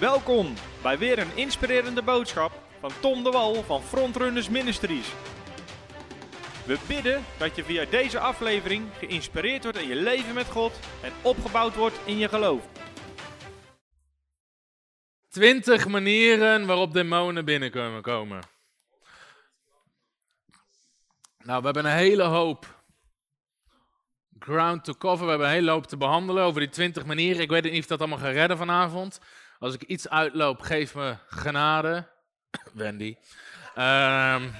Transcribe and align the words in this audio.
Welkom 0.00 0.54
bij 0.82 0.98
weer 0.98 1.18
een 1.18 1.36
inspirerende 1.36 2.02
boodschap 2.02 2.62
van 2.80 2.90
Tom 3.00 3.24
de 3.24 3.30
Wal 3.30 3.62
van 3.62 3.82
Frontrunners 3.82 4.48
Ministries. 4.48 5.12
We 6.66 6.78
bidden 6.88 7.24
dat 7.38 7.56
je 7.56 7.64
via 7.64 7.84
deze 7.84 8.18
aflevering 8.18 8.86
geïnspireerd 8.98 9.62
wordt 9.62 9.78
in 9.78 9.88
je 9.88 9.94
leven 9.94 10.34
met 10.34 10.46
God 10.46 10.78
en 11.02 11.12
opgebouwd 11.22 11.74
wordt 11.74 11.98
in 12.04 12.18
je 12.18 12.28
geloof. 12.28 12.68
20 15.28 15.88
manieren 15.88 16.66
waarop 16.66 16.92
demonen 16.92 17.44
binnen 17.44 18.02
komen. 18.02 18.42
Nou, 21.38 21.58
we 21.58 21.64
hebben 21.64 21.84
een 21.84 21.98
hele 21.98 22.22
hoop 22.22 22.82
ground 24.38 24.84
to 24.84 24.94
cover. 24.94 25.24
We 25.24 25.30
hebben 25.30 25.48
een 25.48 25.54
hele 25.54 25.70
hoop 25.70 25.86
te 25.86 25.96
behandelen 25.96 26.44
over 26.44 26.60
die 26.60 26.70
20 26.70 27.06
manieren. 27.06 27.42
Ik 27.42 27.50
weet 27.50 27.62
niet 27.62 27.82
of 27.82 27.86
dat 27.86 27.98
allemaal 27.98 28.18
gaat 28.18 28.32
redden 28.32 28.56
vanavond. 28.56 29.20
Als 29.58 29.74
ik 29.74 29.82
iets 29.82 30.08
uitloop, 30.08 30.60
geef 30.60 30.94
me 30.94 31.16
genade. 31.26 32.08
Wendy. 32.72 33.16
Ehm 33.74 34.50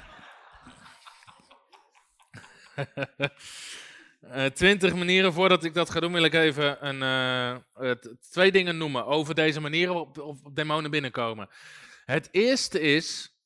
eh, 4.20 4.44
20 4.44 4.94
manieren. 4.94 5.32
Voordat 5.32 5.64
ik 5.64 5.74
dat 5.74 5.90
ga 5.90 6.00
doen, 6.00 6.12
wil 6.12 6.24
ik 6.24 6.34
even 6.34 6.86
een, 6.86 7.02
eh, 7.72 7.90
twee 8.30 8.52
dingen 8.52 8.76
noemen 8.76 9.06
over 9.06 9.34
deze 9.34 9.60
manieren 9.60 9.94
waarop 9.94 10.18
op, 10.18 10.44
op 10.44 10.56
demonen 10.56 10.90
binnenkomen. 10.90 11.48
Het 12.04 12.28
eerste 12.30 12.80
is, 12.80 13.36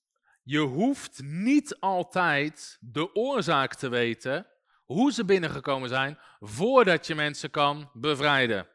je 0.43 0.59
hoeft 0.59 1.23
niet 1.23 1.77
altijd 1.81 2.79
de 2.81 3.15
oorzaak 3.15 3.75
te 3.75 3.89
weten, 3.89 4.47
hoe 4.85 5.13
ze 5.13 5.25
binnengekomen 5.25 5.89
zijn, 5.89 6.19
voordat 6.41 7.07
je 7.07 7.15
mensen 7.15 7.51
kan 7.51 7.91
bevrijden. 7.93 8.69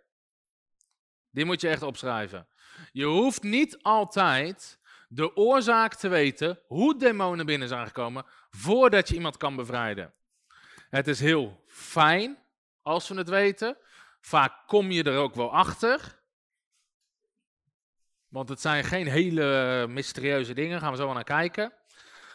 Die 1.32 1.46
moet 1.46 1.62
je 1.62 1.70
echt 1.70 1.82
opschrijven. 1.82 2.48
Je 2.92 3.06
hoeft 3.06 3.44
niet 3.44 3.78
altijd 3.82 4.80
de 5.08 5.36
oorzaak 5.36 5.96
te 5.96 6.08
weten, 6.08 6.60
hoe 6.68 6.98
demonen 6.98 7.46
binnen 7.46 7.68
zijn 7.68 7.86
gekomen, 7.86 8.26
voordat 8.50 9.08
je 9.08 9.16
iemand 9.16 9.38
kan 9.38 9.56
bevrijden. 9.56 10.14
Het 10.90 11.08
is 11.08 11.20
heel 11.20 11.64
fijn 11.68 12.38
als 12.82 13.08
we 13.08 13.16
het 13.16 13.30
weten. 13.30 13.78
Vaak 14.20 14.68
kom 14.68 14.92
je 14.92 15.04
er 15.04 15.18
ook 15.18 15.36
wel 15.36 15.54
achter. 15.54 16.20
Want 18.28 18.50
het 18.50 18.62
zijn 18.62 18.84
geen 18.84 19.08
hele 19.08 19.86
mysterieuze 19.90 20.54
dingen, 20.54 20.80
gaan 20.80 20.92
we 20.92 20.98
zo 20.98 21.06
wel 21.06 21.14
naar 21.14 21.24
kijken. 21.24 21.74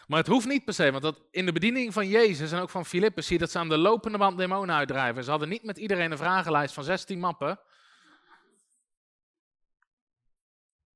Maar 0.07 0.19
het 0.19 0.27
hoeft 0.27 0.47
niet 0.47 0.65
per 0.65 0.73
se, 0.73 0.91
want 0.91 1.19
in 1.31 1.45
de 1.45 1.51
bediening 1.51 1.93
van 1.93 2.07
Jezus 2.07 2.51
en 2.51 2.59
ook 2.59 2.69
van 2.69 2.85
Filippus 2.85 3.25
zie 3.25 3.35
je 3.35 3.41
dat 3.41 3.51
ze 3.51 3.59
aan 3.59 3.69
de 3.69 3.77
lopende 3.77 4.17
band 4.17 4.37
demonen 4.37 4.75
uitdrijven. 4.75 5.23
Ze 5.23 5.29
hadden 5.29 5.49
niet 5.49 5.63
met 5.63 5.77
iedereen 5.77 6.11
een 6.11 6.17
vragenlijst 6.17 6.73
van 6.73 6.83
16 6.83 7.19
mappen. 7.19 7.59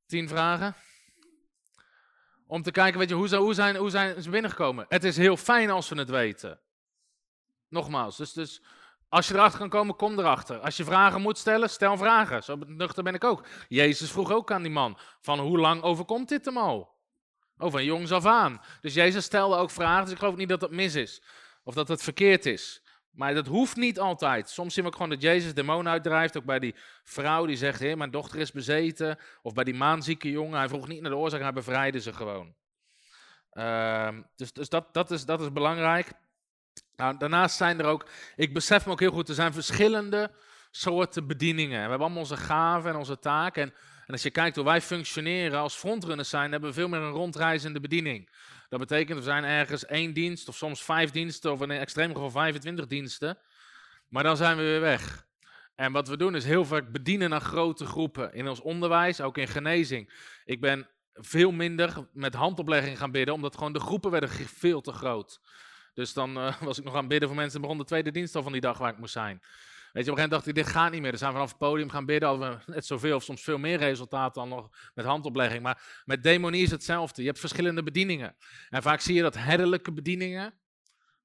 10 0.08 0.28
vragen. 0.28 0.76
Om 2.48 2.62
te 2.62 2.72
kijken, 2.72 3.00
weet 3.00 3.10
je, 3.10 3.16
hoe, 3.16 3.36
hoe, 3.36 3.54
zijn, 3.54 3.76
hoe 3.76 3.90
zijn 3.90 4.22
ze 4.22 4.30
binnengekomen? 4.30 4.86
Het 4.90 5.04
is 5.04 5.18
heel 5.18 5.38
fijn 5.38 5.70
als 5.70 5.90
we 5.90 5.98
het 5.98 6.10
weten. 6.10 6.60
Nogmaals, 7.70 8.18
dus, 8.18 8.34
dus 8.34 8.62
als 9.10 9.28
je 9.28 9.34
erachter 9.34 9.60
kan 9.60 9.70
komen, 9.70 9.96
kom 9.96 10.20
erachter. 10.20 10.60
Als 10.60 10.78
je 10.78 10.84
vragen 10.84 11.22
moet 11.22 11.38
stellen, 11.38 11.70
stel 11.70 11.98
vragen. 11.98 12.44
Zo 12.44 12.56
nuchter 12.66 13.04
ben 13.04 13.14
ik 13.14 13.24
ook. 13.24 13.46
Jezus 13.68 14.12
vroeg 14.12 14.32
ook 14.32 14.52
aan 14.52 14.62
die 14.62 14.72
man, 14.72 14.98
van 15.22 15.40
hoe 15.40 15.60
lang 15.60 15.82
overkomt 15.82 16.30
dit 16.30 16.46
hem 16.46 16.58
al? 16.58 16.96
Oh, 17.58 17.72
van 17.72 17.84
jongs 17.84 18.12
af 18.12 18.26
aan. 18.26 18.62
Dus 18.82 18.94
Jezus 18.94 19.26
stelde 19.26 19.56
ook 19.56 19.72
vragen, 19.72 20.04
dus 20.04 20.14
ik 20.14 20.20
geloof 20.20 20.36
niet 20.36 20.50
dat 20.50 20.60
dat 20.60 20.72
mis 20.72 20.96
is. 20.96 21.22
Of 21.64 21.74
dat 21.74 21.88
het 21.88 22.04
verkeerd 22.04 22.46
is. 22.46 22.82
Maar 23.18 23.34
dat 23.34 23.48
hoeft 23.48 23.76
niet 23.76 24.00
altijd. 24.00 24.50
Soms 24.50 24.74
zien 24.74 24.84
we 24.84 24.90
ook 24.90 24.96
gewoon 24.96 25.12
dat 25.12 25.22
Jezus 25.22 25.54
demonen 25.54 25.92
uitdrijft. 25.92 26.38
Ook 26.38 26.46
bij 26.46 26.60
die 26.60 26.76
vrouw 27.04 27.46
die 27.46 27.56
zegt, 27.56 27.80
Heer, 27.80 27.98
mijn 27.98 28.12
dochter 28.12 28.40
is 28.40 28.52
bezeten. 28.52 29.18
Of 29.42 29.54
bij 29.54 29.64
die 29.64 29.74
maanzieke 29.74 30.32
jongen. 30.32 30.58
Hij 30.58 30.68
vroeg 30.68 30.88
niet 30.88 31.02
naar 31.02 31.12
de 31.12 31.18
oorzaak, 31.18 31.42
hij 31.42 31.54
bevrijdde 31.54 32.00
ze 32.00 32.14
gewoon. 32.14 32.56
Ehm, 33.50 34.22
dus 34.36 34.54
dus 34.54 34.70
dat, 34.70 34.94
dat, 34.94 35.12
is, 35.12 35.26
dat 35.26 35.42
is 35.42 35.52
belangrijk. 35.52 36.12
Nou, 36.96 37.18
daarnaast 37.18 37.58
zijn 37.58 37.80
er 37.80 37.86
ook, 37.86 38.10
ik 38.36 38.54
besef 38.54 38.86
me 38.86 38.92
ook 38.92 39.00
heel 39.00 39.12
goed, 39.12 39.30
er 39.30 39.36
zijn 39.36 39.54
verschillende 39.54 40.32
soorten 40.72 41.28
bedieningen. 41.28 41.84
We 41.84 41.90
hebben 41.90 42.00
allemaal 42.00 42.20
onze 42.20 42.38
gaven 42.38 42.90
en 42.90 42.96
onze 42.98 43.20
taken. 43.20 43.64
En, 43.64 43.74
en 44.08 44.14
als 44.14 44.24
je 44.24 44.30
kijkt 44.30 44.56
hoe 44.56 44.66
wij 44.66 44.82
functioneren 44.82 45.60
als 45.60 45.76
frontrunners 45.76 46.30
zijn, 46.30 46.52
hebben 46.52 46.70
we 46.70 46.76
veel 46.76 46.88
meer 46.88 47.00
een 47.00 47.12
rondreizende 47.12 47.80
bediening. 47.80 48.30
Dat 48.70 48.80
betekent, 48.80 49.18
er 49.18 49.24
zijn 49.24 49.44
ergens 49.44 49.86
één 49.86 50.14
dienst 50.14 50.48
of 50.48 50.56
soms 50.56 50.84
vijf 50.84 51.12
diensten 51.12 51.52
of 51.52 51.62
in 51.62 51.70
een 51.70 51.80
extreem 51.80 52.14
geval 52.14 52.30
25 52.30 52.88
diensten. 52.88 53.38
Maar 54.10 54.24
dan 54.24 54.38
zijn 54.38 54.58
we 54.58 54.64
weer 54.64 54.82
weg. 54.82 55.26
En 55.76 55.92
wat 55.92 56.08
we 56.08 56.18
doen 56.18 56.36
is 56.36 56.46
heel 56.46 56.66
vaak 56.66 56.92
bedienen 56.92 57.30
naar 57.30 57.42
grote 57.42 57.86
groepen. 57.86 58.34
In 58.34 58.48
ons 58.48 58.62
onderwijs, 58.62 59.22
ook 59.22 59.38
in 59.38 59.48
genezing. 59.48 60.14
Ik 60.46 60.62
ben 60.62 60.88
veel 61.14 61.52
minder 61.52 62.08
met 62.14 62.34
handoplegging 62.34 62.98
gaan 62.98 63.12
bidden, 63.12 63.34
omdat 63.34 63.56
gewoon 63.56 63.74
de 63.74 63.80
groepen 63.80 64.12
werden 64.12 64.30
veel 64.30 64.82
te 64.82 64.92
groot. 64.92 65.42
Dus 65.94 66.14
dan 66.14 66.38
eh, 66.38 66.62
was 66.68 66.78
ik 66.78 66.84
nog 66.84 66.94
aan 66.94 67.00
het 67.00 67.10
bidden 67.10 67.28
voor 67.28 67.38
mensen 67.38 67.56
en 67.56 67.62
begon 67.62 67.78
de 67.78 67.84
tweede 67.84 68.12
dienst 68.12 68.36
al 68.36 68.44
van 68.44 68.52
die 68.52 68.62
dag 68.62 68.78
waar 68.78 68.92
ik 68.92 68.98
moest 68.98 69.14
zijn. 69.14 69.42
Weet 69.98 70.06
je, 70.06 70.12
op 70.12 70.18
een 70.18 70.24
gegeven 70.24 70.46
moment 70.46 70.58
dacht 70.58 70.74
ik, 70.74 70.74
dit 70.74 70.84
gaat 70.84 70.92
niet 70.92 71.02
meer. 71.02 71.12
Dus 71.12 71.20
zijn 71.20 71.32
vanaf 71.32 71.50
het 71.50 71.58
podium 71.58 71.90
gaan 71.90 72.06
bidden, 72.06 72.40
we 72.40 72.58
net 72.66 72.86
zoveel 72.86 73.16
of 73.16 73.24
soms 73.24 73.44
veel 73.44 73.58
meer 73.58 73.78
resultaat 73.78 74.34
dan 74.34 74.50
nog 74.50 74.70
met 74.94 75.06
handoplegging. 75.06 75.62
Maar 75.64 76.02
met 76.06 76.24
demonie 76.24 76.64
is 76.64 76.72
hetzelfde. 76.72 77.22
Je 77.22 77.28
hebt 77.28 77.40
verschillende 77.40 77.84
bedieningen. 77.84 78.36
En 78.70 78.82
vaak 78.82 79.00
zie 79.00 79.16
je 79.16 79.22
dat 79.22 79.36
herderlijke 79.36 79.94
bedieningen, 79.94 80.54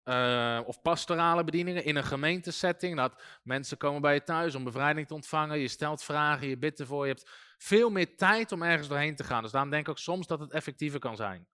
eh, 0.03 0.61
of 0.65 0.82
pastorale 0.82 1.44
bedieningen 1.44 1.84
in 1.84 1.97
een 1.97 2.05
gemeentesetting, 2.05 2.97
dat 2.97 3.22
mensen 3.43 3.77
komen 3.77 4.00
bij 4.00 4.15
je 4.15 4.22
thuis 4.22 4.55
om 4.55 4.65
bevrijding 4.65 5.06
te 5.06 5.15
ontvangen, 5.15 5.59
je 5.59 5.69
stelt 5.69 6.03
vragen, 6.03 6.49
je 6.49 6.59
bidt 6.59 6.81
ervoor, 6.81 7.06
je 7.06 7.12
hebt 7.12 7.31
veel 7.59 7.91
meer 7.91 8.16
tijd 8.16 8.53
om 8.53 8.62
ergens 8.62 8.88
doorheen 8.88 9.16
te 9.16 9.25
gaan. 9.25 9.43
Dus 9.43 9.53
daarom 9.53 9.71
denk 9.71 9.82
ik 9.82 9.91
ook 9.91 9.99
soms 9.99 10.27
dat 10.27 10.41
het 10.41 10.53
effectiever 10.53 11.00
kan 11.00 11.16
zijn. 11.16 11.47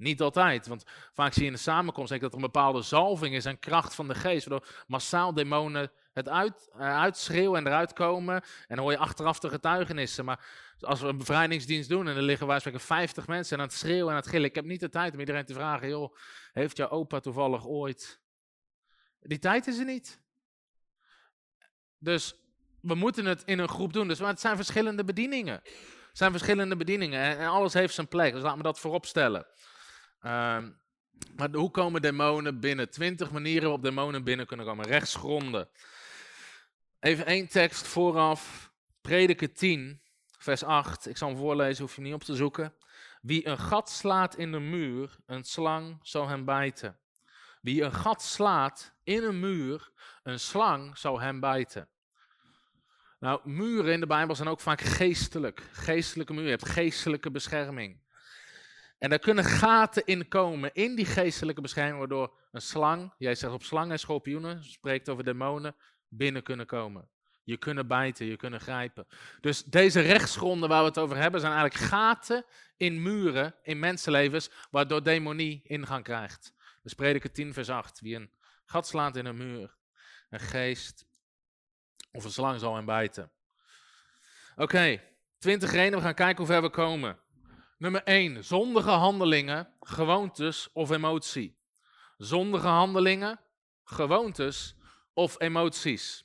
Niet 0.00 0.20
altijd, 0.20 0.66
want 0.66 0.84
vaak 1.12 1.32
zie 1.32 1.42
je 1.42 1.48
in 1.48 1.54
de 1.54 1.62
samenkomst 1.62 2.10
dat 2.10 2.22
er 2.22 2.34
een 2.34 2.40
bepaalde 2.40 2.82
zalving 2.82 3.34
is 3.34 3.44
en 3.44 3.58
kracht 3.58 3.94
van 3.94 4.08
de 4.08 4.14
geest, 4.14 4.46
waardoor 4.46 4.68
massaal 4.86 5.34
demonen 5.34 5.90
het 6.12 6.28
uit, 6.28 6.70
eh, 6.72 6.98
uitschreeuwen 6.98 7.58
en 7.58 7.66
eruit 7.66 7.92
komen. 7.92 8.34
En 8.34 8.76
dan 8.76 8.78
hoor 8.78 8.90
je 8.90 8.98
achteraf 8.98 9.38
de 9.38 9.48
getuigenissen. 9.48 10.24
Maar 10.24 10.44
als 10.80 11.00
we 11.00 11.08
een 11.08 11.18
bevrijdingsdienst 11.18 11.88
doen 11.88 12.08
en 12.08 12.16
er 12.16 12.22
liggen 12.22 12.60
spreken 12.60 12.80
50 12.80 13.26
mensen 13.26 13.58
aan 13.58 13.64
het 13.64 13.72
schreeuwen 13.72 14.06
en 14.06 14.14
aan 14.14 14.20
het 14.20 14.28
gillen. 14.28 14.48
Ik 14.48 14.54
heb 14.54 14.64
niet 14.64 14.80
de 14.80 14.88
tijd 14.88 15.12
om 15.12 15.20
iedereen 15.20 15.44
te 15.44 15.54
vragen, 15.54 15.88
joh, 15.88 16.16
heeft 16.52 16.76
jouw 16.76 16.88
opa 16.88 17.20
toevallig 17.20 17.66
ooit... 17.66 18.20
Die 19.20 19.38
tijd 19.38 19.66
is 19.66 19.78
er 19.78 19.84
niet. 19.84 20.20
Dus 21.98 22.34
we 22.80 22.94
moeten 22.94 23.24
het 23.24 23.42
in 23.44 23.58
een 23.58 23.68
groep 23.68 23.92
doen. 23.92 24.08
Dus, 24.08 24.20
maar 24.20 24.30
het 24.30 24.40
zijn 24.40 24.56
verschillende 24.56 25.04
bedieningen. 25.04 25.60
Het 25.64 26.18
zijn 26.18 26.30
verschillende 26.30 26.76
bedieningen 26.76 27.20
en, 27.20 27.38
en 27.38 27.48
alles 27.48 27.72
heeft 27.72 27.94
zijn 27.94 28.08
plek. 28.08 28.32
Dus 28.32 28.42
laat 28.42 28.56
me 28.56 28.62
dat 28.62 28.80
voorop 28.80 29.06
stellen. 29.06 29.46
Ehm, 30.20 30.70
maar 31.36 31.50
hoe 31.52 31.70
komen 31.70 32.02
demonen 32.02 32.60
binnen? 32.60 32.90
Twintig 32.90 33.30
manieren 33.30 33.62
waarop 33.62 33.82
demonen 33.82 34.24
binnen 34.24 34.46
kunnen 34.46 34.66
komen. 34.66 34.86
Rechtsgronden. 34.86 35.68
Even 37.00 37.26
één 37.26 37.48
tekst 37.48 37.86
vooraf. 37.86 38.72
Prediker 39.00 39.52
10, 39.52 40.02
vers 40.38 40.64
8. 40.64 41.08
Ik 41.08 41.16
zal 41.16 41.28
hem 41.28 41.36
voorlezen, 41.36 41.84
hoef 41.84 41.96
je 41.96 42.02
niet 42.02 42.14
op 42.14 42.24
te 42.24 42.34
zoeken. 42.34 42.74
Wie 43.22 43.46
een 43.46 43.58
gat 43.58 43.90
slaat 43.90 44.36
in 44.36 44.52
de 44.52 44.58
muur, 44.58 45.16
een 45.26 45.44
slang 45.44 45.98
zal 46.02 46.28
hem 46.28 46.44
bijten. 46.44 46.98
Wie 47.60 47.82
een 47.82 47.92
gat 47.92 48.22
slaat 48.22 48.94
in 49.04 49.22
een 49.22 49.40
muur, 49.40 49.90
een 50.22 50.40
slang 50.40 50.98
zal 50.98 51.20
hem 51.20 51.40
bijten. 51.40 51.88
Nou, 53.18 53.40
muren 53.44 53.92
in 53.92 54.00
de 54.00 54.06
Bijbel 54.06 54.34
zijn 54.34 54.48
ook 54.48 54.60
vaak 54.60 54.80
geestelijk. 54.80 55.62
Geestelijke 55.72 56.32
muren, 56.32 56.50
je 56.50 56.56
hebt 56.56 56.68
geestelijke 56.68 57.30
bescherming. 57.30 58.00
En 59.00 59.10
daar 59.10 59.18
kunnen 59.18 59.44
gaten 59.44 60.02
in 60.04 60.28
komen, 60.28 60.70
in 60.74 60.94
die 60.94 61.06
geestelijke 61.06 61.60
bescherming, 61.60 61.98
waardoor 61.98 62.32
een 62.52 62.60
slang, 62.60 63.14
jij 63.18 63.34
zegt 63.34 63.52
op 63.52 63.62
slangen 63.62 63.90
en 63.90 63.98
schorpioenen, 63.98 64.64
spreekt 64.64 65.08
over 65.08 65.24
demonen, 65.24 65.76
binnen 66.08 66.42
kunnen 66.42 66.66
komen. 66.66 67.08
Je 67.44 67.56
kunnen 67.56 67.86
bijten, 67.86 68.26
je 68.26 68.36
kunnen 68.36 68.60
grijpen. 68.60 69.06
Dus 69.40 69.64
deze 69.64 70.00
rechtsgronden 70.00 70.68
waar 70.68 70.80
we 70.80 70.88
het 70.88 70.98
over 70.98 71.16
hebben, 71.16 71.40
zijn 71.40 71.52
eigenlijk 71.52 71.84
gaten 71.84 72.44
in 72.76 73.02
muren, 73.02 73.54
in 73.62 73.78
mensenlevens, 73.78 74.50
waardoor 74.70 75.02
demonie 75.02 75.60
ingang 75.64 76.04
krijgt. 76.04 76.54
Dus 76.82 76.94
prediker 76.94 77.32
10 77.32 77.52
vers 77.52 77.68
8, 77.68 78.00
wie 78.00 78.16
een 78.16 78.30
gat 78.64 78.86
slaat 78.86 79.16
in 79.16 79.26
een 79.26 79.36
muur, 79.36 79.76
een 80.30 80.40
geest 80.40 81.06
of 82.12 82.24
een 82.24 82.30
slang 82.30 82.60
zal 82.60 82.74
hem 82.74 82.84
bijten. 82.84 83.30
Oké, 84.56 85.02
20 85.38 85.70
redenen, 85.70 85.98
we 85.98 86.04
gaan 86.04 86.14
kijken 86.14 86.36
hoe 86.36 86.52
ver 86.52 86.62
we 86.62 86.70
komen. 86.70 87.18
Nummer 87.80 88.02
1. 88.02 88.44
Zondige 88.44 88.90
handelingen, 88.90 89.68
gewoontes 89.80 90.68
of 90.72 90.90
emotie. 90.90 91.58
Zondige 92.16 92.66
handelingen, 92.66 93.40
gewoontes 93.84 94.76
of 95.12 95.40
emoties. 95.40 96.24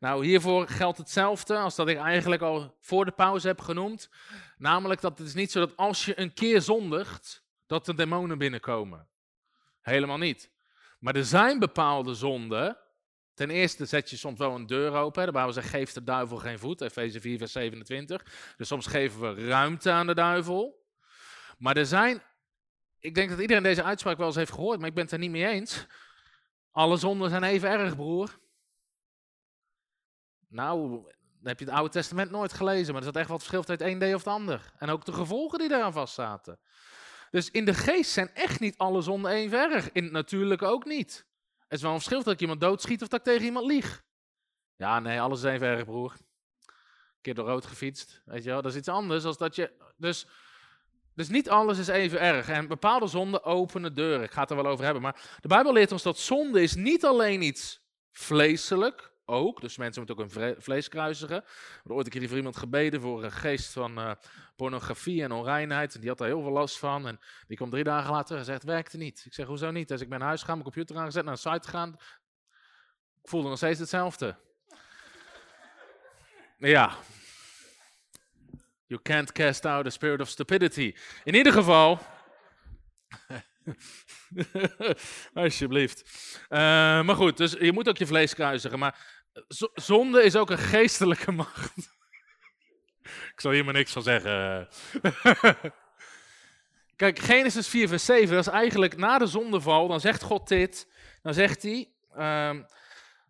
Nou, 0.00 0.24
hiervoor 0.24 0.68
geldt 0.68 0.98
hetzelfde 0.98 1.56
als 1.56 1.74
dat 1.74 1.88
ik 1.88 1.96
eigenlijk 1.96 2.42
al 2.42 2.76
voor 2.80 3.04
de 3.04 3.10
pauze 3.10 3.46
heb 3.46 3.60
genoemd. 3.60 4.10
Namelijk 4.56 5.00
dat 5.00 5.18
het 5.18 5.26
is 5.26 5.34
niet 5.34 5.50
zo 5.50 5.60
dat 5.60 5.76
als 5.76 6.04
je 6.04 6.20
een 6.20 6.32
keer 6.32 6.60
zondigt, 6.60 7.44
dat 7.66 7.88
er 7.88 7.96
demonen 7.96 8.38
binnenkomen. 8.38 9.08
Helemaal 9.80 10.18
niet. 10.18 10.50
Maar 10.98 11.16
er 11.16 11.24
zijn 11.24 11.58
bepaalde 11.58 12.14
zonden 12.14 12.78
Ten 13.34 13.50
eerste 13.50 13.86
zet 13.86 14.10
je 14.10 14.16
soms 14.16 14.38
wel 14.38 14.54
een 14.54 14.66
deur 14.66 14.92
open. 14.92 15.26
De 15.26 15.32
Bijbel 15.32 15.62
geef 15.62 15.92
de 15.92 16.04
duivel 16.04 16.36
geen 16.36 16.58
voet. 16.58 16.80
Efeze 16.80 17.20
4, 17.20 17.38
vers 17.38 17.52
27. 17.52 18.54
Dus 18.56 18.68
soms 18.68 18.86
geven 18.86 19.20
we 19.20 19.46
ruimte 19.46 19.90
aan 19.90 20.06
de 20.06 20.14
duivel. 20.14 20.82
Maar 21.58 21.76
er 21.76 21.86
zijn, 21.86 22.22
ik 22.98 23.14
denk 23.14 23.30
dat 23.30 23.40
iedereen 23.40 23.62
deze 23.62 23.82
uitspraak 23.82 24.16
wel 24.16 24.26
eens 24.26 24.36
heeft 24.36 24.52
gehoord, 24.52 24.78
maar 24.78 24.88
ik 24.88 24.94
ben 24.94 25.04
het 25.04 25.12
er 25.12 25.18
niet 25.18 25.30
mee 25.30 25.46
eens. 25.46 25.86
Alle 26.70 26.96
zonden 26.96 27.30
zijn 27.30 27.42
even 27.42 27.68
erg, 27.68 27.96
broer. 27.96 28.38
Nou, 30.48 30.90
dan 30.90 31.48
heb 31.48 31.58
je 31.58 31.64
het 31.64 31.74
Oude 31.74 31.90
Testament 31.90 32.30
nooit 32.30 32.52
gelezen, 32.52 32.92
maar 32.92 33.02
er 33.02 33.08
zat 33.08 33.16
echt 33.16 33.28
wat 33.28 33.38
verschil 33.38 33.62
tussen 33.62 33.84
het 33.84 33.94
een 33.94 33.98
deel 33.98 34.14
of 34.14 34.24
het 34.24 34.32
ander. 34.32 34.72
En 34.78 34.88
ook 34.88 35.04
de 35.04 35.12
gevolgen 35.12 35.58
die 35.58 35.68
daaraan 35.68 35.92
vastzaten. 35.92 36.58
Dus 37.30 37.50
in 37.50 37.64
de 37.64 37.74
geest 37.74 38.10
zijn 38.10 38.34
echt 38.34 38.60
niet 38.60 38.78
alle 38.78 39.02
zonden 39.02 39.30
even 39.30 39.58
erg. 39.58 39.92
In 39.92 40.02
het 40.02 40.12
natuurlijke 40.12 40.64
ook 40.64 40.84
niet. 40.84 41.26
Het 41.68 41.78
is 41.78 41.82
wel 41.82 41.90
een 41.90 41.96
verschil 41.96 42.22
dat 42.22 42.32
ik 42.32 42.40
iemand 42.40 42.60
doodschiet 42.60 43.02
of 43.02 43.08
dat 43.08 43.18
ik 43.18 43.24
tegen 43.24 43.44
iemand 43.44 43.66
lieg. 43.66 44.02
Ja, 44.76 45.00
nee, 45.00 45.20
alles 45.20 45.42
is 45.42 45.52
even 45.52 45.66
erg, 45.66 45.84
broer. 45.84 46.12
Een 46.12 47.20
keer 47.20 47.34
door 47.34 47.46
rood 47.46 47.66
gefietst, 47.66 48.22
weet 48.24 48.44
je 48.44 48.50
wel. 48.50 48.62
Dat 48.62 48.72
is 48.72 48.78
iets 48.78 48.88
anders 48.88 49.24
als 49.24 49.38
dat 49.38 49.54
je... 49.54 49.92
Dus, 49.96 50.26
dus 51.14 51.28
niet 51.28 51.50
alles 51.50 51.78
is 51.78 51.88
even 51.88 52.20
erg. 52.20 52.48
En 52.48 52.68
bepaalde 52.68 53.06
zonden 53.06 53.44
openen 53.44 53.94
deuren. 53.94 54.24
Ik 54.24 54.32
ga 54.32 54.40
het 54.40 54.50
er 54.50 54.56
wel 54.56 54.66
over 54.66 54.84
hebben. 54.84 55.02
Maar 55.02 55.38
de 55.40 55.48
Bijbel 55.48 55.72
leert 55.72 55.92
ons 55.92 56.02
dat 56.02 56.18
zonde 56.18 56.62
is 56.62 56.74
niet 56.74 57.04
alleen 57.04 57.42
iets 57.42 57.80
vleeselijk, 58.12 59.12
ook. 59.24 59.60
Dus 59.60 59.76
mensen 59.76 60.04
moeten 60.04 60.24
ook 60.24 60.30
hun 60.32 60.56
vlees 60.58 60.88
kruisigen. 60.88 61.44
Ooit 61.84 62.06
een 62.06 62.12
keer 62.12 62.28
voor 62.28 62.36
iemand 62.36 62.56
gebeden 62.56 63.00
voor 63.00 63.24
een 63.24 63.32
geest 63.32 63.72
van 63.72 63.98
uh, 63.98 64.12
pornografie 64.56 65.22
en 65.22 65.32
onreinheid. 65.32 65.94
En 65.94 66.00
die 66.00 66.08
had 66.08 66.18
daar 66.18 66.28
heel 66.28 66.42
veel 66.42 66.50
last 66.50 66.78
van. 66.78 67.06
En 67.06 67.20
die 67.46 67.56
komt 67.56 67.70
drie 67.70 67.84
dagen 67.84 68.12
later 68.12 68.36
en 68.36 68.44
zegt, 68.44 68.62
werkte 68.62 68.96
niet. 68.96 69.22
Ik 69.24 69.34
zeg, 69.34 69.46
hoezo 69.46 69.70
niet? 69.70 69.88
Dus 69.88 70.00
ik 70.00 70.08
ben 70.08 70.18
naar 70.18 70.28
huis 70.28 70.40
gegaan, 70.40 70.58
mijn 70.58 70.70
computer 70.70 70.96
aangezet, 70.96 71.24
naar 71.24 71.32
een 71.32 71.38
site 71.38 71.68
gegaan. 71.68 71.96
Ik 73.22 73.28
voelde 73.28 73.48
nog 73.48 73.56
steeds 73.56 73.78
hetzelfde. 73.78 74.36
Ja. 76.58 76.96
You 78.86 79.02
can't 79.02 79.32
cast 79.32 79.64
out 79.64 79.84
the 79.84 79.90
spirit 79.90 80.20
of 80.20 80.28
stupidity. 80.28 80.94
In 81.24 81.34
ieder 81.34 81.52
geval... 81.52 81.98
Alsjeblieft. 85.34 86.02
Uh, 86.42 86.58
maar 87.02 87.14
goed, 87.14 87.36
dus 87.36 87.52
je 87.52 87.72
moet 87.72 87.88
ook 87.88 87.96
je 87.96 88.06
vlees 88.06 88.34
kruisigen. 88.34 88.78
Maar 88.78 89.13
zonde 89.74 90.22
is 90.22 90.36
ook 90.36 90.50
een 90.50 90.58
geestelijke 90.58 91.32
macht. 91.32 91.92
Ik 93.02 93.40
zal 93.40 93.50
hier 93.50 93.64
maar 93.64 93.74
niks 93.74 93.92
van 93.92 94.02
zeggen. 94.02 94.68
Kijk, 96.96 97.18
Genesis 97.18 97.68
4, 97.68 97.88
vers 97.88 98.04
7, 98.04 98.34
dat 98.34 98.46
is 98.46 98.52
eigenlijk 98.52 98.96
na 98.96 99.18
de 99.18 99.26
zondeval. 99.26 99.88
Dan 99.88 100.00
zegt 100.00 100.22
God 100.22 100.48
dit. 100.48 100.88
Dan 101.22 101.34
zegt 101.34 101.62
hij: 101.62 101.88
uh, 102.16 102.50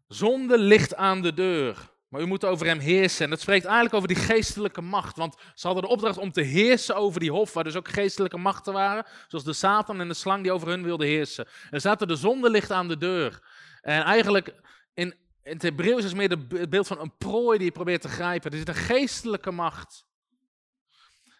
Zonde 0.08 0.58
ligt 0.58 0.94
aan 0.94 1.22
de 1.22 1.34
deur. 1.34 1.92
Maar 2.08 2.22
u 2.22 2.26
moet 2.26 2.44
over 2.44 2.66
hem 2.66 2.78
heersen. 2.78 3.24
En 3.24 3.30
dat 3.30 3.40
spreekt 3.40 3.64
eigenlijk 3.64 3.94
over 3.94 4.08
die 4.08 4.16
geestelijke 4.16 4.80
macht. 4.80 5.16
Want 5.16 5.36
ze 5.54 5.66
hadden 5.66 5.84
de 5.84 5.90
opdracht 5.90 6.18
om 6.18 6.32
te 6.32 6.40
heersen 6.40 6.96
over 6.96 7.20
die 7.20 7.30
hof, 7.30 7.52
waar 7.52 7.64
dus 7.64 7.76
ook 7.76 7.88
geestelijke 7.88 8.36
machten 8.36 8.72
waren. 8.72 9.06
Zoals 9.28 9.44
de 9.44 9.52
Satan 9.52 10.00
en 10.00 10.08
de 10.08 10.14
slang 10.14 10.42
die 10.42 10.52
over 10.52 10.68
hun 10.68 10.82
wilden 10.82 11.06
heersen. 11.06 11.46
En 11.70 11.80
zaten 11.80 12.08
de 12.08 12.16
zonde 12.16 12.50
ligt 12.50 12.70
aan 12.70 12.88
de 12.88 12.98
deur. 12.98 13.40
En 13.80 14.02
eigenlijk 14.02 14.54
in, 14.94 15.14
in 15.44 15.52
het 15.52 15.62
Hebreeuws 15.62 16.04
is 16.04 16.14
meer 16.14 16.30
het 16.30 16.70
beeld 16.70 16.86
van 16.86 17.00
een 17.00 17.16
prooi 17.16 17.58
die 17.58 17.66
je 17.66 17.72
probeert 17.72 18.02
te 18.02 18.08
grijpen. 18.08 18.50
Er 18.50 18.58
zit 18.58 18.68
een 18.68 18.74
geestelijke 18.74 19.50
macht. 19.50 20.06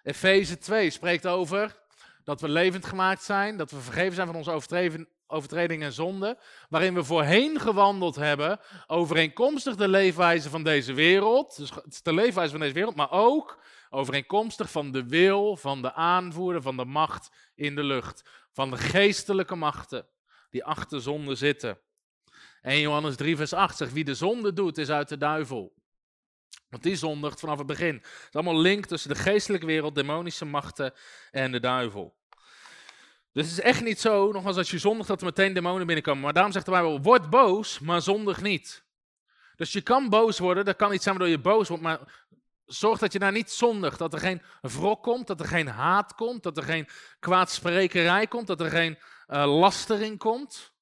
Efeze 0.03 0.59
2 0.59 0.91
spreekt 0.91 1.27
over 1.27 1.83
dat 2.25 2.41
we 2.41 2.49
levend 2.49 2.87
gemaakt 2.87 3.23
zijn, 3.23 3.57
dat 3.57 3.71
we 3.71 3.81
vergeven 3.81 4.15
zijn 4.15 4.27
van 4.27 4.37
onze 4.37 4.87
overtredingen 5.27 5.87
en 5.87 5.93
zonden, 5.93 6.39
waarin 6.69 6.95
we 6.95 7.05
voorheen 7.05 7.61
gewandeld 7.61 8.17
hebben, 8.17 8.61
overeenkomstig 8.87 9.77
de 9.77 9.89
leefwijze 9.89 10.51
van 10.51 10.63
deze 10.63 10.93
wereld, 10.93 11.57
dus 11.57 11.71
het 11.71 11.93
is 11.93 12.03
de 12.03 12.15
leefwijze 12.15 12.51
van 12.51 12.61
deze 12.61 12.75
wereld, 12.75 12.97
maar 12.97 13.11
ook 13.11 13.59
overeenkomstig 13.91 14.71
van 14.71 14.93
de 14.93 15.07
wil 15.07 15.57
van 15.57 15.83
de 15.83 15.93
aanvoerder 15.93 16.63
van 16.63 16.77
de 16.77 16.85
macht 16.85 17.31
in 17.55 17.75
de 17.75 17.85
lucht, 17.85 18.31
van 18.53 18.71
de 18.71 18.77
geestelijke 18.77 19.55
machten 19.55 20.07
die 20.51 20.65
achter 20.65 21.01
zonde 21.01 21.35
zitten. 21.35 21.79
1 22.65 22.81
Johannes 22.81 23.17
3 23.17 23.37
vers 23.37 23.53
8 23.53 23.77
zegt, 23.77 23.93
wie 23.93 24.05
de 24.05 24.15
zonde 24.15 24.53
doet 24.53 24.79
is 24.79 24.91
uit 24.91 25.09
de 25.09 25.17
duivel. 25.17 25.73
Want 26.69 26.83
die 26.83 26.97
zondigt 26.97 27.41
vanaf 27.41 27.59
het 27.59 27.67
begin. 27.67 27.95
Het 27.95 28.29
is 28.29 28.33
allemaal 28.33 28.61
link 28.61 28.87
tussen 28.87 29.11
de 29.11 29.17
geestelijke 29.17 29.67
wereld, 29.67 29.95
demonische 29.95 30.45
machten 30.45 30.93
en 31.31 31.53
de 31.53 31.61
duivel. 31.61 32.15
Dus 33.33 33.47
het 33.49 33.59
is 33.59 33.61
echt 33.61 33.83
niet 33.83 34.01
zo, 34.01 34.33
nogmaals, 34.33 34.57
als 34.57 34.71
je 34.71 34.79
zondigt, 34.79 35.09
dat 35.09 35.21
er 35.21 35.27
meteen 35.27 35.53
demonen 35.53 35.87
binnenkomen. 35.87 36.23
Maar 36.23 36.33
daarom 36.33 36.53
zegt 36.53 36.65
de 36.65 36.71
Bijbel, 36.71 37.01
word 37.01 37.31
boos, 37.31 37.79
maar 37.79 38.03
zondig 38.03 38.43
niet. 38.43 38.85
Dus 39.57 39.73
je 39.73 39.81
kan 39.81 40.09
boos 40.09 40.39
worden, 40.39 40.65
dat 40.65 40.77
kan 40.77 40.93
iets 40.93 41.03
zijn 41.03 41.17
waardoor 41.17 41.37
je 41.37 41.43
boos 41.43 41.69
wordt, 41.69 41.83
maar 41.83 42.27
zorg 42.67 42.99
dat 42.99 43.13
je 43.13 43.19
daar 43.19 43.33
niet 43.33 43.51
zondigt. 43.51 43.99
Dat 43.99 44.13
er 44.13 44.19
geen 44.19 44.43
wrok 44.61 45.03
komt, 45.03 45.27
dat 45.27 45.41
er 45.41 45.47
geen 45.47 45.69
haat 45.69 46.15
komt, 46.15 46.43
dat 46.43 46.57
er 46.57 46.63
geen 46.63 46.89
kwaadsprekerij 47.21 48.27
komt, 48.27 48.47
dat 48.47 48.61
er 48.61 48.71
geen 48.71 48.99
uh, 49.29 49.59
lastering 49.59 50.19
komt. 50.19 50.74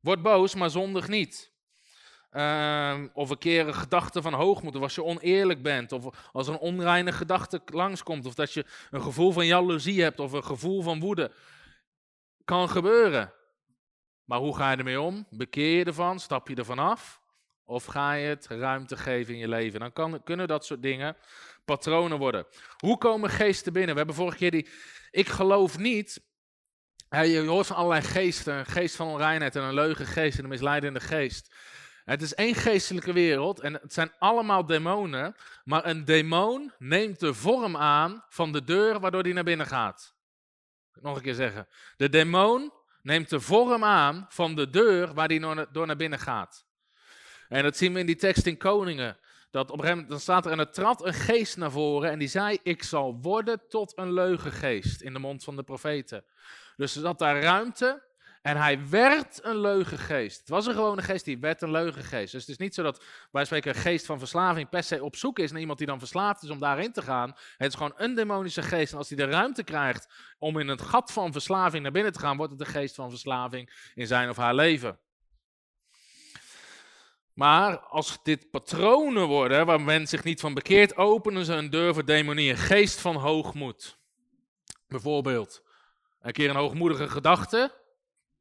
Word 0.00 0.22
boos, 0.22 0.54
maar 0.54 0.70
zondig 0.70 1.08
niet. 1.08 1.52
Uh, 2.32 3.04
of 3.12 3.30
een 3.30 3.38
keer 3.38 3.66
een 3.66 3.74
gedachte 3.74 4.22
van 4.22 4.32
hoogmoed, 4.32 4.76
of 4.76 4.82
als 4.82 4.94
je 4.94 5.04
oneerlijk 5.04 5.62
bent, 5.62 5.92
of 5.92 6.30
als 6.32 6.48
een 6.48 6.58
onreine 6.58 7.12
gedachte 7.12 7.62
langskomt, 7.64 8.26
of 8.26 8.34
dat 8.34 8.52
je 8.52 8.64
een 8.90 9.02
gevoel 9.02 9.32
van 9.32 9.46
jaloezie 9.46 10.02
hebt, 10.02 10.20
of 10.20 10.32
een 10.32 10.44
gevoel 10.44 10.82
van 10.82 11.00
woede. 11.00 11.32
Kan 12.44 12.68
gebeuren. 12.68 13.32
Maar 14.24 14.38
hoe 14.38 14.56
ga 14.56 14.70
je 14.70 14.76
ermee 14.76 15.00
om? 15.00 15.26
Bekeer 15.30 15.78
je 15.78 15.84
ervan? 15.84 16.20
Stap 16.20 16.48
je 16.48 16.54
ervan 16.54 16.78
af? 16.78 17.20
Of 17.64 17.84
ga 17.84 18.12
je 18.12 18.26
het 18.26 18.46
ruimte 18.46 18.96
geven 18.96 19.34
in 19.34 19.40
je 19.40 19.48
leven? 19.48 19.80
Dan 19.80 19.92
kan, 19.92 20.22
kunnen 20.24 20.48
dat 20.48 20.64
soort 20.64 20.82
dingen 20.82 21.16
patronen 21.64 22.18
worden. 22.18 22.46
Hoe 22.76 22.98
komen 22.98 23.30
geesten 23.30 23.72
binnen? 23.72 23.90
We 23.90 23.98
hebben 23.98 24.16
vorige 24.16 24.36
keer 24.36 24.50
die. 24.50 24.68
Ik 25.10 25.28
geloof 25.28 25.78
niet. 25.78 26.29
Je 27.10 27.44
hoort 27.46 27.66
van 27.66 27.76
allerlei 27.76 28.02
geesten: 28.02 28.54
een 28.54 28.66
geest 28.66 28.96
van 28.96 29.06
onreinheid 29.06 29.56
en 29.56 29.62
een 29.62 29.74
leugengeest 29.74 30.38
en 30.38 30.44
een 30.44 30.50
misleidende 30.50 31.00
geest. 31.00 31.54
Het 32.04 32.22
is 32.22 32.34
één 32.34 32.54
geestelijke 32.54 33.12
wereld 33.12 33.60
en 33.60 33.72
het 33.72 33.92
zijn 33.92 34.12
allemaal 34.18 34.66
demonen, 34.66 35.36
maar 35.64 35.86
een 35.86 36.04
demon 36.04 36.72
neemt 36.78 37.20
de 37.20 37.34
vorm 37.34 37.76
aan 37.76 38.24
van 38.28 38.52
de 38.52 38.64
deur 38.64 39.00
waardoor 39.00 39.22
hij 39.22 39.32
naar 39.32 39.44
binnen 39.44 39.66
gaat. 39.66 40.14
Nog 40.92 41.16
een 41.16 41.22
keer 41.22 41.34
zeggen. 41.34 41.68
De 41.96 42.08
demon 42.08 42.72
neemt 43.02 43.30
de 43.30 43.40
vorm 43.40 43.84
aan 43.84 44.26
van 44.28 44.54
de 44.54 44.70
deur 44.70 45.14
waar 45.14 45.28
hij 45.28 45.66
door 45.72 45.86
naar 45.86 45.96
binnen 45.96 46.18
gaat. 46.18 46.66
En 47.48 47.62
dat 47.62 47.76
zien 47.76 47.92
we 47.92 48.00
in 48.00 48.06
die 48.06 48.16
tekst 48.16 48.46
in 48.46 48.56
Koningen. 48.56 49.18
Dat 49.50 49.70
op 49.70 49.82
dan 50.08 50.20
staat 50.20 50.46
er 50.46 50.52
en 50.52 50.58
er 50.58 50.70
trad 50.70 51.04
een 51.04 51.14
geest 51.14 51.56
naar 51.56 51.70
voren 51.70 52.10
en 52.10 52.18
die 52.18 52.28
zei: 52.28 52.58
Ik 52.62 52.82
zal 52.82 53.18
worden 53.20 53.62
tot 53.68 53.98
een 53.98 54.12
leugengeest 54.12 55.00
in 55.00 55.12
de 55.12 55.18
mond 55.18 55.44
van 55.44 55.56
de 55.56 55.62
profeten. 55.62 56.24
Dus 56.80 56.94
er 56.94 57.00
zat 57.00 57.18
daar 57.18 57.42
ruimte 57.42 58.02
en 58.42 58.56
hij 58.56 58.88
werd 58.88 59.44
een 59.44 59.60
leugengeest. 59.60 60.38
Het 60.38 60.48
was 60.48 60.66
een 60.66 60.74
gewone 60.74 61.02
geest, 61.02 61.24
die 61.24 61.38
werd 61.38 61.62
een 61.62 61.70
leugengeest. 61.70 62.32
Dus 62.32 62.40
het 62.40 62.50
is 62.50 62.56
niet 62.56 62.74
zo 62.74 62.82
dat 62.82 63.04
wij 63.30 63.44
spreken 63.44 63.74
een 63.74 63.80
geest 63.80 64.06
van 64.06 64.18
verslaving 64.18 64.68
per 64.68 64.82
se 64.82 65.04
op 65.04 65.16
zoek 65.16 65.38
is 65.38 65.50
naar 65.50 65.60
iemand 65.60 65.78
die 65.78 65.86
dan 65.86 65.98
verslaafd 65.98 66.42
is 66.42 66.50
om 66.50 66.58
daarin 66.58 66.92
te 66.92 67.02
gaan. 67.02 67.34
Het 67.56 67.68
is 67.68 67.74
gewoon 67.74 67.92
een 67.96 68.14
demonische 68.14 68.62
geest. 68.62 68.92
En 68.92 68.98
als 68.98 69.08
hij 69.08 69.16
de 69.16 69.24
ruimte 69.24 69.62
krijgt 69.62 70.08
om 70.38 70.58
in 70.58 70.68
het 70.68 70.82
gat 70.82 71.12
van 71.12 71.32
verslaving 71.32 71.82
naar 71.82 71.92
binnen 71.92 72.12
te 72.12 72.18
gaan, 72.18 72.36
wordt 72.36 72.52
het 72.52 72.60
de 72.60 72.78
geest 72.78 72.94
van 72.94 73.10
verslaving 73.10 73.90
in 73.94 74.06
zijn 74.06 74.28
of 74.28 74.36
haar 74.36 74.54
leven. 74.54 74.98
Maar 77.32 77.78
als 77.78 78.22
dit 78.22 78.50
patronen 78.50 79.26
worden, 79.26 79.66
waar 79.66 79.80
men 79.80 80.06
zich 80.06 80.24
niet 80.24 80.40
van 80.40 80.54
bekeert, 80.54 80.96
openen 80.96 81.44
ze 81.44 81.52
een 81.54 81.70
deur 81.70 81.94
voor 81.94 82.04
demonie, 82.04 82.50
een 82.50 82.56
geest 82.56 83.00
van 83.00 83.16
hoogmoed. 83.16 83.98
Bijvoorbeeld, 84.88 85.68
een 86.20 86.32
keer 86.32 86.50
een 86.50 86.56
hoogmoedige 86.56 87.08
gedachte, 87.08 87.72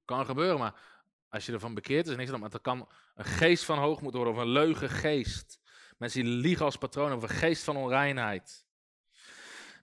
kan 0.05 0.25
gebeuren, 0.25 0.59
maar 0.59 0.73
als 1.29 1.45
je 1.45 1.51
ervan 1.51 1.73
bekeert 1.73 2.07
is 2.07 2.15
niks 2.15 2.29
dan. 2.29 2.39
Maar 2.39 2.49
het 2.49 2.61
kan 2.61 2.87
een 3.15 3.25
geest 3.25 3.63
van 3.63 3.77
hoogmoed 3.77 4.13
worden 4.13 4.33
of 4.33 4.39
een 4.39 4.49
leugengeest. 4.49 5.59
Mensen 5.97 6.23
die 6.23 6.33
liegen 6.33 6.65
als 6.65 6.77
patroon 6.77 7.13
of 7.13 7.23
een 7.23 7.29
geest 7.29 7.63
van 7.63 7.77
onreinheid. 7.77 8.65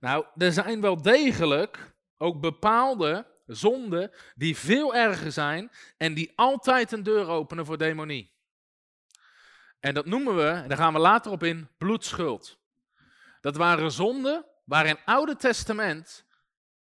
Nou, 0.01 0.25
er 0.37 0.53
zijn 0.53 0.81
wel 0.81 1.03
degelijk 1.03 1.95
ook 2.17 2.41
bepaalde 2.41 3.27
zonden 3.47 4.11
die 4.35 4.57
veel 4.57 4.95
erger 4.95 5.33
zijn 5.33 5.71
en 5.97 6.15
die 6.15 6.33
altijd 6.37 6.93
een 6.93 7.03
deur 7.03 7.29
openen 7.29 7.67
voor 7.67 7.79
demonie. 7.79 8.35
En 9.81 9.95
dat 9.95 10.07
noemen 10.07 10.37
we, 10.37 10.49
en 10.49 10.69
daar 10.69 10.79
gaan 10.79 10.93
we 10.93 10.99
later 10.99 11.33
op 11.33 11.43
in, 11.43 11.69
bloedschuld. 11.79 12.59
Dat 13.41 13.57
waren 13.57 13.93
zonden 13.93 14.45
waar 14.65 14.87
in 14.87 14.95
het 14.95 15.03
Oude 15.05 15.37
Testament 15.37 16.26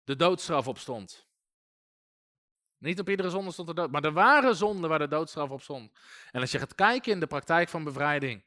de 0.05 0.15
doodstraf 0.15 0.67
op 0.67 0.77
stond. 0.77 1.27
Niet 2.77 2.99
op 2.99 3.09
iedere 3.09 3.29
zonde 3.29 3.51
stond 3.51 3.69
er 3.69 3.75
dood, 3.75 3.91
maar 3.91 4.03
er 4.03 4.11
waren 4.13 4.55
zonden 4.55 4.89
waar 4.89 4.99
de 4.99 5.07
doodstraf 5.07 5.49
op 5.49 5.61
stond. 5.61 5.91
En 6.31 6.41
als 6.41 6.51
je 6.51 6.59
gaat 6.59 6.75
kijken 6.75 7.11
in 7.11 7.19
de 7.19 7.27
praktijk 7.27 7.69
van 7.69 7.83
bevrijding, 7.83 8.43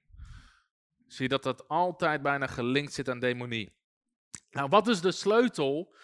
zie 1.07 1.23
je 1.23 1.29
dat 1.29 1.43
dat 1.43 1.69
altijd 1.69 2.23
bijna 2.23 2.47
gelinkt 2.47 2.93
zit 2.93 3.09
aan 3.09 3.19
demonie. 3.19 3.77
Nou, 4.51 4.69
wat 4.69 4.89
is 4.89 5.01
de 5.01 5.13
sleutel? 5.13 5.95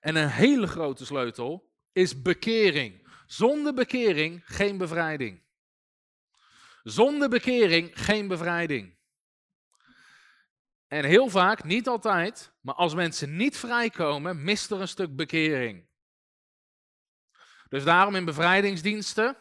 En 0.00 0.16
een 0.16 0.28
hele 0.28 0.66
grote 0.66 1.04
sleutel 1.04 1.72
is 1.92 2.22
bekering. 2.22 3.08
Zonder 3.26 3.74
bekering 3.74 4.42
geen 4.44 4.78
bevrijding. 4.78 5.42
Zonder 6.82 7.28
bekering 7.28 7.90
geen 7.94 8.28
bevrijding. 8.28 8.96
En 10.92 11.04
heel 11.04 11.28
vaak, 11.28 11.64
niet 11.64 11.88
altijd, 11.88 12.52
maar 12.60 12.74
als 12.74 12.94
mensen 12.94 13.36
niet 13.36 13.56
vrijkomen, 13.56 14.44
mist 14.44 14.70
er 14.70 14.80
een 14.80 14.88
stuk 14.88 15.16
bekering. 15.16 15.86
Dus 17.68 17.84
daarom 17.84 18.14
in 18.14 18.24
bevrijdingsdiensten 18.24 19.36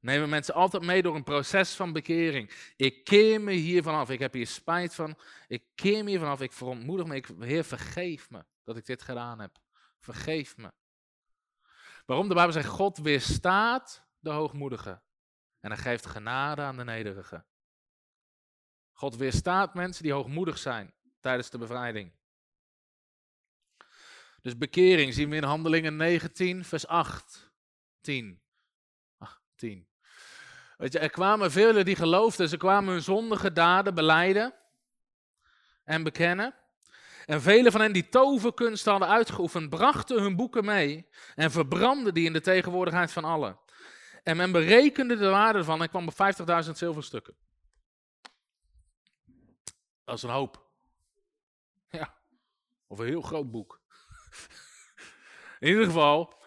nemen 0.00 0.28
mensen 0.28 0.54
altijd 0.54 0.82
mee 0.82 1.02
door 1.02 1.14
een 1.14 1.22
proces 1.22 1.74
van 1.74 1.92
bekering. 1.92 2.72
Ik 2.76 3.04
keer 3.04 3.40
me 3.40 3.52
hier 3.52 3.82
vanaf, 3.82 4.10
ik 4.10 4.18
heb 4.18 4.32
hier 4.32 4.46
spijt 4.46 4.94
van, 4.94 5.18
ik 5.46 5.64
keer 5.74 6.04
me 6.04 6.10
hier 6.10 6.18
vanaf, 6.18 6.40
ik 6.40 6.52
verontmoedig 6.52 7.06
me, 7.06 7.14
ik, 7.14 7.28
Heer 7.38 7.64
vergeef 7.64 8.30
me 8.30 8.44
dat 8.64 8.76
ik 8.76 8.86
dit 8.86 9.02
gedaan 9.02 9.40
heb. 9.40 9.58
Vergeef 10.00 10.56
me. 10.56 10.72
Waarom? 12.06 12.28
De 12.28 12.34
Bijbel 12.34 12.52
zegt, 12.52 12.68
God 12.68 12.98
weerstaat 12.98 14.06
de 14.18 14.30
hoogmoedigen 14.30 15.02
en 15.60 15.70
hij 15.70 15.80
geeft 15.80 16.06
genade 16.06 16.62
aan 16.62 16.76
de 16.76 16.84
nederigen. 16.84 17.46
God 19.02 19.16
weerstaat 19.16 19.74
mensen 19.74 20.02
die 20.02 20.12
hoogmoedig 20.12 20.58
zijn 20.58 20.92
tijdens 21.20 21.50
de 21.50 21.58
bevrijding. 21.58 22.12
Dus 24.42 24.58
bekering 24.58 25.14
zien 25.14 25.30
we 25.30 25.36
in 25.36 25.42
Handelingen 25.42 25.96
19, 25.96 26.64
vers 26.64 26.86
8, 26.86 27.50
10. 28.00 28.40
10. 29.56 29.86
Weet 30.76 30.92
je, 30.92 30.98
er 30.98 31.10
kwamen 31.10 31.50
velen 31.50 31.84
die 31.84 31.96
geloofden, 31.96 32.48
ze 32.48 32.56
kwamen 32.56 32.92
hun 32.92 33.02
zondige 33.02 33.52
daden 33.52 33.94
beleiden 33.94 34.54
en 35.84 36.02
bekennen. 36.02 36.54
En 37.26 37.42
velen 37.42 37.72
van 37.72 37.80
hen 37.80 37.92
die 37.92 38.08
toverkunst 38.08 38.84
hadden 38.84 39.08
uitgeoefend, 39.08 39.70
brachten 39.70 40.22
hun 40.22 40.36
boeken 40.36 40.64
mee 40.64 41.08
en 41.34 41.50
verbrandden 41.50 42.14
die 42.14 42.26
in 42.26 42.32
de 42.32 42.40
tegenwoordigheid 42.40 43.12
van 43.12 43.24
allen. 43.24 43.58
En 44.22 44.36
men 44.36 44.52
berekende 44.52 45.16
de 45.16 45.28
waarde 45.28 45.58
ervan 45.58 45.82
en 45.82 45.88
kwam 45.88 46.08
op 46.08 46.14
50.000 46.64 46.70
zilverstukken. 46.70 47.34
Dat 50.04 50.16
is 50.16 50.22
een 50.22 50.30
hoop. 50.30 50.70
Ja, 51.90 52.14
of 52.86 52.98
een 52.98 53.06
heel 53.06 53.22
groot 53.22 53.50
boek. 53.50 53.80
In 55.60 55.68
ieder 55.68 55.84
geval, 55.84 56.42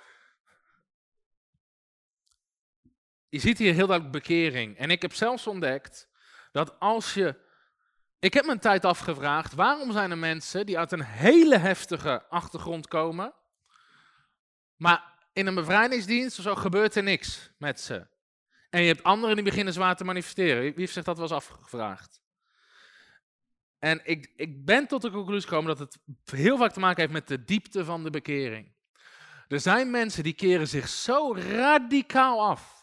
je 3.30 3.40
ziet 3.40 3.58
hier 3.58 3.74
heel 3.74 3.88
duidelijk 3.88 4.18
bekering. 4.18 4.78
En 4.78 4.90
ik 4.90 5.02
heb 5.02 5.14
zelfs 5.14 5.48
ontdekt 5.48 6.08
dat 6.52 6.80
als 6.80 7.14
je. 7.14 7.44
Ik 8.20 8.34
heb 8.34 8.46
me 8.46 8.52
een 8.52 8.60
tijd 8.60 8.86
afgevraagd, 8.86 9.54
waarom 9.54 9.92
zijn 9.92 10.12
er 10.12 10.18
mensen 10.18 10.66
die 10.66 10.78
uit 10.78 10.92
een 10.92 11.04
hele 11.04 11.58
heftige 11.58 12.26
achtergrond 12.30 12.88
komen, 12.88 13.34
maar 14.76 15.14
in 15.34 15.48
een 15.48 15.56
bevrijdingsdienst 15.56 16.38
of 16.38 16.44
zo 16.44 16.56
gebeurt 16.56 16.96
er 16.96 17.04
niks 17.04 17.52
met 17.58 17.80
ze. 17.80 18.08
En 18.70 18.82
je 18.82 18.88
hebt 18.88 19.04
anderen 19.04 19.36
die 19.36 19.46
beginnen 19.46 19.74
zwaar 19.74 19.96
te 19.96 20.04
manifesteren. 20.04 20.62
Wie 20.62 20.74
heeft 20.76 20.94
zich 20.94 21.04
dat 21.04 21.18
wel 21.18 21.26
eens 21.26 21.36
afgevraagd? 21.36 22.22
En 23.80 24.02
ik, 24.04 24.32
ik 24.36 24.66
ben 24.66 24.88
tot 24.88 25.02
de 25.02 25.12
conclusie 25.12 25.50
gekomen 25.50 25.78
dat 25.78 25.80
het 25.80 26.00
heel 26.38 26.58
vaak 26.58 26.72
te 26.72 26.80
maken 26.80 27.02
heeft 27.02 27.14
met 27.14 27.28
de 27.28 27.44
diepte 27.44 27.86
van 27.86 28.04
de 28.04 28.10
bekering. 28.10 28.74
Er 29.48 29.60
zijn 29.60 29.92
mensen 29.92 30.24
die 30.24 30.34
keren 30.34 30.68
zich 30.68 30.88
zo 30.88 31.34
radicaal 31.34 32.48
af 32.48 32.76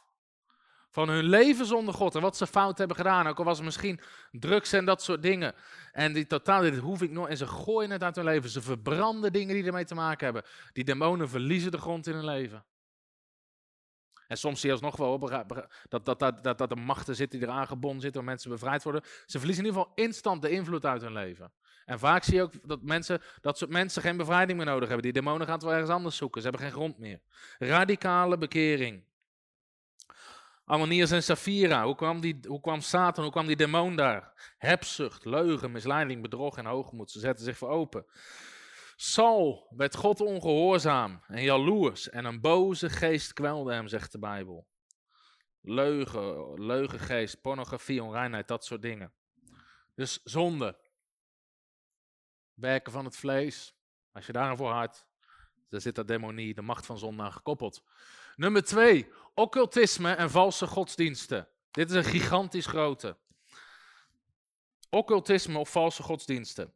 van 0.90 1.08
hun 1.08 1.24
leven 1.24 1.66
zonder 1.66 1.94
God 1.94 2.14
en 2.14 2.20
wat 2.20 2.36
ze 2.36 2.46
fout 2.46 2.78
hebben 2.78 2.96
gedaan. 2.96 3.26
Ook 3.26 3.38
al 3.38 3.44
was 3.44 3.56
het 3.56 3.64
misschien 3.64 4.00
drugs 4.30 4.72
en 4.72 4.84
dat 4.84 5.02
soort 5.02 5.22
dingen. 5.22 5.54
En 5.92 6.12
die 6.12 6.26
totaal, 6.26 6.60
dit 6.60 6.78
hoef 6.78 7.02
ik 7.02 7.10
nog. 7.10 7.28
En 7.28 7.36
ze 7.36 7.46
gooien 7.46 7.90
het 7.90 8.02
uit 8.02 8.16
hun 8.16 8.24
leven. 8.24 8.50
Ze 8.50 8.62
verbranden 8.62 9.32
dingen 9.32 9.54
die 9.54 9.64
ermee 9.64 9.84
te 9.84 9.94
maken 9.94 10.24
hebben. 10.24 10.44
Die 10.72 10.84
demonen 10.84 11.28
verliezen 11.28 11.70
de 11.70 11.78
grond 11.78 12.06
in 12.06 12.14
hun 12.14 12.24
leven. 12.24 12.64
En 14.32 14.38
soms 14.38 14.60
zie 14.60 14.68
je 14.68 14.74
alsnog 14.74 14.96
wel 14.96 15.18
dat, 15.18 16.04
dat, 16.04 16.18
dat, 16.18 16.42
dat, 16.42 16.58
dat 16.58 16.70
er 16.70 16.78
machten 16.78 17.16
zitten 17.16 17.38
die 17.38 17.48
eraan 17.48 17.66
gebonden 17.66 18.00
zitten, 18.00 18.20
waar 18.20 18.30
mensen 18.30 18.50
bevrijd 18.50 18.82
worden. 18.82 19.02
Ze 19.26 19.38
verliezen 19.38 19.64
in 19.64 19.70
ieder 19.70 19.82
geval 19.82 20.04
instant 20.04 20.42
de 20.42 20.50
invloed 20.50 20.86
uit 20.86 21.02
hun 21.02 21.12
leven. 21.12 21.52
En 21.84 21.98
vaak 21.98 22.24
zie 22.24 22.34
je 22.34 22.42
ook 22.42 22.52
dat, 22.68 22.82
mensen, 22.82 23.20
dat 23.40 23.66
mensen 23.68 24.02
geen 24.02 24.16
bevrijding 24.16 24.58
meer 24.58 24.66
nodig 24.66 24.88
hebben. 24.88 25.02
Die 25.02 25.22
demonen 25.22 25.46
gaan 25.46 25.54
het 25.54 25.64
wel 25.64 25.72
ergens 25.72 25.90
anders 25.90 26.16
zoeken. 26.16 26.42
Ze 26.42 26.48
hebben 26.48 26.66
geen 26.66 26.76
grond 26.76 26.98
meer. 26.98 27.20
Radicale 27.58 28.38
bekering. 28.38 29.04
Ananias 30.64 31.10
en 31.10 31.22
Safira, 31.22 31.84
hoe 31.84 31.94
kwam, 31.94 32.20
die, 32.20 32.38
hoe 32.46 32.60
kwam 32.60 32.80
Satan, 32.80 33.24
hoe 33.24 33.32
kwam 33.32 33.46
die 33.46 33.56
demon 33.56 33.96
daar? 33.96 34.54
Hebzucht, 34.58 35.24
leugen, 35.24 35.72
misleiding, 35.72 36.22
bedrog 36.22 36.56
en 36.56 36.66
hoogmoed. 36.66 37.10
Ze 37.10 37.18
zetten 37.18 37.44
zich 37.44 37.58
voor 37.58 37.68
open. 37.68 38.04
Saul 39.04 39.66
werd 39.76 39.96
God 39.96 40.20
ongehoorzaam 40.20 41.22
en 41.26 41.42
jaloers 41.42 42.10
en 42.10 42.24
een 42.24 42.40
boze 42.40 42.90
geest 42.90 43.32
kwelde 43.32 43.72
hem, 43.72 43.88
zegt 43.88 44.12
de 44.12 44.18
Bijbel. 44.18 44.68
Leugen, 45.60 46.64
leugengeest, 46.64 47.40
pornografie, 47.40 48.02
onreinheid, 48.02 48.48
dat 48.48 48.64
soort 48.64 48.82
dingen. 48.82 49.12
Dus 49.94 50.20
zonde. 50.24 50.78
Werken 52.54 52.92
van 52.92 53.04
het 53.04 53.16
vlees. 53.16 53.74
Als 54.12 54.26
je 54.26 54.32
daar 54.32 54.56
voor 54.56 54.70
hart, 54.70 55.06
dan 55.68 55.80
zit 55.80 55.94
dat 55.94 56.08
demonie, 56.08 56.54
de 56.54 56.62
macht 56.62 56.86
van 56.86 56.98
zonde 56.98 57.22
aan 57.22 57.32
gekoppeld. 57.32 57.82
Nummer 58.36 58.64
twee, 58.64 59.12
occultisme 59.34 60.12
en 60.12 60.30
valse 60.30 60.66
godsdiensten. 60.66 61.48
Dit 61.70 61.90
is 61.90 61.96
een 61.96 62.04
gigantisch 62.04 62.66
grote. 62.66 63.18
Occultisme 64.90 65.58
of 65.58 65.70
valse 65.70 66.02
godsdiensten. 66.02 66.74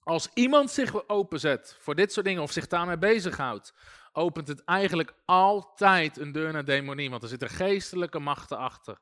Als 0.00 0.28
iemand 0.34 0.70
zich 0.70 1.08
openzet 1.08 1.76
voor 1.80 1.94
dit 1.94 2.12
soort 2.12 2.26
dingen 2.26 2.42
of 2.42 2.52
zich 2.52 2.66
daarmee 2.66 2.98
bezighoudt, 2.98 3.74
opent 4.12 4.48
het 4.48 4.64
eigenlijk 4.64 5.14
altijd 5.24 6.18
een 6.18 6.32
deur 6.32 6.52
naar 6.52 6.64
demonie, 6.64 7.10
want 7.10 7.22
er 7.22 7.28
zitten 7.28 7.48
geestelijke 7.48 8.18
machten 8.18 8.58
achter. 8.58 8.98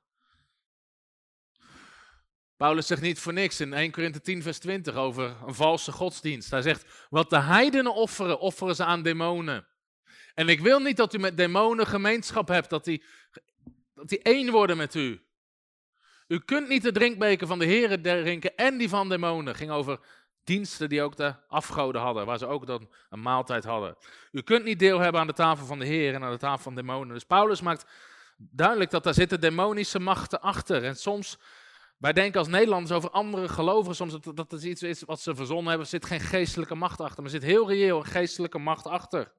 Paulus 2.57 2.87
zegt 2.87 3.01
niet 3.01 3.19
voor 3.19 3.33
niks 3.33 3.61
in 3.61 3.73
1 3.73 3.91
Korinthe 3.91 4.21
10 4.21 4.43
vers 4.43 4.59
20 4.59 4.95
over 4.95 5.37
een 5.47 5.55
valse 5.55 5.93
godsdienst. 5.93 6.51
Hij 6.51 6.63
zegt, 6.63 7.07
wat 7.11 7.31
de 7.31 7.41
heidenen 7.41 7.95
offeren, 7.95 8.39
offeren 8.39 8.77
ze 8.77 8.85
aan 8.85 9.03
demonen. 9.03 9.67
En 10.35 10.49
ik 10.49 10.61
wil 10.61 10.81
niet 10.81 10.97
dat 10.97 11.15
u 11.15 11.19
met 11.19 11.37
demonen 11.37 11.87
gemeenschap 11.87 12.49
hebt, 12.49 12.71
dat 12.71 12.85
die, 12.85 13.05
dat 13.95 14.09
die 14.09 14.23
één 14.23 14.51
worden 14.51 14.77
met 14.77 14.95
u. 14.95 15.27
U 16.27 16.39
kunt 16.39 16.69
niet 16.69 16.83
de 16.83 16.93
drinkbeker 16.93 17.47
van 17.47 17.59
de 17.59 17.65
heren 17.65 18.03
drinken 18.03 18.57
en 18.57 18.79
die 18.79 18.89
van 18.89 19.09
demonen. 19.09 19.55
Ging 19.55 19.71
over 19.71 20.01
diensten 20.45 20.89
die 20.89 21.03
ook 21.03 21.17
de 21.17 21.35
afgoden 21.49 22.01
hadden, 22.01 22.27
waar 22.27 22.39
ze 22.39 22.47
ook 22.47 22.67
dan 22.67 22.89
een 23.11 23.23
maaltijd 23.23 23.65
hadden. 23.65 23.97
U 24.33 24.43
kunt 24.43 24.65
niet 24.65 24.79
deel 24.79 24.99
hebben 24.99 25.21
aan 25.21 25.27
de 25.27 25.33
tafel 25.33 25.67
van 25.67 25.79
de 25.79 25.87
Heer 25.87 26.15
en 26.15 26.23
aan 26.23 26.33
de 26.33 26.39
tafel 26.39 26.63
van 26.63 26.75
demonen. 26.75 27.15
Dus 27.15 27.25
Paulus 27.25 27.61
maakt 27.61 27.87
duidelijk 28.37 28.91
dat 28.91 29.05
daar 29.05 29.15
zitten 29.15 29.41
demonische 29.41 29.99
machten 29.99 30.41
achter. 30.41 30.85
En 30.85 30.97
soms, 30.97 31.39
wij 31.99 32.13
denken 32.13 32.39
als 32.39 32.49
Nederlanders 32.49 32.93
over 32.93 33.11
andere 33.11 33.49
gelovigen, 33.49 33.95
soms 33.95 34.13
dat, 34.13 34.37
dat 34.37 34.51
het 34.51 34.63
iets 34.63 34.83
is 34.83 35.03
wat 35.03 35.21
ze 35.21 35.35
verzonnen 35.35 35.67
hebben, 35.67 35.85
er 35.85 35.93
zit 35.93 36.07
geen 36.07 36.21
geestelijke 36.21 36.75
macht 36.75 37.01
achter, 37.01 37.23
maar 37.23 37.33
er 37.33 37.41
zit 37.41 37.51
heel 37.51 37.69
reëel 37.69 37.99
een 37.99 38.05
geestelijke 38.05 38.59
macht 38.59 38.87
achter. 38.87 39.33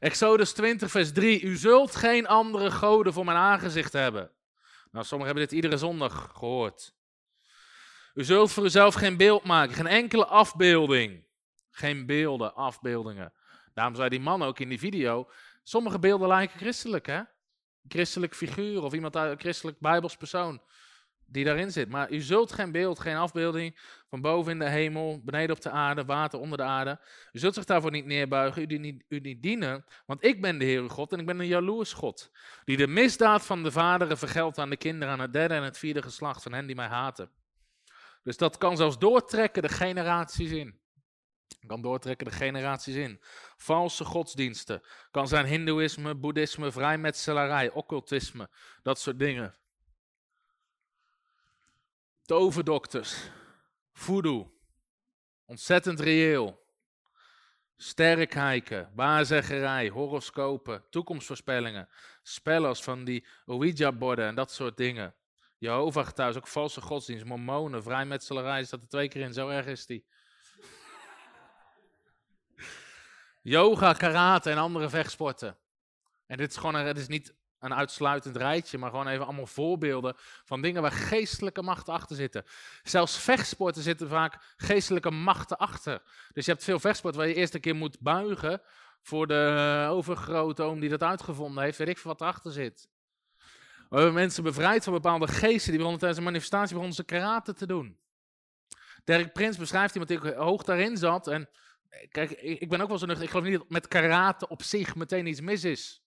Exodus 0.00 0.52
20, 0.52 0.90
vers 0.90 1.12
3. 1.12 1.42
U 1.42 1.56
zult 1.56 1.96
geen 1.96 2.26
andere 2.26 2.70
goden 2.70 3.12
voor 3.12 3.24
mijn 3.24 3.36
aangezicht 3.36 3.92
hebben. 3.92 4.30
Nou, 4.90 5.04
sommigen 5.04 5.34
hebben 5.34 5.48
dit 5.48 5.52
iedere 5.52 5.76
zondag 5.76 6.30
gehoord. 6.34 6.95
U 8.16 8.24
zult 8.24 8.52
voor 8.52 8.64
uzelf 8.64 8.94
geen 8.94 9.16
beeld 9.16 9.44
maken, 9.44 9.74
geen 9.74 9.86
enkele 9.86 10.26
afbeelding. 10.26 11.24
Geen 11.70 12.06
beelden, 12.06 12.54
afbeeldingen. 12.54 13.32
Daarom 13.74 13.94
zei 13.94 14.08
die 14.08 14.20
man 14.20 14.42
ook 14.42 14.58
in 14.58 14.68
die 14.68 14.78
video, 14.78 15.30
sommige 15.62 15.98
beelden 15.98 16.28
lijken 16.28 16.58
christelijk, 16.58 17.06
hè? 17.06 17.20
Christelijk 17.88 18.34
figuur 18.34 18.82
of 18.82 18.92
iemand 18.92 19.16
uit 19.16 19.32
een 19.32 19.40
christelijk 19.40 19.80
bijbelspersoon 19.80 20.62
die 21.26 21.44
daarin 21.44 21.72
zit. 21.72 21.88
Maar 21.88 22.10
u 22.10 22.20
zult 22.20 22.52
geen 22.52 22.72
beeld, 22.72 22.98
geen 22.98 23.16
afbeelding 23.16 23.78
van 24.08 24.20
boven 24.20 24.52
in 24.52 24.58
de 24.58 24.68
hemel, 24.68 25.20
beneden 25.24 25.56
op 25.56 25.62
de 25.62 25.70
aarde, 25.70 26.04
water 26.04 26.38
onder 26.38 26.58
de 26.58 26.64
aarde. 26.64 27.00
U 27.32 27.38
zult 27.38 27.54
zich 27.54 27.64
daarvoor 27.64 27.90
niet 27.90 28.06
neerbuigen, 28.06 28.70
u 28.70 28.78
niet, 28.78 29.04
u 29.08 29.18
niet 29.18 29.42
dienen, 29.42 29.84
want 30.06 30.24
ik 30.24 30.40
ben 30.40 30.58
de 30.58 30.64
Heere 30.64 30.88
God 30.88 31.12
en 31.12 31.18
ik 31.18 31.26
ben 31.26 31.40
een 31.40 31.46
jaloers 31.46 31.92
God, 31.92 32.30
die 32.64 32.76
de 32.76 32.86
misdaad 32.86 33.46
van 33.46 33.62
de 33.62 33.70
vaderen 33.70 34.18
vergeldt 34.18 34.58
aan 34.58 34.70
de 34.70 34.76
kinderen, 34.76 35.14
aan 35.14 35.20
het 35.20 35.32
derde 35.32 35.54
en 35.54 35.62
het 35.62 35.78
vierde 35.78 36.02
geslacht 36.02 36.42
van 36.42 36.52
hen 36.52 36.66
die 36.66 36.76
mij 36.76 36.88
haten. 36.88 37.30
Dus 38.26 38.36
dat 38.36 38.56
kan 38.56 38.76
zelfs 38.76 38.98
doortrekken 38.98 39.62
de 39.62 39.68
generaties 39.68 40.50
in. 40.50 40.80
Kan 41.66 41.80
doortrekken 41.80 42.26
de 42.26 42.32
generaties 42.32 42.94
in. 42.94 43.20
Valse 43.56 44.04
godsdiensten. 44.04 44.82
Kan 45.10 45.28
zijn 45.28 45.46
hindoeïsme, 45.46 46.14
boeddhisme, 46.14 46.72
vrijmetselarij, 46.72 47.70
occultisme. 47.70 48.50
Dat 48.82 48.98
soort 48.98 49.18
dingen. 49.18 49.54
Toverdokters. 52.22 53.30
Voodoo. 53.92 54.58
Ontzettend 55.44 56.00
reëel. 56.00 56.66
Sterrenkijken, 57.76 58.92
waarzeggerij, 58.94 59.88
horoscopen, 59.88 60.84
toekomstvoorspellingen, 60.90 61.88
spellers 62.22 62.82
van 62.82 63.04
die 63.04 63.26
Ouija-borden 63.44 64.26
en 64.26 64.34
dat 64.34 64.52
soort 64.52 64.76
dingen. 64.76 65.14
Jehovah 65.58 66.08
thuis, 66.08 66.36
ook 66.36 66.46
valse 66.46 66.80
godsdienst, 66.80 67.24
mormonen, 67.24 67.82
vrijmetselarij, 67.82 68.64
staat 68.64 68.80
er 68.80 68.88
twee 68.88 69.08
keer 69.08 69.22
in, 69.22 69.32
zo 69.32 69.48
erg 69.48 69.66
is 69.66 69.86
die. 69.86 70.06
Yoga, 73.42 73.92
karate 73.92 74.50
en 74.50 74.58
andere 74.58 74.88
vechtsporten. 74.88 75.56
En 76.26 76.36
dit 76.36 76.50
is 76.50 76.56
gewoon, 76.56 76.74
het 76.74 76.98
is 76.98 77.08
niet 77.08 77.34
een 77.58 77.74
uitsluitend 77.74 78.36
rijtje, 78.36 78.78
maar 78.78 78.90
gewoon 78.90 79.08
even 79.08 79.24
allemaal 79.24 79.46
voorbeelden 79.46 80.14
van 80.44 80.62
dingen 80.62 80.82
waar 80.82 80.92
geestelijke 80.92 81.62
machten 81.62 81.92
achter 81.92 82.16
zitten. 82.16 82.44
Zelfs 82.82 83.18
vechtsporten 83.18 83.82
zitten 83.82 84.08
vaak 84.08 84.54
geestelijke 84.56 85.10
machten 85.10 85.56
achter. 85.56 86.02
Dus 86.32 86.44
je 86.44 86.50
hebt 86.50 86.64
veel 86.64 86.78
vechtsport 86.78 87.14
waar 87.14 87.28
je 87.28 87.34
eerst 87.34 87.54
een 87.54 87.60
keer 87.60 87.74
moet 87.74 88.00
buigen 88.00 88.62
voor 89.02 89.26
de 89.26 89.86
overgrootoom 89.90 90.80
die 90.80 90.90
dat 90.90 91.02
uitgevonden 91.02 91.64
heeft, 91.64 91.78
weet 91.78 91.88
ik 91.88 91.98
veel 91.98 92.10
wat 92.10 92.20
erachter 92.20 92.52
zit. 92.52 92.88
We 93.88 93.96
hebben 93.96 94.14
mensen 94.14 94.42
bevrijd 94.42 94.84
van 94.84 94.92
bepaalde 94.92 95.28
geesten, 95.28 95.68
die 95.68 95.76
begonnen 95.76 95.98
tijdens 95.98 96.18
een 96.18 96.26
manifestatie 96.26 96.74
begonnen 96.74 96.96
ze 96.96 97.04
karate 97.04 97.52
te 97.52 97.66
doen. 97.66 97.98
Dirk 99.04 99.32
Prins 99.32 99.56
beschrijft 99.56 99.94
iemand 99.94 100.22
die 100.22 100.34
hoog 100.34 100.62
daarin 100.62 100.96
zat 100.96 101.26
en 101.26 101.48
Kijk, 102.10 102.30
ik 102.40 102.68
ben 102.68 102.80
ook 102.80 102.88
wel 102.88 102.98
zo 102.98 103.06
nuchter. 103.06 103.24
Ik 103.24 103.30
geloof 103.30 103.46
niet 103.46 103.58
dat 103.58 103.70
met 103.70 103.88
karate 103.88 104.48
op 104.48 104.62
zich 104.62 104.94
meteen 104.94 105.26
iets 105.26 105.40
mis 105.40 105.64
is. 105.64 106.02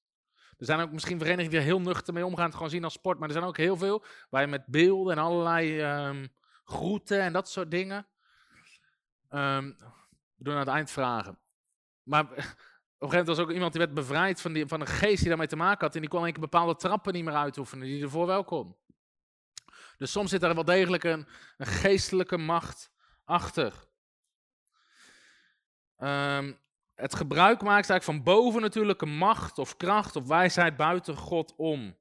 Er 0.58 0.66
zijn 0.66 0.80
ook 0.80 0.92
misschien 0.92 1.18
verenigingen 1.18 1.52
die 1.52 1.60
er 1.60 1.66
heel 1.66 1.82
nuchter 1.82 2.14
mee 2.14 2.26
omgaan, 2.26 2.46
het 2.46 2.54
gewoon 2.54 2.70
zien 2.70 2.84
als 2.84 2.94
sport. 2.94 3.20
Maar 3.20 3.28
er 3.28 3.34
zijn 3.34 3.46
ook 3.46 3.58
heel 3.58 3.78
veel 3.78 4.04
waar 4.30 4.42
je 4.42 4.48
met 4.48 4.66
beelden 4.66 5.18
en 5.18 5.24
allerlei 5.24 5.82
um, 6.08 6.30
groeten 6.64 7.22
en 7.22 7.34
dat 7.34 7.50
soort 7.50 7.72
dingen. 7.72 8.08
Um, 9.30 9.78
we 10.36 10.44
doen 10.44 10.54
aan 10.54 10.60
het 10.60 10.70
eind 10.70 10.92
vragen. 10.92 11.40
Maar 12.04 12.56
op 13.00 13.06
een 13.06 13.12
gegeven 13.12 13.26
moment 13.26 13.38
was 13.38 13.40
ook 13.40 13.52
iemand 13.52 13.72
die 13.72 13.82
werd 13.82 13.94
bevrijd 13.94 14.42
van, 14.42 14.54
die, 14.54 14.68
van 14.68 14.82
een 14.82 14.88
geest 14.88 15.20
die 15.20 15.28
daarmee 15.28 15.48
te 15.48 15.56
maken 15.56 15.86
had. 15.86 15.96
En 15.96 16.02
die 16.02 16.10
kon 16.10 16.26
een 16.26 16.34
bepaalde 16.40 16.76
trappen 16.76 17.14
niet 17.14 17.24
meer 17.24 17.36
uitoefenen, 17.36 17.88
die 17.88 18.04
ervoor 18.04 18.26
wel 18.26 18.44
kon. 18.44 18.76
Dus 19.98 20.12
soms 20.12 20.30
zit 20.30 20.42
daar 20.42 20.56
wel 20.56 20.66
degelijk 20.66 21.04
een, 21.04 21.28
een 21.58 21.66
geestelijke 21.66 22.38
macht 22.38 22.92
achter. 23.26 23.74
Um, 25.98 26.60
het 26.96 27.16
gebruik 27.16 27.62
maakt 27.62 27.90
eigenlijk 27.90 28.04
van 28.04 28.24
bovennatuurlijke 28.24 29.06
macht 29.06 29.58
of 29.58 29.78
kracht 29.78 30.16
of 30.16 30.28
wijsheid 30.28 30.78
buiten 30.78 31.18
God 31.18 31.56
om. 31.56 31.98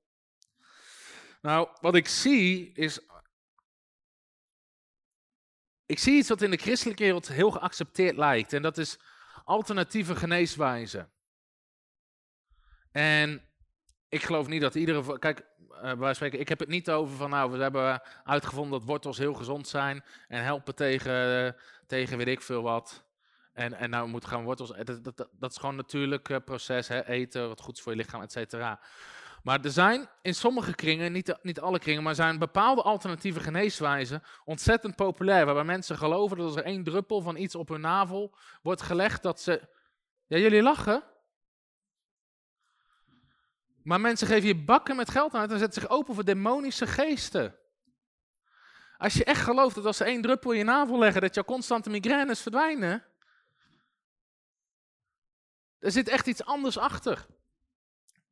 Nou, 1.42 1.68
wat 1.80 1.94
ik 1.94 2.08
zie 2.08 2.72
is. 2.72 3.00
Ik 5.86 5.98
zie 5.98 6.18
iets 6.18 6.28
wat 6.28 6.42
in 6.42 6.50
de 6.50 6.56
christelijke 6.56 7.02
wereld 7.02 7.28
heel 7.28 7.50
geaccepteerd 7.50 8.16
lijkt. 8.16 8.52
En 8.52 8.62
dat 8.62 8.78
is 8.78 8.98
alternatieve 9.48 10.16
geneeswijzen. 10.16 11.10
En 12.92 13.42
ik 14.08 14.22
geloof 14.22 14.46
niet 14.46 14.60
dat 14.60 14.74
iedere. 14.74 15.18
Kijk, 15.18 15.46
uh, 15.82 16.12
spreken, 16.12 16.40
ik 16.40 16.48
heb 16.48 16.58
het 16.58 16.68
niet 16.68 16.90
over 16.90 17.16
van. 17.16 17.30
Nou, 17.30 17.50
we 17.50 17.58
hebben 17.58 18.02
uitgevonden 18.24 18.78
dat 18.78 18.88
wortels 18.88 19.18
heel 19.18 19.34
gezond 19.34 19.68
zijn. 19.68 20.04
En 20.28 20.42
helpen 20.42 20.74
tegen, 20.74 21.56
tegen 21.86 22.16
weet 22.18 22.26
ik 22.26 22.42
veel 22.42 22.62
wat. 22.62 23.04
En, 23.52 23.74
en 23.74 23.90
nou 23.90 24.08
moet 24.08 24.24
gaan 24.24 24.44
wortels. 24.44 24.72
Dat, 24.84 25.04
dat, 25.04 25.28
dat 25.32 25.50
is 25.50 25.56
gewoon 25.56 25.76
natuurlijk 25.76 26.28
uh, 26.28 26.36
proces. 26.44 26.88
Hè? 26.88 27.06
Eten, 27.06 27.48
wat 27.48 27.60
goed 27.60 27.76
is 27.76 27.82
voor 27.82 27.92
je 27.92 27.98
lichaam, 27.98 28.22
et 28.22 28.32
cetera. 28.32 28.80
Maar 29.42 29.64
er 29.64 29.70
zijn 29.70 30.08
in 30.22 30.34
sommige 30.34 30.74
kringen, 30.74 31.12
niet, 31.12 31.38
niet 31.42 31.60
alle 31.60 31.78
kringen, 31.78 32.02
maar 32.02 32.14
zijn 32.14 32.38
bepaalde 32.38 32.82
alternatieve 32.82 33.40
geneeswijzen 33.40 34.22
ontzettend 34.44 34.96
populair. 34.96 35.44
Waarbij 35.44 35.64
mensen 35.64 35.96
geloven 35.96 36.36
dat 36.36 36.46
als 36.46 36.56
er 36.56 36.64
één 36.64 36.84
druppel 36.84 37.20
van 37.20 37.36
iets 37.36 37.54
op 37.54 37.68
hun 37.68 37.80
navel 37.80 38.34
wordt 38.62 38.82
gelegd, 38.82 39.22
dat 39.22 39.40
ze. 39.40 39.68
Ja, 40.26 40.38
jullie 40.38 40.62
lachen. 40.62 41.02
Maar 43.82 44.00
mensen 44.00 44.26
geven 44.26 44.48
je 44.48 44.64
bakken 44.64 44.96
met 44.96 45.10
geld 45.10 45.34
aan 45.34 45.50
en 45.50 45.58
zetten 45.58 45.82
zich 45.82 45.90
open 45.90 46.14
voor 46.14 46.24
demonische 46.24 46.86
geesten. 46.86 47.58
Als 48.96 49.14
je 49.14 49.24
echt 49.24 49.42
gelooft 49.42 49.74
dat 49.74 49.84
als 49.84 49.96
ze 49.96 50.04
één 50.04 50.22
druppel 50.22 50.52
in 50.52 50.58
je 50.58 50.64
navel 50.64 50.98
leggen, 50.98 51.20
dat 51.20 51.34
jouw 51.34 51.44
constante 51.44 51.90
migraines 51.90 52.40
verdwijnen. 52.40 53.04
Er 55.78 55.90
zit 55.90 56.08
echt 56.08 56.26
iets 56.26 56.44
anders 56.44 56.78
achter. 56.78 57.26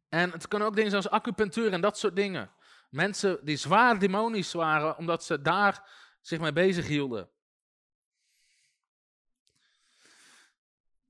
En 0.08 0.30
het 0.30 0.48
kan 0.48 0.62
ook 0.62 0.75
dingen 0.75 0.90
zoals 0.90 1.10
acupunctuur 1.10 1.72
en 1.72 1.80
dat 1.80 1.98
soort 1.98 2.16
dingen. 2.16 2.50
Mensen 2.90 3.38
die 3.44 3.56
zwaar 3.56 3.98
demonisch 3.98 4.52
waren, 4.52 4.96
omdat 4.96 5.25
ze 5.25 5.42
daar 5.42 5.90
zich 6.20 6.40
mee 6.40 6.52
bezig 6.52 6.86
hielden. 6.86 7.30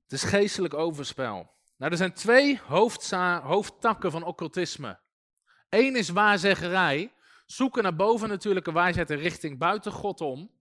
Het 0.03 0.11
is 0.11 0.23
geestelijk 0.23 0.73
overspel. 0.73 1.55
Nou, 1.77 1.91
er 1.91 1.97
zijn 1.97 2.13
twee 2.13 2.61
hoofdtakken 3.43 4.11
van 4.11 4.23
occultisme. 4.23 4.99
Eén 5.69 5.95
is 5.95 6.09
waarzeggerij. 6.09 7.13
Zoeken 7.45 7.83
naar 7.83 7.95
bovennatuurlijke 7.95 8.73
wijsheid 8.73 9.09
in 9.09 9.17
richting 9.17 9.57
buiten 9.57 9.91
God 9.91 10.21
om. 10.21 10.51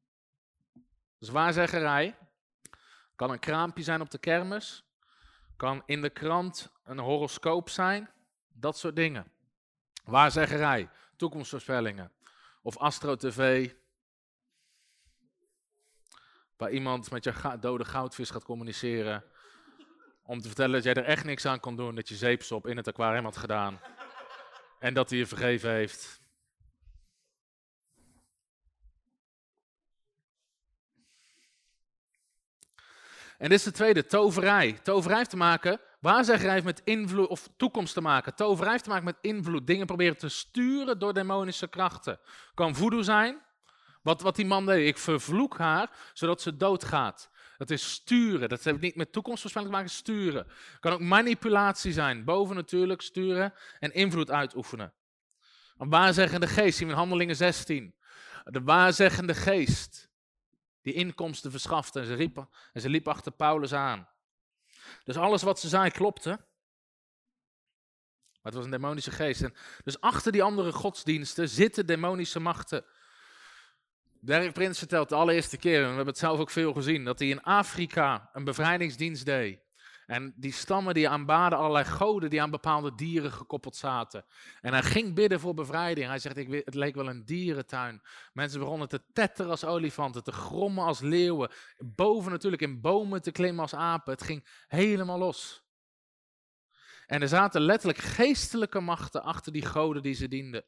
Is 1.19 1.29
waarzeggerij. 1.29 2.19
Kan 3.17 3.31
een 3.31 3.39
kraampje 3.39 3.83
zijn 3.83 4.01
op 4.01 4.11
de 4.11 4.19
kermis. 4.19 4.85
Kan 5.57 5.83
in 5.87 6.03
de 6.03 6.11
krant 6.11 6.73
een 6.85 6.99
horoscoop 6.99 7.69
zijn, 7.69 8.11
dat 8.57 8.79
soort 8.79 8.97
dingen. 8.97 9.33
Waarzeggerij, 10.05 10.91
toekomstvoorspellingen. 11.17 12.13
Of 12.63 12.79
Astro 12.79 13.17
TV, 13.17 13.71
waar 16.57 16.71
iemand 16.71 17.11
met 17.11 17.25
je 17.25 17.57
dode 17.61 17.85
goudvis 17.85 18.31
gaat 18.31 18.45
communiceren. 18.45 19.25
Om 20.23 20.41
te 20.41 20.47
vertellen 20.47 20.73
dat 20.73 20.83
jij 20.83 20.95
er 20.95 21.05
echt 21.05 21.25
niks 21.25 21.47
aan 21.47 21.61
kon 21.61 21.77
doen, 21.77 21.95
dat 21.95 22.09
je 22.09 22.17
zeepsop 22.17 22.67
in 22.67 22.77
het 22.77 22.89
aquarium 22.89 23.25
had 23.25 23.37
gedaan. 23.37 23.81
En 24.79 24.95
dat 24.95 25.11
hij 25.11 25.19
je 25.19 25.27
vergeven 25.27 25.71
heeft. 25.71 26.21
En 33.39 33.49
dit 33.49 33.59
is 33.59 33.65
de 33.65 33.71
tweede, 33.71 34.07
toverij. 34.07 34.73
Toverij 34.73 35.17
heeft 35.17 35.31
te 35.31 35.37
maken, 35.37 35.81
waarzeggerij 35.99 36.53
heeft 36.53 36.65
met 36.65 36.81
invloed, 36.85 37.29
of 37.29 37.49
toekomst 37.57 37.95
te 37.95 38.01
maken. 38.01 38.35
Toverij 38.35 38.71
heeft 38.71 38.85
te 38.85 38.91
maken 38.91 39.05
met 39.05 39.19
invloed. 39.21 39.67
Dingen 39.67 39.87
proberen 39.87 40.17
te 40.17 40.29
sturen 40.29 40.99
door 40.99 41.15
demonische 41.15 41.69
krachten. 41.69 42.19
Kan 42.55 42.75
voodoo 42.75 43.03
zijn, 43.03 43.43
wat, 44.03 44.21
wat 44.23 44.37
die 44.37 44.47
man 44.47 44.67
deed. 44.67 44.89
Ik 44.89 44.99
vervloek 44.99 45.59
haar, 45.59 45.91
zodat 46.13 46.43
ze 46.43 46.57
doodgaat. 46.57 47.31
Dat 47.59 47.71
is 47.71 47.91
sturen. 47.91 48.49
Dat 48.49 48.65
heeft 48.65 48.81
niet 48.81 48.97
met 48.97 49.13
toekomstvoorspelling 49.13 49.71
te 49.71 49.77
maken, 49.77 49.95
sturen. 49.95 50.47
Kan 50.81 50.93
ook 50.93 51.01
manipulatie 51.01 51.93
zijn. 51.93 52.25
Boven 52.25 52.57
natuurlijk 52.57 53.03
sturen 53.03 53.55
en 53.79 53.95
invloed 53.95 54.31
uitoefenen. 54.31 54.93
Een 55.79 55.91
waarzeggende 55.91 56.47
geest, 56.47 56.77
zien 56.79 56.87
we 56.87 56.93
in 56.93 56.99
Handelingen 56.99 57.37
16. 57.37 57.95
De 58.45 58.63
waarzeggende 58.63 59.35
geest 59.35 60.11
die 60.83 60.93
inkomsten 60.93 61.51
verschafte. 61.51 62.01
En 62.01 62.07
ze, 62.07 62.15
riepen, 62.15 62.49
en 62.73 62.81
ze 62.81 62.89
liep 62.89 63.09
achter 63.09 63.33
Paulus 63.33 63.73
aan. 63.73 64.09
Dus 65.05 65.17
alles 65.17 65.43
wat 65.43 65.61
ze 65.61 65.69
zei 65.69 65.91
klopte. 65.91 66.29
Maar 68.31 68.55
het 68.55 68.55
was 68.55 68.65
een 68.65 68.71
demonische 68.71 69.11
geest. 69.11 69.43
En 69.43 69.55
dus 69.85 70.01
achter 70.01 70.33
die 70.33 70.43
andere 70.43 70.73
godsdiensten 70.73 71.49
zitten 71.49 71.87
demonische 71.87 72.41
machten. 72.41 72.85
Derek 74.21 74.53
Prins 74.53 74.79
vertelt 74.79 75.09
de 75.09 75.15
allereerste 75.15 75.57
keer, 75.57 75.77
en 75.77 75.81
we 75.81 75.87
hebben 75.87 76.07
het 76.07 76.19
zelf 76.19 76.39
ook 76.39 76.51
veel 76.51 76.73
gezien, 76.73 77.05
dat 77.05 77.19
hij 77.19 77.29
in 77.29 77.43
Afrika 77.43 78.31
een 78.33 78.45
bevrijdingsdienst 78.45 79.25
deed. 79.25 79.66
En 80.07 80.35
die 80.37 80.53
stammen 80.53 80.95
die 80.95 81.09
aanbaden 81.09 81.59
allerlei 81.59 81.85
goden 81.85 82.31
die 82.31 82.43
aan 82.43 82.51
bepaalde 82.51 82.95
dieren 82.95 83.33
gekoppeld 83.33 83.77
zaten. 83.77 84.25
En 84.61 84.73
hij 84.73 84.83
ging 84.83 85.15
bidden 85.15 85.41
voor 85.41 85.55
bevrijding. 85.55 86.07
Hij 86.07 86.19
zegt, 86.19 86.37
ik, 86.37 86.63
het 86.65 86.75
leek 86.75 86.95
wel 86.95 87.09
een 87.09 87.25
dierentuin. 87.25 88.03
Mensen 88.33 88.61
begonnen 88.61 88.89
te 88.89 89.03
tetteren 89.13 89.51
als 89.51 89.65
olifanten, 89.65 90.25
te 90.25 90.33
grommen 90.33 90.85
als 90.85 91.01
leeuwen. 91.01 91.51
Boven 91.79 92.31
natuurlijk 92.31 92.63
in 92.63 92.81
bomen 92.81 93.23
te 93.23 93.31
klimmen 93.31 93.63
als 93.63 93.75
apen. 93.75 94.13
Het 94.13 94.23
ging 94.23 94.47
helemaal 94.67 95.19
los. 95.19 95.65
En 97.07 97.23
er 97.23 97.29
zaten 97.29 97.61
letterlijk 97.61 97.99
geestelijke 97.99 98.81
machten 98.81 99.23
achter 99.23 99.53
die 99.53 99.67
goden 99.67 100.03
die 100.03 100.15
ze 100.15 100.29
dienden. 100.29 100.65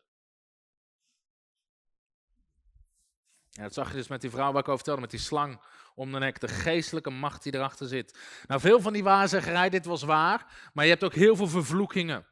Ja, 3.58 3.64
dat 3.64 3.74
zag 3.74 3.90
je 3.90 3.96
dus 3.96 4.08
met 4.08 4.20
die 4.20 4.30
vrouw 4.30 4.52
waar 4.52 4.60
ik 4.60 4.68
over 4.68 4.76
vertelde, 4.76 5.00
met 5.00 5.10
die 5.10 5.20
slang 5.20 5.60
om 5.94 6.12
de 6.12 6.18
nek, 6.18 6.40
de 6.40 6.48
geestelijke 6.48 7.10
macht 7.10 7.42
die 7.42 7.54
erachter 7.54 7.86
zit. 7.86 8.18
Nou, 8.46 8.60
veel 8.60 8.80
van 8.80 8.92
die 8.92 9.02
waarzeggerij, 9.02 9.68
dit 9.68 9.84
was 9.84 10.02
waar, 10.02 10.46
maar 10.72 10.84
je 10.84 10.90
hebt 10.90 11.04
ook 11.04 11.14
heel 11.14 11.36
veel 11.36 11.48
vervloekingen. 11.48 12.26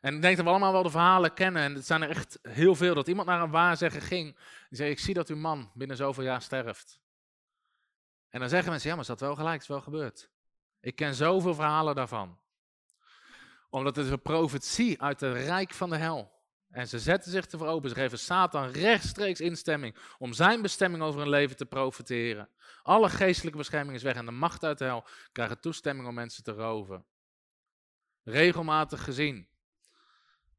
En 0.00 0.14
ik 0.14 0.22
denk 0.22 0.36
dat 0.36 0.44
we 0.44 0.50
allemaal 0.50 0.72
wel 0.72 0.82
de 0.82 0.90
verhalen 0.90 1.34
kennen, 1.34 1.62
en 1.62 1.74
het 1.74 1.86
zijn 1.86 2.02
er 2.02 2.08
echt 2.08 2.38
heel 2.42 2.74
veel, 2.74 2.94
dat 2.94 3.08
iemand 3.08 3.28
naar 3.28 3.40
een 3.40 3.50
waarzegger 3.50 4.02
ging, 4.02 4.36
die 4.68 4.78
zei, 4.78 4.90
ik 4.90 4.98
zie 4.98 5.14
dat 5.14 5.28
uw 5.28 5.36
man 5.36 5.70
binnen 5.74 5.96
zoveel 5.96 6.24
jaar 6.24 6.42
sterft. 6.42 7.00
En 8.28 8.40
dan 8.40 8.48
zeggen 8.48 8.70
mensen, 8.70 8.88
ja, 8.88 8.94
maar 8.94 9.04
is 9.04 9.10
dat 9.10 9.20
wel 9.20 9.34
gelijk, 9.34 9.60
is 9.60 9.68
wel 9.68 9.80
gebeurd. 9.80 10.30
Ik 10.80 10.96
ken 10.96 11.14
zoveel 11.14 11.54
verhalen 11.54 11.94
daarvan. 11.94 12.38
Omdat 13.70 13.96
het 13.96 14.10
een 14.10 14.22
profetie 14.22 15.02
uit 15.02 15.20
het 15.20 15.36
rijk 15.36 15.74
van 15.74 15.90
de 15.90 15.96
hel. 15.96 16.37
En 16.70 16.88
ze 16.88 16.98
zetten 16.98 17.30
zich 17.30 17.46
te 17.46 17.64
open. 17.64 17.88
Ze 17.88 17.94
geven 17.94 18.18
Satan 18.18 18.70
rechtstreeks 18.70 19.40
instemming 19.40 19.96
om 20.18 20.32
zijn 20.32 20.62
bestemming 20.62 21.02
over 21.02 21.20
hun 21.20 21.28
leven 21.28 21.56
te 21.56 21.66
profiteren. 21.66 22.48
Alle 22.82 23.08
geestelijke 23.08 23.58
bescherming 23.58 23.96
is 23.96 24.02
weg 24.02 24.14
en 24.14 24.26
de 24.26 24.30
macht 24.30 24.64
uit 24.64 24.78
de 24.78 24.84
hel 24.84 25.06
krijgen 25.32 25.60
toestemming 25.60 26.08
om 26.08 26.14
mensen 26.14 26.42
te 26.42 26.52
roven. 26.52 27.04
Regelmatig 28.24 29.04
gezien. 29.04 29.48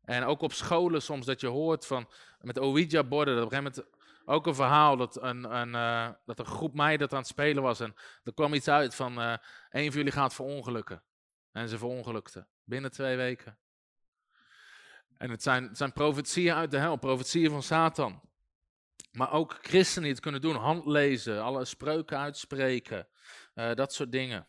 En 0.04 0.24
ook 0.24 0.42
op 0.42 0.54
scholen 0.54 1.02
soms 1.02 1.26
dat 1.26 1.42
je 1.42 1.48
hoort 1.48 1.86
van, 1.86 2.10
met 2.40 2.60
Ouija-borden, 2.60 3.36
dat 3.36 3.46
op 3.46 3.52
een 3.52 3.58
gegeven 3.58 3.82
moment 3.82 3.98
ook 4.26 4.48
een 4.48 4.56
verhaal 4.56 4.98
dat 4.98 5.22
een, 5.22 5.56
een, 5.56 5.70
uh, 5.70 6.10
dat 6.26 6.40
een 6.40 6.46
groep 6.46 6.74
meiden 6.74 7.12
aan 7.12 7.18
het 7.18 7.28
spelen 7.28 7.64
was. 7.64 7.80
En 7.80 7.96
er 8.24 8.34
kwam 8.34 8.54
iets 8.54 8.68
uit 8.68 8.96
van, 8.96 9.20
uh, 9.20 9.36
een 9.70 9.86
van 9.86 9.98
jullie 9.98 10.12
gaat 10.12 10.34
verongelukken. 10.34 11.04
En 11.52 11.70
ze 11.70 11.78
verongelukten. 11.78 12.48
Binnen 12.64 12.92
twee 12.92 13.16
weken. 13.16 13.58
En 15.20 15.30
het 15.30 15.44
zijn, 15.44 15.70
zijn 15.76 15.94
profetieën 15.94 16.54
uit 16.54 16.72
de 16.72 16.78
hel, 16.78 16.96
profetieën 16.96 17.50
van 17.50 17.64
Satan. 17.64 18.22
Maar 19.12 19.32
ook 19.32 19.58
christenen 19.62 20.04
die 20.04 20.12
het 20.12 20.22
kunnen 20.22 20.42
doen, 20.42 20.56
handlezen, 20.56 21.44
alle 21.44 21.66
spreuken 21.66 22.18
uitspreken, 22.18 23.08
uh, 23.56 23.74
dat 23.74 23.94
soort 23.94 24.12
dingen. 24.12 24.48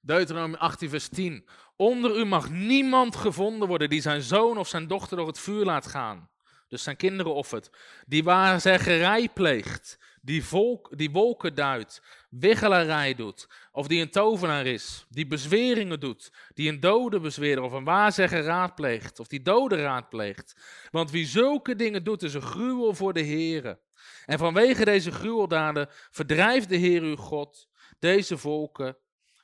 Deuteronomie 0.00 0.56
18, 0.56 0.88
vers 0.88 1.08
10. 1.08 1.48
Onder 1.76 2.18
u 2.18 2.24
mag 2.24 2.50
niemand 2.50 3.16
gevonden 3.16 3.68
worden 3.68 3.88
die 3.88 4.00
zijn 4.00 4.22
zoon 4.22 4.58
of 4.58 4.68
zijn 4.68 4.86
dochter 4.86 5.16
door 5.16 5.26
het 5.26 5.38
vuur 5.38 5.64
laat 5.64 5.86
gaan. 5.86 6.30
Dus 6.68 6.82
zijn 6.82 6.96
kinderen 6.96 7.34
offert. 7.34 7.70
Die 8.06 8.24
waarzeggerij 8.24 9.28
pleegt. 9.28 9.98
Die, 10.20 10.44
volk, 10.44 10.98
die 10.98 11.10
wolken 11.10 11.54
duidt. 11.54 12.02
Wiggelarij 12.28 13.14
doet. 13.14 13.48
Of 13.72 13.86
die 13.86 14.00
een 14.00 14.10
tovenaar 14.10 14.66
is. 14.66 15.06
Die 15.08 15.26
bezweringen 15.26 16.00
doet. 16.00 16.32
Die 16.54 16.68
een 16.68 16.80
dode 16.80 17.20
bezweerder 17.20 17.64
of 17.64 17.72
een 17.72 17.84
waarzegger 17.84 18.42
raadpleegt. 18.42 19.20
Of 19.20 19.26
die 19.26 19.42
dode 19.42 19.82
raadpleegt. 19.82 20.56
Want 20.90 21.10
wie 21.10 21.26
zulke 21.26 21.76
dingen 21.76 22.04
doet 22.04 22.22
is 22.22 22.34
een 22.34 22.42
gruwel 22.42 22.94
voor 22.94 23.12
de 23.12 23.24
Heere. 23.24 23.78
En 24.24 24.38
vanwege 24.38 24.84
deze 24.84 25.10
gruweldaden 25.10 25.88
verdrijft 26.10 26.68
de 26.68 26.76
Heer 26.76 27.02
uw 27.02 27.16
God 27.16 27.68
deze 27.98 28.38
volken 28.38 28.96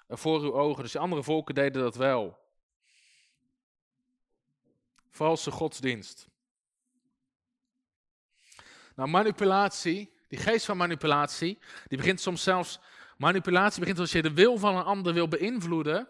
voor 0.09 0.41
uw 0.41 0.53
ogen. 0.53 0.83
Dus 0.83 0.93
de 0.93 0.99
andere 0.99 1.23
volken 1.23 1.55
deden 1.55 1.83
dat 1.83 1.97
wel. 1.97 2.39
Valse 5.11 5.51
godsdienst. 5.51 6.31
Nou, 8.95 9.09
manipulatie, 9.09 10.12
die 10.33 10.41
geest 10.41 10.67
van 10.67 10.77
manipulatie, 10.77 11.59
die 11.87 11.99
begint 11.99 12.21
soms 12.21 12.43
zelfs, 12.43 12.81
manipulatie 13.17 13.81
begint 13.81 13.99
als 13.99 14.13
je 14.13 14.23
de 14.23 14.33
wil 14.33 14.59
van 14.59 14.77
een 14.77 14.85
ander 14.85 15.15
wil 15.15 15.29
beïnvloeden, 15.29 16.09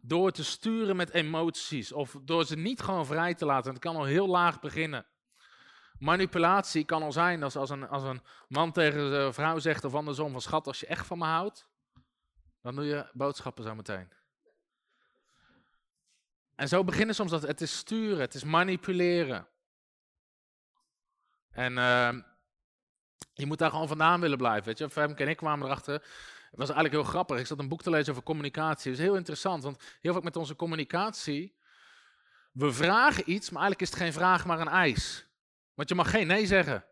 door 0.00 0.30
te 0.30 0.44
sturen 0.44 0.96
met 0.96 1.10
emoties, 1.10 1.92
of 1.92 2.16
door 2.22 2.44
ze 2.44 2.56
niet 2.56 2.80
gewoon 2.80 3.06
vrij 3.06 3.34
te 3.34 3.44
laten. 3.46 3.70
Het 3.70 3.80
kan 3.80 3.96
al 3.96 4.04
heel 4.04 4.26
laag 4.26 4.60
beginnen. 4.60 5.06
Manipulatie 5.98 6.84
kan 6.84 7.02
al 7.02 7.12
zijn 7.12 7.42
als, 7.42 7.56
als, 7.56 7.70
een, 7.70 7.88
als 7.88 8.02
een 8.02 8.22
man 8.48 8.72
tegen 8.72 9.10
zijn 9.10 9.34
vrouw 9.34 9.58
zegt 9.58 9.84
of 9.84 9.94
andersom 9.94 10.32
van 10.32 10.40
schat, 10.40 10.66
als 10.66 10.80
je 10.80 10.86
echt 10.86 11.06
van 11.06 11.18
me 11.18 11.24
houdt, 11.24 11.68
dan 12.62 12.74
doe 12.74 12.84
je 12.84 13.10
boodschappen 13.12 13.64
zo 13.64 13.74
meteen. 13.74 14.12
En 16.54 16.68
zo 16.68 16.84
beginnen 16.84 17.14
soms 17.14 17.30
dat 17.30 17.42
het 17.42 17.60
is 17.60 17.76
sturen, 17.76 18.20
het 18.20 18.34
is 18.34 18.44
manipuleren. 18.44 19.48
En 21.50 21.72
uh, 21.72 22.27
je 23.32 23.46
moet 23.46 23.58
daar 23.58 23.70
gewoon 23.70 23.88
vandaan 23.88 24.20
willen 24.20 24.38
blijven. 24.38 24.64
Weet 24.64 24.78
je, 24.78 24.90
Femke 24.90 25.22
en 25.22 25.28
ik 25.28 25.36
kwamen 25.36 25.66
erachter. 25.66 25.94
Het 26.50 26.58
was 26.58 26.68
eigenlijk 26.68 27.02
heel 27.02 27.12
grappig. 27.12 27.38
Ik 27.38 27.46
zat 27.46 27.58
een 27.58 27.68
boek 27.68 27.82
te 27.82 27.90
lezen 27.90 28.12
over 28.12 28.24
communicatie. 28.24 28.90
Het 28.90 29.00
is 29.00 29.06
heel 29.06 29.16
interessant, 29.16 29.62
want 29.62 29.82
heel 30.00 30.12
vaak 30.12 30.22
met 30.22 30.36
onze 30.36 30.56
communicatie. 30.56 31.56
We 32.52 32.72
vragen 32.72 33.30
iets, 33.30 33.50
maar 33.50 33.62
eigenlijk 33.62 33.80
is 33.80 33.90
het 33.90 33.98
geen 33.98 34.12
vraag, 34.12 34.46
maar 34.46 34.60
een 34.60 34.68
eis. 34.68 35.26
Want 35.74 35.88
je 35.88 35.94
mag 35.94 36.10
geen 36.10 36.26
nee 36.26 36.46
zeggen. 36.46 36.84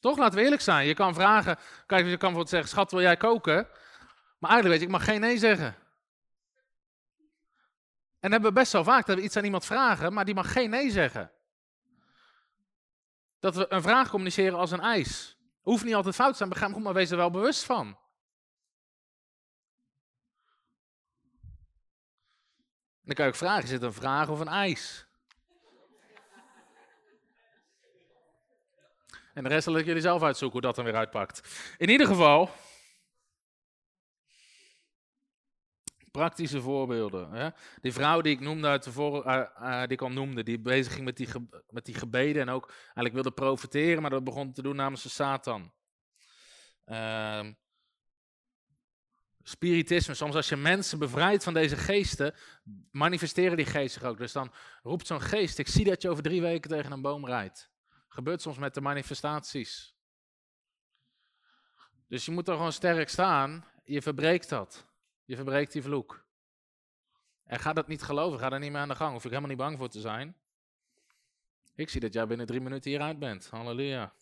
Toch, 0.00 0.18
laten 0.18 0.38
we 0.38 0.44
eerlijk 0.44 0.62
zijn. 0.62 0.86
Je 0.86 0.94
kan 0.94 1.14
vragen, 1.14 1.58
kijk, 1.86 2.00
je 2.00 2.08
kan 2.08 2.18
bijvoorbeeld 2.18 2.48
zeggen, 2.48 2.68
schat, 2.68 2.90
wil 2.90 3.00
jij 3.00 3.16
koken? 3.16 3.68
Maar 4.38 4.50
eigenlijk 4.50 4.68
weet 4.68 4.80
je, 4.80 4.86
ik 4.86 4.98
mag 4.98 5.04
geen 5.04 5.20
nee 5.20 5.38
zeggen. 5.38 5.76
En 8.20 8.30
hebben 8.30 8.48
we 8.48 8.58
best 8.58 8.70
zo 8.70 8.82
vaak 8.82 9.06
dat 9.06 9.16
we 9.16 9.22
iets 9.22 9.36
aan 9.36 9.44
iemand 9.44 9.64
vragen, 9.64 10.12
maar 10.12 10.24
die 10.24 10.34
mag 10.34 10.52
geen 10.52 10.70
nee 10.70 10.90
zeggen. 10.90 11.30
Dat 13.40 13.54
we 13.54 13.66
een 13.68 13.82
vraag 13.82 14.10
communiceren 14.10 14.58
als 14.58 14.70
een 14.70 14.80
eis. 14.80 15.36
Hoeft 15.60 15.84
niet 15.84 15.94
altijd 15.94 16.14
fout 16.14 16.30
te 16.30 16.36
zijn, 16.36 16.70
maar, 16.72 16.80
maar 16.80 16.94
wees 16.94 17.10
er 17.10 17.16
wel 17.16 17.30
bewust 17.30 17.64
van. 17.64 17.96
dan 23.08 23.16
kan 23.16 23.26
je 23.26 23.32
ook 23.32 23.38
vragen, 23.38 23.64
is 23.64 23.70
het 23.70 23.82
een 23.82 23.92
vraag 23.92 24.28
of 24.28 24.40
een 24.40 24.48
eis? 24.48 25.06
En 29.34 29.42
de 29.42 29.48
rest 29.48 29.64
zal 29.64 29.76
ik 29.76 29.86
jullie 29.86 30.02
zelf 30.02 30.22
uitzoeken 30.22 30.58
hoe 30.58 30.66
dat 30.66 30.76
dan 30.76 30.84
weer 30.84 30.96
uitpakt. 30.96 31.40
In 31.76 31.88
ieder 31.88 32.06
geval, 32.06 32.50
praktische 36.10 36.60
voorbeelden. 36.60 37.30
Hè? 37.30 37.48
Die 37.80 37.92
vrouw 37.92 38.20
die 38.20 38.32
ik 38.32 38.40
noemde 38.40 38.68
uit 38.68 38.82
de 38.82 38.90
uh, 38.90 39.42
uh, 39.60 39.80
die 39.80 39.92
ik 39.92 40.02
al 40.02 40.10
noemde, 40.10 40.42
die 40.42 40.60
bezig 40.60 40.92
ging 40.92 41.04
met 41.04 41.16
die, 41.16 41.28
met 41.68 41.84
die 41.84 41.94
gebeden 41.94 42.42
en 42.42 42.48
ook 42.48 42.68
eigenlijk 42.68 43.14
wilde 43.14 43.30
profiteren, 43.30 44.00
maar 44.02 44.10
dat 44.10 44.24
begon 44.24 44.52
te 44.52 44.62
doen 44.62 44.76
namens 44.76 45.02
de 45.02 45.08
Satan. 45.08 45.72
Uh, 46.86 47.46
spiritisme, 49.42 50.14
soms 50.14 50.34
als 50.34 50.48
je 50.48 50.56
mensen 50.56 50.98
bevrijdt 50.98 51.44
van 51.44 51.54
deze 51.54 51.76
geesten, 51.76 52.34
manifesteren 52.90 53.56
die 53.56 53.66
geesten 53.66 54.08
ook. 54.08 54.18
Dus 54.18 54.32
dan 54.32 54.52
roept 54.82 55.06
zo'n 55.06 55.20
geest, 55.20 55.58
ik 55.58 55.68
zie 55.68 55.84
dat 55.84 56.02
je 56.02 56.10
over 56.10 56.22
drie 56.22 56.40
weken 56.40 56.70
tegen 56.70 56.92
een 56.92 57.02
boom 57.02 57.26
rijdt. 57.26 57.70
Gebeurt 58.08 58.42
soms 58.42 58.58
met 58.58 58.74
de 58.74 58.80
manifestaties. 58.80 59.96
Dus 62.08 62.24
je 62.24 62.30
moet 62.30 62.48
er 62.48 62.54
gewoon 62.54 62.72
sterk 62.72 63.08
staan, 63.08 63.64
je 63.84 64.02
verbreekt 64.02 64.48
dat. 64.48 64.87
Je 65.28 65.36
verbreekt 65.36 65.72
die 65.72 65.82
vloek. 65.82 66.24
En 67.44 67.58
ga 67.58 67.72
dat 67.72 67.88
niet 67.88 68.02
geloven, 68.02 68.38
ga 68.38 68.48
daar 68.48 68.58
niet 68.58 68.72
meer 68.72 68.80
aan 68.80 68.88
de 68.88 68.94
gang. 68.94 69.12
Hoef 69.12 69.24
ik 69.24 69.30
helemaal 69.30 69.50
niet 69.50 69.58
bang 69.58 69.78
voor 69.78 69.88
te 69.88 70.00
zijn. 70.00 70.36
Ik 71.74 71.88
zie 71.88 72.00
dat 72.00 72.12
jij 72.12 72.26
binnen 72.26 72.46
drie 72.46 72.60
minuten 72.60 72.90
hieruit 72.90 73.18
bent. 73.18 73.48
Halleluja. 73.50 74.12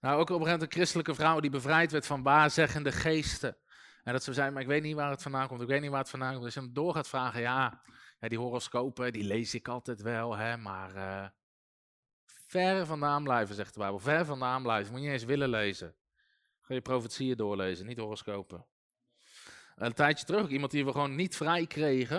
Nou, 0.00 0.14
ook 0.14 0.20
op 0.20 0.20
een 0.20 0.26
gegeven 0.26 0.38
moment 0.40 0.62
een 0.62 0.70
christelijke 0.70 1.14
vrouw 1.14 1.40
die 1.40 1.50
bevrijd 1.50 1.92
werd 1.92 2.06
van 2.06 2.22
waarzeggende 2.22 2.92
geesten. 2.92 3.56
En 4.04 4.12
dat 4.12 4.22
ze 4.22 4.32
zei, 4.32 4.50
maar 4.50 4.62
ik 4.62 4.68
weet 4.68 4.82
niet 4.82 4.94
waar 4.94 5.10
het 5.10 5.22
vandaan 5.22 5.48
komt, 5.48 5.60
ik 5.60 5.68
weet 5.68 5.80
niet 5.80 5.90
waar 5.90 6.00
het 6.00 6.10
vandaan 6.10 6.32
komt. 6.32 6.44
Dus 6.44 6.54
je 6.54 6.60
dan 6.60 6.72
door 6.72 6.94
gaat 6.94 7.08
vragen, 7.08 7.40
ja, 7.40 7.82
ja, 8.20 8.28
die 8.28 8.38
horoscopen, 8.38 9.12
die 9.12 9.24
lees 9.24 9.54
ik 9.54 9.68
altijd 9.68 10.02
wel, 10.02 10.36
hè, 10.36 10.56
maar 10.56 10.94
uh, 10.94 11.26
ver 12.46 12.86
vandaan 12.86 13.22
blijven, 13.22 13.54
zegt 13.54 13.74
de 13.74 13.80
Bijbel. 13.80 13.98
Ver 13.98 14.24
vandaan 14.24 14.62
blijven, 14.62 14.92
moet 14.92 15.00
je 15.00 15.06
niet 15.06 15.14
eens 15.14 15.24
willen 15.24 15.48
lezen. 15.48 15.94
Ga 16.68 16.74
je 16.74 16.80
profetieën 16.80 17.36
doorlezen, 17.36 17.86
niet 17.86 17.98
horoscopen. 17.98 18.66
Een 19.76 19.92
tijdje 19.92 20.24
terug 20.24 20.48
iemand 20.48 20.70
die 20.70 20.84
we 20.84 20.92
gewoon 20.92 21.14
niet 21.14 21.36
vrij 21.36 21.66
kregen. 21.66 22.18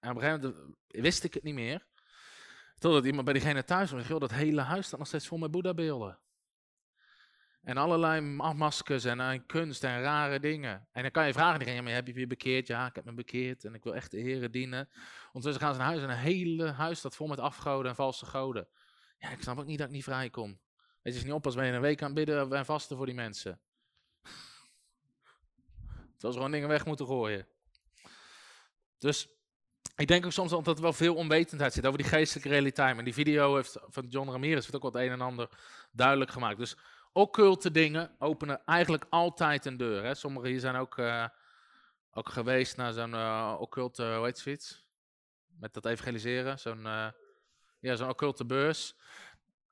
En 0.00 0.10
op 0.10 0.16
een 0.16 0.22
gegeven 0.22 0.40
moment 0.40 0.76
wist 0.86 1.24
ik 1.24 1.34
het 1.34 1.42
niet 1.42 1.54
meer. 1.54 1.86
Totdat 2.78 3.04
iemand 3.04 3.24
bij 3.24 3.32
diegene 3.32 3.64
thuis 3.64 3.90
was. 3.90 4.08
dat 4.08 4.30
hele 4.30 4.60
huis 4.60 4.86
staat 4.86 4.98
nog 4.98 5.08
steeds 5.08 5.26
vol 5.26 5.38
met 5.38 5.50
Boeddha-beelden. 5.50 6.18
En 7.62 7.76
allerlei 7.76 8.20
maskers 8.20 9.04
en, 9.04 9.20
en, 9.20 9.46
kunst 9.46 9.84
en 9.84 10.00
rare 10.00 10.40
dingen. 10.40 10.88
En 10.92 11.02
dan 11.02 11.10
kan 11.10 11.26
je 11.26 11.32
vragen 11.32 11.58
diegene, 11.58 11.82
maar 11.82 11.92
heb 11.92 12.06
je 12.06 12.18
je 12.18 12.26
bekeerd? 12.26 12.66
Ja, 12.66 12.86
ik 12.86 12.94
heb 12.94 13.04
me 13.04 13.12
bekeerd 13.12 13.64
en 13.64 13.74
ik 13.74 13.84
wil 13.84 13.94
echt 13.94 14.10
de 14.10 14.20
heren 14.20 14.50
dienen. 14.50 14.88
Ondertussen 15.26 15.62
gaan 15.62 15.72
ze 15.72 15.78
naar 15.80 15.88
huis 15.88 16.02
en 16.02 16.10
een 16.10 16.16
hele 16.16 16.70
huis 16.70 16.98
staat 16.98 17.16
vol 17.16 17.26
met 17.26 17.38
afgoden 17.38 17.90
en 17.90 17.96
valse 17.96 18.26
goden. 18.26 18.68
Ja, 19.18 19.30
ik 19.30 19.42
snap 19.42 19.58
ook 19.58 19.66
niet 19.66 19.78
dat 19.78 19.86
ik 19.86 19.92
niet 19.92 20.04
vrij 20.04 20.30
kom. 20.30 20.60
Het 21.02 21.14
is 21.14 21.24
niet 21.24 21.32
op 21.32 21.44
als 21.44 21.54
je 21.54 21.60
een 21.60 21.80
week 21.80 22.02
aan 22.02 22.14
bidden 22.14 22.52
en 22.52 22.64
vasten 22.64 22.96
voor 22.96 23.06
die 23.06 23.14
mensen. 23.14 23.60
Terwijl 26.20 26.32
ze 26.32 26.32
gewoon 26.32 26.50
dingen 26.50 26.68
weg 26.68 26.86
moeten 26.86 27.06
gooien. 27.06 27.46
Dus 28.98 29.28
ik 29.96 30.06
denk 30.06 30.24
ook 30.24 30.32
soms 30.32 30.50
dat 30.50 30.66
er 30.66 30.82
wel 30.82 30.92
veel 30.92 31.14
onwetendheid 31.14 31.72
zit 31.72 31.86
over 31.86 31.98
die 31.98 32.08
geestelijke 32.08 32.48
realiteit. 32.48 32.94
Maar 32.94 33.04
die 33.04 33.14
video 33.14 33.54
heeft, 33.54 33.78
van 33.86 34.06
John 34.06 34.30
Ramirez 34.30 34.62
heeft 34.62 34.74
ook 34.74 34.92
wat 34.92 34.94
een 34.94 35.10
en 35.10 35.20
ander 35.20 35.48
duidelijk 35.92 36.30
gemaakt. 36.30 36.58
Dus 36.58 36.76
occulte 37.12 37.70
dingen 37.70 38.14
openen 38.18 38.64
eigenlijk 38.64 39.06
altijd 39.10 39.64
een 39.66 39.76
deur. 39.76 40.04
Hè. 40.04 40.14
Sommigen 40.14 40.48
hier 40.48 40.60
zijn 40.60 40.76
ook, 40.76 40.98
uh, 40.98 41.26
ook 42.10 42.28
geweest 42.28 42.76
naar 42.76 42.92
zo'n 42.92 43.12
uh, 43.12 43.56
occulte, 43.58 44.14
hoe 44.16 44.24
heet 44.24 44.38
zoiets? 44.38 44.86
Met 45.46 45.74
dat 45.74 45.86
evangeliseren. 45.86 46.58
Zo'n 46.58 46.86
uh, 46.86 47.08
ja, 47.80 47.96
zo'n 47.96 48.08
occulte 48.08 48.44
beurs. 48.44 48.94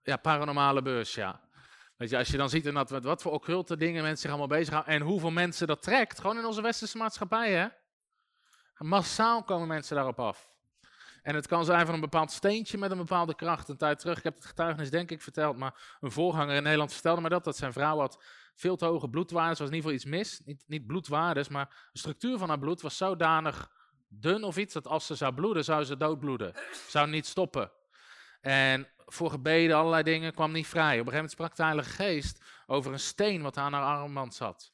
Ja, 0.03 0.17
paranormale 0.17 0.83
beurs, 0.83 1.15
ja. 1.15 1.41
Weet 1.97 2.11
je, 2.11 2.17
als 2.17 2.29
je 2.29 2.37
dan 2.37 2.49
ziet 2.49 2.65
dat 2.75 2.91
wat 2.91 3.23
voor 3.23 3.33
occulte 3.33 3.77
dingen 3.77 4.03
mensen 4.03 4.21
zich 4.21 4.31
allemaal 4.31 4.59
bezighouden 4.59 4.95
en 4.95 5.01
hoeveel 5.01 5.31
mensen 5.31 5.67
dat 5.67 5.83
trekt, 5.83 6.21
gewoon 6.21 6.39
in 6.39 6.45
onze 6.45 6.63
westerse 6.63 6.99
maatschappij, 6.99 7.53
hè. 7.53 7.69
Massaal 8.79 9.43
komen 9.43 9.69
mensen 9.69 9.97
daarop 9.97 10.21
af. 10.21 10.51
En 11.23 11.35
het 11.35 11.47
kan 11.47 11.65
zijn 11.65 11.87
van 11.87 11.95
een 11.95 12.01
bepaald 12.01 12.31
steentje 12.31 12.79
met 12.79 12.91
een 12.91 12.97
bepaalde 12.97 13.35
kracht. 13.35 13.69
Een 13.69 13.77
tijd 13.77 13.99
terug, 13.99 14.19
ik 14.19 14.25
heb 14.25 14.35
het 14.35 14.45
getuigenis 14.45 14.91
denk 14.91 15.11
ik 15.11 15.23
verteld, 15.23 15.57
maar 15.57 15.97
een 16.01 16.11
voorganger 16.11 16.57
in 16.57 16.63
Nederland 16.63 16.93
vertelde 16.93 17.21
me 17.21 17.29
dat, 17.29 17.45
dat 17.45 17.57
zijn 17.57 17.73
vrouw 17.73 17.99
had 17.99 18.25
veel 18.55 18.77
te 18.77 18.85
hoge 18.85 19.09
bloedwaarden, 19.09 19.59
was 19.59 19.69
in 19.69 19.75
ieder 19.75 19.91
geval 19.91 19.95
iets 19.95 20.05
mis. 20.05 20.41
Niet, 20.45 20.65
niet 20.67 20.87
bloedwaardes, 20.87 21.49
maar 21.49 21.89
de 21.93 21.99
structuur 21.99 22.39
van 22.39 22.49
haar 22.49 22.59
bloed 22.59 22.81
was 22.81 22.97
zodanig 22.97 23.71
dun 24.09 24.45
of 24.45 24.57
iets, 24.57 24.75
dat 24.75 24.87
als 24.87 25.07
ze 25.07 25.15
zou 25.15 25.35
bloeden, 25.35 25.65
zou 25.65 25.85
ze 25.85 25.97
doodbloeden. 25.97 26.53
Zou 26.89 27.09
niet 27.09 27.27
stoppen. 27.27 27.73
En 28.41 28.89
voor 29.09 29.31
gebeden, 29.31 29.77
allerlei 29.77 30.03
dingen, 30.03 30.33
kwam 30.33 30.53
niet 30.53 30.67
vrij. 30.67 31.01
Op 31.01 31.07
een 31.07 31.13
gegeven 31.13 31.15
moment 31.15 31.31
sprak 31.31 31.57
de 31.57 31.63
Heilige 31.63 31.91
Geest 31.91 32.45
over 32.67 32.93
een 32.93 33.01
steen 33.01 33.43
wat 33.43 33.57
aan 33.57 33.73
haar 33.73 33.99
armband 33.99 34.35
zat. 34.35 34.73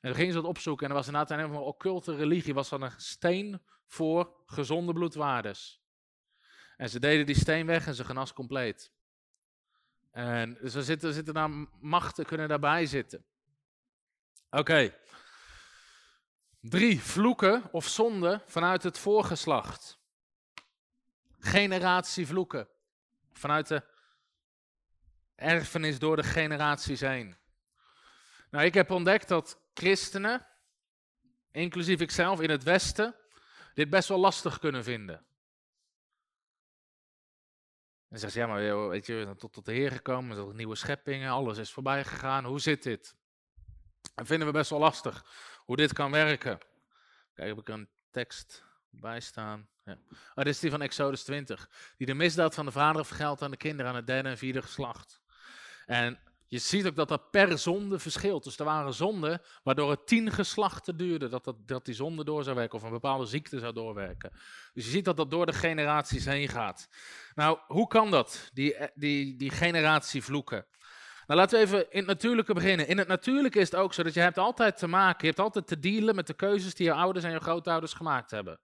En 0.00 0.08
toen 0.08 0.14
ging 0.14 0.32
ze 0.32 0.40
dat 0.40 0.48
opzoeken 0.48 0.84
en 0.84 0.90
er 0.90 0.96
was 0.96 1.06
inderdaad 1.06 1.38
een 1.38 1.54
occulte 1.54 2.16
religie, 2.16 2.54
was 2.54 2.68
dan 2.68 2.82
een 2.82 2.92
steen 2.96 3.62
voor 3.86 4.42
gezonde 4.46 4.92
bloedwaardes. 4.92 5.82
En 6.76 6.90
ze 6.90 7.00
deden 7.00 7.26
die 7.26 7.34
steen 7.34 7.66
weg 7.66 7.86
en 7.86 7.94
ze 7.94 8.04
genas 8.04 8.32
compleet. 8.32 8.92
En 10.10 10.58
dus 10.60 10.74
er 10.74 10.82
zitten, 10.82 11.12
zitten 11.12 11.34
daar 11.34 11.50
machten, 11.80 12.24
kunnen 12.26 12.48
daarbij 12.48 12.86
zitten. 12.86 13.24
Oké. 14.50 14.94
Drie, 16.60 17.00
vloeken 17.00 17.72
of 17.72 17.88
zonden 17.88 18.42
vanuit 18.46 18.82
het 18.82 18.98
voorgeslacht. 18.98 19.98
Generatie 21.38 22.26
vloeken. 22.26 22.68
Vanuit 23.40 23.68
de 23.68 23.82
erfenis 25.34 25.98
door 25.98 26.16
de 26.16 26.22
generaties 26.22 27.00
heen. 27.00 27.36
Nou, 28.50 28.64
ik 28.64 28.74
heb 28.74 28.90
ontdekt 28.90 29.28
dat 29.28 29.60
christenen, 29.74 30.46
inclusief 31.50 32.00
ikzelf 32.00 32.40
in 32.40 32.50
het 32.50 32.62
Westen, 32.62 33.14
dit 33.74 33.90
best 33.90 34.08
wel 34.08 34.18
lastig 34.18 34.58
kunnen 34.58 34.84
vinden. 34.84 35.26
En 38.08 38.18
zegt 38.18 38.32
ze, 38.32 38.38
ja, 38.38 38.46
maar 38.46 38.88
weet 38.88 39.06
je, 39.06 39.14
we 39.14 39.22
zijn 39.22 39.36
tot, 39.36 39.52
tot 39.52 39.64
de 39.64 39.72
Heer 39.72 39.90
gekomen, 39.90 40.36
zijn 40.36 40.56
nieuwe 40.56 40.76
scheppingen, 40.76 41.30
alles 41.30 41.58
is 41.58 41.72
voorbij 41.72 42.04
gegaan. 42.04 42.44
Hoe 42.44 42.60
zit 42.60 42.82
dit? 42.82 43.16
En 44.14 44.26
vinden 44.26 44.46
we 44.46 44.52
best 44.52 44.70
wel 44.70 44.78
lastig 44.78 45.24
hoe 45.64 45.76
dit 45.76 45.92
kan 45.92 46.10
werken. 46.10 46.58
Kijk, 47.34 47.48
heb 47.48 47.58
ik 47.58 47.68
een 47.68 47.88
tekst 48.10 48.64
bij 48.90 49.20
staan. 49.20 49.68
Ja. 49.84 49.98
Oh, 50.10 50.44
dit 50.44 50.46
is 50.46 50.60
die 50.60 50.70
van 50.70 50.82
Exodus 50.82 51.22
20. 51.22 51.70
Die 51.96 52.06
de 52.06 52.14
misdaad 52.14 52.54
van 52.54 52.64
de 52.64 52.72
vader 52.72 53.04
vergeldt 53.04 53.42
aan 53.42 53.50
de 53.50 53.56
kinderen 53.56 53.90
aan 53.90 53.96
het 53.96 54.06
derde 54.06 54.28
en 54.28 54.38
vierde 54.38 54.62
geslacht. 54.62 55.20
En 55.86 56.18
je 56.50 56.58
ziet 56.58 56.86
ook 56.86 56.96
dat 56.96 57.08
dat 57.08 57.30
per 57.30 57.58
zonde 57.58 57.98
verschilt. 57.98 58.44
Dus 58.44 58.58
er 58.58 58.64
waren 58.64 58.94
zonden 58.94 59.42
waardoor 59.62 59.90
het 59.90 60.06
tien 60.06 60.32
geslachten 60.32 60.96
duurde 60.96 61.28
dat, 61.28 61.44
dat, 61.44 61.56
dat 61.66 61.84
die 61.84 61.94
zonde 61.94 62.24
door 62.24 62.44
zou 62.44 62.56
werken 62.56 62.78
of 62.78 62.84
een 62.84 62.90
bepaalde 62.90 63.26
ziekte 63.26 63.58
zou 63.58 63.72
doorwerken. 63.72 64.30
Dus 64.72 64.84
je 64.84 64.90
ziet 64.90 65.04
dat 65.04 65.16
dat 65.16 65.30
door 65.30 65.46
de 65.46 65.52
generaties 65.52 66.24
heen 66.24 66.48
gaat. 66.48 66.88
Nou, 67.34 67.58
hoe 67.66 67.86
kan 67.86 68.10
dat, 68.10 68.50
die, 68.52 68.76
die, 68.94 69.36
die 69.36 69.50
generatie 69.50 70.22
vloeken? 70.22 70.66
Nou, 71.26 71.40
laten 71.40 71.58
we 71.58 71.64
even 71.64 71.90
in 71.90 71.98
het 71.98 72.06
natuurlijke 72.06 72.54
beginnen. 72.54 72.88
In 72.88 72.98
het 72.98 73.08
natuurlijke 73.08 73.58
is 73.58 73.70
het 73.70 73.80
ook 73.80 73.94
zo 73.94 74.02
dat 74.02 74.14
je 74.14 74.20
hebt 74.20 74.38
altijd 74.38 74.78
te 74.78 74.86
maken, 74.86 75.20
je 75.20 75.26
hebt 75.26 75.38
altijd 75.38 75.66
te 75.66 75.78
dealen 75.78 76.14
met 76.14 76.26
de 76.26 76.34
keuzes 76.34 76.74
die 76.74 76.86
je 76.86 76.92
ouders 76.92 77.24
en 77.24 77.30
je 77.30 77.40
grootouders 77.40 77.92
gemaakt 77.92 78.30
hebben. 78.30 78.60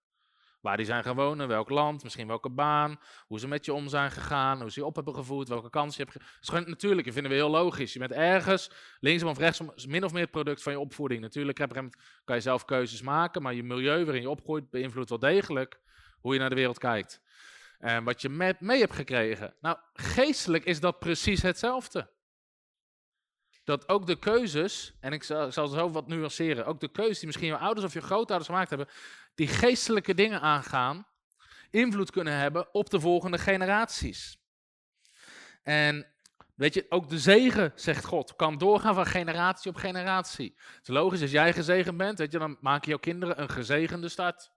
Waar 0.60 0.76
die 0.76 0.86
zijn 0.86 1.02
gaan 1.02 1.16
wonen, 1.16 1.48
welk 1.48 1.70
land, 1.70 2.02
misschien 2.02 2.26
welke 2.26 2.50
baan, 2.50 3.00
hoe 3.26 3.38
ze 3.38 3.48
met 3.48 3.64
je 3.64 3.72
om 3.72 3.88
zijn 3.88 4.10
gegaan, 4.10 4.60
hoe 4.60 4.70
ze 4.70 4.80
je 4.80 4.86
op 4.86 4.94
hebben 4.94 5.14
gevoed, 5.14 5.48
welke 5.48 5.70
kans 5.70 5.96
je 5.96 6.02
hebt. 6.02 6.14
Het 6.14 6.24
is 6.40 6.48
natuurlijk, 6.50 7.04
dat 7.04 7.14
vinden 7.14 7.32
we 7.32 7.38
heel 7.38 7.50
logisch. 7.50 7.92
Je 7.92 7.98
bent 7.98 8.12
ergens, 8.12 8.70
linksom 9.00 9.28
of 9.28 9.38
rechtsom, 9.38 9.72
min 9.88 10.04
of 10.04 10.12
meer 10.12 10.22
het 10.22 10.30
product 10.30 10.62
van 10.62 10.72
je 10.72 10.78
opvoeding. 10.78 11.20
Natuurlijk 11.20 11.58
kan 12.24 12.36
je 12.36 12.40
zelf 12.40 12.64
keuzes 12.64 13.02
maken, 13.02 13.42
maar 13.42 13.54
je 13.54 13.62
milieu 13.62 14.04
waarin 14.04 14.22
je 14.22 14.30
opgroeit 14.30 14.70
beïnvloedt 14.70 15.08
wel 15.08 15.18
degelijk 15.18 15.80
hoe 16.20 16.34
je 16.34 16.40
naar 16.40 16.48
de 16.48 16.54
wereld 16.54 16.78
kijkt. 16.78 17.20
En 17.78 18.04
wat 18.04 18.22
je 18.22 18.54
mee 18.60 18.80
hebt 18.80 18.94
gekregen. 18.94 19.54
Nou, 19.60 19.78
geestelijk 19.92 20.64
is 20.64 20.80
dat 20.80 20.98
precies 20.98 21.42
hetzelfde. 21.42 22.14
Dat 23.66 23.88
ook 23.88 24.06
de 24.06 24.18
keuzes, 24.18 24.96
en 25.00 25.12
ik 25.12 25.22
zal, 25.22 25.52
zal 25.52 25.66
zo 25.66 25.90
wat 25.90 26.06
nuanceren, 26.06 26.66
ook 26.66 26.80
de 26.80 26.88
keuzes 26.88 27.18
die 27.18 27.26
misschien 27.26 27.48
je 27.48 27.56
ouders 27.56 27.86
of 27.86 27.92
je 27.92 28.00
grootouders 28.00 28.50
gemaakt 28.50 28.68
hebben, 28.68 28.88
die 29.34 29.48
geestelijke 29.48 30.14
dingen 30.14 30.40
aangaan, 30.40 31.06
invloed 31.70 32.10
kunnen 32.10 32.32
hebben 32.32 32.74
op 32.74 32.90
de 32.90 33.00
volgende 33.00 33.38
generaties. 33.38 34.38
En 35.62 36.06
weet 36.54 36.74
je, 36.74 36.86
ook 36.88 37.08
de 37.08 37.18
zegen, 37.18 37.72
zegt 37.74 38.04
God, 38.04 38.36
kan 38.36 38.58
doorgaan 38.58 38.94
van 38.94 39.06
generatie 39.06 39.70
op 39.70 39.76
generatie. 39.76 40.54
Het 40.56 40.88
is 40.88 40.94
logisch, 40.94 41.22
als 41.22 41.30
jij 41.30 41.52
gezegend 41.52 41.96
bent, 41.96 42.18
weet 42.18 42.32
je, 42.32 42.38
dan 42.38 42.56
maken 42.60 42.88
jouw 42.88 42.98
kinderen 42.98 43.40
een 43.40 43.50
gezegende 43.50 44.08
start. 44.08 44.50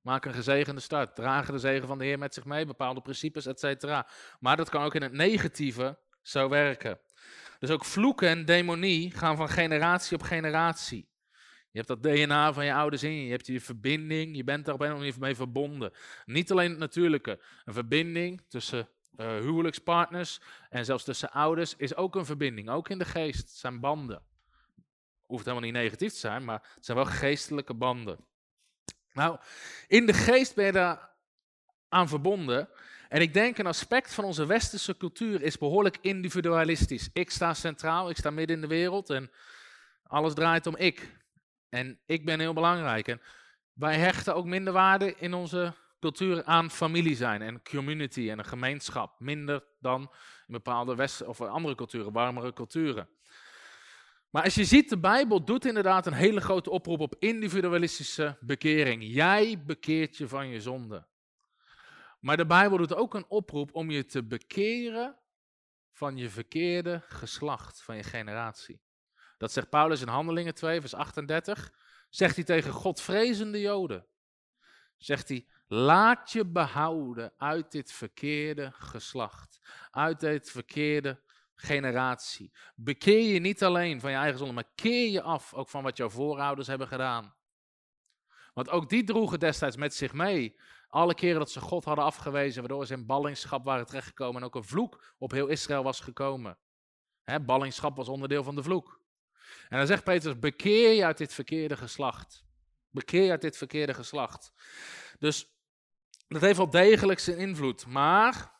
Maak 0.00 0.24
een 0.24 0.34
gezegende 0.34 0.80
start. 0.80 1.14
Dragen 1.14 1.52
de 1.52 1.58
zegen 1.58 1.86
van 1.88 1.98
de 1.98 2.04
Heer 2.04 2.18
met 2.18 2.34
zich 2.34 2.44
mee, 2.44 2.66
bepaalde 2.66 3.00
principes, 3.00 3.46
et 3.46 3.60
cetera. 3.60 4.08
Maar 4.40 4.56
dat 4.56 4.68
kan 4.68 4.84
ook 4.84 4.94
in 4.94 5.02
het 5.02 5.12
negatieve 5.12 5.98
zo 6.22 6.48
werken. 6.48 6.98
Dus 7.64 7.72
ook 7.72 7.84
vloeken 7.84 8.28
en 8.28 8.44
demonie 8.44 9.10
gaan 9.10 9.36
van 9.36 9.48
generatie 9.48 10.16
op 10.16 10.22
generatie. 10.22 11.08
Je 11.70 11.82
hebt 11.82 11.88
dat 11.88 12.02
DNA 12.02 12.52
van 12.52 12.64
je 12.64 12.74
ouders 12.74 13.02
in 13.02 13.12
je, 13.12 13.24
je 13.24 13.30
hebt 13.30 13.46
je 13.46 13.60
verbinding, 13.60 14.36
je 14.36 14.44
bent 14.44 14.64
daar 14.64 14.74
op 14.74 14.80
een 14.80 14.86
of 14.86 14.92
andere 14.92 15.10
manier 15.10 15.26
mee 15.26 15.36
verbonden. 15.36 15.92
Niet 16.24 16.50
alleen 16.50 16.70
het 16.70 16.78
natuurlijke, 16.78 17.40
een 17.64 17.72
verbinding 17.72 18.42
tussen 18.48 18.88
uh, 19.16 19.26
huwelijkspartners 19.26 20.40
en 20.70 20.84
zelfs 20.84 21.04
tussen 21.04 21.30
ouders 21.30 21.76
is 21.76 21.96
ook 21.96 22.14
een 22.14 22.24
verbinding, 22.24 22.68
ook 22.68 22.88
in 22.88 22.98
de 22.98 23.04
geest. 23.04 23.40
Het 23.40 23.50
zijn 23.50 23.80
banden. 23.80 24.22
Hoeft 25.22 25.44
helemaal 25.44 25.64
niet 25.64 25.76
negatief 25.76 26.12
te 26.12 26.18
zijn, 26.18 26.44
maar 26.44 26.72
het 26.74 26.84
zijn 26.84 26.96
wel 26.96 27.06
geestelijke 27.06 27.74
banden. 27.74 28.18
Nou, 29.12 29.38
in 29.86 30.06
de 30.06 30.12
geest 30.12 30.54
ben 30.54 30.64
je 30.64 30.72
daar 30.72 31.10
aan 31.88 32.08
verbonden. 32.08 32.68
En 33.08 33.20
ik 33.20 33.34
denk 33.34 33.58
een 33.58 33.66
aspect 33.66 34.14
van 34.14 34.24
onze 34.24 34.46
westerse 34.46 34.96
cultuur 34.96 35.42
is 35.42 35.58
behoorlijk 35.58 35.98
individualistisch. 36.00 37.08
Ik 37.12 37.30
sta 37.30 37.54
centraal, 37.54 38.10
ik 38.10 38.16
sta 38.16 38.30
midden 38.30 38.56
in 38.56 38.62
de 38.62 38.68
wereld 38.68 39.10
en 39.10 39.30
alles 40.02 40.34
draait 40.34 40.66
om 40.66 40.76
ik. 40.76 41.16
En 41.68 42.00
ik 42.06 42.24
ben 42.24 42.40
heel 42.40 42.52
belangrijk. 42.52 43.08
En 43.08 43.20
wij 43.72 43.98
hechten 43.98 44.34
ook 44.34 44.44
minder 44.44 44.72
waarde 44.72 45.14
in 45.18 45.34
onze 45.34 45.74
cultuur 46.00 46.44
aan 46.44 46.70
familie 46.70 47.16
zijn 47.16 47.42
en 47.42 47.62
community 47.62 48.30
en 48.30 48.38
een 48.38 48.44
gemeenschap. 48.44 49.20
Minder 49.20 49.64
dan 49.80 50.00
in 50.46 50.54
bepaalde 50.54 50.94
west- 50.94 51.24
of 51.24 51.40
andere 51.40 51.74
culturen, 51.74 52.12
warmere 52.12 52.52
culturen. 52.52 53.08
Maar 54.30 54.42
als 54.42 54.54
je 54.54 54.64
ziet, 54.64 54.88
de 54.88 54.98
Bijbel 54.98 55.44
doet 55.44 55.64
inderdaad 55.64 56.06
een 56.06 56.12
hele 56.12 56.40
grote 56.40 56.70
oproep 56.70 57.00
op 57.00 57.14
individualistische 57.18 58.36
bekering. 58.40 59.02
Jij 59.06 59.62
bekeert 59.66 60.16
je 60.16 60.28
van 60.28 60.48
je 60.48 60.60
zonde. 60.60 61.06
Maar 62.24 62.36
de 62.36 62.46
Bijbel 62.46 62.78
doet 62.78 62.94
ook 62.94 63.14
een 63.14 63.28
oproep 63.28 63.74
om 63.74 63.90
je 63.90 64.04
te 64.04 64.22
bekeren 64.22 65.18
van 65.92 66.16
je 66.16 66.30
verkeerde 66.30 67.02
geslacht, 67.08 67.82
van 67.82 67.96
je 67.96 68.02
generatie. 68.02 68.80
Dat 69.38 69.52
zegt 69.52 69.68
Paulus 69.68 70.00
in 70.00 70.08
Handelingen 70.08 70.54
2, 70.54 70.80
vers 70.80 70.94
38. 70.94 71.72
Zegt 72.08 72.34
hij 72.34 72.44
tegen 72.44 72.72
Godvrezende 72.72 73.60
Joden. 73.60 74.06
Zegt 74.96 75.28
hij, 75.28 75.46
laat 75.66 76.32
je 76.32 76.46
behouden 76.46 77.32
uit 77.36 77.72
dit 77.72 77.92
verkeerde 77.92 78.70
geslacht. 78.72 79.60
Uit 79.90 80.20
dit 80.20 80.50
verkeerde 80.50 81.20
generatie. 81.54 82.52
Bekeer 82.74 83.32
je 83.32 83.40
niet 83.40 83.62
alleen 83.62 84.00
van 84.00 84.10
je 84.10 84.16
eigen 84.16 84.38
zonde, 84.38 84.54
maar 84.54 84.70
keer 84.74 85.10
je 85.10 85.22
af 85.22 85.54
ook 85.54 85.68
van 85.68 85.82
wat 85.82 85.96
jouw 85.96 86.10
voorouders 86.10 86.66
hebben 86.66 86.88
gedaan. 86.88 87.34
Want 88.54 88.70
ook 88.70 88.88
die 88.88 89.04
droegen 89.04 89.40
destijds 89.40 89.76
met 89.76 89.94
zich 89.94 90.12
mee. 90.12 90.56
Alle 90.94 91.14
keren 91.14 91.38
dat 91.38 91.50
ze 91.50 91.60
God 91.60 91.84
hadden 91.84 92.04
afgewezen, 92.04 92.60
waardoor 92.60 92.86
ze 92.86 92.94
in 92.94 93.06
ballingschap 93.06 93.64
waren 93.64 93.86
terechtgekomen 93.86 94.40
en 94.40 94.46
ook 94.46 94.54
een 94.54 94.64
vloek 94.64 95.14
op 95.18 95.30
heel 95.30 95.46
Israël 95.46 95.82
was 95.82 96.00
gekomen. 96.00 96.58
Ballingschap 97.42 97.96
was 97.96 98.08
onderdeel 98.08 98.42
van 98.42 98.54
de 98.54 98.62
vloek. 98.62 99.00
En 99.68 99.78
dan 99.78 99.86
zegt 99.86 100.04
Petrus, 100.04 100.38
bekeer 100.38 100.92
je 100.92 101.04
uit 101.04 101.18
dit 101.18 101.34
verkeerde 101.34 101.76
geslacht. 101.76 102.44
Bekeer 102.90 103.22
je 103.22 103.30
uit 103.30 103.40
dit 103.40 103.56
verkeerde 103.56 103.94
geslacht. 103.94 104.52
Dus 105.18 105.48
dat 106.28 106.40
heeft 106.40 106.56
wel 106.56 106.70
degelijk 106.70 107.18
zijn 107.18 107.38
invloed. 107.38 107.86
Maar, 107.86 108.52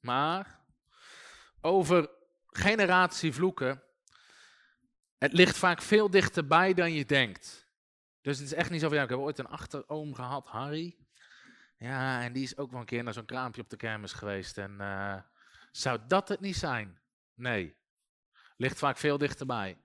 maar, 0.00 0.60
over 1.60 2.10
generatie 2.46 3.32
vloeken, 3.32 3.82
het 5.18 5.32
ligt 5.32 5.56
vaak 5.56 5.82
veel 5.82 6.10
dichterbij 6.10 6.74
dan 6.74 6.92
je 6.92 7.04
denkt. 7.04 7.68
Dus 8.20 8.38
het 8.38 8.46
is 8.46 8.54
echt 8.54 8.70
niet 8.70 8.80
zo 8.80 8.88
van, 8.88 8.96
ja, 8.96 9.02
ik 9.02 9.08
heb 9.08 9.18
ooit 9.18 9.38
een 9.38 9.46
achteroom 9.46 10.14
gehad, 10.14 10.46
Harry. 10.46 11.03
Ja, 11.76 12.22
en 12.22 12.32
die 12.32 12.42
is 12.42 12.56
ook 12.56 12.70
wel 12.70 12.80
een 12.80 12.86
keer 12.86 13.04
naar 13.04 13.12
zo'n 13.12 13.24
kraampje 13.24 13.62
op 13.62 13.70
de 13.70 13.76
kermis 13.76 14.12
geweest. 14.12 14.58
En 14.58 14.76
uh, 14.80 15.16
zou 15.70 15.98
dat 16.06 16.28
het 16.28 16.40
niet 16.40 16.56
zijn? 16.56 16.98
Nee. 17.34 17.76
Ligt 18.56 18.78
vaak 18.78 18.96
veel 18.96 19.18
dichterbij. 19.18 19.78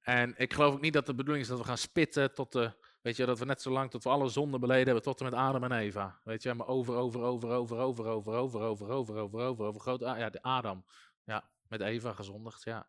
En 0.00 0.34
ik 0.36 0.54
geloof 0.54 0.74
ook 0.74 0.80
niet 0.80 0.92
dat 0.92 1.06
de 1.06 1.14
bedoeling 1.14 1.44
is 1.44 1.50
dat 1.50 1.58
we 1.58 1.64
gaan 1.64 1.78
spitten 1.78 2.34
tot 2.34 2.52
de, 2.52 2.72
weet 3.02 3.16
je, 3.16 3.26
dat 3.26 3.38
we 3.38 3.44
net 3.44 3.62
zo 3.62 3.70
lang 3.70 3.90
tot 3.90 4.04
we 4.04 4.10
alle 4.10 4.28
zonden 4.28 4.60
beleden 4.60 4.84
hebben 4.84 5.02
tot 5.02 5.18
en 5.20 5.24
met 5.24 5.34
Adam 5.34 5.64
en 5.64 5.72
Eva. 5.72 6.20
Weet 6.24 6.42
je, 6.42 6.54
maar 6.54 6.66
over, 6.66 6.94
over, 6.94 7.20
over, 7.20 7.50
over, 7.50 7.76
over, 7.78 8.06
over, 8.06 8.32
over, 8.32 8.60
over, 8.60 8.88
over, 8.88 9.16
over, 9.16 9.40
over, 9.40 9.64
over, 9.66 9.80
groot, 9.80 10.00
ja, 10.00 10.30
de 10.30 10.42
Adam. 10.42 10.84
Ja, 11.24 11.50
met 11.68 11.80
Eva 11.80 12.12
gezondigd, 12.12 12.64
ja. 12.64 12.86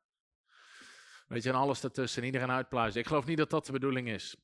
Weet 1.28 1.44
je, 1.44 1.50
en 1.50 1.56
alles 1.56 1.84
ertussen, 1.84 2.24
iedereen 2.24 2.52
uitpluizen. 2.52 3.02
Ik 3.02 3.08
geloof 3.08 3.26
niet 3.26 3.38
dat 3.38 3.50
dat 3.50 3.66
de 3.66 3.72
bedoeling 3.72 4.10
is. 4.10 4.36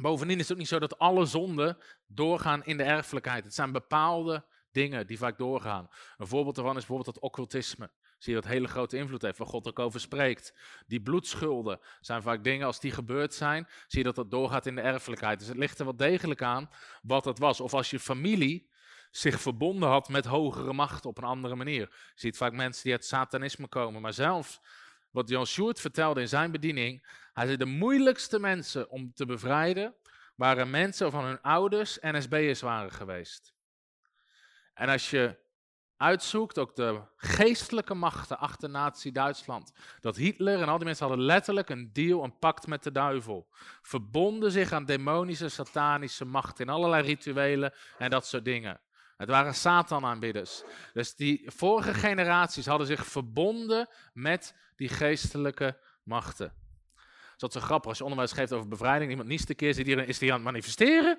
Bovendien 0.00 0.36
is 0.36 0.42
het 0.42 0.52
ook 0.52 0.58
niet 0.58 0.68
zo 0.68 0.78
dat 0.78 0.98
alle 0.98 1.26
zonden 1.26 1.78
doorgaan 2.06 2.64
in 2.64 2.76
de 2.76 2.82
erfelijkheid. 2.82 3.44
Het 3.44 3.54
zijn 3.54 3.72
bepaalde 3.72 4.44
dingen 4.72 5.06
die 5.06 5.18
vaak 5.18 5.38
doorgaan. 5.38 5.88
Een 6.16 6.26
voorbeeld 6.26 6.54
daarvan 6.54 6.76
is 6.76 6.86
bijvoorbeeld 6.86 7.14
het 7.14 7.24
occultisme. 7.24 7.90
Zie 8.18 8.34
je 8.34 8.40
dat 8.40 8.50
hele 8.50 8.68
grote 8.68 8.96
invloed 8.96 9.22
heeft, 9.22 9.38
waar 9.38 9.46
God 9.46 9.68
ook 9.68 9.78
over 9.78 10.00
spreekt. 10.00 10.54
Die 10.86 11.00
bloedschulden 11.00 11.80
zijn 12.00 12.22
vaak 12.22 12.44
dingen, 12.44 12.66
als 12.66 12.80
die 12.80 12.90
gebeurd 12.90 13.34
zijn, 13.34 13.68
zie 13.86 13.98
je 13.98 14.04
dat 14.04 14.14
dat 14.14 14.30
doorgaat 14.30 14.66
in 14.66 14.74
de 14.74 14.80
erfelijkheid. 14.80 15.38
Dus 15.38 15.48
het 15.48 15.56
ligt 15.56 15.78
er 15.78 15.84
wel 15.84 15.96
degelijk 15.96 16.42
aan 16.42 16.70
wat 17.02 17.24
het 17.24 17.38
was. 17.38 17.60
Of 17.60 17.74
als 17.74 17.90
je 17.90 18.00
familie 18.00 18.70
zich 19.10 19.40
verbonden 19.40 19.88
had 19.88 20.08
met 20.08 20.24
hogere 20.24 20.72
machten 20.72 21.10
op 21.10 21.18
een 21.18 21.24
andere 21.24 21.54
manier. 21.54 21.80
Je 21.80 22.20
ziet 22.20 22.36
vaak 22.36 22.52
mensen 22.52 22.82
die 22.82 22.92
uit 22.92 23.04
satanisme 23.04 23.68
komen, 23.68 24.00
maar 24.00 24.12
zelfs 24.12 24.60
wat 25.10 25.28
Jan 25.28 25.46
Sjoerd 25.46 25.80
vertelde 25.80 26.20
in 26.20 26.28
zijn 26.28 26.50
bediening, 26.50 27.06
hij 27.32 27.44
zei 27.44 27.56
de 27.56 27.64
moeilijkste 27.64 28.38
mensen 28.38 28.90
om 28.90 29.12
te 29.14 29.26
bevrijden 29.26 29.94
waren 30.36 30.70
mensen 30.70 31.10
van 31.10 31.24
hun 31.24 31.40
ouders 31.40 31.98
NSB'ers 32.00 32.60
waren 32.60 32.92
geweest. 32.92 33.54
En 34.74 34.88
als 34.88 35.10
je 35.10 35.38
uitzoekt, 35.96 36.58
ook 36.58 36.76
de 36.76 37.00
geestelijke 37.16 37.94
machten 37.94 38.38
achter 38.38 38.70
Nazi-Duitsland. 38.70 39.72
Dat 40.00 40.16
Hitler 40.16 40.62
en 40.62 40.68
al 40.68 40.76
die 40.76 40.86
mensen 40.86 41.06
hadden 41.06 41.24
letterlijk 41.24 41.68
een 41.68 41.92
deal, 41.92 42.24
een 42.24 42.38
pact 42.38 42.66
met 42.66 42.82
de 42.82 42.92
duivel. 42.92 43.48
Verbonden 43.82 44.52
zich 44.52 44.72
aan 44.72 44.84
demonische, 44.84 45.48
satanische 45.48 46.24
machten 46.24 46.66
in 46.66 46.72
allerlei 46.72 47.02
rituelen 47.02 47.74
en 47.98 48.10
dat 48.10 48.26
soort 48.26 48.44
dingen. 48.44 48.80
Het 49.20 49.28
waren 49.28 49.54
Satan-aanbidders. 49.54 50.62
Dus 50.92 51.14
die 51.14 51.42
vorige 51.46 51.94
generaties 51.94 52.66
hadden 52.66 52.86
zich 52.86 53.06
verbonden 53.06 53.88
met 54.12 54.54
die 54.76 54.88
geestelijke 54.88 55.76
machten. 56.02 56.52
Dat 57.36 57.54
is 57.54 57.60
zo 57.60 57.66
grappig 57.66 57.88
als 57.88 57.98
je 57.98 58.04
onderwijs 58.04 58.32
geeft 58.32 58.52
over 58.52 58.68
bevrijding. 58.68 59.10
Iemand 59.10 59.28
niest 59.28 59.48
een 59.48 59.56
keer, 59.56 59.74
zit 59.74 59.86
hier, 59.86 60.08
is 60.08 60.18
die 60.18 60.28
aan 60.28 60.34
het 60.34 60.44
manifesteren? 60.44 61.18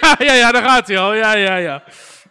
ja, 0.00 0.16
ja, 0.18 0.32
ja, 0.32 0.52
daar 0.52 0.62
gaat 0.62 0.86
hij 0.86 0.98
al. 0.98 1.14
Ja, 1.14 1.32
ja, 1.34 1.56
ja. 1.56 1.84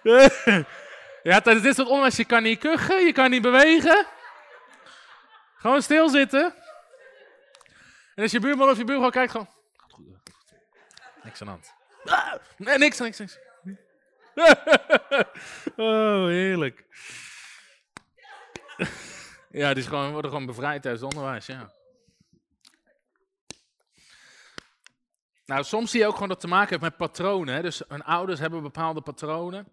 ja, 1.30 1.42
tijdens 1.42 1.66
dit 1.66 1.76
soort 1.76 1.88
onderwijs, 1.88 2.16
je 2.16 2.26
kan 2.26 2.44
niet 2.44 2.60
kuchen, 2.60 3.06
je 3.06 3.12
kan 3.12 3.30
niet 3.30 3.42
bewegen. 3.42 4.06
Gewoon 5.56 5.82
stilzitten. 5.82 6.56
En 8.16 8.24
als 8.24 8.32
je 8.32 8.40
buurman 8.40 8.70
of 8.70 8.78
je 8.78 8.84
buurvrouw 8.84 9.10
kijkt, 9.10 9.32
gewoon... 9.32 9.55
Niks 11.26 11.42
aan 11.42 11.48
de 11.48 11.54
hand. 11.54 11.74
Nee, 12.58 12.78
niks, 12.78 13.00
niks, 13.00 13.20
niks. 13.20 13.40
oh, 15.76 16.26
heerlijk. 16.26 16.86
Ja, 19.50 19.74
die 19.74 19.84
is 19.84 19.90
gewoon, 19.90 20.12
worden 20.12 20.32
gewoon 20.32 20.46
bevrijd 20.46 20.82
tijdens 20.82 21.04
het 21.04 21.14
onderwijs, 21.14 21.46
ja. 21.46 21.72
Nou, 25.46 25.64
soms 25.64 25.92
zie 25.92 26.00
je 26.00 26.08
ook 26.08 26.14
gewoon 26.14 26.30
dat 26.30 26.40
te 26.40 26.48
maken 26.48 26.70
heeft 26.70 26.82
met 26.82 26.98
patronen. 26.98 27.56
Hè? 27.56 27.62
Dus 27.62 27.82
hun 27.88 28.04
ouders 28.04 28.40
hebben 28.40 28.62
bepaalde 28.62 29.02
patronen. 29.02 29.68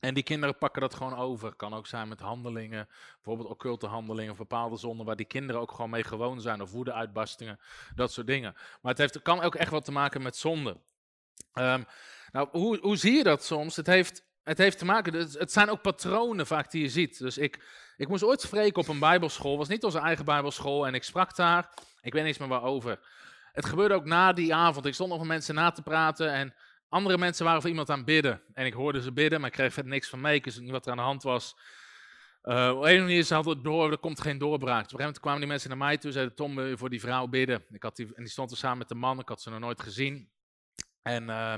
En 0.00 0.14
die 0.14 0.22
kinderen 0.22 0.58
pakken 0.58 0.80
dat 0.80 0.94
gewoon 0.94 1.16
over. 1.16 1.54
Kan 1.54 1.74
ook 1.74 1.86
zijn 1.86 2.08
met 2.08 2.20
handelingen, 2.20 2.88
bijvoorbeeld 3.14 3.48
occulte 3.48 3.86
handelingen 3.86 4.32
of 4.32 4.38
bepaalde 4.38 4.76
zonden 4.76 5.06
waar 5.06 5.16
die 5.16 5.26
kinderen 5.26 5.60
ook 5.60 5.70
gewoon 5.70 5.90
mee 5.90 6.04
gewoon 6.04 6.40
zijn. 6.40 6.62
Of 6.62 6.70
woede-uitbarstingen, 6.70 7.60
dat 7.94 8.12
soort 8.12 8.26
dingen. 8.26 8.52
Maar 8.52 8.92
het 8.92 8.98
heeft, 8.98 9.22
kan 9.22 9.42
ook 9.42 9.54
echt 9.54 9.70
wat 9.70 9.84
te 9.84 9.92
maken 9.92 10.22
met 10.22 10.36
zonde. 10.36 10.76
Ehm, 11.52 11.82
nou, 12.32 12.48
hoe, 12.50 12.78
hoe 12.78 12.96
zie 12.96 13.12
je 13.12 13.22
dat 13.22 13.44
soms? 13.44 13.76
Het 13.76 13.86
heeft, 13.86 14.24
het 14.42 14.58
heeft 14.58 14.78
te 14.78 14.84
maken, 14.84 15.14
het 15.14 15.52
zijn 15.52 15.70
ook 15.70 15.82
patronen 15.82 16.46
vaak 16.46 16.70
die 16.70 16.82
je 16.82 16.88
ziet. 16.88 17.18
Dus 17.18 17.38
ik, 17.38 17.64
ik 17.96 18.08
moest 18.08 18.24
ooit 18.24 18.40
spreken 18.40 18.82
op 18.82 18.88
een 18.88 18.98
bijbelschool, 18.98 19.56
was 19.56 19.68
niet 19.68 19.84
onze 19.84 19.98
eigen 19.98 20.24
bijbelschool. 20.24 20.86
En 20.86 20.94
ik 20.94 21.02
sprak 21.02 21.36
daar, 21.36 21.70
ik 22.00 22.12
weet 22.12 22.24
niet 22.24 22.38
meer 22.38 22.48
waarover. 22.48 22.98
Het 23.52 23.66
gebeurde 23.66 23.94
ook 23.94 24.04
na 24.04 24.32
die 24.32 24.54
avond. 24.54 24.86
Ik 24.86 24.94
stond 24.94 25.10
nog 25.10 25.18
met 25.18 25.28
mensen 25.28 25.54
na 25.54 25.70
te 25.70 25.82
praten 25.82 26.32
en 26.32 26.54
andere 26.96 27.18
mensen 27.18 27.44
waren 27.44 27.60
voor 27.60 27.70
iemand 27.70 27.90
aan 27.90 27.96
het 27.96 28.06
bidden. 28.06 28.42
En 28.52 28.66
ik 28.66 28.72
hoorde 28.72 29.02
ze 29.02 29.12
bidden, 29.12 29.40
maar 29.40 29.48
ik 29.48 29.54
kreeg 29.54 29.72
verder 29.72 29.92
niks 29.92 30.08
van 30.08 30.20
mee. 30.20 30.34
Ik 30.34 30.44
wist 30.44 30.60
niet 30.60 30.70
wat 30.70 30.84
er 30.84 30.90
aan 30.90 30.96
de 30.96 31.02
hand 31.02 31.22
was. 31.22 31.56
Uh, 32.42 32.72
op 32.76 32.84
een 32.84 33.00
manier 33.00 33.22
ze 33.22 33.34
hadden 33.34 33.62
door, 33.62 33.90
er 33.90 33.98
komt 33.98 34.20
geen 34.20 34.38
doorbraak. 34.38 34.82
Dus 34.84 34.92
op 34.92 34.98
een 34.98 35.04
gegeven 35.04 35.04
moment 35.04 35.20
kwamen 35.20 35.40
die 35.40 35.48
mensen 35.48 35.68
naar 35.68 35.78
mij 35.78 35.98
toe 35.98 36.12
zeiden, 36.12 36.34
Tom, 36.34 36.54
wil 36.54 36.66
je 36.66 36.76
voor 36.76 36.90
die 36.90 37.00
vrouw 37.00 37.26
bidden? 37.26 37.64
Ik 37.70 37.82
had 37.82 37.96
die, 37.96 38.06
en 38.06 38.22
die 38.22 38.32
stond 38.32 38.50
er 38.50 38.56
samen 38.56 38.78
met 38.78 38.88
de 38.88 38.94
man, 38.94 39.18
ik 39.18 39.28
had 39.28 39.42
ze 39.42 39.50
nog 39.50 39.58
nooit 39.58 39.82
gezien. 39.82 40.30
En, 41.02 41.22
uh, 41.28 41.52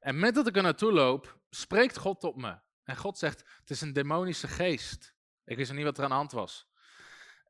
en 0.00 0.18
met 0.18 0.34
dat 0.34 0.46
ik 0.46 0.56
er 0.56 0.62
naartoe 0.62 0.92
loop, 0.92 1.38
spreekt 1.50 1.98
God 1.98 2.20
tot 2.20 2.36
me. 2.36 2.58
En 2.84 2.96
God 2.96 3.18
zegt, 3.18 3.44
het 3.60 3.70
is 3.70 3.80
een 3.80 3.92
demonische 3.92 4.48
geest. 4.48 5.14
Ik 5.44 5.56
wist 5.56 5.72
niet 5.72 5.84
wat 5.84 5.98
er 5.98 6.04
aan 6.04 6.10
de 6.10 6.16
hand 6.16 6.32
was. 6.32 6.70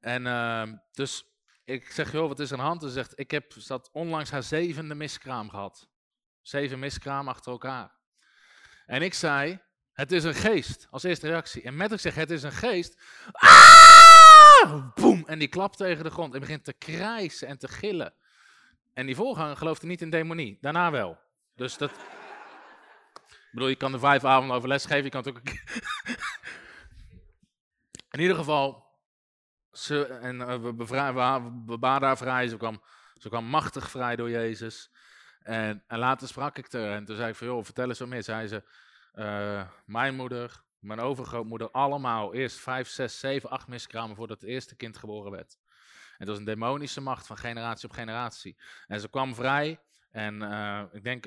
En 0.01 0.27
uh, 0.27 0.73
dus 0.93 1.25
ik 1.65 1.91
zeg, 1.91 2.13
joh, 2.13 2.29
wat 2.29 2.41
is 2.41 2.51
er 2.51 2.59
aan 2.59 2.63
de 2.63 2.69
hand? 2.69 2.83
Ze 2.83 2.91
zegt, 2.91 3.19
ik 3.19 3.31
heb 3.31 3.53
dat 3.67 3.91
onlangs 3.93 4.31
haar 4.31 4.43
zevende 4.43 4.95
miskraam 4.95 5.51
gehad. 5.51 5.89
Zeven 6.43 6.79
miskraam 6.79 7.29
achter 7.29 7.53
elkaar. 7.53 7.95
En 8.87 9.03
ik 9.03 9.15
zei, 9.15 9.61
het 9.93 10.13
is 10.13 10.25
een 10.25 10.35
geest, 10.35 10.87
als 10.91 11.03
eerste 11.03 11.29
reactie. 11.29 11.63
En 11.63 11.77
met 11.77 11.93
ik 11.93 12.01
zeg, 12.01 12.15
het 12.15 12.31
is 12.31 12.43
een 12.43 12.53
geest. 12.53 13.03
Ah! 13.33 14.95
Boom! 14.95 15.27
En 15.27 15.39
die 15.39 15.49
klapt 15.49 15.77
tegen 15.77 16.05
de 16.05 16.11
grond 16.11 16.35
en 16.35 16.41
begint 16.41 16.65
te 16.65 16.73
krijsen 16.73 17.49
en 17.49 17.59
te 17.59 17.69
gillen. 17.69 18.15
En 18.93 19.07
die 19.07 19.17
voorganger 19.17 19.57
geloofde 19.57 19.87
niet 19.87 20.03
in 20.03 20.11
demonie. 20.11 20.59
Daarna 20.61 20.91
wel. 20.91 21.19
Dus 21.55 21.77
dat... 21.77 21.91
Ik 23.29 23.59
bedoel, 23.59 23.69
je 23.69 23.77
kan 23.77 23.93
er 23.93 23.99
vijf 23.99 24.25
avonden 24.25 24.57
over 24.57 24.69
les 24.69 24.85
geven. 24.85 25.05
Je 25.05 25.11
kan 25.11 25.23
het 25.23 25.37
ook... 25.37 25.41
in 28.11 28.21
ieder 28.21 28.37
geval, 28.37 28.87
ze, 29.73 30.05
en 30.05 30.41
uh, 30.41 30.47
we, 30.47 30.75
we, 30.75 30.85
we 31.81 31.87
haar 31.87 32.17
vrij. 32.17 32.49
Ze 32.49 32.57
kwam, 32.57 32.83
ze 33.15 33.29
kwam 33.29 33.45
machtig 33.45 33.91
vrij 33.91 34.17
door 34.17 34.31
Jezus. 34.31 34.92
En, 35.45 35.85
en 35.87 35.99
later 35.99 36.29
sprak 36.29 36.59
ik 36.59 36.73
er 36.73 36.93
en 36.93 37.05
toen 37.05 37.17
zei 37.17 37.29
ik 37.29 37.37
van, 37.37 37.47
joh, 37.47 37.65
vertel 37.65 37.89
eens 37.89 37.99
wat 37.99 38.09
meer. 38.09 38.23
Zei 38.23 38.47
ze, 38.47 38.63
uh, 39.15 39.69
mijn 39.85 40.15
moeder, 40.15 40.63
mijn 40.79 41.01
overgrootmoeder, 41.01 41.71
allemaal 41.71 42.35
eerst 42.35 42.57
vijf, 42.57 42.89
zes, 42.89 43.19
zeven, 43.19 43.51
acht 43.51 43.69
miskramen 43.69 44.17
voordat 44.17 44.41
het 44.41 44.51
eerste 44.51 44.77
kind 44.77 44.97
geboren 44.97 45.31
werd. 45.31 45.59
En 46.19 46.27
dat 46.27 46.29
was 46.29 46.39
een 46.39 46.45
demonische 46.45 47.01
macht 47.01 47.27
van 47.27 47.37
generatie 47.37 47.89
op 47.89 47.95
generatie. 47.95 48.57
En 48.87 49.01
ze 49.01 49.09
kwam 49.09 49.35
vrij 49.35 49.81
en 50.11 50.43
uh, 50.43 50.83
ik 50.93 51.05
denk, 51.05 51.27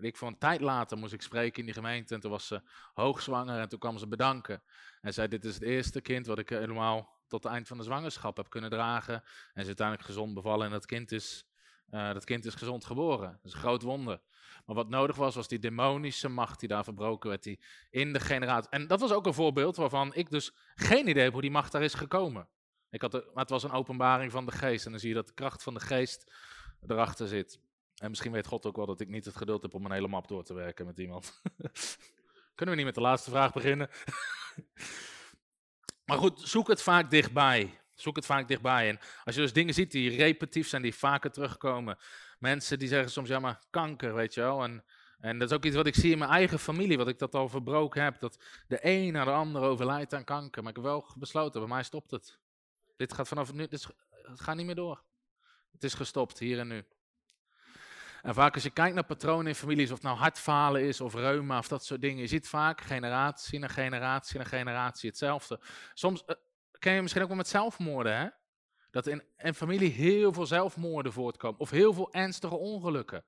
ik 0.00 0.16
voor 0.16 0.28
een 0.28 0.38
tijd 0.38 0.60
later 0.60 0.98
moest 0.98 1.12
ik 1.12 1.22
spreken 1.22 1.58
in 1.58 1.64
die 1.64 1.74
gemeente 1.74 2.14
en 2.14 2.20
toen 2.20 2.30
was 2.30 2.46
ze 2.46 2.62
hoogzwanger 2.94 3.60
en 3.60 3.68
toen 3.68 3.78
kwam 3.78 3.98
ze 3.98 4.08
bedanken. 4.08 4.62
En 5.00 5.12
zei, 5.12 5.28
dit 5.28 5.44
is 5.44 5.54
het 5.54 5.62
eerste 5.62 6.00
kind 6.00 6.26
wat 6.26 6.38
ik 6.38 6.48
helemaal 6.48 7.14
tot 7.28 7.42
het 7.44 7.52
eind 7.52 7.68
van 7.68 7.76
de 7.76 7.84
zwangerschap 7.84 8.36
heb 8.36 8.50
kunnen 8.50 8.70
dragen. 8.70 9.14
En 9.54 9.60
ze 9.60 9.66
uiteindelijk 9.66 10.06
gezond 10.06 10.34
bevallen 10.34 10.66
en 10.66 10.72
dat 10.72 10.86
kind 10.86 11.12
is, 11.12 11.45
uh, 11.90 12.12
dat 12.12 12.24
kind 12.24 12.44
is 12.44 12.54
gezond 12.54 12.84
geboren. 12.84 13.30
Dat 13.30 13.44
is 13.44 13.52
een 13.52 13.58
groot 13.58 13.82
wonder. 13.82 14.20
Maar 14.66 14.76
wat 14.76 14.88
nodig 14.88 15.16
was, 15.16 15.34
was 15.34 15.48
die 15.48 15.58
demonische 15.58 16.28
macht 16.28 16.60
die 16.60 16.68
daar 16.68 16.84
verbroken 16.84 17.28
werd, 17.28 17.42
die 17.42 17.60
in 17.90 18.12
de 18.12 18.20
generatie. 18.20 18.70
En 18.70 18.86
dat 18.86 19.00
was 19.00 19.12
ook 19.12 19.26
een 19.26 19.34
voorbeeld 19.34 19.76
waarvan 19.76 20.14
ik 20.14 20.30
dus 20.30 20.52
geen 20.74 21.08
idee 21.08 21.22
heb 21.22 21.32
hoe 21.32 21.40
die 21.40 21.50
macht 21.50 21.72
daar 21.72 21.82
is 21.82 21.94
gekomen. 21.94 22.48
Ik 22.90 23.00
had 23.00 23.12
maar 23.12 23.22
het 23.34 23.50
was 23.50 23.62
een 23.62 23.70
openbaring 23.70 24.32
van 24.32 24.46
de 24.46 24.52
geest. 24.52 24.84
En 24.84 24.90
dan 24.90 25.00
zie 25.00 25.08
je 25.08 25.14
dat 25.14 25.26
de 25.26 25.34
kracht 25.34 25.62
van 25.62 25.74
de 25.74 25.80
geest 25.80 26.32
erachter 26.86 27.28
zit. 27.28 27.60
En 27.96 28.08
misschien 28.08 28.32
weet 28.32 28.46
God 28.46 28.66
ook 28.66 28.76
wel 28.76 28.86
dat 28.86 29.00
ik 29.00 29.08
niet 29.08 29.24
het 29.24 29.36
geduld 29.36 29.62
heb 29.62 29.74
om 29.74 29.84
een 29.84 29.92
hele 29.92 30.08
map 30.08 30.28
door 30.28 30.44
te 30.44 30.54
werken 30.54 30.86
met 30.86 30.98
iemand. 30.98 31.42
Kunnen 32.54 32.74
we 32.74 32.80
niet 32.80 32.84
met 32.84 32.94
de 32.94 33.00
laatste 33.00 33.30
vraag 33.30 33.52
beginnen? 33.52 33.88
Maar 36.06 36.18
goed, 36.18 36.40
zoek 36.40 36.68
het 36.68 36.82
vaak 36.82 37.10
dichtbij. 37.10 37.80
Zoek 37.96 38.16
het 38.16 38.26
vaak 38.26 38.48
dichtbij. 38.48 38.88
En 38.88 38.98
als 39.24 39.34
je 39.34 39.40
dus 39.40 39.52
dingen 39.52 39.74
ziet 39.74 39.90
die 39.90 40.16
repetitief 40.16 40.68
zijn, 40.68 40.82
die 40.82 40.94
vaker 40.94 41.30
terugkomen. 41.30 41.98
Mensen 42.38 42.78
die 42.78 42.88
zeggen 42.88 43.10
soms, 43.10 43.28
ja 43.28 43.38
maar 43.38 43.60
kanker, 43.70 44.14
weet 44.14 44.34
je 44.34 44.40
wel. 44.40 44.62
En, 44.62 44.84
en 45.20 45.38
dat 45.38 45.50
is 45.50 45.56
ook 45.56 45.64
iets 45.64 45.76
wat 45.76 45.86
ik 45.86 45.94
zie 45.94 46.12
in 46.12 46.18
mijn 46.18 46.30
eigen 46.30 46.58
familie, 46.58 46.96
wat 46.96 47.08
ik 47.08 47.18
dat 47.18 47.34
al 47.34 47.48
verbroken 47.48 48.02
heb. 48.02 48.20
Dat 48.20 48.38
de 48.68 48.78
een 48.80 49.12
naar 49.12 49.24
de 49.24 49.30
ander 49.30 49.62
overlijdt 49.62 50.14
aan 50.14 50.24
kanker. 50.24 50.62
Maar 50.62 50.70
ik 50.70 50.76
heb 50.76 50.86
wel 50.86 51.06
besloten, 51.16 51.60
bij 51.60 51.68
mij 51.68 51.82
stopt 51.82 52.10
het. 52.10 52.38
Dit 52.96 53.12
gaat 53.12 53.28
vanaf 53.28 53.52
nu, 53.52 53.66
dit 53.66 53.86
het 54.22 54.40
gaat 54.40 54.56
niet 54.56 54.66
meer 54.66 54.74
door. 54.74 55.02
Het 55.72 55.84
is 55.84 55.94
gestopt, 55.94 56.38
hier 56.38 56.58
en 56.58 56.68
nu. 56.68 56.84
En 58.22 58.34
vaak 58.34 58.54
als 58.54 58.62
je 58.62 58.70
kijkt 58.70 58.94
naar 58.94 59.04
patronen 59.04 59.46
in 59.46 59.54
families, 59.54 59.88
of 59.90 59.94
het 59.94 60.02
nou 60.02 60.16
hartfalen 60.16 60.82
is 60.82 61.00
of 61.00 61.14
reuma 61.14 61.58
of 61.58 61.68
dat 61.68 61.84
soort 61.84 62.00
dingen, 62.00 62.20
je 62.20 62.26
ziet 62.26 62.48
vaak 62.48 62.80
generatie 62.80 63.58
na 63.58 63.68
generatie 63.68 64.38
na 64.38 64.44
generatie 64.44 65.08
hetzelfde. 65.08 65.60
Soms 65.94 66.22
uh, 66.26 66.36
ken 66.78 66.94
je 66.94 67.00
misschien 67.00 67.22
ook 67.22 67.28
wel 67.28 67.36
met 67.36 67.48
zelfmoorden, 67.48 68.16
hè? 68.16 68.28
Dat 68.90 69.06
in 69.06 69.22
een 69.36 69.54
familie 69.54 69.90
heel 69.90 70.32
veel 70.32 70.46
zelfmoorden 70.46 71.12
voortkomen 71.12 71.60
of 71.60 71.70
heel 71.70 71.92
veel 71.92 72.12
ernstige 72.12 72.56
ongelukken. 72.56 73.24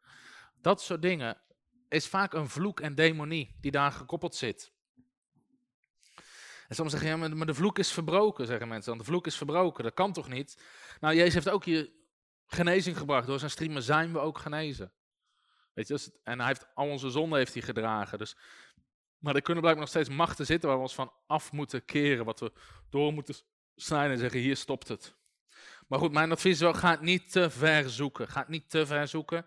Dat 0.61 0.83
soort 0.83 1.03
dingen 1.03 1.41
is 1.89 2.07
vaak 2.07 2.33
een 2.33 2.49
vloek 2.49 2.81
en 2.81 2.95
demonie 2.95 3.57
die 3.61 3.71
daar 3.71 3.93
gekoppeld 3.93 4.35
zit. 4.35 4.73
En 6.69 6.75
soms 6.75 6.93
zeg 6.93 7.01
je, 7.01 7.07
ja, 7.07 7.17
maar 7.17 7.47
de 7.47 7.55
vloek 7.55 7.79
is 7.79 7.93
verbroken, 7.93 8.47
zeggen 8.47 8.69
mensen. 8.69 8.89
Want 8.89 9.05
de 9.05 9.11
vloek 9.11 9.27
is 9.27 9.37
verbroken, 9.37 9.85
dat 9.85 9.95
kan 9.95 10.13
toch 10.13 10.29
niet? 10.29 10.63
Nou, 11.01 11.15
Jezus 11.15 11.35
heeft 11.35 11.49
ook 11.49 11.65
je 11.65 11.93
genezing 12.47 12.99
gebracht. 12.99 13.27
Door 13.27 13.39
zijn 13.39 13.51
streamen 13.51 13.83
zijn 13.83 14.13
we 14.13 14.19
ook 14.19 14.39
genezen. 14.39 14.93
Weet 15.73 15.89
je, 15.89 16.21
en 16.23 16.39
hij 16.39 16.49
heeft 16.49 16.75
al 16.75 16.89
onze 16.89 17.11
zonden 17.11 17.39
heeft 17.39 17.53
hij 17.53 17.63
gedragen. 17.63 18.19
Dus, 18.19 18.37
maar 19.19 19.35
er 19.35 19.43
kunnen 19.43 19.63
blijkbaar 19.63 19.87
nog 19.87 19.95
steeds 19.95 20.17
machten 20.17 20.47
zitten 20.47 20.69
waar 20.69 20.79
we 20.79 20.85
ons 20.85 20.95
van 20.95 21.13
af 21.27 21.53
moeten 21.53 21.85
keren. 21.85 22.25
Wat 22.25 22.41
we 22.41 22.53
door 22.91 23.13
moeten 23.13 23.35
snijden 23.77 24.13
en 24.13 24.19
zeggen, 24.19 24.41
hier 24.41 24.57
stopt 24.57 24.89
het. 24.89 25.17
Maar 25.89 25.99
goed, 25.99 26.13
mijn 26.13 26.33
advies 26.33 26.53
is 26.53 26.61
wel, 26.61 26.75
ga 26.75 26.91
het 26.91 27.01
niet 27.01 27.33
te 27.33 27.51
ver 27.51 27.91
zoeken. 27.91 28.29
Ga 28.29 28.41
het 28.41 28.49
niet 28.49 28.71
te 28.71 28.87
ver 28.87 29.09
zoeken. 29.09 29.47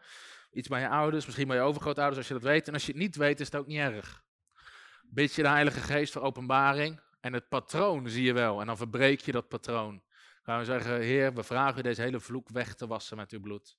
Iets 0.52 0.68
bij 0.68 0.82
je 0.82 0.90
ouders, 0.90 1.26
misschien 1.26 1.48
bij 1.48 1.58
je 1.58 1.64
overgrootouders 1.64 2.18
als 2.18 2.28
je 2.28 2.34
dat 2.34 2.44
weet. 2.44 2.68
En 2.68 2.74
als 2.74 2.86
je 2.86 2.92
het 2.92 3.02
niet 3.02 3.16
weet, 3.16 3.40
is 3.40 3.46
het 3.46 3.56
ook 3.56 3.68
niet 3.68 3.78
erg. 3.78 4.24
Bid 5.02 5.34
je 5.34 5.42
de 5.42 5.48
Heilige 5.48 5.80
Geest 5.80 6.14
voor 6.14 6.22
openbaring. 6.22 7.02
En 7.20 7.34
het 7.34 7.50
patroon 7.50 8.10
zie 8.10 8.24
je 8.24 8.34
wel. 8.34 8.60
En 8.60 8.66
dan 8.68 8.78
verbreek 8.78 9.20
je 9.20 9.32
dat 9.32 9.48
patroon. 9.48 10.04
Gaan 10.44 10.60
we 10.60 10.66
zeggen, 10.66 11.02
Heer, 11.02 11.34
we 11.34 11.44
vragen 11.44 11.80
u 11.80 11.82
deze 11.82 12.02
hele 12.02 12.20
vloek 12.20 12.50
weg 12.50 12.76
te 12.76 12.88
wassen 12.88 13.18
met 13.18 13.32
uw 13.32 13.40
bloed. 13.40 13.78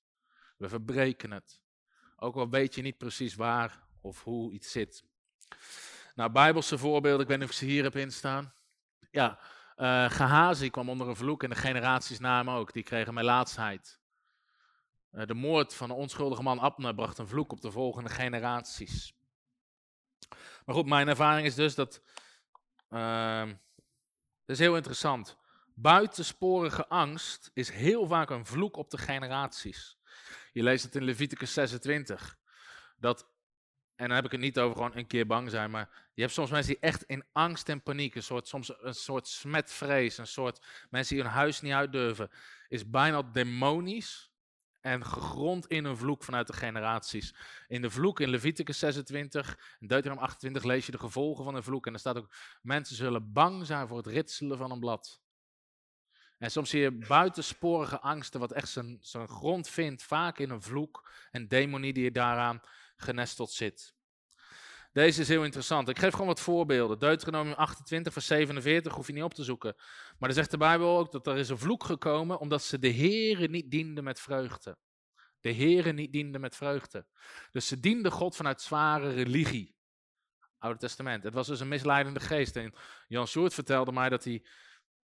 We 0.57 0.69
verbreken 0.69 1.31
het. 1.31 1.61
Ook 2.15 2.35
al 2.35 2.49
weet 2.49 2.75
je 2.75 2.81
niet 2.81 2.97
precies 2.97 3.35
waar 3.35 3.83
of 4.01 4.23
hoe 4.23 4.53
iets 4.53 4.71
zit. 4.71 5.03
Nou, 6.13 6.31
Bijbelse 6.31 6.77
voorbeelden, 6.77 7.21
ik 7.21 7.27
weet 7.27 7.37
niet 7.37 7.47
of 7.47 7.53
ik 7.53 7.59
ze 7.59 7.65
hier 7.65 7.83
heb 7.83 7.95
instaan. 7.95 8.53
Ja, 9.11 9.39
uh, 9.77 10.09
Gehazi 10.09 10.69
kwam 10.69 10.89
onder 10.89 11.07
een 11.07 11.15
vloek 11.15 11.43
en 11.43 11.49
de 11.49 11.55
generaties 11.55 12.19
na 12.19 12.37
hem 12.37 12.49
ook. 12.49 12.73
Die 12.73 12.83
kregen 12.83 13.13
melaatsheid. 13.13 13.99
Eh, 15.11 15.25
de 15.25 15.33
moord 15.33 15.73
van 15.73 15.87
de 15.87 15.93
onschuldige 15.93 16.43
man 16.43 16.59
Abner 16.59 16.95
bracht 16.95 17.17
een 17.17 17.27
vloek 17.27 17.51
op 17.51 17.61
de 17.61 17.71
volgende 17.71 18.09
generaties. 18.09 19.13
Maar 20.65 20.75
goed, 20.75 20.85
mijn 20.85 21.07
ervaring 21.07 21.47
is 21.47 21.55
dus 21.55 21.75
dat. 21.75 22.01
Uh, 22.89 23.45
dat 24.45 24.55
is 24.55 24.59
heel 24.59 24.75
interessant. 24.75 25.37
Buitensporige 25.75 26.87
angst 26.87 27.51
is 27.53 27.69
heel 27.69 28.07
vaak 28.07 28.29
een 28.29 28.45
vloek 28.45 28.77
op 28.77 28.89
de 28.89 28.97
generaties. 28.97 29.97
Je 30.51 30.63
leest 30.63 30.83
het 30.83 30.95
in 30.95 31.03
Leviticus 31.03 31.53
26. 31.53 32.37
Dat, 32.97 33.27
en 33.95 34.07
dan 34.07 34.15
heb 34.15 34.25
ik 34.25 34.31
het 34.31 34.39
niet 34.39 34.59
over 34.59 34.75
gewoon 34.75 34.97
een 34.97 35.07
keer 35.07 35.27
bang 35.27 35.49
zijn, 35.49 35.71
maar 35.71 36.02
je 36.13 36.21
hebt 36.21 36.33
soms 36.33 36.49
mensen 36.49 36.73
die 36.73 36.81
echt 36.81 37.03
in 37.03 37.23
angst 37.31 37.69
en 37.69 37.83
paniek, 37.83 38.15
een 38.15 38.23
soort, 38.23 38.47
soms 38.47 38.73
een 38.81 38.95
soort 38.95 39.27
smetvrees, 39.27 40.17
een 40.17 40.27
soort 40.27 40.65
mensen 40.89 41.15
die 41.15 41.23
hun 41.23 41.33
huis 41.33 41.61
niet 41.61 41.73
uit 41.73 41.91
durven, 41.91 42.29
is 42.67 42.89
bijna 42.89 43.21
demonisch 43.21 44.31
en 44.81 45.05
gegrond 45.05 45.67
in 45.67 45.85
een 45.85 45.97
vloek 45.97 46.23
vanuit 46.23 46.47
de 46.47 46.53
generaties. 46.53 47.35
In 47.67 47.81
de 47.81 47.89
vloek 47.89 48.19
in 48.19 48.29
Leviticus 48.29 48.79
26 48.79 49.49
en 49.79 49.87
Deuteronomium 49.87 50.25
28 50.25 50.63
lees 50.63 50.85
je 50.85 50.91
de 50.91 50.97
gevolgen 50.97 51.43
van 51.43 51.53
de 51.53 51.63
vloek. 51.63 51.87
En 51.87 51.93
er 51.93 51.99
staat 51.99 52.17
ook, 52.17 52.35
mensen 52.61 52.95
zullen 52.95 53.33
bang 53.33 53.65
zijn 53.65 53.87
voor 53.87 53.97
het 53.97 54.07
ritselen 54.07 54.57
van 54.57 54.71
een 54.71 54.79
blad. 54.79 55.21
En 56.37 56.51
soms 56.51 56.69
zie 56.69 56.81
je 56.81 56.91
buitensporige 56.91 57.99
angsten, 57.99 58.39
wat 58.39 58.51
echt 58.51 58.69
zijn, 58.69 58.97
zijn 59.01 59.27
grond 59.27 59.69
vindt, 59.69 60.03
vaak 60.03 60.39
in 60.39 60.49
een 60.49 60.61
vloek 60.61 61.11
en 61.31 61.47
demonie 61.47 61.93
die 61.93 62.11
daaraan 62.11 62.61
genesteld 62.95 63.51
zit. 63.51 63.95
Deze 64.93 65.21
is 65.21 65.27
heel 65.27 65.43
interessant. 65.43 65.89
Ik 65.89 65.99
geef 65.99 66.11
gewoon 66.11 66.27
wat 66.27 66.39
voorbeelden. 66.39 66.99
Deuteronomium 66.99 67.53
28, 67.53 68.13
vers 68.13 68.25
47, 68.25 68.93
hoef 68.93 69.07
je 69.07 69.13
niet 69.13 69.23
op 69.23 69.33
te 69.33 69.43
zoeken. 69.43 69.73
Maar 70.17 70.29
dan 70.29 70.33
zegt 70.33 70.51
de 70.51 70.57
Bijbel 70.57 70.97
ook 70.97 71.11
dat 71.11 71.27
er 71.27 71.37
is 71.37 71.49
een 71.49 71.57
vloek 71.57 71.83
gekomen 71.83 72.39
omdat 72.39 72.63
ze 72.63 72.79
de 72.79 72.87
Heeren 72.87 73.51
niet 73.51 73.71
dienden 73.71 74.03
met 74.03 74.19
vreugde. 74.19 74.77
De 75.39 75.49
Heeren 75.49 75.95
niet 75.95 76.11
dienden 76.11 76.41
met 76.41 76.55
vreugde. 76.55 77.05
Dus 77.51 77.67
ze 77.67 77.79
dienden 77.79 78.11
God 78.11 78.35
vanuit 78.35 78.61
zware 78.61 79.09
religie. 79.09 79.75
Oude 80.57 80.79
Testament. 80.79 81.23
Het 81.23 81.33
was 81.33 81.47
dus 81.47 81.59
een 81.59 81.67
misleidende 81.67 82.19
geest. 82.19 82.55
En 82.55 82.73
Jan 83.07 83.27
Sjoerd 83.27 83.53
vertelde 83.53 83.91
mij 83.91 84.09
dat 84.09 84.23
hij, 84.23 84.45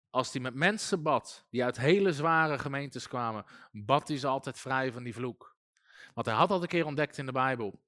als 0.09 0.33
hij 0.33 0.41
met 0.41 0.53
mensen 0.53 1.03
bad, 1.03 1.47
die 1.49 1.63
uit 1.63 1.77
hele 1.77 2.13
zware 2.13 2.59
gemeentes 2.59 3.07
kwamen, 3.07 3.45
bad 3.71 4.07
hij 4.07 4.17
ze 4.17 4.27
altijd 4.27 4.59
vrij 4.59 4.91
van 4.91 5.03
die 5.03 5.13
vloek. 5.13 5.55
Want 6.13 6.27
hij 6.27 6.35
had 6.35 6.49
al 6.51 6.61
een 6.61 6.67
keer 6.67 6.85
ontdekt 6.85 7.17
in 7.17 7.25
de 7.25 7.31
Bijbel. 7.31 7.81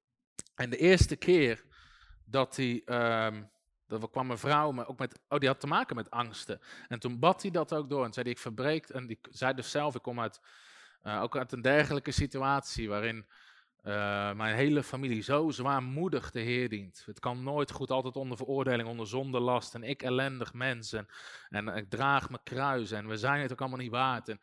En 0.55 0.69
de 0.69 0.77
eerste 0.77 1.15
keer 1.15 1.65
dat 2.30 2.55
hij, 2.55 2.82
um, 3.25 3.49
dat 3.88 4.09
kwam 4.09 4.32
een 4.32 4.38
vrouw, 4.38 4.71
maar 4.71 4.88
ook 4.88 4.99
met, 4.99 5.19
oh 5.30 5.39
die 5.39 5.49
had 5.49 5.59
te 5.59 5.67
maken 5.67 5.95
met 5.95 6.11
angsten. 6.11 6.61
En 6.88 6.99
toen 6.99 7.19
bad 7.19 7.41
hij 7.41 7.51
dat 7.51 7.73
ook 7.73 7.89
door 7.89 8.05
en 8.05 8.13
zei 8.13 8.30
ik 8.30 8.39
verbreek, 8.39 8.89
en 8.89 9.07
die 9.07 9.19
zei 9.30 9.53
dus 9.53 9.71
zelf, 9.71 9.95
ik 9.95 10.01
kom 10.01 10.19
uit, 10.19 10.41
uh, 11.03 11.21
ook 11.21 11.38
uit 11.38 11.51
een 11.51 11.61
dergelijke 11.61 12.11
situatie 12.11 12.89
waarin 12.89 13.25
uh, 13.88 14.34
mijn 14.34 14.55
hele 14.55 14.84
familie 14.84 15.21
zo 15.21 15.49
zwaarmoedig 15.49 16.32
de 16.32 16.39
Heer 16.39 16.69
dient. 16.69 17.03
Het 17.05 17.19
kan 17.19 17.43
nooit 17.43 17.71
goed, 17.71 17.91
altijd 17.91 18.15
onder 18.15 18.38
veroordeling, 18.38 18.89
onder 18.89 19.07
zonde 19.07 19.39
last. 19.39 19.75
En 19.75 19.84
ik 19.84 20.01
ellendig 20.01 20.53
mens. 20.53 20.93
En, 20.93 21.07
en 21.49 21.67
ik 21.67 21.89
draag 21.89 22.30
mijn 22.30 22.43
kruis. 22.43 22.91
En 22.91 23.07
we 23.07 23.17
zijn 23.17 23.41
het 23.41 23.51
ook 23.51 23.59
allemaal 23.59 23.80
niet 23.80 23.91
waard. 23.91 24.30
En 24.30 24.41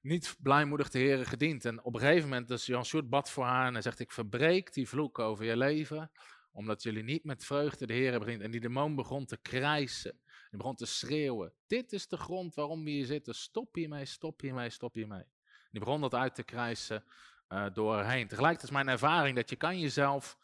niet 0.00 0.36
blijmoedig 0.40 0.90
de 0.90 0.98
Heer 0.98 1.26
gediend. 1.26 1.64
En 1.64 1.82
op 1.82 1.94
een 1.94 2.00
gegeven 2.00 2.28
moment, 2.28 2.48
dus 2.48 2.66
Jan 2.66 2.84
Sjoerd 2.84 3.08
bad 3.08 3.30
voor 3.30 3.44
haar. 3.44 3.74
En 3.74 3.82
zegt, 3.82 4.00
ik 4.00 4.12
verbreek 4.12 4.72
die 4.72 4.88
vloek 4.88 5.18
over 5.18 5.44
je 5.44 5.56
leven 5.56 6.10
omdat 6.54 6.82
jullie 6.82 7.02
niet 7.02 7.24
met 7.24 7.44
vreugde 7.44 7.86
de 7.86 7.92
Heer 7.92 8.12
gediend. 8.12 8.42
En 8.42 8.50
die 8.50 8.60
demon 8.60 8.94
begon 8.94 9.26
te 9.26 9.36
krijsen. 9.36 10.20
Die 10.50 10.58
begon 10.58 10.74
te 10.74 10.86
schreeuwen. 10.86 11.52
Dit 11.66 11.92
is 11.92 12.08
de 12.08 12.16
grond 12.16 12.54
waarom 12.54 12.84
we 12.84 12.90
hier 12.90 13.06
zitten. 13.06 13.34
Stop 13.34 13.74
hiermee, 13.74 14.04
stop 14.04 14.40
hiermee, 14.40 14.70
stop 14.70 14.94
hiermee. 14.94 15.24
Die 15.70 15.80
begon 15.80 16.00
dat 16.00 16.14
uit 16.14 16.34
te 16.34 16.42
krijsen 16.42 17.04
uh, 17.48 17.66
doorheen. 17.72 18.28
Tegelijkertijd 18.28 18.62
is 18.62 18.76
mijn 18.76 18.88
ervaring 18.88 19.36
dat 19.36 19.50
je 19.50 19.56
kan 19.56 19.80
jezelf 19.80 20.38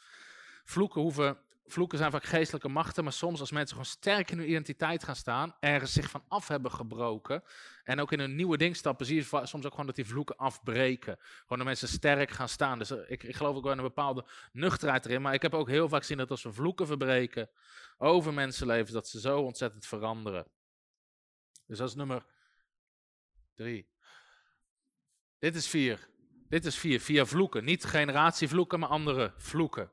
vloeken 0.64 1.00
hoeven 1.00 1.38
vloeken 1.72 1.98
zijn 1.98 2.10
vaak 2.10 2.24
geestelijke 2.24 2.68
machten, 2.68 3.04
maar 3.04 3.12
soms 3.12 3.40
als 3.40 3.50
mensen 3.50 3.76
gewoon 3.76 3.92
sterk 3.92 4.30
in 4.30 4.38
hun 4.38 4.48
identiteit 4.48 5.04
gaan 5.04 5.16
staan, 5.16 5.56
ergens 5.60 5.92
zich 5.92 6.10
van 6.10 6.24
af 6.28 6.48
hebben 6.48 6.70
gebroken 6.70 7.42
en 7.84 8.00
ook 8.00 8.12
in 8.12 8.20
een 8.20 8.34
nieuwe 8.34 8.56
ding 8.56 8.76
stappen, 8.76 9.06
zie 9.06 9.16
je 9.16 9.22
soms 9.22 9.64
ook 9.64 9.70
gewoon 9.70 9.86
dat 9.86 9.94
die 9.94 10.06
vloeken 10.06 10.36
afbreken. 10.36 11.16
Gewoon 11.18 11.58
dat 11.58 11.66
mensen 11.66 11.88
sterk 11.88 12.30
gaan 12.30 12.48
staan. 12.48 12.78
Dus 12.78 12.90
eh, 12.90 12.98
ik, 13.10 13.22
ik 13.22 13.36
geloof 13.36 13.56
ook 13.56 13.62
wel 13.62 13.72
in 13.72 13.78
een 13.78 13.84
bepaalde 13.84 14.24
nuchterheid 14.52 15.04
erin, 15.04 15.22
maar 15.22 15.34
ik 15.34 15.42
heb 15.42 15.54
ook 15.54 15.68
heel 15.68 15.88
vaak 15.88 16.00
gezien 16.00 16.18
dat 16.18 16.30
als 16.30 16.42
we 16.42 16.52
vloeken 16.52 16.86
verbreken 16.86 17.50
over 17.98 18.34
mensenlevens, 18.34 18.90
dat 18.90 19.08
ze 19.08 19.20
zo 19.20 19.40
ontzettend 19.40 19.86
veranderen. 19.86 20.46
Dus 21.66 21.78
dat 21.78 21.88
is 21.88 21.94
nummer 21.94 22.26
drie. 23.54 23.88
Dit 25.38 25.54
is 25.54 25.68
vier. 25.68 26.08
Dit 26.48 26.64
is 26.64 26.76
vier. 26.76 27.00
Via 27.00 27.26
vloeken. 27.26 27.64
Niet 27.64 27.84
generatievloeken, 27.84 28.78
maar 28.80 28.88
andere 28.88 29.34
vloeken 29.36 29.92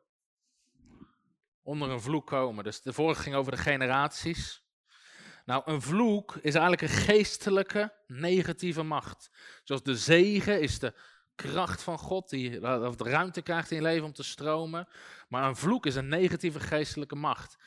onder 1.67 1.89
een 1.89 2.01
vloek 2.01 2.27
komen. 2.27 2.63
Dus 2.63 2.81
de 2.81 2.93
vorige 2.93 3.21
ging 3.21 3.35
over 3.35 3.51
de 3.51 3.57
generaties. 3.57 4.63
Nou, 5.45 5.61
een 5.65 5.81
vloek 5.81 6.35
is 6.35 6.55
eigenlijk 6.55 6.81
een 6.81 6.97
geestelijke 6.97 7.93
negatieve 8.07 8.83
macht. 8.83 9.29
Zoals 9.63 9.83
de 9.83 9.95
zegen 9.95 10.61
is 10.61 10.79
de 10.79 10.93
kracht 11.35 11.83
van 11.83 11.97
God, 11.97 12.29
die 12.29 12.59
de 12.59 12.95
ruimte 12.97 13.41
krijgt 13.41 13.71
in 13.71 13.77
je 13.77 13.83
leven 13.83 14.05
om 14.05 14.13
te 14.13 14.23
stromen. 14.23 14.87
Maar 15.27 15.43
een 15.43 15.55
vloek 15.55 15.85
is 15.85 15.95
een 15.95 16.07
negatieve 16.07 16.59
geestelijke 16.59 17.15
macht. 17.15 17.57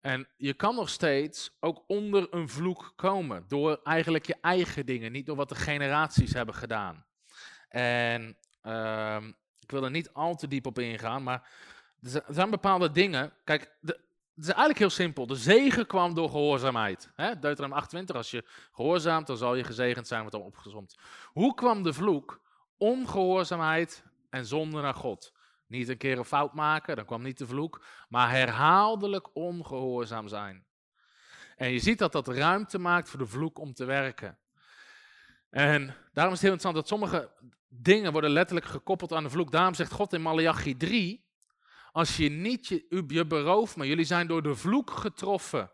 En 0.00 0.28
je 0.36 0.54
kan 0.54 0.74
nog 0.74 0.88
steeds 0.88 1.56
ook 1.60 1.84
onder 1.86 2.34
een 2.34 2.48
vloek 2.48 2.92
komen. 2.96 3.44
Door 3.48 3.80
eigenlijk 3.82 4.26
je 4.26 4.36
eigen 4.40 4.86
dingen, 4.86 5.12
niet 5.12 5.26
door 5.26 5.36
wat 5.36 5.48
de 5.48 5.54
generaties 5.54 6.32
hebben 6.32 6.54
gedaan. 6.54 7.06
En 7.68 8.36
uh, 8.62 9.22
ik 9.58 9.70
wil 9.70 9.84
er 9.84 9.90
niet 9.90 10.12
al 10.12 10.34
te 10.34 10.48
diep 10.48 10.66
op 10.66 10.78
ingaan, 10.78 11.22
maar 11.22 11.50
er 12.02 12.24
zijn 12.28 12.50
bepaalde 12.50 12.90
dingen. 12.90 13.32
Kijk, 13.44 13.76
het 13.80 13.98
is 14.36 14.46
eigenlijk 14.46 14.78
heel 14.78 14.90
simpel. 14.90 15.26
De 15.26 15.36
zegen 15.36 15.86
kwam 15.86 16.14
door 16.14 16.30
gehoorzaamheid. 16.30 17.10
Hè? 17.14 17.38
Deuteronomium 17.38 17.78
28, 17.78 18.16
als 18.16 18.30
je 18.30 18.44
gehoorzaamt, 18.72 19.26
dan 19.26 19.36
zal 19.36 19.54
je 19.54 19.64
gezegend 19.64 20.06
zijn, 20.06 20.20
wordt 20.20 20.36
dan 20.36 20.44
opgezomd. 20.44 20.96
Hoe 21.32 21.54
kwam 21.54 21.82
de 21.82 21.92
vloek? 21.92 22.40
Ongehoorzaamheid 22.76 24.04
en 24.30 24.46
zonde 24.46 24.80
naar 24.80 24.94
God. 24.94 25.32
Niet 25.66 25.88
een 25.88 25.96
keer 25.96 26.18
een 26.18 26.24
fout 26.24 26.54
maken, 26.54 26.96
dan 26.96 27.04
kwam 27.04 27.22
niet 27.22 27.38
de 27.38 27.46
vloek, 27.46 27.84
maar 28.08 28.30
herhaaldelijk 28.30 29.36
ongehoorzaam 29.36 30.28
zijn. 30.28 30.64
En 31.56 31.70
je 31.72 31.78
ziet 31.78 31.98
dat 31.98 32.12
dat 32.12 32.28
ruimte 32.28 32.78
maakt 32.78 33.08
voor 33.08 33.18
de 33.18 33.26
vloek 33.26 33.58
om 33.58 33.74
te 33.74 33.84
werken. 33.84 34.38
En 35.50 35.94
daarom 36.12 36.32
is 36.34 36.40
het 36.40 36.50
heel 36.50 36.52
interessant 36.52 36.74
dat 36.74 36.88
sommige 36.88 37.30
dingen 37.68 38.12
worden 38.12 38.30
letterlijk 38.30 38.66
gekoppeld 38.66 39.12
aan 39.12 39.22
de 39.22 39.30
vloek. 39.30 39.50
Daarom 39.50 39.74
zegt 39.74 39.92
God 39.92 40.12
in 40.12 40.22
Malachi 40.22 40.76
3, 40.76 41.24
als 41.92 42.16
je 42.16 42.28
niet 42.28 42.66
je, 42.66 43.24
berooft 43.26 43.76
me, 43.76 43.86
jullie 43.86 44.04
zijn 44.04 44.26
door 44.26 44.42
de 44.42 44.54
vloek 44.54 44.90
getroffen. 44.90 45.72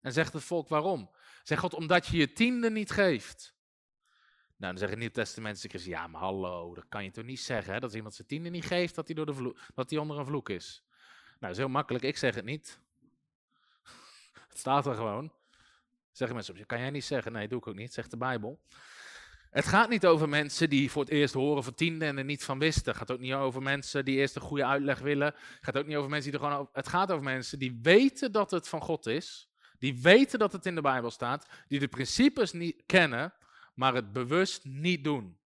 En 0.00 0.12
zegt 0.12 0.32
het 0.32 0.44
volk 0.44 0.68
waarom? 0.68 1.10
Zegt 1.42 1.60
God, 1.60 1.74
omdat 1.74 2.06
je 2.06 2.16
je 2.16 2.32
tiende 2.32 2.70
niet 2.70 2.90
geeft. 2.90 3.58
Nou, 4.56 4.72
dan 4.72 4.78
zeggen 4.78 4.98
Nieuw 4.98 5.10
Testament, 5.10 5.66
ja, 5.84 6.06
maar 6.06 6.20
hallo, 6.20 6.74
dat 6.74 6.88
kan 6.88 7.04
je 7.04 7.10
toch 7.10 7.24
niet 7.24 7.40
zeggen, 7.40 7.72
hè? 7.72 7.80
dat 7.80 7.94
iemand 7.94 8.14
zijn 8.14 8.28
tiende 8.28 8.48
niet 8.48 8.64
geeft, 8.64 8.94
dat 8.94 9.06
hij, 9.06 9.16
door 9.16 9.26
de 9.26 9.34
vloek, 9.34 9.58
dat 9.74 9.90
hij 9.90 9.98
onder 9.98 10.18
een 10.18 10.26
vloek 10.26 10.48
is. 10.48 10.84
Nou, 11.24 11.38
dat 11.40 11.50
is 11.50 11.56
heel 11.56 11.68
makkelijk, 11.68 12.04
ik 12.04 12.16
zeg 12.16 12.34
het 12.34 12.44
niet. 12.44 12.80
het 14.48 14.58
staat 14.58 14.86
er 14.86 14.94
gewoon. 14.94 15.32
Zeggen 16.12 16.36
mensen, 16.36 16.66
kan 16.66 16.80
jij 16.80 16.90
niet 16.90 17.04
zeggen? 17.04 17.32
Nee, 17.32 17.48
doe 17.48 17.58
ik 17.58 17.66
ook 17.66 17.74
niet, 17.74 17.92
zegt 17.92 18.10
de 18.10 18.16
Bijbel. 18.16 18.60
Het 19.50 19.66
gaat 19.66 19.88
niet 19.88 20.06
over 20.06 20.28
mensen 20.28 20.70
die 20.70 20.90
voor 20.90 21.02
het 21.02 21.10
eerst 21.10 21.34
horen 21.34 21.64
van 21.64 21.74
tiende 21.74 22.04
en 22.04 22.18
er 22.18 22.24
niet 22.24 22.44
van 22.44 22.58
wisten. 22.58 22.84
Het 22.84 22.96
gaat 22.96 23.10
ook 23.10 23.20
niet 23.20 23.32
over 23.32 23.62
mensen 23.62 24.04
die 24.04 24.16
eerst 24.16 24.36
een 24.36 24.42
goede 24.42 24.64
uitleg 24.64 24.98
willen. 24.98 25.26
Het 25.26 25.58
gaat 25.60 25.78
ook 25.78 25.86
niet 25.86 25.96
over 25.96 26.10
mensen 26.10 26.30
die 26.30 26.40
er 26.40 26.46
gewoon 26.46 26.60
over... 26.60 26.74
Het 26.74 26.88
gaat 26.88 27.10
over 27.10 27.24
mensen 27.24 27.58
die 27.58 27.78
weten 27.82 28.32
dat 28.32 28.50
het 28.50 28.68
van 28.68 28.80
God 28.80 29.06
is. 29.06 29.50
Die 29.78 30.00
weten 30.00 30.38
dat 30.38 30.52
het 30.52 30.66
in 30.66 30.74
de 30.74 30.80
Bijbel 30.80 31.10
staat. 31.10 31.48
Die 31.68 31.78
de 31.78 31.88
principes 31.88 32.52
niet 32.52 32.82
kennen, 32.86 33.34
maar 33.74 33.94
het 33.94 34.12
bewust 34.12 34.64
niet 34.64 35.04
doen. 35.04 35.38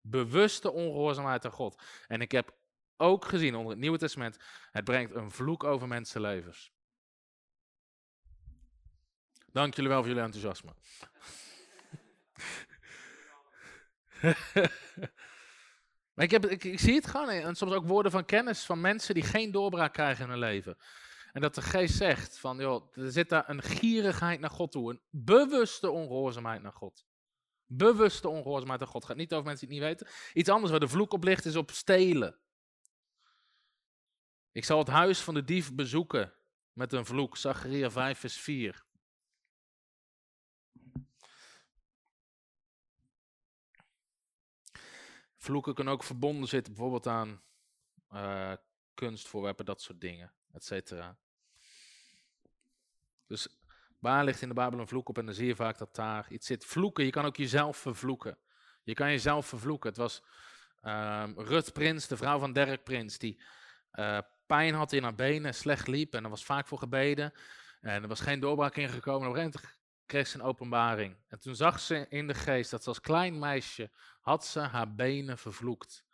Bewuste 0.00 0.72
ongehoorzaamheid 0.72 1.44
aan 1.44 1.50
God. 1.50 1.82
En 2.06 2.20
ik 2.20 2.32
heb 2.32 2.56
ook 2.96 3.24
gezien 3.24 3.54
onder 3.54 3.70
het 3.70 3.80
Nieuwe 3.80 3.98
Testament, 3.98 4.38
het 4.70 4.84
brengt 4.84 5.14
een 5.14 5.30
vloek 5.30 5.64
over 5.64 5.88
mensenlevens. 5.88 6.72
Dank 9.52 9.74
jullie 9.74 9.90
wel 9.90 9.98
voor 9.98 10.08
jullie 10.08 10.24
enthousiasme. 10.24 10.74
maar 16.14 16.24
ik, 16.24 16.30
heb, 16.30 16.46
ik, 16.46 16.64
ik, 16.64 16.80
zie 16.80 16.94
het 16.94 17.06
gewoon, 17.06 17.28
en 17.28 17.54
soms 17.54 17.72
ook 17.72 17.86
woorden 17.86 18.12
van 18.12 18.24
kennis 18.24 18.64
van 18.64 18.80
mensen 18.80 19.14
die 19.14 19.22
geen 19.22 19.50
doorbraak 19.50 19.92
krijgen 19.92 20.24
in 20.24 20.30
hun 20.30 20.38
leven. 20.38 20.76
En 21.32 21.40
dat 21.40 21.54
de 21.54 21.62
geest 21.62 21.96
zegt 21.96 22.38
van, 22.38 22.58
joh, 22.58 22.96
er 22.96 23.12
zit 23.12 23.28
daar 23.28 23.48
een 23.48 23.62
gierigheid 23.62 24.40
naar 24.40 24.50
God 24.50 24.72
toe, 24.72 24.90
een 24.90 25.00
bewuste 25.10 25.90
ongehoorzaamheid 25.90 26.62
naar 26.62 26.72
God. 26.72 27.04
Bewuste 27.66 28.28
ongehoorzaamheid 28.28 28.80
naar 28.80 28.88
God. 28.88 29.02
Het 29.02 29.10
gaat 29.10 29.20
niet 29.20 29.32
over 29.32 29.46
mensen 29.46 29.68
die 29.68 29.80
het 29.80 29.88
niet 29.88 29.98
weten. 29.98 30.14
Iets 30.34 30.48
anders 30.48 30.70
waar 30.70 30.80
de 30.80 30.88
vloek 30.88 31.12
op 31.12 31.24
ligt 31.24 31.44
is 31.44 31.56
op 31.56 31.70
stelen. 31.70 32.38
Ik 34.52 34.64
zal 34.64 34.78
het 34.78 34.88
huis 34.88 35.20
van 35.20 35.34
de 35.34 35.44
dief 35.44 35.74
bezoeken 35.74 36.34
met 36.72 36.92
een 36.92 37.06
vloek. 37.06 37.36
Zacharia 37.36 37.90
5 37.90 38.18
vers 38.18 38.36
4. 38.36 38.84
Vloeken 45.44 45.74
kunnen 45.74 45.92
ook 45.92 46.02
verbonden 46.02 46.48
zitten, 46.48 46.72
bijvoorbeeld 46.72 47.06
aan 47.06 47.42
uh, 48.12 48.52
kunstvoorwerpen, 48.94 49.64
dat 49.64 49.82
soort 49.82 50.00
dingen, 50.00 50.32
et 50.52 50.64
cetera. 50.64 51.16
Dus 53.26 53.48
waar 53.98 54.24
ligt 54.24 54.42
in 54.42 54.48
de 54.48 54.54
Bijbel 54.54 54.78
een 54.78 54.88
vloek 54.88 55.08
op? 55.08 55.18
En 55.18 55.26
dan 55.26 55.34
zie 55.34 55.46
je 55.46 55.56
vaak 55.56 55.78
dat 55.78 55.94
daar 55.94 56.30
iets 56.30 56.46
zit. 56.46 56.64
Vloeken, 56.64 57.04
je 57.04 57.10
kan 57.10 57.24
ook 57.24 57.36
jezelf 57.36 57.76
vervloeken. 57.76 58.38
Je 58.82 58.94
kan 58.94 59.10
jezelf 59.10 59.46
vervloeken. 59.46 59.88
Het 59.88 59.98
was 59.98 60.22
uh, 60.82 61.28
Rut 61.36 61.72
Prins, 61.72 62.06
de 62.06 62.16
vrouw 62.16 62.38
van 62.38 62.52
Dirk 62.52 62.84
Prins, 62.84 63.18
die 63.18 63.42
uh, 63.92 64.18
pijn 64.46 64.74
had 64.74 64.92
in 64.92 65.02
haar 65.02 65.14
benen, 65.14 65.54
slecht 65.54 65.86
liep 65.86 66.14
en 66.14 66.24
er 66.24 66.30
was 66.30 66.44
vaak 66.44 66.66
voor 66.66 66.78
gebeden. 66.78 67.32
En 67.80 68.02
er 68.02 68.08
was 68.08 68.20
geen 68.20 68.40
doorbraak 68.40 68.76
ingekomen. 68.76 69.28
Op 69.28 69.36
een 69.36 69.52
kreeg 70.14 70.28
ze 70.28 70.38
een 70.38 70.44
openbaring. 70.44 71.16
En 71.28 71.40
toen 71.40 71.56
zag 71.56 71.80
ze 71.80 72.06
in 72.08 72.26
de 72.26 72.34
geest 72.34 72.70
dat 72.70 72.82
ze 72.82 72.88
als 72.88 73.00
klein 73.00 73.38
meisje 73.38 73.90
had 74.20 74.44
ze 74.44 74.60
haar 74.60 74.94
benen 74.94 75.38
vervloekt. 75.38 76.04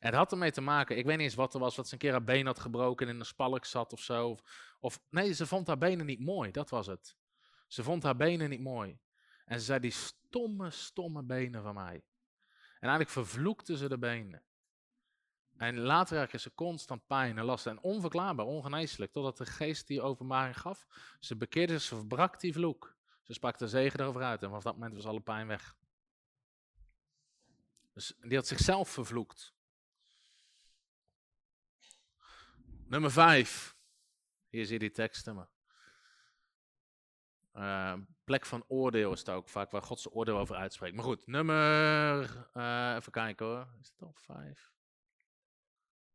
En 0.00 0.06
het 0.06 0.14
had 0.14 0.32
ermee 0.32 0.50
te 0.50 0.60
maken, 0.60 0.96
ik 0.96 1.04
weet 1.04 1.16
niet 1.16 1.24
eens 1.24 1.34
wat 1.34 1.54
er 1.54 1.60
was, 1.60 1.74
dat 1.74 1.86
ze 1.86 1.92
een 1.92 1.98
keer 1.98 2.10
haar 2.10 2.24
been 2.24 2.46
had 2.46 2.58
gebroken 2.58 3.06
en 3.06 3.12
in 3.12 3.20
een 3.20 3.26
spalk 3.26 3.64
zat 3.64 3.92
of 3.92 4.00
zo. 4.00 4.28
Of, 4.28 4.40
of 4.80 5.00
nee, 5.10 5.32
ze 5.32 5.46
vond 5.46 5.66
haar 5.66 5.78
benen 5.78 6.06
niet 6.06 6.20
mooi, 6.20 6.50
dat 6.50 6.70
was 6.70 6.86
het. 6.86 7.16
Ze 7.66 7.82
vond 7.82 8.02
haar 8.02 8.16
benen 8.16 8.50
niet 8.50 8.60
mooi. 8.60 8.98
En 9.44 9.58
ze 9.58 9.64
zei, 9.64 9.80
die 9.80 9.90
stomme, 9.90 10.70
stomme 10.70 11.22
benen 11.22 11.62
van 11.62 11.74
mij. 11.74 12.04
En 12.80 12.88
eigenlijk 12.88 13.10
vervloekte 13.10 13.76
ze 13.76 13.88
de 13.88 13.98
benen. 13.98 14.42
En 15.56 15.78
later 15.78 16.16
raakte 16.16 16.38
ze 16.38 16.54
constant 16.54 17.06
pijn 17.06 17.38
en 17.38 17.44
last. 17.44 17.66
En 17.66 17.82
onverklaarbaar, 17.82 18.46
ongeneeslijk. 18.46 19.12
Totdat 19.12 19.36
de 19.36 19.46
geest 19.46 19.86
die 19.86 20.02
openbaring 20.02 20.60
gaf. 20.60 20.86
Ze 21.20 21.36
bekeerde, 21.36 21.78
ze 21.78 21.96
verbrak 21.96 22.40
die 22.40 22.52
vloek. 22.52 22.96
Ze 23.28 23.34
sprak 23.34 23.58
de 23.58 23.68
zegen 23.68 24.00
erover 24.00 24.22
uit. 24.22 24.42
En 24.42 24.48
vanaf 24.48 24.62
dat 24.62 24.74
moment 24.74 24.94
was 24.94 25.06
alle 25.06 25.20
pijn 25.20 25.46
weg. 25.46 25.76
Dus 27.92 28.16
die 28.20 28.36
had 28.36 28.46
zichzelf 28.46 28.88
vervloekt. 28.88 29.54
Nummer 32.86 33.10
vijf. 33.10 33.76
Hier 34.48 34.64
zie 34.64 34.72
je 34.72 34.78
die 34.78 34.90
teksten. 34.90 35.48
Uh, 37.54 37.94
plek 38.24 38.46
van 38.46 38.64
oordeel 38.68 39.12
is 39.12 39.18
het 39.18 39.28
ook 39.28 39.48
vaak 39.48 39.70
waar 39.70 39.82
God 39.82 40.00
zijn 40.00 40.14
oordeel 40.14 40.38
over 40.38 40.56
uitspreekt. 40.56 40.94
Maar 40.94 41.04
goed, 41.04 41.26
nummer. 41.26 42.22
Uh, 42.54 42.94
even 42.96 43.12
kijken 43.12 43.46
hoor. 43.46 43.68
Is 43.80 43.88
het 43.88 44.02
al 44.02 44.14
vijf? 44.14 44.72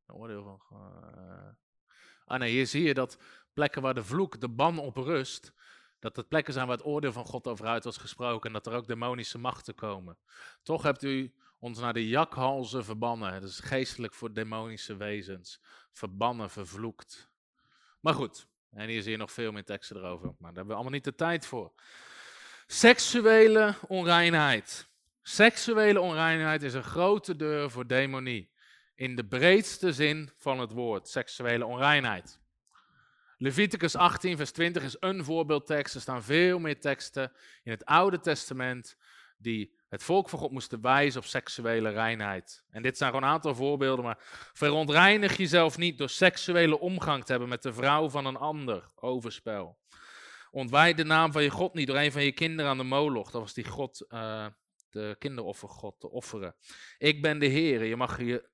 Een 0.06 0.16
oordeel 0.16 0.44
van. 0.44 0.62
Uh... 0.72 1.50
Ah 2.26 2.40
nee, 2.40 2.52
hier 2.52 2.68
zie 2.68 2.84
je 2.84 2.94
dat 2.94 3.18
plekken 3.54 3.82
waar 3.82 3.94
de 3.94 4.04
vloek, 4.04 4.40
de 4.40 4.50
ban 4.50 4.80
op 4.80 4.96
rust. 4.96 5.54
Dat 6.04 6.16
het 6.16 6.28
plekken 6.28 6.54
zijn 6.54 6.68
waar 6.68 6.78
het 6.78 6.86
oordeel 6.86 7.12
van 7.12 7.26
God 7.26 7.48
over 7.48 7.66
uit 7.66 7.84
was 7.84 7.98
gesproken. 7.98 8.48
En 8.48 8.54
dat 8.54 8.68
er 8.68 8.74
ook 8.74 8.88
demonische 8.88 9.38
machten 9.38 9.76
komen. 9.76 10.18
Toch 10.64 10.84
hebt 10.84 11.04
u 11.04 11.34
ons 11.60 11.80
naar 11.80 11.94
de 11.94 12.08
jakhalzen 12.08 12.86
verbannen. 12.86 13.42
Dat 13.42 13.50
is 13.50 13.60
geestelijk 13.60 14.14
voor 14.14 14.34
demonische 14.34 14.96
wezens. 14.96 15.62
Verbannen, 15.92 16.50
vervloekt. 16.50 17.32
Maar 18.00 18.14
goed, 18.14 18.48
en 18.72 18.88
hier 18.88 19.02
zie 19.02 19.12
je 19.12 19.18
nog 19.18 19.32
veel 19.32 19.52
meer 19.52 19.64
teksten 19.64 19.98
erover. 19.98 20.28
Maar 20.28 20.36
daar 20.38 20.54
hebben 20.54 20.68
we 20.68 20.74
allemaal 20.74 20.92
niet 20.92 21.04
de 21.04 21.16
tijd 21.16 21.46
voor. 21.46 21.74
Seksuele 22.68 23.76
onreinheid. 23.88 24.88
Seksuele 25.22 26.02
onreinheid 26.02 26.64
is 26.64 26.74
een 26.74 26.84
grote 26.84 27.36
deur 27.36 27.70
voor 27.70 27.88
demonie. 27.88 28.52
In 28.96 29.16
de 29.16 29.26
breedste 29.26 29.94
zin 29.94 30.30
van 30.38 30.60
het 30.60 30.72
woord, 30.72 31.08
seksuele 31.08 31.66
onreinheid. 31.66 32.42
Leviticus 33.44 33.96
18, 33.96 34.38
vers 34.38 34.52
20 34.52 34.84
is 34.84 34.96
een 35.00 35.24
voorbeeldtekst. 35.24 35.96
Er 35.96 36.02
staan 36.02 36.24
veel 36.24 36.60
meer 36.60 36.80
teksten 36.80 37.32
in 37.64 37.72
het 37.72 37.86
Oude 37.86 38.20
Testament 38.20 38.98
die 39.38 39.76
het 39.90 40.04
volk 40.04 40.30
van 40.30 40.40
God 40.40 40.52
moesten 40.52 40.82
wijzen 40.82 41.22
op 41.22 41.28
seksuele 41.28 41.90
reinheid. 41.90 42.64
En 42.70 42.82
dit 42.82 42.98
zijn 42.98 43.10
gewoon 43.12 43.26
een 43.26 43.34
aantal 43.34 43.56
voorbeelden, 43.56 44.06
maar 44.06 44.18
verontreinig 44.54 45.38
jezelf 45.38 45.78
niet 45.78 45.98
door 45.98 46.10
seksuele 46.10 46.80
omgang 46.80 47.24
te 47.24 47.32
hebben 47.32 47.50
met 47.50 47.62
de 47.62 47.74
vrouw 47.74 48.10
van 48.10 48.26
een 48.26 48.38
ander, 48.38 48.92
overspel. 48.96 49.78
Ontwijd 50.52 50.98
de 50.98 51.06
naam 51.06 51.32
van 51.32 51.44
je 51.44 51.50
God 51.50 51.74
niet 51.74 51.88
door 51.88 51.98
een 51.98 52.12
van 52.12 52.24
je 52.24 52.32
kinderen 52.32 52.72
aan 52.72 52.78
de 52.78 52.84
moloch. 52.84 53.32
Dat 53.32 53.42
was 53.42 53.54
die 53.54 53.68
God, 53.68 54.06
uh, 54.10 54.48
de 54.90 55.16
kinderoffergod, 55.20 56.00
te 56.00 56.10
offeren. 56.10 56.56
Ik 56.98 57.22
ben 57.22 57.40
de 57.40 57.46
Heer. 57.46 57.84
Je 57.84 57.96
mag 57.96 58.18
je 58.18 58.50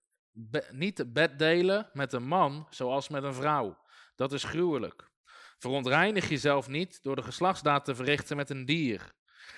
niet 0.72 0.98
het 0.98 1.14
bed 1.14 1.40
delen 1.40 1.90
met 1.94 2.14
een 2.14 2.28
man 2.28 2.68
zoals 2.70 3.10
met 3.10 3.24
een 3.24 3.34
vrouw. 3.34 3.78
Dat 4.20 4.34
is 4.34 4.44
gruwelijk. 4.44 5.10
Verontreinig 5.58 6.30
jezelf 6.30 6.68
niet 6.68 7.04
door 7.04 7.16
de 7.16 7.24
geslachtsdaad 7.24 7.86
te 7.86 7.96
verrichten 7.96 8.38
met 8.38 8.50
een 8.50 8.66
dier. 8.66 9.14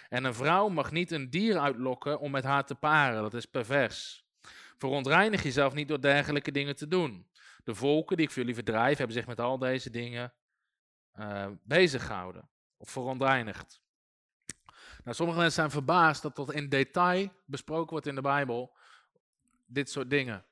En 0.10 0.24
een 0.24 0.34
vrouw 0.34 0.68
mag 0.68 0.92
niet 0.92 1.12
een 1.12 1.30
dier 1.30 1.60
uitlokken 1.60 2.20
om 2.20 2.32
met 2.32 2.44
haar 2.44 2.66
te 2.66 2.76
paren. 2.76 3.22
Dat 3.22 3.34
is 3.34 3.46
pervers. 3.46 4.26
Verontreinig 4.78 5.44
jezelf 5.44 5.74
niet 5.74 5.88
door 5.88 6.02
dergelijke 6.02 6.52
dingen 6.52 6.76
te 6.76 6.88
doen. 6.88 7.28
De 7.64 7.76
volken 7.76 8.18
die 8.18 8.26
ik 8.26 8.32
voor 8.32 8.42
jullie 8.42 8.56
verdrijf, 8.56 8.98
hebben 8.98 9.16
zich 9.16 9.28
met 9.28 9.40
al 9.40 9.58
deze 9.58 9.90
dingen 9.90 10.34
uh, 11.20 11.48
bezig 11.64 12.06
gehouden. 12.06 12.50
Of 12.78 12.90
verontreinigd. 12.90 13.82
Nou, 15.04 15.16
sommige 15.16 15.40
mensen 15.40 15.60
zijn 15.60 15.72
verbaasd 15.72 16.22
dat 16.22 16.36
tot 16.36 16.54
in 16.54 16.70
detail 16.70 17.30
besproken 17.46 17.92
wordt 17.92 18.08
in 18.08 18.16
de 18.16 18.22
Bijbel 18.22 18.78
dit 19.66 19.90
soort 19.90 20.10
dingen. 20.10 20.46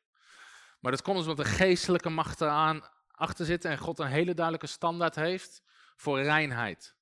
Maar 0.79 0.91
dat 0.91 1.01
komt 1.01 1.17
dus 1.17 1.27
omdat 1.27 1.45
er 1.45 1.51
geestelijke 1.51 2.09
macht 2.09 2.41
eraan 2.41 2.83
achter 3.19 3.45
zitten 3.45 3.71
en 3.71 3.77
God 3.77 3.99
een 3.99 4.07
hele 4.07 4.33
duidelijke 4.33 4.67
standaard 4.67 5.15
heeft 5.15 5.63
voor 5.95 6.21
reinheid. 6.21 6.95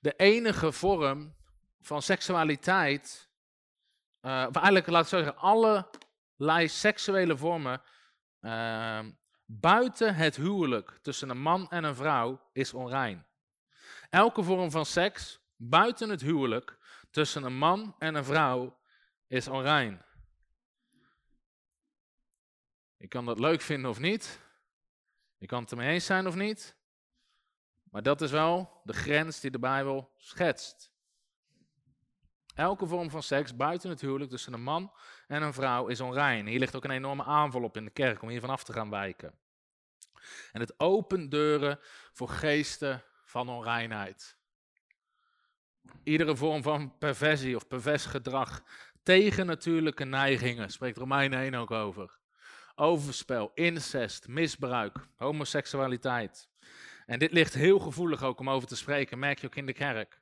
De 0.00 0.16
enige 0.16 0.72
vorm 0.72 1.34
van 1.80 2.02
seksualiteit, 2.02 3.30
uh, 4.22 4.44
of 4.48 4.54
eigenlijk 4.54 4.86
laat 4.86 5.02
ik 5.02 5.08
zo 5.08 5.22
zeggen, 5.22 5.36
allerlei 5.36 6.68
seksuele 6.68 7.36
vormen 7.36 7.82
uh, 8.40 9.00
buiten 9.44 10.14
het 10.14 10.36
huwelijk 10.36 10.98
tussen 11.02 11.28
een 11.28 11.40
man 11.40 11.70
en 11.70 11.84
een 11.84 11.94
vrouw 11.94 12.48
is 12.52 12.74
onrein. 12.74 13.26
Elke 14.10 14.42
vorm 14.42 14.70
van 14.70 14.86
seks 14.86 15.40
buiten 15.56 16.08
het 16.08 16.20
huwelijk 16.20 16.78
tussen 17.10 17.42
een 17.42 17.56
man 17.56 17.94
en 17.98 18.14
een 18.14 18.24
vrouw 18.24 18.78
is 19.26 19.48
onrein. 19.48 20.04
Je 22.96 23.08
kan 23.08 23.24
dat 23.24 23.38
leuk 23.38 23.60
vinden 23.60 23.90
of 23.90 23.98
niet. 23.98 24.40
Je 25.40 25.46
kan 25.46 25.62
het 25.62 25.70
ermee 25.70 25.92
eens 25.92 26.04
zijn 26.04 26.26
of 26.26 26.34
niet. 26.34 26.76
Maar 27.90 28.02
dat 28.02 28.20
is 28.20 28.30
wel 28.30 28.80
de 28.84 28.92
grens 28.92 29.40
die 29.40 29.50
de 29.50 29.58
Bijbel 29.58 30.12
schetst. 30.16 30.92
Elke 32.54 32.86
vorm 32.86 33.10
van 33.10 33.22
seks 33.22 33.56
buiten 33.56 33.90
het 33.90 34.00
huwelijk 34.00 34.30
tussen 34.30 34.52
een 34.52 34.62
man 34.62 34.92
en 35.26 35.42
een 35.42 35.52
vrouw 35.52 35.86
is 35.86 36.00
onrein. 36.00 36.46
Hier 36.46 36.58
ligt 36.58 36.76
ook 36.76 36.84
een 36.84 36.90
enorme 36.90 37.24
aanval 37.24 37.62
op 37.62 37.76
in 37.76 37.84
de 37.84 37.90
kerk 37.90 38.22
om 38.22 38.28
hier 38.28 38.40
vanaf 38.40 38.64
te 38.64 38.72
gaan 38.72 38.90
wijken. 38.90 39.38
En 40.52 40.60
het 40.60 40.80
opent 40.80 41.30
deuren 41.30 41.78
voor 42.12 42.28
geesten 42.28 43.04
van 43.24 43.48
onreinheid. 43.48 44.38
Iedere 46.02 46.36
vorm 46.36 46.62
van 46.62 46.98
perversie 46.98 47.56
of 47.56 47.68
pervers 47.68 48.04
gedrag 48.04 48.62
tegen 49.02 49.46
natuurlijke 49.46 50.04
neigingen, 50.04 50.70
spreekt 50.70 50.96
Romein 50.96 51.32
1 51.32 51.54
ook 51.54 51.70
over. 51.70 52.19
Overspel, 52.80 53.50
incest, 53.54 54.28
misbruik, 54.28 55.08
homoseksualiteit. 55.16 56.48
En 57.06 57.18
dit 57.18 57.32
ligt 57.32 57.54
heel 57.54 57.78
gevoelig 57.78 58.22
ook 58.22 58.40
om 58.40 58.50
over 58.50 58.68
te 58.68 58.76
spreken, 58.76 59.18
merk 59.18 59.38
je 59.38 59.46
ook 59.46 59.54
in 59.54 59.66
de 59.66 59.72
kerk. 59.72 60.20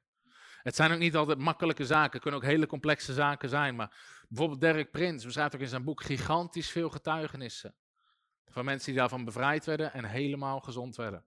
Het 0.62 0.76
zijn 0.76 0.92
ook 0.92 0.98
niet 0.98 1.16
altijd 1.16 1.38
makkelijke 1.38 1.86
zaken, 1.86 2.20
kunnen 2.20 2.40
ook 2.40 2.46
hele 2.46 2.66
complexe 2.66 3.12
zaken 3.12 3.48
zijn. 3.48 3.76
Maar 3.76 3.96
bijvoorbeeld 4.28 4.61
Derek 4.61 4.90
Prins 4.90 5.24
beschrijft 5.24 5.54
ook 5.54 5.61
in 5.61 5.68
zijn 5.68 5.84
boek 5.84 6.02
gigantisch 6.02 6.70
veel 6.70 6.90
getuigenissen. 6.90 7.74
Van 8.46 8.64
mensen 8.64 8.90
die 8.90 9.00
daarvan 9.00 9.24
bevrijd 9.24 9.64
werden 9.64 9.92
en 9.92 10.04
helemaal 10.04 10.61
gezond 10.61 10.96
werden. 10.96 11.24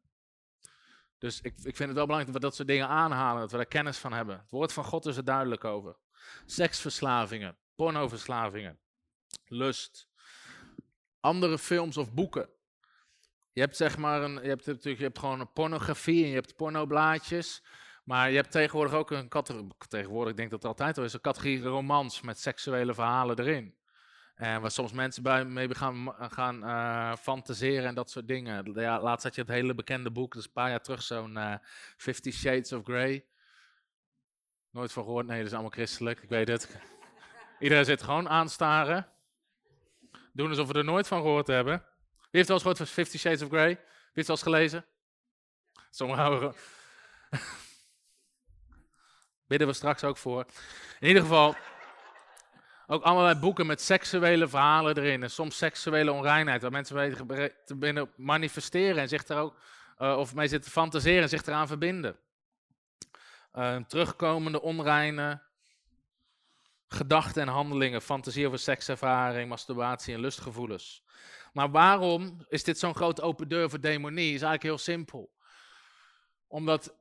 Dus 1.18 1.42
ik, 1.42 1.54
ik 1.58 1.76
vind 1.76 1.90
het 1.90 1.98
wel 1.98 2.06
belangrijk 2.06 2.26
dat 2.26 2.42
we 2.42 2.48
dat 2.48 2.56
soort 2.56 2.68
dingen 2.68 2.88
aanhalen, 2.88 3.42
dat 3.42 3.52
we 3.52 3.58
daar 3.58 3.66
kennis 3.66 3.98
van 3.98 4.14
hebben. 4.14 4.38
Het 4.40 4.52
woord 4.52 4.74
van 4.74 4.84
God 4.84 5.06
is 5.06 5.18
er 5.18 5.26
duidelijk 5.26 5.64
over. 5.64 5.98
Seksverslavingen, 6.46 7.58
pornoverslavingen, 7.76 8.80
lust, 9.46 10.10
andere 11.22 11.58
films 11.58 11.98
of 11.98 12.14
boeken. 12.14 12.50
Je 13.52 13.62
hebt 13.62 13.76
zeg 13.76 13.98
maar 13.98 14.22
een, 14.22 14.34
je 14.34 14.48
hebt 14.48 14.66
natuurlijk, 14.66 14.98
je 14.98 15.04
hebt 15.04 15.20
gewoon 15.20 15.40
een 15.40 15.54
pornografie 15.54 16.24
en 16.24 16.30
je 16.30 16.36
hebt 16.36 16.56
pornoblaadjes. 16.56 17.64
Maar 18.04 18.30
je 18.30 18.36
hebt 18.36 18.52
tegenwoordig 18.52 18.94
ook 18.94 19.12
een 19.12 19.30
categorie, 19.30 19.72
tegenwoordig 19.88 20.36
ik 20.36 20.50
dat 20.50 20.66
altijd 20.66 20.98
al 20.98 21.04
is, 21.04 21.14
een 21.14 21.22
categorie 21.22 21.62
romans 21.62 22.22
met 22.22 22.40
seksuele 22.40 22.94
verhalen 22.94 23.40
erin. 23.40 23.76
En 24.36 24.62
waar 24.62 24.72
soms 24.72 24.92
mensen 24.92 25.24
bij 25.24 25.46
mee 25.46 25.76
gaan, 25.76 26.16
gaan 26.18 26.64
uh, 26.64 27.16
fantaseren 27.16 27.86
en 27.86 27.96
dat 27.96 28.10
soort 28.10 28.28
dingen. 28.28 28.74
Ja, 28.74 29.02
laatst 29.02 29.24
had 29.24 29.36
je 29.36 29.42
het 29.42 29.50
hele 29.50 29.76
bekende 29.76 30.12
boek, 30.12 30.34
dus 30.34 30.46
een 30.46 30.52
paar 30.52 30.70
jaar 30.70 30.82
terug, 30.82 31.02
zo'n 31.02 31.38
uh, 31.38 31.56
Fifty 31.98 32.32
Shades 32.32 32.74
of 32.74 32.84
Grey. 32.84 33.26
Nooit 34.70 34.92
van 34.92 35.04
gehoord, 35.04 35.26
nee, 35.26 35.38
dat 35.38 35.48
is 35.48 35.54
allemaal 35.54 35.72
christelijk, 35.72 36.24
ik 36.24 36.30
weet 36.30 36.48
het. 36.48 36.80
Iedereen 37.60 37.86
zit 37.86 38.04
gewoon 38.04 38.30
aanstaren. 38.30 39.08
Doen 40.32 40.50
alsof 40.50 40.68
we 40.68 40.74
er 40.74 40.84
nooit 40.84 41.08
van 41.08 41.22
gehoord 41.22 41.48
hebben. 41.48 41.84
Wie 42.12 42.28
heeft 42.32 42.48
wel 42.48 42.58
eens 42.58 42.66
gehoord 42.66 42.78
van 42.78 42.88
Fifty 43.04 43.18
Shades 43.18 43.42
of 43.42 43.50
Grey? 43.50 43.68
Wie 43.68 43.78
heeft 44.14 44.28
wel 44.28 44.36
eens 44.36 44.46
gelezen? 44.46 44.86
Sommigen 45.90 46.24
houden... 46.24 46.54
Bidden 49.48 49.68
we 49.68 49.74
straks 49.74 50.04
ook 50.04 50.18
voor. 50.18 50.46
In 51.00 51.08
ieder 51.08 51.22
geval, 51.22 51.56
ook 52.88 53.04
allerlei 53.04 53.40
boeken 53.40 53.66
met 53.66 53.82
seksuele 53.82 54.48
verhalen 54.48 54.98
erin. 54.98 55.24
En 55.24 55.32
soms 55.32 55.58
seksuele 55.58 56.12
onreinheid, 56.12 56.62
waar 56.62 56.72
mensen 56.72 56.96
mee 57.26 57.54
te 57.66 57.76
binnen 57.76 58.12
manifesteren 58.16 58.98
en 58.98 59.08
zich 59.08 59.24
daar 59.24 59.42
ook, 59.42 59.58
uh, 60.00 60.18
of 60.18 60.36
mee 60.36 60.48
zitten 60.48 60.72
fantaseren 60.72 61.22
en 61.22 61.30
zich 61.30 61.46
eraan 61.46 61.68
verbinden. 61.68 62.18
Uh, 63.54 63.76
terugkomende 63.76 64.62
onreine 64.62 65.42
gedachten 66.94 67.42
en 67.42 67.48
handelingen, 67.48 68.02
fantasie 68.02 68.48
over 68.48 68.60
sekservaring, 68.60 69.50
masturbatie 69.50 70.14
en 70.14 70.20
lustgevoelens. 70.20 71.04
Maar 71.54 71.72
waarom 71.72 72.46
is 72.50 72.64
dit 72.64 72.80
zo'n 72.80 72.96
groot 72.96 73.22
open 73.22 73.48
deur 73.48 73.70
voor 73.70 73.80
demonie? 73.80 74.26
Is 74.26 74.32
eigenlijk 74.32 74.64
heel 74.64 74.78
simpel. 74.78 75.32
Omdat 76.48 76.96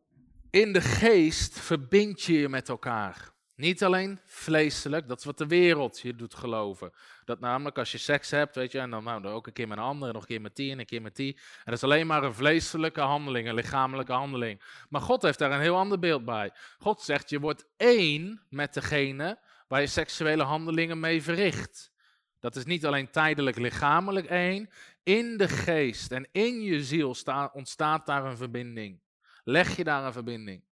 in 0.50 0.72
de 0.72 0.80
geest 0.80 1.60
verbind 1.60 2.22
je 2.22 2.32
je 2.32 2.48
met 2.48 2.68
elkaar. 2.68 3.32
Niet 3.54 3.84
alleen 3.84 4.20
vleeselijk, 4.26 5.08
dat 5.08 5.18
is 5.18 5.24
wat 5.24 5.38
de 5.38 5.46
wereld 5.46 6.00
je 6.00 6.16
doet 6.16 6.34
geloven. 6.34 6.92
Dat 7.24 7.40
namelijk 7.40 7.78
als 7.78 7.92
je 7.92 7.98
seks 7.98 8.30
hebt, 8.30 8.54
weet 8.54 8.72
je, 8.72 8.78
en 8.78 8.90
dan 8.90 9.04
nou, 9.04 9.26
ook 9.26 9.46
een 9.46 9.52
keer 9.52 9.68
met 9.68 9.78
een 9.78 9.84
ander, 9.84 10.08
en 10.08 10.14
nog 10.14 10.22
een 10.22 10.28
keer 10.28 10.40
met 10.40 10.56
die 10.56 10.72
en 10.72 10.78
een 10.78 10.86
keer 10.86 11.02
met 11.02 11.16
die. 11.16 11.34
En 11.34 11.64
dat 11.64 11.74
is 11.74 11.82
alleen 11.82 12.06
maar 12.06 12.22
een 12.22 12.34
vleeselijke 12.34 13.00
handeling, 13.00 13.48
een 13.48 13.54
lichamelijke 13.54 14.12
handeling. 14.12 14.62
Maar 14.88 15.00
God 15.00 15.22
heeft 15.22 15.38
daar 15.38 15.52
een 15.52 15.60
heel 15.60 15.76
ander 15.76 15.98
beeld 15.98 16.24
bij. 16.24 16.52
God 16.78 17.02
zegt, 17.02 17.30
je 17.30 17.40
wordt 17.40 17.66
één 17.76 18.42
met 18.48 18.74
degene 18.74 19.38
waar 19.70 19.80
je 19.80 19.86
seksuele 19.86 20.42
handelingen 20.42 21.00
mee 21.00 21.22
verricht. 21.22 21.92
Dat 22.40 22.56
is 22.56 22.64
niet 22.64 22.86
alleen 22.86 23.10
tijdelijk 23.10 23.56
lichamelijk 23.56 24.26
één, 24.26 24.70
in 25.02 25.36
de 25.36 25.48
geest 25.48 26.12
en 26.12 26.28
in 26.32 26.60
je 26.60 26.84
ziel 26.84 27.16
ontstaat 27.52 28.06
daar 28.06 28.24
een 28.24 28.36
verbinding. 28.36 29.00
Leg 29.44 29.76
je 29.76 29.84
daar 29.84 30.04
een 30.04 30.12
verbinding. 30.12 30.64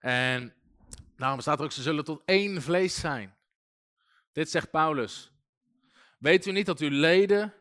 En 0.00 0.54
daarom 1.16 1.40
staat 1.40 1.58
er 1.58 1.64
ook, 1.64 1.72
ze 1.72 1.82
zullen 1.82 2.04
tot 2.04 2.22
één 2.24 2.62
vlees 2.62 3.00
zijn. 3.00 3.34
Dit 4.32 4.50
zegt 4.50 4.70
Paulus. 4.70 5.32
Weet 6.18 6.46
u 6.46 6.52
niet 6.52 6.66
dat 6.66 6.80
uw 6.80 6.90
leden, 6.90 7.54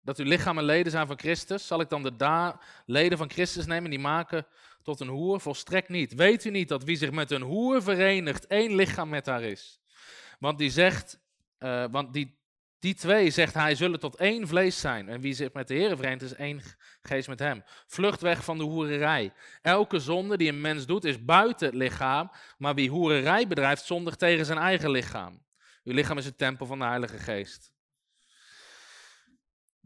dat 0.00 0.18
uw 0.18 0.26
lichaam 0.26 0.58
en 0.58 0.64
leden 0.64 0.92
zijn 0.92 1.06
van 1.06 1.18
Christus? 1.18 1.66
Zal 1.66 1.80
ik 1.80 1.88
dan 1.88 2.02
de 2.02 2.54
leden 2.86 3.18
van 3.18 3.30
Christus 3.30 3.66
nemen 3.66 3.90
die 3.90 3.98
maken 3.98 4.46
tot 4.86 5.00
een 5.00 5.08
hoer? 5.08 5.40
Volstrekt 5.40 5.88
niet. 5.88 6.14
Weet 6.14 6.44
u 6.44 6.50
niet 6.50 6.68
dat 6.68 6.84
wie 6.84 6.96
zich 6.96 7.10
met 7.10 7.30
een 7.30 7.42
hoer 7.42 7.82
verenigt, 7.82 8.46
één 8.46 8.74
lichaam 8.74 9.08
met 9.08 9.26
haar 9.26 9.42
is? 9.42 9.80
Want 10.38 10.58
die 10.58 10.70
zegt, 10.70 11.20
uh, 11.58 11.84
want 11.90 12.12
die, 12.12 12.38
die 12.78 12.94
twee, 12.94 13.30
zegt 13.30 13.54
hij, 13.54 13.74
zullen 13.74 14.00
tot 14.00 14.16
één 14.16 14.48
vlees 14.48 14.80
zijn. 14.80 15.08
En 15.08 15.20
wie 15.20 15.34
zich 15.34 15.52
met 15.52 15.68
de 15.68 15.74
Heer 15.74 15.96
verenigt, 15.96 16.22
is 16.22 16.34
één 16.34 16.62
geest 17.02 17.28
met 17.28 17.38
hem. 17.38 17.62
Vlucht 17.86 18.20
weg 18.20 18.44
van 18.44 18.58
de 18.58 18.64
hoererij. 18.64 19.32
Elke 19.62 19.98
zonde 19.98 20.36
die 20.36 20.48
een 20.48 20.60
mens 20.60 20.86
doet, 20.86 21.04
is 21.04 21.24
buiten 21.24 21.66
het 21.66 21.76
lichaam. 21.76 22.30
Maar 22.58 22.74
wie 22.74 22.90
hoererij 22.90 23.46
bedrijft, 23.46 23.84
zondigt 23.84 24.18
tegen 24.18 24.46
zijn 24.46 24.58
eigen 24.58 24.90
lichaam. 24.90 25.44
Uw 25.84 25.94
lichaam 25.94 26.18
is 26.18 26.24
het 26.24 26.38
tempel 26.38 26.66
van 26.66 26.78
de 26.78 26.84
Heilige 26.84 27.18
Geest. 27.18 27.72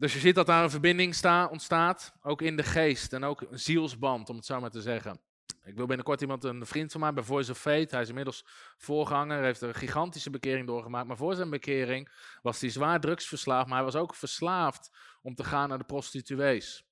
Dus 0.01 0.13
je 0.13 0.19
ziet 0.19 0.35
dat 0.35 0.45
daar 0.45 0.63
een 0.63 0.69
verbinding 0.69 1.15
sta, 1.15 1.47
ontstaat, 1.47 2.13
ook 2.21 2.41
in 2.41 2.55
de 2.55 2.63
geest 2.63 3.13
en 3.13 3.23
ook 3.23 3.41
een 3.41 3.59
zielsband, 3.59 4.29
om 4.29 4.35
het 4.35 4.45
zo 4.45 4.59
maar 4.59 4.69
te 4.69 4.81
zeggen. 4.81 5.19
Ik 5.63 5.75
wil 5.75 5.85
binnenkort 5.85 6.21
iemand, 6.21 6.43
een 6.43 6.65
vriend 6.65 6.91
van 6.91 7.01
mij, 7.01 7.13
bij 7.13 7.23
Voice 7.23 7.51
of 7.51 7.57
Fate. 7.57 7.87
Hij 7.89 8.01
is 8.01 8.09
inmiddels 8.09 8.45
voorganger, 8.77 9.43
heeft 9.43 9.61
een 9.61 9.73
gigantische 9.73 10.29
bekering 10.29 10.67
doorgemaakt. 10.67 11.07
Maar 11.07 11.17
voor 11.17 11.35
zijn 11.35 11.49
bekering 11.49 12.09
was 12.41 12.61
hij 12.61 12.69
zwaar 12.69 12.99
drugsverslaafd, 12.99 13.67
maar 13.67 13.75
hij 13.75 13.85
was 13.85 13.95
ook 13.95 14.15
verslaafd 14.15 14.91
om 15.21 15.35
te 15.35 15.43
gaan 15.43 15.69
naar 15.69 15.77
de 15.77 15.83
prostituees. 15.83 16.83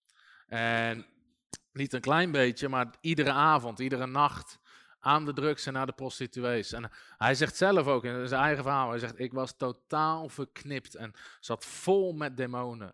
En 0.48 1.06
niet 1.74 1.94
een 1.94 2.02
klein 2.02 2.32
beetje, 2.32 2.70
maar 2.70 2.88
iedere 3.02 3.32
avond, 3.32 3.80
iedere 3.80 4.08
nacht 4.08 4.60
aan 5.00 5.26
de 5.26 5.34
drugs 5.34 5.66
en 5.66 5.74
naar 5.74 5.86
de 5.86 5.92
prostituees. 5.92 6.72
En 6.72 6.92
hij 7.18 7.36
zegt 7.36 7.56
zelf 7.56 7.88
ook 7.88 8.04
in 8.04 8.28
zijn 8.28 8.42
eigen 8.42 8.64
verhaal, 8.64 8.90
hij 8.90 9.00
zegt, 9.00 9.20
ik 9.20 9.34
was 9.34 9.58
totaal 9.58 10.30
verknipt 10.30 10.96
en 10.96 11.14
zat 11.40 11.66
vol 11.66 12.14
met 12.14 12.38
demonen. 12.38 12.94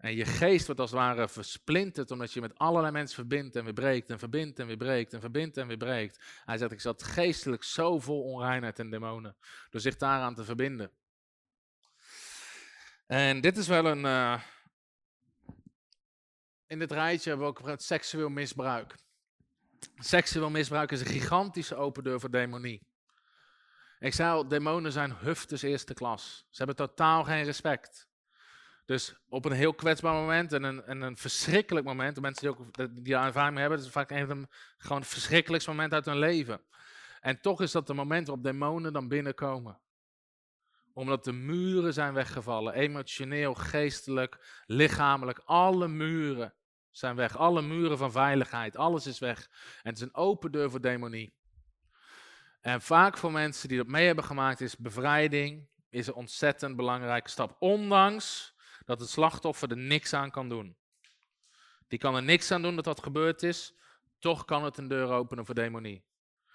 En 0.00 0.14
je 0.14 0.24
geest 0.24 0.66
wordt 0.66 0.80
als 0.80 0.90
het 0.90 0.98
ware 0.98 1.28
versplinterd, 1.28 2.10
omdat 2.10 2.32
je 2.32 2.40
met 2.40 2.58
allerlei 2.58 2.92
mensen 2.92 3.14
verbindt 3.14 3.56
en 3.56 3.64
weer 3.64 3.72
breekt 3.72 4.10
en 4.10 4.18
verbindt 4.18 4.58
en 4.58 4.66
weer 4.66 4.76
breekt 4.76 5.12
en 5.12 5.20
verbindt 5.20 5.56
en 5.56 5.66
weer 5.66 5.76
breekt. 5.76 6.20
Hij 6.44 6.58
zegt, 6.58 6.72
ik 6.72 6.80
zat 6.80 7.02
geestelijk 7.02 7.62
zo 7.62 7.98
vol 7.98 8.22
onreinheid 8.22 8.78
en 8.78 8.90
demonen, 8.90 9.36
door 9.70 9.80
zich 9.80 9.96
daaraan 9.96 10.34
te 10.34 10.44
verbinden. 10.44 10.90
En 13.06 13.40
dit 13.40 13.56
is 13.56 13.68
wel 13.68 13.86
een, 13.86 14.04
uh, 14.04 14.42
in 16.66 16.78
dit 16.78 16.92
rijtje 16.92 17.28
hebben 17.28 17.46
we 17.46 17.52
ook 17.52 17.66
het 17.66 17.82
seksueel 17.82 18.28
misbruik. 18.28 18.94
Seksueel 19.96 20.50
misbruik 20.50 20.90
is 20.92 21.00
een 21.00 21.06
gigantische 21.06 21.74
open 21.74 22.02
deur 22.02 22.20
voor 22.20 22.30
demonie. 22.30 22.86
Ik 23.98 24.14
zei 24.14 24.32
al, 24.32 24.48
demonen 24.48 24.92
zijn 24.92 25.16
huftes 25.16 25.62
eerste 25.62 25.94
klas. 25.94 26.46
Ze 26.50 26.56
hebben 26.56 26.76
totaal 26.76 27.24
geen 27.24 27.44
respect. 27.44 28.09
Dus 28.90 29.14
op 29.28 29.44
een 29.44 29.52
heel 29.52 29.74
kwetsbaar 29.74 30.14
moment 30.14 30.52
en 30.52 30.62
een, 30.62 30.84
en 30.84 31.00
een 31.00 31.16
verschrikkelijk 31.16 31.86
moment, 31.86 32.14
de 32.14 32.20
mensen 32.20 32.42
die 32.42 32.50
ook 32.50 33.04
die 33.04 33.14
ervaring 33.14 33.58
hebben, 33.58 33.78
dat 33.78 33.86
is 33.86 33.92
vaak 33.92 34.10
een 34.10 34.26
van 34.26 34.40
de 34.40 34.48
gewoon 34.78 35.04
verschrikkelijkste 35.04 35.70
momenten 35.70 35.96
uit 35.96 36.06
hun 36.06 36.18
leven. 36.18 36.60
En 37.20 37.40
toch 37.40 37.60
is 37.60 37.72
dat 37.72 37.86
de 37.86 37.94
moment 37.94 38.26
waarop 38.26 38.44
demonen 38.44 38.92
dan 38.92 39.08
binnenkomen. 39.08 39.80
Omdat 40.92 41.24
de 41.24 41.32
muren 41.32 41.92
zijn 41.92 42.14
weggevallen, 42.14 42.74
emotioneel, 42.74 43.54
geestelijk, 43.54 44.62
lichamelijk, 44.66 45.40
alle 45.44 45.88
muren 45.88 46.54
zijn 46.90 47.16
weg. 47.16 47.36
Alle 47.36 47.62
muren 47.62 47.98
van 47.98 48.12
veiligheid, 48.12 48.76
alles 48.76 49.06
is 49.06 49.18
weg. 49.18 49.48
En 49.82 49.88
het 49.88 49.96
is 49.96 50.02
een 50.02 50.14
open 50.14 50.52
deur 50.52 50.70
voor 50.70 50.80
demonie. 50.80 51.34
En 52.60 52.80
vaak 52.80 53.18
voor 53.18 53.32
mensen 53.32 53.68
die 53.68 53.78
dat 53.78 53.86
mee 53.86 54.06
hebben 54.06 54.24
gemaakt 54.24 54.60
is 54.60 54.76
bevrijding, 54.76 55.68
is 55.88 56.06
een 56.06 56.14
ontzettend 56.14 56.76
belangrijke 56.76 57.30
stap. 57.30 57.56
Ondanks 57.58 58.58
dat 58.90 59.00
het 59.00 59.08
slachtoffer 59.08 59.70
er 59.70 59.76
niks 59.76 60.12
aan 60.12 60.30
kan 60.30 60.48
doen. 60.48 60.76
Die 61.88 61.98
kan 61.98 62.16
er 62.16 62.22
niks 62.22 62.50
aan 62.50 62.62
doen 62.62 62.76
dat 62.76 62.84
dat 62.84 63.02
gebeurd 63.02 63.42
is, 63.42 63.74
toch 64.18 64.44
kan 64.44 64.64
het 64.64 64.78
een 64.78 64.88
deur 64.88 65.08
openen 65.08 65.46
voor 65.46 65.54
demonie. 65.54 66.04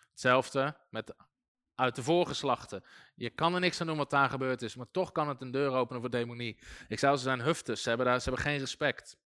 Hetzelfde 0.10 0.78
met 0.90 1.16
uit 1.76 1.96
de 1.96 2.04
voorgeslachten. 2.04 2.84
Je 3.16 3.30
kan 3.30 3.54
er 3.54 3.60
niks 3.60 3.82
aan 3.82 3.88
doen 3.88 3.98
wat 3.98 4.10
daar 4.10 4.30
gebeurd 4.30 4.62
is, 4.62 4.76
maar 4.76 4.92
toch 4.92 5.12
kan 5.12 5.28
het 5.28 5.42
een 5.42 5.52
deur 5.52 5.72
openen 5.72 6.02
voor 6.02 6.10
demonie. 6.10 6.60
Ik 6.88 7.00
zou 7.00 7.18
ze 7.18 7.24
zijn 7.24 7.42
huftes, 7.42 7.82
ze 7.82 7.90
hebben, 7.90 8.08
daar, 8.08 8.20
ze 8.22 8.30
hebben 8.30 8.46
geen 8.46 8.60
respect. 8.60 9.18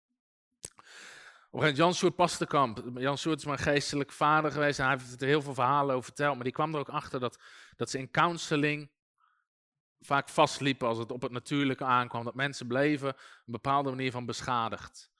Op 1.51 1.61
een 1.61 1.75
Jan 1.75 1.95
Sjoerd 1.95 2.17
Pastenkamp. 2.17 2.83
Jan 2.95 3.19
Sjoerd 3.19 3.39
is 3.39 3.45
mijn 3.45 3.59
geestelijk 3.59 4.13
vader 4.13 4.53
geweest 4.53 4.79
en 4.79 4.87
hij 4.87 4.97
heeft 4.99 5.23
er 5.23 5.29
heel 5.29 5.43
veel 5.43 5.55
verhalen 5.55 5.95
over 5.95 6.05
verteld. 6.05 6.35
Maar 6.35 6.45
die 6.45 6.53
kwam 6.53 6.75
er 6.75 6.81
ook 6.81 6.89
achter 6.89 7.21
dat, 7.21 7.39
dat 7.77 7.91
ze 7.91 7.99
in 7.99 8.11
counseling 8.11 8.91
vaak 10.01 10.29
vastliepen 10.29 10.89
als 10.89 10.99
het 10.99 11.13
op 11.13 11.23
het 11.23 11.33
natuurlijke 11.33 11.85
aankwam. 11.85 12.25
Dat 12.25 12.35
mensen 12.35 12.67
bleven 12.67 13.09
een 13.09 13.15
bepaalde 13.53 13.91
manier 13.91 14.11
van 14.11 14.27
beschadigd. 14.27 15.11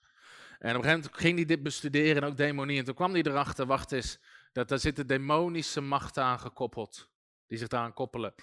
En 0.59 0.69
op 0.69 0.75
een 0.75 0.89
gegeven 0.89 0.89
moment 0.89 1.21
ging 1.21 1.35
hij 1.35 1.45
dit 1.45 1.63
bestuderen 1.63 2.23
en 2.23 2.29
ook 2.29 2.37
demonie. 2.37 2.77
En 2.77 2.85
toen 2.85 2.95
kwam 2.95 3.11
hij 3.11 3.21
erachter, 3.21 3.65
wacht 3.65 3.91
eens, 3.91 4.19
dat 4.51 4.67
daar 4.67 4.79
zitten 4.79 5.07
demonische 5.07 5.81
machten 5.81 6.23
aan 6.23 6.39
gekoppeld. 6.39 7.09
Die 7.47 7.57
zich 7.57 7.67
daaraan 7.67 7.93
koppelen. 7.93 8.33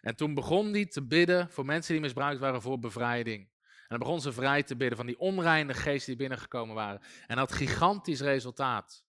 En 0.00 0.16
toen 0.16 0.34
begon 0.34 0.72
hij 0.72 0.86
te 0.86 1.06
bidden 1.06 1.50
voor 1.50 1.64
mensen 1.64 1.92
die 1.92 2.02
misbruikt 2.02 2.40
waren 2.40 2.62
voor 2.62 2.78
bevrijding. 2.78 3.52
En 3.62 3.86
dan 3.88 3.98
begon 3.98 4.20
ze 4.20 4.32
vrij 4.32 4.62
te 4.62 4.76
bidden 4.76 4.96
van 4.96 5.06
die 5.06 5.18
onreine 5.18 5.74
geesten 5.74 6.06
die 6.06 6.16
binnengekomen 6.16 6.74
waren. 6.74 7.00
En 7.26 7.36
dat 7.36 7.52
gigantisch 7.52 8.20
resultaat. 8.20 9.04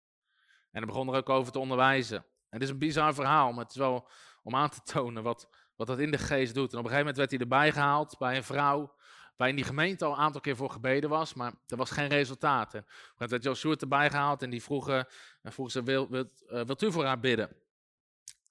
En 0.72 0.82
dan 0.82 0.90
begon 0.90 1.08
er 1.08 1.16
ook 1.16 1.30
over 1.30 1.52
te 1.52 1.60
onderwijzen. 1.60 2.18
En 2.18 2.26
het 2.50 2.62
is 2.62 2.70
een 2.70 2.78
bizar 2.78 3.14
verhaal, 3.14 3.52
maar 3.52 3.64
het 3.64 3.74
is 3.74 3.80
wel 3.80 4.10
om 4.44 4.56
aan 4.56 4.70
te 4.70 4.82
tonen 4.84 5.24
wat, 5.24 5.50
wat 5.76 5.88
dat 5.88 6.00
in 6.00 6.12
de 6.12 6.18
geest 6.18 6.54
doet. 6.54 6.72
En 6.72 6.80
op 6.80 6.84
een 6.84 6.92
gegeven 6.92 6.98
moment 6.98 7.18
werd 7.18 7.32
hij 7.32 7.40
erbij 7.40 7.72
gehaald 7.72 8.18
bij 8.18 8.36
een 8.36 8.44
vrouw, 8.44 8.96
waar 9.36 9.50
in 9.50 9.56
die 9.56 9.66
gemeente 9.66 10.06
al 10.06 10.12
een 10.12 10.18
aantal 10.18 10.42
keer 10.42 10.56
voor 10.56 10.70
gebeden 10.70 11.10
was, 11.10 11.34
maar 11.34 11.54
er 11.68 11.78
was 11.78 11.92
geen 11.92 12.08
resultaat. 12.08 12.74
En 12.74 12.86
werd 13.18 13.44
Joshua 13.44 13.76
erbij 13.76 14.10
gehaald 14.10 14.42
en 14.42 14.50
die 14.50 14.64
vroegen, 14.64 15.08
en 15.42 15.54
vroeg 15.54 15.72
ze, 15.72 15.84
wil, 15.84 16.10
wil, 16.10 16.30
uh, 16.48 16.62
wilt 16.62 16.84
u 16.84 16.92
voor 16.92 17.06
haar 17.06 17.20
bidden? 17.20 17.56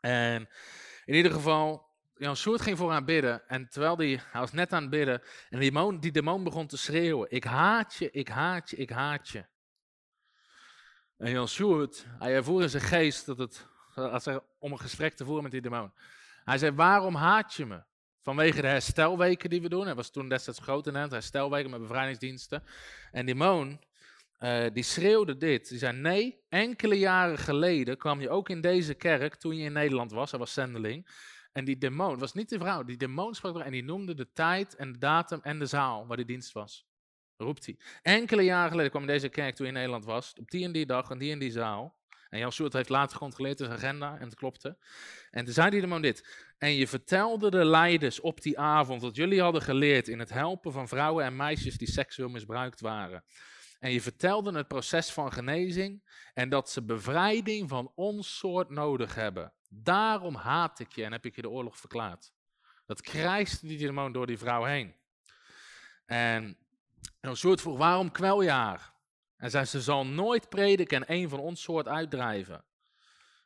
En 0.01 0.49
in 1.05 1.15
ieder 1.15 1.33
geval, 1.33 1.87
Jan 2.17 2.37
Soert 2.37 2.61
ging 2.61 2.79
voor 2.79 2.91
haar 2.91 3.05
bidden. 3.05 3.49
En 3.49 3.69
terwijl 3.69 3.97
die, 3.97 4.21
hij 4.31 4.41
was 4.41 4.53
net 4.53 4.73
aan 4.73 4.81
het 4.81 4.91
bidden. 4.91 5.23
En 5.51 5.59
die 5.59 5.71
demon, 5.71 6.01
die 6.01 6.13
demon 6.13 6.45
begon 6.45 6.67
te 6.67 6.77
schreeuwen. 6.77 7.31
Ik 7.31 7.45
haat 7.45 7.95
je, 7.95 8.11
ik 8.11 8.29
haat 8.29 8.71
je, 8.71 8.77
ik 8.77 8.91
haat 8.91 9.29
je. 9.29 9.45
En 11.17 11.31
Jan 11.31 11.49
Soert, 11.49 12.07
hij 12.19 12.35
ervoer 12.35 12.63
in 12.63 12.71
zijn 12.71 12.83
geest 12.83 13.27
dat 13.27 13.39
het, 13.39 13.67
als 13.95 14.27
er, 14.27 14.43
om 14.59 14.73
een 14.73 14.81
gesprek 14.81 15.15
te 15.15 15.25
voeren 15.25 15.43
met 15.43 15.53
die 15.53 15.61
demon. 15.61 15.93
Hij 16.45 16.59
zei, 16.59 16.73
waarom 16.73 17.15
haat 17.15 17.55
je 17.55 17.67
me? 17.67 17.83
Vanwege 18.23 18.61
de 18.61 18.67
herstelweken 18.67 19.51
die 19.51 19.63
we 19.63 19.69
doen. 19.69 19.85
Hij 19.85 19.95
was 19.95 20.11
toen 20.11 20.29
destijds 20.29 20.61
groot 20.61 20.87
in 20.87 20.93
Nederland, 20.93 21.13
herstelweken 21.13 21.71
met 21.71 21.81
bevrijdingsdiensten. 21.81 22.63
En 23.13 23.27
die 23.27 23.35
moon, 23.35 23.81
uh, 24.41 24.67
die 24.73 24.83
schreeuwde 24.83 25.37
dit. 25.37 25.69
Die 25.69 25.79
zei, 25.79 25.97
nee, 25.97 26.45
enkele 26.49 26.99
jaren 26.99 27.39
geleden 27.39 27.97
kwam 27.97 28.21
je 28.21 28.31
ook 28.31 28.49
in 28.49 28.61
deze 28.61 28.95
kerk, 28.95 29.35
toen 29.35 29.57
je 29.57 29.65
in 29.65 29.73
Nederland 29.73 30.13
was, 30.13 30.31
hij 30.31 30.41
was 30.41 30.53
zendeling. 30.53 31.09
En 31.53 31.65
die 31.65 31.79
demon, 31.79 32.19
was 32.19 32.33
niet 32.33 32.49
de 32.49 32.59
vrouw, 32.59 32.83
die 32.83 32.97
demon 32.97 33.35
sprak 33.35 33.59
en 33.59 33.73
die 33.73 33.85
noemde 33.85 34.15
de 34.15 34.33
tijd 34.33 34.75
en 34.77 34.93
de 34.93 34.99
datum 34.99 35.41
en 35.43 35.59
de 35.59 35.67
zaal 35.67 36.07
waar 36.07 36.17
die 36.17 36.27
dienst 36.27 36.53
was. 36.53 36.87
Roept 37.37 37.67
hij. 37.67 37.79
Enkele 38.03 38.43
jaren 38.43 38.71
geleden 38.71 38.91
kwam 38.91 39.07
deze 39.07 39.29
kerk 39.29 39.55
toen 39.55 39.67
je 39.67 39.73
in 39.73 39.79
Nederland 39.79 40.05
was, 40.05 40.33
op 40.41 40.51
die 40.51 40.65
en 40.65 40.73
die 40.73 40.87
dag 40.87 41.11
en 41.11 41.19
die 41.19 41.33
en 41.33 41.39
die 41.39 41.51
zaal. 41.51 41.97
En 42.35 42.41
Jan 42.41 42.53
Soert 42.53 42.73
heeft 42.73 42.89
later 42.89 43.13
gecontroleerd 43.13 43.59
zijn 43.59 43.71
agenda 43.71 44.17
en 44.19 44.25
het 44.25 44.35
klopte. 44.35 44.77
En 45.31 45.45
toen 45.45 45.55
zei 45.55 45.71
die 45.71 45.81
demon 45.81 46.03
dit. 46.03 46.47
En 46.59 46.73
je 46.73 46.89
vertelde 46.89 47.51
de 47.51 47.65
leiders 47.65 48.21
op 48.21 48.43
die 48.43 48.59
avond 48.59 49.01
dat 49.01 49.17
jullie 49.17 49.43
hadden 49.43 49.63
geleerd 49.63 50.09
in 50.09 50.19
het 50.19 50.31
helpen 50.31 50.73
van 50.73 50.89
vrouwen 50.89 51.25
en 51.25 51.37
meisjes 51.37 51.79
die 51.79 51.91
seksueel 51.91 52.29
misbruikt 52.29 52.81
waren. 52.81 53.25
En 53.79 53.91
je 53.91 54.01
vertelde 54.01 54.57
het 54.57 54.69
proces 54.69 55.13
van 55.13 55.33
genezing 55.33 56.03
en 56.33 56.49
dat 56.49 56.71
ze 56.71 56.85
bevrijding 56.85 57.69
van 57.69 57.93
ons 57.95 58.39
soort 58.39 58.71
nodig 58.71 59.15
hebben. 59.15 59.53
Daarom 59.69 60.35
haat 60.35 60.79
ik 60.79 60.93
je 60.93 61.05
en 61.05 61.13
heb 61.13 61.27
ik 61.27 61.37
je 61.37 61.43
de 61.43 61.51
oorlog 61.51 61.77
verklaard. 61.77 62.33
Dat 62.87 63.01
krijste 63.01 63.67
die 63.67 63.79
demon 63.79 64.13
door 64.13 64.27
die 64.27 64.39
vrouw 64.39 64.65
heen. 64.65 64.95
En 66.07 66.59
een 67.21 67.37
soort 67.37 67.61
vroeg, 67.61 67.79
waarom 67.79 68.11
kwel 68.11 68.43
je 68.43 68.51
haar? 68.51 68.94
En 69.45 69.51
zei, 69.51 69.65
ze 69.65 69.81
zal 69.81 70.07
nooit 70.07 70.49
prediken 70.49 71.07
en 71.07 71.15
een 71.15 71.29
van 71.29 71.39
ons 71.39 71.63
soort 71.63 71.89
uitdrijven. 71.89 72.65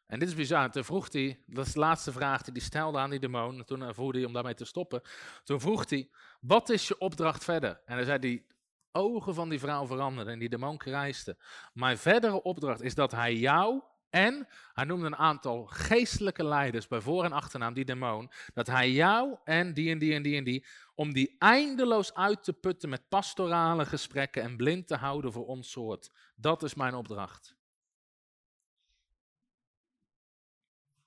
En 0.06 0.18
dit 0.18 0.28
is 0.28 0.34
bizar. 0.34 0.70
Toen 0.70 0.84
vroeg 0.84 1.12
hij, 1.12 1.42
dat 1.46 1.66
is 1.66 1.72
de 1.72 1.78
laatste 1.78 2.12
vraag 2.12 2.42
die 2.42 2.52
hij 2.52 2.62
stelde 2.62 2.98
aan 2.98 3.10
die 3.10 3.18
demon. 3.18 3.58
En 3.58 3.64
toen 3.64 3.94
vroeg 3.94 4.12
hij 4.12 4.24
om 4.24 4.32
daarmee 4.32 4.54
te 4.54 4.64
stoppen. 4.64 5.02
Toen 5.44 5.60
vroeg 5.60 5.90
hij, 5.90 6.10
wat 6.40 6.68
is 6.68 6.88
je 6.88 6.98
opdracht 6.98 7.44
verder? 7.44 7.80
En 7.84 7.96
dan 7.96 8.04
zei 8.04 8.18
hij, 8.18 8.44
ogen 8.92 9.34
van 9.34 9.48
die 9.48 9.58
vrouw 9.58 9.86
veranderden 9.86 10.32
en 10.32 10.38
die 10.38 10.48
demon 10.48 10.76
krijste. 10.76 11.36
Mijn 11.72 11.98
verdere 11.98 12.42
opdracht 12.42 12.82
is 12.82 12.94
dat 12.94 13.12
hij 13.12 13.34
jou 13.34 13.82
en, 14.10 14.48
hij 14.72 14.84
noemde 14.84 15.06
een 15.06 15.16
aantal 15.16 15.66
geestelijke 15.66 16.44
leiders 16.44 16.88
bij 16.88 17.00
voor- 17.00 17.24
en 17.24 17.32
achternaam, 17.32 17.74
die 17.74 17.84
demon, 17.84 18.30
dat 18.54 18.66
hij 18.66 18.90
jou 18.90 19.36
en 19.44 19.74
die 19.74 19.90
en 19.90 19.98
die 19.98 20.14
en 20.14 20.22
die 20.22 20.36
en 20.36 20.44
die, 20.44 20.66
om 20.94 21.12
die 21.12 21.36
eindeloos 21.38 22.14
uit 22.14 22.44
te 22.44 22.52
putten 22.52 22.88
met 22.88 23.08
pastorale 23.08 23.86
gesprekken 23.86 24.42
en 24.42 24.56
blind 24.56 24.86
te 24.86 24.96
houden 24.96 25.32
voor 25.32 25.46
ons 25.46 25.70
soort. 25.70 26.10
Dat 26.34 26.62
is 26.62 26.74
mijn 26.74 26.94
opdracht. 26.94 27.56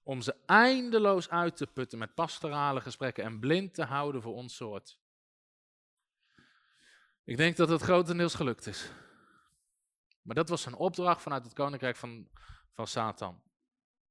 Om 0.04 0.22
ze 0.22 0.36
eindeloos 0.46 1.30
uit 1.30 1.58
te 1.58 1.68
putten 1.68 2.00
met 2.00 2.14
pastorale 2.14 2.82
gesprekken 2.82 3.24
en 3.24 3.40
blind 3.40 3.74
te 3.74 3.84
houden 3.84 4.22
voor 4.22 4.34
ons 4.34 4.56
soort. 4.56 5.00
Ik 7.24 7.38
denk 7.38 7.58
dat 7.58 7.70
het 7.70 7.82
grotendeels 7.82 8.36
gelukt 8.36 8.68
is. 8.68 8.92
Maar 10.22 10.36
dat 10.36 10.50
was 10.50 10.66
een 10.66 10.76
opdracht 10.76 11.22
vanuit 11.22 11.44
het 11.44 11.54
koninkrijk 11.54 11.96
van, 11.96 12.28
van 12.74 12.88
Satan. 12.88 13.42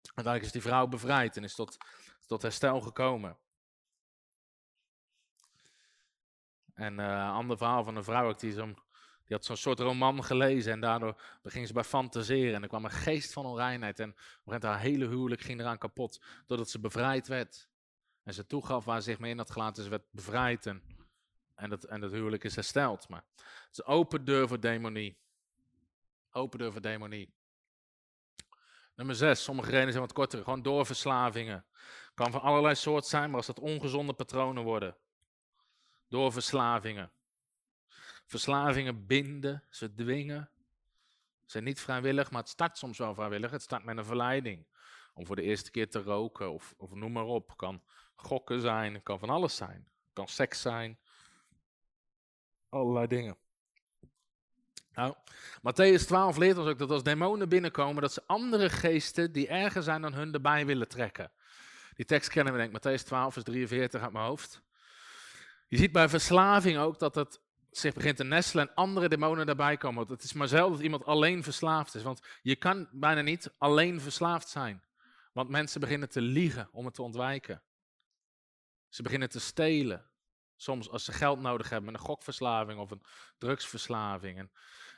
Uiteindelijk 0.02 0.44
is 0.44 0.52
die 0.52 0.70
vrouw 0.70 0.86
bevrijd 0.86 1.36
en 1.36 1.44
is 1.44 1.54
tot, 1.54 1.76
tot 2.26 2.42
herstel 2.42 2.80
gekomen. 2.80 3.38
En 6.74 6.98
uh, 6.98 7.06
een 7.06 7.30
ander 7.30 7.56
verhaal 7.56 7.84
van 7.84 7.96
een 7.96 8.04
vrouw 8.04 8.34
die, 8.34 8.52
zo, 8.52 8.64
die 9.24 9.36
had 9.36 9.44
zo'n 9.44 9.56
soort 9.56 9.78
roman 9.78 10.24
gelezen 10.24 10.72
en 10.72 10.80
daardoor 10.80 11.22
beging 11.42 11.66
ze 11.66 11.72
bij 11.72 11.84
fantaseren. 11.84 12.54
En 12.54 12.62
er 12.62 12.68
kwam 12.68 12.84
een 12.84 12.90
geest 12.90 13.32
van 13.32 13.46
onreinheid 13.46 13.98
en 13.98 14.14
op 14.44 14.62
haar 14.62 14.80
hele 14.80 15.06
huwelijk 15.06 15.40
ging 15.40 15.60
eraan 15.60 15.78
kapot, 15.78 16.22
doordat 16.46 16.70
ze 16.70 16.80
bevrijd 16.80 17.28
werd. 17.28 17.68
En 18.22 18.34
ze 18.34 18.46
toegaf 18.46 18.84
waar 18.84 19.02
ze 19.02 19.10
zich 19.10 19.18
mee 19.18 19.30
in 19.30 19.38
had 19.38 19.50
gelaten, 19.50 19.82
ze 19.82 19.90
werd 19.90 20.10
bevrijd 20.10 20.66
en, 20.66 20.82
en, 21.54 21.70
dat, 21.70 21.84
en 21.84 22.00
dat 22.00 22.12
huwelijk 22.12 22.44
is 22.44 22.54
hersteld. 22.54 23.08
Maar 23.08 23.24
het 23.36 23.78
is 23.78 23.84
open 23.84 24.24
deur 24.24 24.48
voor 24.48 24.60
demonie. 24.60 25.18
Open 26.30 26.58
deur 26.58 26.72
voor 26.72 26.80
demonie. 26.80 27.34
Nummer 29.00 29.18
6, 29.18 29.42
sommige 29.42 29.70
redenen 29.70 29.92
zijn 29.92 30.04
wat 30.04 30.12
korter. 30.12 30.42
Gewoon 30.44 30.62
doorverslavingen. 30.62 31.64
Kan 32.14 32.30
van 32.30 32.40
allerlei 32.40 32.74
soort 32.74 33.06
zijn, 33.06 33.28
maar 33.28 33.36
als 33.36 33.46
dat 33.46 33.58
ongezonde 33.58 34.12
patronen 34.12 34.62
worden. 34.62 34.96
Doorverslavingen. 36.08 37.12
Verslavingen 38.26 39.06
binden, 39.06 39.64
ze 39.70 39.94
dwingen. 39.94 40.50
Ze 41.40 41.50
zijn 41.50 41.64
niet 41.64 41.80
vrijwillig, 41.80 42.30
maar 42.30 42.40
het 42.40 42.50
start 42.50 42.78
soms 42.78 42.98
wel 42.98 43.14
vrijwillig. 43.14 43.50
Het 43.50 43.62
start 43.62 43.84
met 43.84 43.96
een 43.96 44.04
verleiding. 44.04 44.66
Om 45.14 45.26
voor 45.26 45.36
de 45.36 45.42
eerste 45.42 45.70
keer 45.70 45.90
te 45.90 46.02
roken 46.02 46.52
of, 46.52 46.74
of 46.76 46.94
noem 46.94 47.12
maar 47.12 47.24
op. 47.24 47.56
Kan 47.56 47.82
gokken 48.14 48.60
zijn, 48.60 49.02
kan 49.02 49.18
van 49.18 49.30
alles 49.30 49.56
zijn. 49.56 49.88
Kan 50.12 50.28
seks 50.28 50.60
zijn. 50.60 50.98
Allerlei 52.68 53.06
dingen. 53.06 53.36
Nou, 55.00 55.14
Matthäus 55.62 56.06
12 56.06 56.36
leert 56.36 56.58
ons 56.58 56.68
ook 56.68 56.78
dat 56.78 56.90
als 56.90 57.02
demonen 57.02 57.48
binnenkomen, 57.48 58.02
dat 58.02 58.12
ze 58.12 58.22
andere 58.26 58.70
geesten 58.70 59.32
die 59.32 59.48
erger 59.48 59.82
zijn 59.82 60.02
dan 60.02 60.14
hun 60.14 60.32
erbij 60.32 60.66
willen 60.66 60.88
trekken. 60.88 61.30
Die 61.94 62.04
tekst 62.04 62.30
kennen 62.30 62.52
we 62.52 62.58
denk 62.58 62.74
ik, 62.74 62.78
Matthäus 62.78 63.04
12 63.04 63.32
vers 63.32 63.44
43 63.44 64.02
uit 64.02 64.12
mijn 64.12 64.24
hoofd. 64.24 64.62
Je 65.68 65.76
ziet 65.76 65.92
bij 65.92 66.08
verslaving 66.08 66.78
ook 66.78 66.98
dat 66.98 67.14
het 67.14 67.40
zich 67.70 67.94
begint 67.94 68.16
te 68.16 68.24
nestelen 68.24 68.68
en 68.68 68.74
andere 68.74 69.08
demonen 69.08 69.46
daarbij 69.46 69.76
komen. 69.76 70.06
Het 70.06 70.22
is 70.22 70.32
maar 70.32 70.48
zelden 70.48 70.72
dat 70.72 70.82
iemand 70.82 71.04
alleen 71.04 71.42
verslaafd 71.42 71.94
is. 71.94 72.02
Want 72.02 72.20
je 72.42 72.56
kan 72.56 72.88
bijna 72.92 73.20
niet 73.20 73.52
alleen 73.58 74.00
verslaafd 74.00 74.48
zijn. 74.48 74.82
Want 75.32 75.48
mensen 75.48 75.80
beginnen 75.80 76.08
te 76.08 76.20
liegen 76.20 76.68
om 76.72 76.84
het 76.84 76.94
te 76.94 77.02
ontwijken. 77.02 77.62
Ze 78.88 79.02
beginnen 79.02 79.28
te 79.28 79.40
stelen. 79.40 80.04
Soms 80.56 80.90
als 80.90 81.04
ze 81.04 81.12
geld 81.12 81.40
nodig 81.40 81.68
hebben 81.68 81.92
met 81.92 82.00
een 82.00 82.06
gokverslaving 82.06 82.78
of 82.78 82.90
een 82.90 83.02
drugsverslaving. 83.38 84.38
En, 84.38 84.50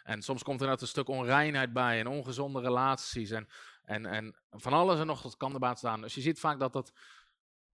en 0.02 0.22
soms 0.22 0.42
komt 0.42 0.60
er 0.60 0.66
net 0.66 0.80
een 0.80 0.86
stuk 0.86 1.08
onreinheid 1.08 1.72
bij 1.72 1.98
en 2.00 2.06
ongezonde 2.06 2.60
relaties. 2.60 3.30
En, 3.30 3.48
en, 3.82 4.06
en 4.06 4.34
van 4.50 4.72
alles 4.72 4.98
en 4.98 5.06
nog 5.06 5.22
wat 5.22 5.36
kan 5.36 5.52
erbij 5.52 5.74
staan. 5.74 6.00
Dus 6.00 6.14
je 6.14 6.20
ziet 6.20 6.40
vaak 6.40 6.58
dat, 6.58 6.72
dat, 6.72 6.92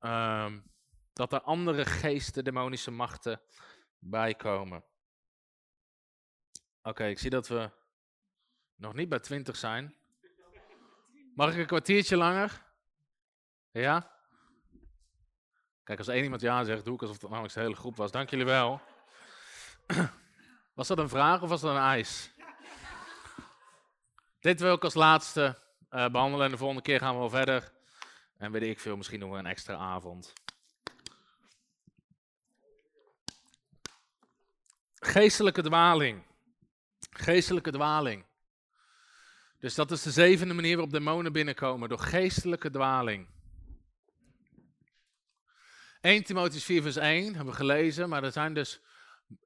um, 0.00 0.72
dat 1.12 1.32
er 1.32 1.40
andere 1.40 1.84
geesten, 1.84 2.44
demonische 2.44 2.90
machten 2.90 3.40
bij 3.98 4.34
komen. 4.34 4.84
Oké, 6.82 7.04
ik 7.04 7.18
zie 7.18 7.30
dat 7.30 7.48
we 7.48 7.70
nog 8.74 8.94
niet 8.94 9.08
bij 9.08 9.18
20 9.20 9.56
zijn. 9.56 9.96
Mag 11.34 11.52
ik 11.52 11.58
een 11.58 11.66
kwartiertje 11.66 12.16
langer? 12.16 12.66
Ja? 13.70 14.10
Kijk, 15.84 15.98
als 15.98 16.08
één 16.08 16.22
iemand 16.22 16.40
ja 16.40 16.64
zegt, 16.64 16.84
doe 16.84 16.94
ik 16.94 17.00
alsof 17.00 17.20
het 17.20 17.30
namelijk 17.30 17.54
de 17.54 17.60
hele 17.60 17.76
groep 17.76 17.96
was. 17.96 18.10
Dank 18.10 18.30
jullie 18.30 18.44
wel. 18.44 18.80
Was 20.78 20.88
dat 20.88 20.98
een 20.98 21.08
vraag 21.08 21.42
of 21.42 21.48
was 21.48 21.60
dat 21.60 21.70
een 21.70 21.82
eis? 21.82 22.30
Dit 24.40 24.60
wil 24.60 24.74
ik 24.74 24.84
als 24.84 24.94
laatste 24.94 25.58
uh, 25.90 26.08
behandelen 26.08 26.44
en 26.44 26.50
de 26.50 26.56
volgende 26.56 26.82
keer 26.82 26.98
gaan 26.98 27.12
we 27.12 27.18
wel 27.18 27.30
verder. 27.30 27.72
En 28.36 28.52
weet 28.52 28.62
ik 28.62 28.80
veel, 28.80 28.96
misschien 28.96 29.30
we 29.30 29.38
een 29.38 29.46
extra 29.46 29.74
avond. 29.74 30.32
Geestelijke 34.94 35.62
dwaling. 35.62 36.22
Geestelijke 37.10 37.70
dwaling. 37.70 38.24
Dus 39.58 39.74
dat 39.74 39.90
is 39.90 40.02
de 40.02 40.10
zevende 40.10 40.54
manier 40.54 40.74
waarop 40.74 40.92
demonen 40.92 41.32
binnenkomen, 41.32 41.88
door 41.88 41.98
geestelijke 41.98 42.70
dwaling. 42.70 43.28
1 46.00 46.24
Timotheus 46.24 46.64
4 46.64 46.82
vers 46.82 46.96
1 46.96 47.24
hebben 47.24 47.52
we 47.52 47.58
gelezen, 47.58 48.08
maar 48.08 48.24
er 48.24 48.32
zijn 48.32 48.54
dus, 48.54 48.80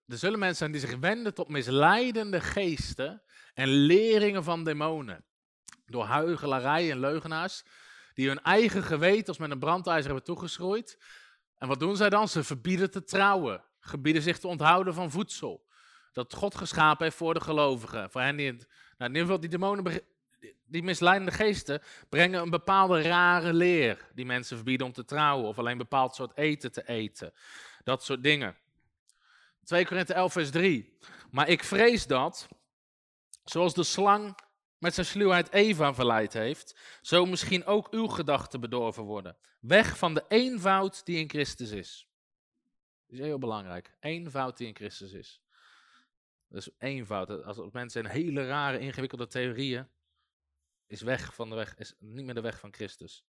er 0.07 0.18
zullen 0.18 0.39
mensen 0.39 0.59
zijn 0.59 0.72
die 0.72 0.80
zich 0.80 0.99
wenden 0.99 1.35
tot 1.35 1.49
misleidende 1.49 2.41
geesten 2.41 3.22
en 3.55 3.68
leringen 3.68 4.45
van 4.45 4.64
demonen. 4.64 5.24
Door 5.87 6.05
huigelarij 6.05 6.91
en 6.91 7.01
leugenaars, 7.01 7.64
die 8.14 8.28
hun 8.28 8.43
eigen 8.43 8.83
geweten 8.83 9.26
als 9.26 9.39
met 9.39 9.51
een 9.51 9.59
brandijzer 9.59 10.05
hebben 10.05 10.24
toegeschroeid. 10.24 10.99
En 11.59 11.68
wat 11.68 11.80
doen 11.80 11.97
zij 11.97 12.09
dan? 12.09 12.28
Ze 12.28 12.45
verbieden 12.45 12.91
te 12.91 13.05
trouwen, 13.05 13.64
gebieden 13.80 14.22
zich 14.22 14.39
te 14.39 14.49
onthouden 14.49 14.95
van 14.95 15.11
voedsel. 15.11 15.70
Dat 16.12 16.35
God 16.35 16.55
geschapen 16.55 17.05
heeft 17.05 17.16
voor 17.16 17.35
de 17.35 17.41
gelovigen. 17.41 18.11
Voor 18.11 18.20
hen 18.20 18.37
die, 18.37 18.51
nou 18.53 18.61
in 18.99 19.07
ieder 19.07 19.22
geval 19.22 19.41
die 19.41 19.51
demonen 19.51 20.03
die 20.64 20.83
misleidende 20.83 21.33
geesten 21.33 21.83
brengen 22.09 22.43
een 22.43 22.51
bepaalde 22.51 23.03
rare 23.03 23.53
leer. 23.53 24.11
Die 24.14 24.26
mensen 24.26 24.57
verbieden 24.57 24.87
om 24.87 24.93
te 24.93 25.05
trouwen 25.05 25.49
of 25.49 25.59
alleen 25.59 25.72
een 25.72 25.78
bepaald 25.78 26.14
soort 26.14 26.37
eten 26.37 26.72
te 26.72 26.89
eten. 26.89 27.33
Dat 27.85 28.05
soort 28.05 28.22
dingen. 28.22 28.57
2 29.64 29.86
Korinthe 29.86 30.14
11 30.14 30.32
vers 30.32 30.50
3. 30.50 30.98
Maar 31.30 31.48
ik 31.48 31.64
vrees 31.64 32.06
dat, 32.06 32.48
zoals 33.44 33.74
de 33.74 33.84
slang 33.84 34.38
met 34.78 34.94
zijn 34.94 35.06
sluwheid 35.06 35.52
Eva 35.52 35.94
verleid 35.94 36.32
heeft, 36.32 36.78
zo 37.00 37.26
misschien 37.26 37.64
ook 37.64 37.88
uw 37.90 38.06
gedachten 38.06 38.60
bedorven 38.60 39.02
worden. 39.02 39.36
Weg 39.60 39.98
van 39.98 40.14
de 40.14 40.24
eenvoud 40.28 41.04
die 41.04 41.18
in 41.18 41.28
Christus 41.28 41.70
is. 41.70 42.08
Dat 43.06 43.18
is 43.18 43.24
heel 43.24 43.38
belangrijk. 43.38 43.94
Eenvoud 44.00 44.56
die 44.56 44.66
in 44.66 44.74
Christus 44.74 45.12
is. 45.12 45.42
Dat 46.48 46.60
is 46.60 46.70
eenvoud. 46.78 47.44
Als 47.44 47.58
mensen 47.72 48.04
een 48.04 48.10
hele 48.10 48.46
rare, 48.46 48.78
ingewikkelde 48.78 49.26
theorieën 49.26 49.88
is 50.86 51.00
weg 51.00 51.34
van 51.34 51.48
de 51.48 51.54
weg, 51.54 51.76
is 51.76 51.94
niet 51.98 52.24
meer 52.24 52.34
de 52.34 52.40
weg 52.40 52.58
van 52.58 52.72
Christus. 52.72 53.24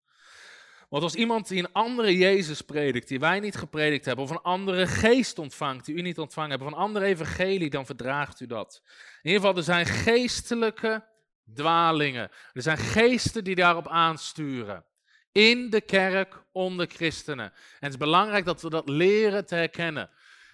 Want 0.93 1.05
als 1.05 1.15
iemand 1.15 1.47
die 1.47 1.59
een 1.59 1.71
andere 1.71 2.17
Jezus 2.17 2.61
predikt, 2.61 3.07
die 3.07 3.19
wij 3.19 3.39
niet 3.39 3.55
gepredikt 3.55 4.05
hebben, 4.05 4.25
of 4.25 4.31
een 4.31 4.41
andere 4.41 4.87
geest 4.87 5.39
ontvangt, 5.39 5.85
die 5.85 5.95
u 5.95 6.01
niet 6.01 6.19
ontvangen 6.19 6.49
hebt, 6.49 6.61
of 6.61 6.67
een 6.67 6.77
andere 6.77 7.05
evangelie, 7.05 7.69
dan 7.69 7.85
verdraagt 7.85 8.39
u 8.39 8.45
dat. 8.45 8.81
In 9.21 9.29
ieder 9.29 9.39
geval, 9.39 9.57
er 9.57 9.63
zijn 9.63 9.85
geestelijke 9.85 11.03
dwalingen. 11.53 12.29
Er 12.53 12.61
zijn 12.61 12.77
geesten 12.77 13.43
die 13.43 13.55
daarop 13.55 13.87
aansturen. 13.87 14.85
In 15.31 15.69
de 15.69 15.81
kerk, 15.81 16.43
onder 16.51 16.87
christenen. 16.87 17.45
En 17.45 17.53
het 17.79 17.91
is 17.91 17.97
belangrijk 17.97 18.45
dat 18.45 18.61
we 18.61 18.69
dat 18.69 18.89
leren 18.89 19.45
te 19.45 19.55
herkennen. 19.55 20.09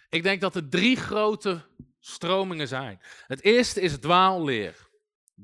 Ik 0.09 0.23
denk 0.23 0.41
dat 0.41 0.55
er 0.55 0.69
drie 0.69 0.95
grote 0.95 1.61
stromingen 1.99 2.67
zijn. 2.67 2.99
Het 3.27 3.43
eerste 3.43 3.81
is 3.81 3.99
dwaalleer. 3.99 4.75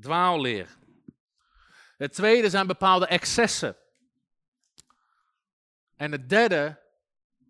Dwaalleer. 0.00 0.68
Het 1.96 2.12
tweede 2.12 2.50
zijn 2.50 2.66
bepaalde 2.66 3.06
excessen. 3.06 3.76
En 5.96 6.12
het 6.12 6.28
derde 6.28 6.78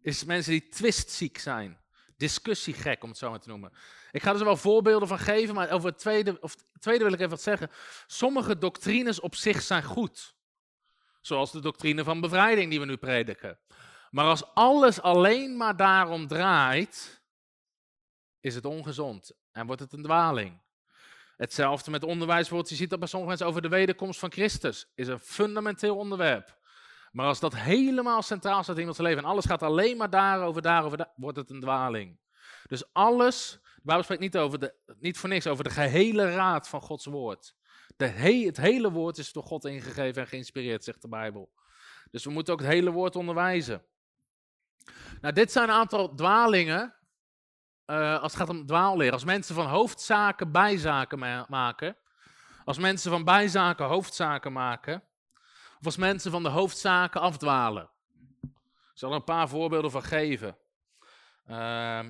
is 0.03 0.25
mensen 0.25 0.53
die 0.53 0.69
twistziek 0.69 1.39
zijn. 1.39 1.81
Discussiegek, 2.17 3.03
om 3.03 3.09
het 3.09 3.19
zo 3.19 3.31
maar 3.31 3.41
te 3.41 3.49
noemen. 3.49 3.73
Ik 4.13 4.23
ga 4.23 4.35
er 4.35 4.45
wel 4.45 4.57
voorbeelden 4.57 5.09
van 5.09 5.19
geven, 5.19 5.55
maar 5.55 5.71
over 5.71 5.89
het 5.89 5.99
tweede, 5.99 6.41
of 6.41 6.57
tweede 6.79 7.05
wil 7.05 7.13
ik 7.13 7.19
even 7.19 7.31
wat 7.31 7.43
zeggen. 7.43 7.71
Sommige 8.07 8.59
doctrines 8.59 9.21
op 9.21 9.35
zich 9.35 9.63
zijn 9.63 9.83
goed. 9.83 10.35
Zoals 11.21 11.53
de 11.53 11.61
doctrine 11.61 12.05
van 12.05 12.21
bevrijding 12.21 12.71
die 12.71 12.81
we 12.81 12.87
nu 12.87 12.97
prediken. 12.97 13.59
Maar 14.11 14.25
als 14.25 14.55
alles 14.55 15.01
alleen 15.01 15.57
maar 15.57 15.77
daarom 15.77 16.27
draait, 16.27 17.23
is 18.41 18.55
het 18.55 18.65
ongezond 18.65 19.33
en 19.53 19.67
wordt 19.67 19.81
het 19.81 19.93
een 19.93 20.03
dwaling. 20.03 20.61
Hetzelfde 21.37 21.91
met 21.91 22.05
onderwijs 22.05 22.49
je 22.49 22.63
ziet 22.65 22.91
dat 22.91 22.99
bij 22.99 23.09
sommige 23.09 23.31
mensen 23.31 23.47
over 23.49 23.63
de 23.63 23.69
wederkomst 23.69 24.19
van 24.19 24.33
Christus, 24.33 24.87
is 24.95 25.09
een 25.09 25.19
fundamenteel 25.19 25.97
onderwerp. 25.97 26.59
Maar 27.17 27.27
als 27.27 27.41
dat 27.41 27.55
helemaal 27.55 28.23
centraal 28.23 28.63
staat 28.63 28.79
in 28.79 28.89
ons 28.89 28.99
leven 28.99 29.23
en 29.23 29.29
alles 29.29 29.45
gaat 29.45 29.63
alleen 29.63 29.97
maar 29.97 30.11
daarover, 30.11 30.63
daarover, 30.63 31.09
wordt 31.15 31.37
het 31.37 31.51
een 31.51 31.61
dwaling. 31.61 32.19
Dus 32.67 32.93
alles, 32.93 33.59
de 33.75 33.81
Bijbel 33.83 34.05
spreekt 34.05 34.21
niet, 34.21 34.37
over 34.37 34.59
de, 34.59 34.75
niet 34.99 35.19
voor 35.19 35.29
niks 35.29 35.47
over 35.47 35.65
de 35.65 35.71
gehele 35.71 36.35
raad 36.35 36.69
van 36.69 36.81
Gods 36.81 37.05
woord. 37.05 37.55
De 37.97 38.07
het 38.07 38.57
hele 38.57 38.91
woord 38.91 39.19
is 39.19 39.33
door 39.33 39.43
God 39.43 39.65
ingegeven 39.65 40.23
en 40.23 40.29
geïnspireerd, 40.29 40.85
zegt 40.85 41.03
de 41.03 41.09
Bijbel. 41.09 41.53
Dus 42.11 42.25
we 42.25 42.31
moeten 42.31 42.53
ook 42.53 42.61
het 42.61 42.69
hele 42.69 42.91
woord 42.91 43.17
onderwijzen. 43.17 43.85
Nou, 45.21 45.35
dit 45.35 45.53
zijn 45.53 45.69
een 45.69 45.75
aantal 45.75 46.15
dwalingen. 46.15 46.95
Uh, 47.87 48.23
als 48.23 48.33
het 48.33 48.41
gaat 48.41 48.51
om 48.51 48.67
dwaalleer. 48.67 49.13
Als 49.13 49.25
mensen 49.25 49.55
van 49.55 49.67
hoofdzaken 49.67 50.53
bijzaken 50.53 51.19
ma 51.19 51.47
maken. 51.49 51.97
Als 52.65 52.79
mensen 52.79 53.11
van 53.11 53.25
bijzaken 53.25 53.87
hoofdzaken 53.87 54.53
maken. 54.53 55.06
Als 55.87 55.97
mensen 55.97 56.31
van 56.31 56.43
de 56.43 56.49
hoofdzaken 56.49 57.21
afdwalen. 57.21 57.89
Ik 58.43 58.51
zal 58.95 59.11
er 59.11 59.17
een 59.17 59.25
paar 59.25 59.49
voorbeelden 59.49 59.91
van 59.91 60.03
geven. 60.03 60.57
Uh, 61.51 62.01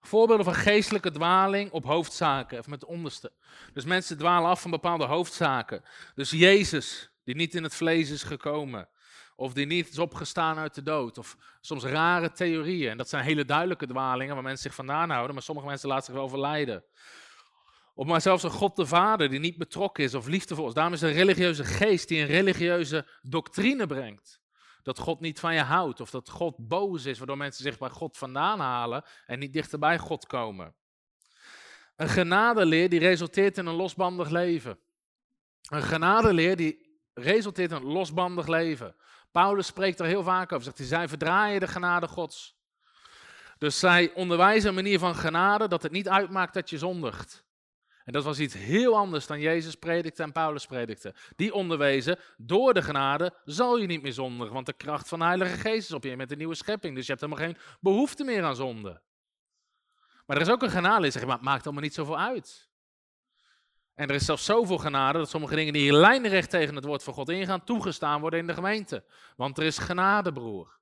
voorbeelden 0.00 0.44
van 0.44 0.54
geestelijke 0.54 1.10
dwaling 1.10 1.70
op 1.70 1.84
hoofdzaken, 1.84 2.58
even 2.58 2.70
met 2.70 2.80
de 2.80 2.86
onderste. 2.86 3.32
Dus 3.72 3.84
mensen 3.84 4.18
dwalen 4.18 4.50
af 4.50 4.60
van 4.60 4.70
bepaalde 4.70 5.04
hoofdzaken. 5.04 5.82
Dus 6.14 6.30
Jezus, 6.30 7.10
die 7.24 7.34
niet 7.34 7.54
in 7.54 7.62
het 7.62 7.74
vlees 7.74 8.10
is 8.10 8.22
gekomen. 8.22 8.88
Of 9.36 9.52
die 9.52 9.66
niet 9.66 9.88
is 9.88 9.98
opgestaan 9.98 10.58
uit 10.58 10.74
de 10.74 10.82
dood. 10.82 11.18
Of 11.18 11.36
soms 11.60 11.84
rare 11.84 12.32
theorieën. 12.32 12.90
En 12.90 12.96
dat 12.96 13.08
zijn 13.08 13.24
hele 13.24 13.44
duidelijke 13.44 13.86
dwalingen 13.86 14.34
waar 14.34 14.44
mensen 14.44 14.62
zich 14.62 14.74
vandaan 14.74 15.10
houden. 15.10 15.34
Maar 15.34 15.42
sommige 15.42 15.66
mensen 15.66 15.88
laten 15.88 16.04
zich 16.04 16.14
wel 16.14 16.28
verleiden. 16.28 16.84
Of 17.98 18.06
maar 18.06 18.20
zelfs 18.20 18.42
een 18.42 18.50
God 18.50 18.76
de 18.76 18.86
Vader 18.86 19.28
die 19.28 19.38
niet 19.38 19.56
betrokken 19.56 20.04
is 20.04 20.14
of 20.14 20.26
liefdevol 20.26 20.66
is. 20.66 20.74
Daarom 20.74 20.92
is 20.92 21.00
een 21.00 21.12
religieuze 21.12 21.64
geest 21.64 22.08
die 22.08 22.20
een 22.20 22.26
religieuze 22.26 23.06
doctrine 23.22 23.86
brengt. 23.86 24.40
Dat 24.82 24.98
God 24.98 25.20
niet 25.20 25.40
van 25.40 25.54
je 25.54 25.60
houdt 25.60 26.00
of 26.00 26.10
dat 26.10 26.28
God 26.28 26.68
boos 26.68 27.04
is, 27.04 27.18
waardoor 27.18 27.36
mensen 27.36 27.62
zich 27.62 27.78
bij 27.78 27.88
God 27.88 28.16
vandaan 28.16 28.60
halen 28.60 29.04
en 29.26 29.38
niet 29.38 29.52
dichter 29.52 29.78
bij 29.78 29.98
God 29.98 30.26
komen. 30.26 30.74
Een 31.96 32.08
genadeleer 32.08 32.88
die 32.88 33.00
resulteert 33.00 33.58
in 33.58 33.66
een 33.66 33.74
losbandig 33.74 34.28
leven. 34.28 34.78
Een 35.68 35.82
genadeleer 35.82 36.56
die 36.56 37.00
resulteert 37.14 37.70
in 37.70 37.76
een 37.76 37.92
losbandig 37.92 38.46
leven. 38.46 38.96
Paulus 39.32 39.66
spreekt 39.66 40.00
er 40.00 40.06
heel 40.06 40.22
vaak 40.22 40.52
over. 40.52 40.64
Zegt 40.64 40.78
hij, 40.78 40.86
zij 40.86 41.08
verdraaien 41.08 41.60
de 41.60 41.68
genade 41.68 42.08
gods. 42.08 42.56
Dus 43.58 43.78
zij 43.78 44.12
onderwijzen 44.14 44.68
een 44.68 44.74
manier 44.74 44.98
van 44.98 45.14
genade 45.14 45.68
dat 45.68 45.82
het 45.82 45.92
niet 45.92 46.08
uitmaakt 46.08 46.54
dat 46.54 46.70
je 46.70 46.78
zondigt. 46.78 47.46
En 48.08 48.14
dat 48.14 48.24
was 48.24 48.38
iets 48.38 48.54
heel 48.54 48.96
anders 48.96 49.26
dan 49.26 49.40
Jezus 49.40 49.74
predikte 49.74 50.22
en 50.22 50.32
Paulus 50.32 50.66
predikte. 50.66 51.14
Die 51.36 51.54
onderwezen, 51.54 52.18
door 52.36 52.74
de 52.74 52.82
genade 52.82 53.34
zal 53.44 53.78
je 53.78 53.86
niet 53.86 54.02
meer 54.02 54.12
zondigen, 54.12 54.54
want 54.54 54.66
de 54.66 54.72
kracht 54.72 55.08
van 55.08 55.18
de 55.18 55.24
Heilige 55.24 55.56
Geest 55.56 55.88
is 55.88 55.94
op 55.94 56.04
je 56.04 56.16
met 56.16 56.30
een 56.30 56.38
nieuwe 56.38 56.54
schepping. 56.54 56.94
Dus 56.94 57.06
je 57.06 57.12
hebt 57.12 57.24
helemaal 57.24 57.44
geen 57.44 57.56
behoefte 57.80 58.24
meer 58.24 58.44
aan 58.44 58.56
zonde. 58.56 59.00
Maar 60.26 60.36
er 60.36 60.42
is 60.42 60.50
ook 60.50 60.62
een 60.62 60.70
genade 60.70 61.04
in, 61.04 61.12
zeg 61.12 61.24
maar 61.24 61.34
het 61.34 61.44
maakt 61.44 61.64
allemaal 61.64 61.82
niet 61.82 61.94
zoveel 61.94 62.18
uit. 62.18 62.68
En 63.94 64.08
er 64.08 64.14
is 64.14 64.24
zelfs 64.24 64.44
zoveel 64.44 64.78
genade 64.78 65.18
dat 65.18 65.30
sommige 65.30 65.54
dingen 65.54 65.72
die 65.72 65.92
lijnrecht 65.92 66.50
tegen 66.50 66.74
het 66.74 66.84
woord 66.84 67.02
van 67.02 67.14
God 67.14 67.28
ingaan, 67.28 67.64
toegestaan 67.64 68.20
worden 68.20 68.38
in 68.38 68.46
de 68.46 68.54
gemeente. 68.54 69.04
Want 69.36 69.58
er 69.58 69.64
is 69.64 69.78
genade, 69.78 70.32
broer. 70.32 70.78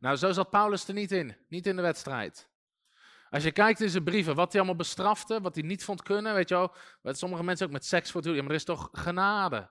Nou, 0.00 0.16
zo 0.16 0.32
zat 0.32 0.50
Paulus 0.50 0.88
er 0.88 0.94
niet 0.94 1.12
in, 1.12 1.36
niet 1.48 1.66
in 1.66 1.76
de 1.76 1.82
wedstrijd. 1.82 2.49
Als 3.30 3.42
je 3.42 3.52
kijkt 3.52 3.80
in 3.80 3.90
zijn 3.90 4.04
brieven, 4.04 4.34
wat 4.34 4.52
hij 4.52 4.60
allemaal 4.60 4.78
bestrafte, 4.78 5.40
wat 5.40 5.54
hij 5.54 5.64
niet 5.64 5.84
vond 5.84 6.02
kunnen, 6.02 6.34
weet 6.34 6.48
je 6.48 6.54
wel, 6.54 6.74
wat 7.02 7.18
sommige 7.18 7.42
mensen 7.42 7.66
ook 7.66 7.72
met 7.72 7.84
seks 7.84 8.10
voor 8.10 8.22
doen, 8.22 8.36
maar 8.36 8.44
er 8.44 8.54
is 8.54 8.64
toch 8.64 8.88
genade. 8.92 9.70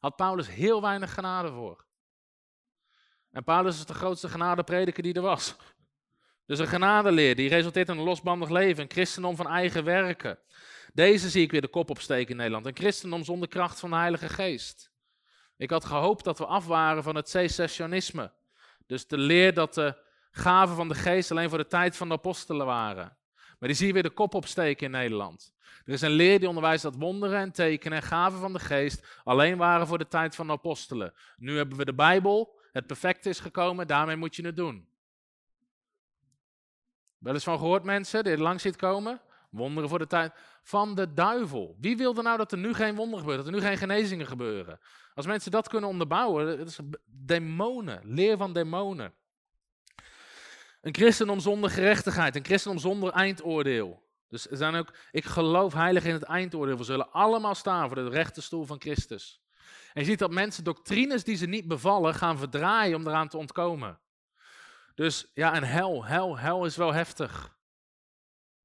Had 0.00 0.16
Paulus 0.16 0.48
heel 0.48 0.82
weinig 0.82 1.14
genade 1.14 1.52
voor. 1.52 1.86
En 3.30 3.44
Paulus 3.44 3.78
is 3.78 3.86
de 3.86 3.94
grootste 3.94 4.28
genadeprediker 4.28 5.02
die 5.02 5.14
er 5.14 5.22
was. 5.22 5.56
Dus 6.46 6.58
een 6.58 6.66
genadeleer, 6.66 7.36
die 7.36 7.48
resulteert 7.48 7.88
in 7.88 7.96
een 7.96 8.04
losbandig 8.04 8.48
leven, 8.48 8.82
een 8.82 8.90
christendom 8.90 9.36
van 9.36 9.48
eigen 9.48 9.84
werken. 9.84 10.38
Deze 10.92 11.28
zie 11.28 11.42
ik 11.42 11.50
weer 11.50 11.60
de 11.60 11.68
kop 11.68 11.90
opsteken 11.90 12.30
in 12.30 12.36
Nederland. 12.36 12.66
Een 12.66 12.76
christendom 12.76 13.24
zonder 13.24 13.48
kracht 13.48 13.80
van 13.80 13.90
de 13.90 13.96
Heilige 13.96 14.28
Geest. 14.28 14.90
Ik 15.56 15.70
had 15.70 15.84
gehoopt 15.84 16.24
dat 16.24 16.38
we 16.38 16.46
af 16.46 16.66
waren 16.66 17.02
van 17.02 17.14
het 17.14 17.28
secessionisme. 17.28 18.32
Dus 18.86 19.06
de 19.06 19.18
leer 19.18 19.54
dat 19.54 19.74
de 19.74 20.06
gaven 20.30 20.76
van 20.76 20.88
de 20.88 20.94
geest 20.94 21.30
alleen 21.30 21.48
voor 21.48 21.58
de 21.58 21.66
tijd 21.66 21.96
van 21.96 22.08
de 22.08 22.14
apostelen 22.14 22.66
waren. 22.66 23.16
Maar 23.58 23.68
die 23.68 23.78
zie 23.78 23.86
je 23.86 23.92
weer 23.92 24.02
de 24.02 24.10
kop 24.10 24.34
opsteken 24.34 24.86
in 24.86 24.92
Nederland. 24.92 25.52
Er 25.84 25.92
is 25.92 26.00
een 26.00 26.10
leer 26.10 26.38
die 26.38 26.48
onderwijst 26.48 26.82
dat 26.82 26.94
wonderen 26.94 27.38
en 27.38 27.52
tekenen 27.52 27.98
en 27.98 28.04
gaven 28.04 28.38
van 28.38 28.52
de 28.52 28.58
geest 28.58 29.20
alleen 29.24 29.56
waren 29.56 29.86
voor 29.86 29.98
de 29.98 30.08
tijd 30.08 30.34
van 30.34 30.46
de 30.46 30.52
apostelen. 30.52 31.14
Nu 31.36 31.56
hebben 31.56 31.78
we 31.78 31.84
de 31.84 31.94
Bijbel, 31.94 32.60
het 32.72 32.86
perfecte 32.86 33.28
is 33.28 33.40
gekomen, 33.40 33.86
daarmee 33.86 34.16
moet 34.16 34.36
je 34.36 34.46
het 34.46 34.56
doen. 34.56 34.88
Wel 37.18 37.34
eens 37.34 37.44
van 37.44 37.58
gehoord 37.58 37.84
mensen 37.84 38.24
die 38.24 38.32
er 38.32 38.40
lang 38.40 38.60
ziet 38.60 38.76
komen? 38.76 39.20
Wonderen 39.50 39.88
voor 39.88 39.98
de 39.98 40.06
tijd 40.06 40.32
van 40.62 40.94
de 40.94 41.12
duivel. 41.12 41.76
Wie 41.80 41.96
wilde 41.96 42.22
nou 42.22 42.36
dat 42.36 42.52
er 42.52 42.58
nu 42.58 42.74
geen 42.74 42.94
wonderen 42.94 43.18
gebeuren, 43.18 43.44
dat 43.44 43.54
er 43.54 43.60
nu 43.60 43.66
geen 43.66 43.78
genezingen 43.78 44.26
gebeuren? 44.26 44.80
Als 45.14 45.26
mensen 45.26 45.50
dat 45.50 45.68
kunnen 45.68 45.90
onderbouwen, 45.90 46.58
dat 46.58 46.68
is 46.68 46.78
demonen, 47.04 48.00
leer 48.04 48.36
van 48.36 48.52
demonen. 48.52 49.14
Een 50.80 50.94
christendom 50.94 51.40
zonder 51.40 51.70
gerechtigheid, 51.70 52.36
een 52.36 52.44
christendom 52.44 52.80
zonder 52.80 53.12
eindoordeel. 53.12 54.06
Dus 54.28 54.50
er 54.50 54.56
zijn 54.56 54.74
ook, 54.74 54.94
ik 55.10 55.24
geloof 55.24 55.72
heilig 55.72 56.04
in 56.04 56.12
het 56.12 56.22
eindoordeel. 56.22 56.76
We 56.76 56.84
zullen 56.84 57.12
allemaal 57.12 57.54
staan 57.54 57.86
voor 57.86 57.96
de 57.96 58.08
rechterstoel 58.08 58.64
van 58.64 58.80
Christus. 58.80 59.42
En 59.92 60.00
je 60.02 60.04
ziet 60.04 60.18
dat 60.18 60.30
mensen 60.30 60.64
doctrines 60.64 61.24
die 61.24 61.36
ze 61.36 61.46
niet 61.46 61.68
bevallen 61.68 62.14
gaan 62.14 62.38
verdraaien 62.38 62.96
om 62.96 63.06
eraan 63.06 63.28
te 63.28 63.36
ontkomen. 63.36 64.00
Dus 64.94 65.30
ja, 65.34 65.56
een 65.56 65.64
hel, 65.64 66.04
hel, 66.04 66.38
hel 66.38 66.64
is 66.64 66.76
wel 66.76 66.92
heftig. 66.92 67.56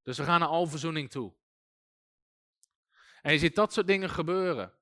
Dus 0.04 0.18
we 0.18 0.24
gaan 0.24 0.40
naar 0.40 0.50
alverzoening 0.50 1.10
toe. 1.10 1.34
En 3.22 3.34
je 3.34 3.40
ziet 3.40 3.56
dat 3.56 3.74
soort 3.74 3.88
dingen 3.88 4.10
gebeuren. 4.10 4.74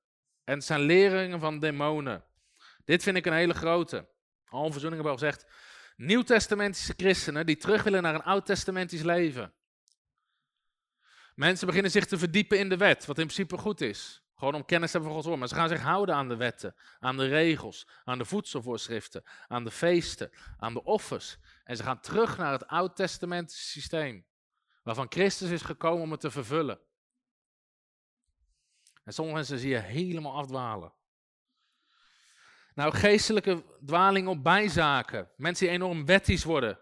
En 0.43 0.53
het 0.53 0.65
zijn 0.65 0.81
leringen 0.81 1.39
van 1.39 1.59
demonen. 1.59 2.23
Dit 2.85 3.03
vind 3.03 3.17
ik 3.17 3.25
een 3.25 3.33
hele 3.33 3.53
grote. 3.53 4.07
Alverzoening 4.45 5.01
hebben 5.01 5.19
we 5.19 5.25
al 5.25 5.31
gezegd. 5.31 5.51
Nieuwtestamentische 5.95 6.93
christenen 6.97 7.45
die 7.45 7.57
terug 7.57 7.83
willen 7.83 8.01
naar 8.01 8.15
een 8.15 8.23
oud-testamentisch 8.23 9.01
leven. 9.01 9.53
Mensen 11.35 11.67
beginnen 11.67 11.91
zich 11.91 12.05
te 12.05 12.17
verdiepen 12.17 12.59
in 12.59 12.69
de 12.69 12.77
wet, 12.77 13.05
wat 13.05 13.17
in 13.17 13.25
principe 13.25 13.57
goed 13.57 13.81
is. 13.81 14.23
Gewoon 14.35 14.55
om 14.55 14.65
kennis 14.65 14.91
te 14.91 14.97
hebben 14.97 15.13
van 15.13 15.21
Gods 15.21 15.27
woord. 15.27 15.39
Maar 15.39 15.47
ze 15.47 15.55
gaan 15.55 15.77
zich 15.77 15.81
houden 15.81 16.15
aan 16.15 16.27
de 16.27 16.35
wetten, 16.35 16.75
aan 16.99 17.17
de 17.17 17.27
regels, 17.27 17.87
aan 18.03 18.17
de 18.17 18.25
voedselvoorschriften, 18.25 19.23
aan 19.47 19.63
de 19.63 19.71
feesten, 19.71 20.31
aan 20.57 20.73
de 20.73 20.83
offers. 20.83 21.37
En 21.63 21.77
ze 21.77 21.83
gaan 21.83 21.99
terug 21.99 22.37
naar 22.37 22.51
het 22.51 22.67
oud-testamentische 22.67 23.69
systeem. 23.69 24.25
Waarvan 24.83 25.05
Christus 25.09 25.49
is 25.49 25.61
gekomen 25.61 26.01
om 26.01 26.11
het 26.11 26.19
te 26.19 26.31
vervullen. 26.31 26.79
En 29.03 29.13
sommige 29.13 29.37
mensen 29.37 29.59
zie 29.59 29.69
je 29.69 29.77
helemaal 29.77 30.37
afdwalen. 30.37 30.93
Nou, 32.73 32.95
geestelijke 32.95 33.63
dwaling 33.85 34.27
op 34.27 34.43
bijzaken. 34.43 35.29
Mensen 35.37 35.65
die 35.65 35.75
enorm 35.75 36.05
wettisch 36.05 36.43
worden. 36.43 36.79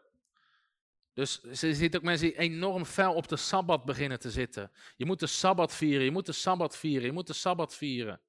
Dus 1.14 1.40
je 1.42 1.76
ziet 1.76 1.96
ook 1.96 2.04
mensen 2.04 2.28
die 2.28 2.38
enorm 2.38 2.86
fel 2.86 3.14
op 3.14 3.28
de 3.28 3.36
Sabbat 3.36 3.86
beginnen 3.86 4.20
te 4.20 4.32
zitten. 4.32 4.72
Je 4.96 5.06
moet 5.06 5.20
de 5.20 5.28
Sabbat 5.28 5.76
vieren, 5.76 6.06
je 6.06 6.12
moet 6.12 6.26
de 6.26 6.32
Sabbat 6.32 6.78
vieren, 6.78 7.06
je 7.06 7.12
moet 7.12 7.28
de 7.28 7.34
Sabbat 7.34 7.76
vieren. 7.76 8.22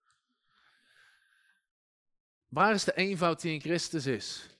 Waar 2.48 2.74
is 2.74 2.84
de 2.84 2.96
eenvoud 2.96 3.40
die 3.40 3.52
in 3.52 3.60
Christus 3.60 4.06
is? 4.06 4.58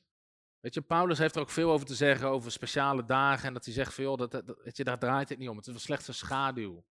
Weet 0.61 0.75
je, 0.75 0.81
Paulus 0.81 1.19
heeft 1.19 1.35
er 1.35 1.41
ook 1.41 1.51
veel 1.51 1.71
over 1.71 1.87
te 1.87 1.95
zeggen 1.95 2.29
over 2.29 2.53
speciale 2.53 3.05
dagen. 3.05 3.47
En 3.47 3.55
dat 3.55 3.65
hij 3.65 3.75
zegt 3.75 3.95
van, 3.95 4.05
joh, 4.05 4.19
dat, 4.19 4.31
dat, 4.31 4.77
je, 4.77 4.85
daar 4.85 4.99
draait 4.99 5.29
het 5.29 5.39
niet 5.39 5.49
om. 5.49 5.57
Het 5.57 5.67
is 5.67 5.75
een 5.75 5.81
slechte 5.81 6.13
schaduw. 6.13 6.85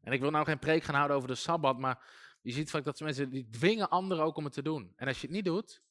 En 0.00 0.12
ik 0.12 0.20
wil 0.20 0.30
nou 0.30 0.44
geen 0.44 0.58
preek 0.58 0.82
gaan 0.82 0.94
houden 0.94 1.16
over 1.16 1.28
de 1.28 1.34
Sabbat, 1.34 1.78
maar 1.78 2.04
je 2.42 2.52
ziet 2.52 2.70
vaak 2.70 2.84
dat 2.84 3.00
mensen 3.00 3.30
die 3.30 3.48
dwingen 3.50 3.90
anderen 3.90 4.24
ook 4.24 4.36
om 4.36 4.44
het 4.44 4.52
te 4.52 4.62
doen. 4.62 4.92
En 4.96 5.06
als 5.06 5.20
je 5.20 5.26
het 5.26 5.36
niet 5.36 5.44
doet, 5.44 5.82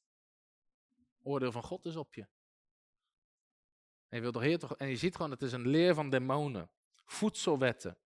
oordeel 1.21 1.51
van 1.51 1.63
God 1.63 1.85
is 1.85 1.95
op 1.95 2.13
je. 2.13 2.27
En 4.09 4.17
je, 4.17 4.21
wilt 4.21 4.33
toch, 4.33 4.69
toch, 4.69 4.77
en 4.77 4.87
je 4.87 4.95
ziet 4.95 5.15
gewoon, 5.15 5.31
het 5.31 5.41
is 5.41 5.51
een 5.51 5.67
leer 5.67 5.93
van 5.93 6.09
demonen. 6.09 6.69
Voedselwetten. 7.05 7.97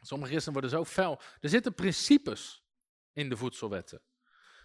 Sommige 0.00 0.30
christenen 0.30 0.60
worden 0.60 0.78
zo 0.78 0.84
fel. 0.84 1.20
Er 1.40 1.48
zitten 1.48 1.74
principes 1.74 2.64
in 3.12 3.28
de 3.28 3.36
voedselwetten. 3.36 4.02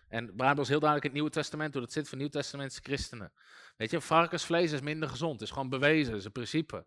En 0.07 0.35
Bijbel 0.35 0.63
is 0.63 0.69
heel 0.69 0.79
duidelijk 0.79 1.03
het 1.03 1.13
Nieuwe 1.13 1.29
Testament 1.29 1.73
hoe 1.73 1.81
dat 1.81 1.91
zit 1.91 2.07
voor 2.07 2.17
Nieuw-Testamentse 2.17 2.79
christenen. 2.83 3.33
Weet 3.77 3.91
je, 3.91 4.01
varkensvlees 4.01 4.71
is 4.71 4.81
minder 4.81 5.09
gezond. 5.09 5.33
Het 5.33 5.41
is 5.41 5.51
gewoon 5.51 5.69
bewezen, 5.69 6.15
is 6.15 6.25
een 6.25 6.31
principe. 6.31 6.85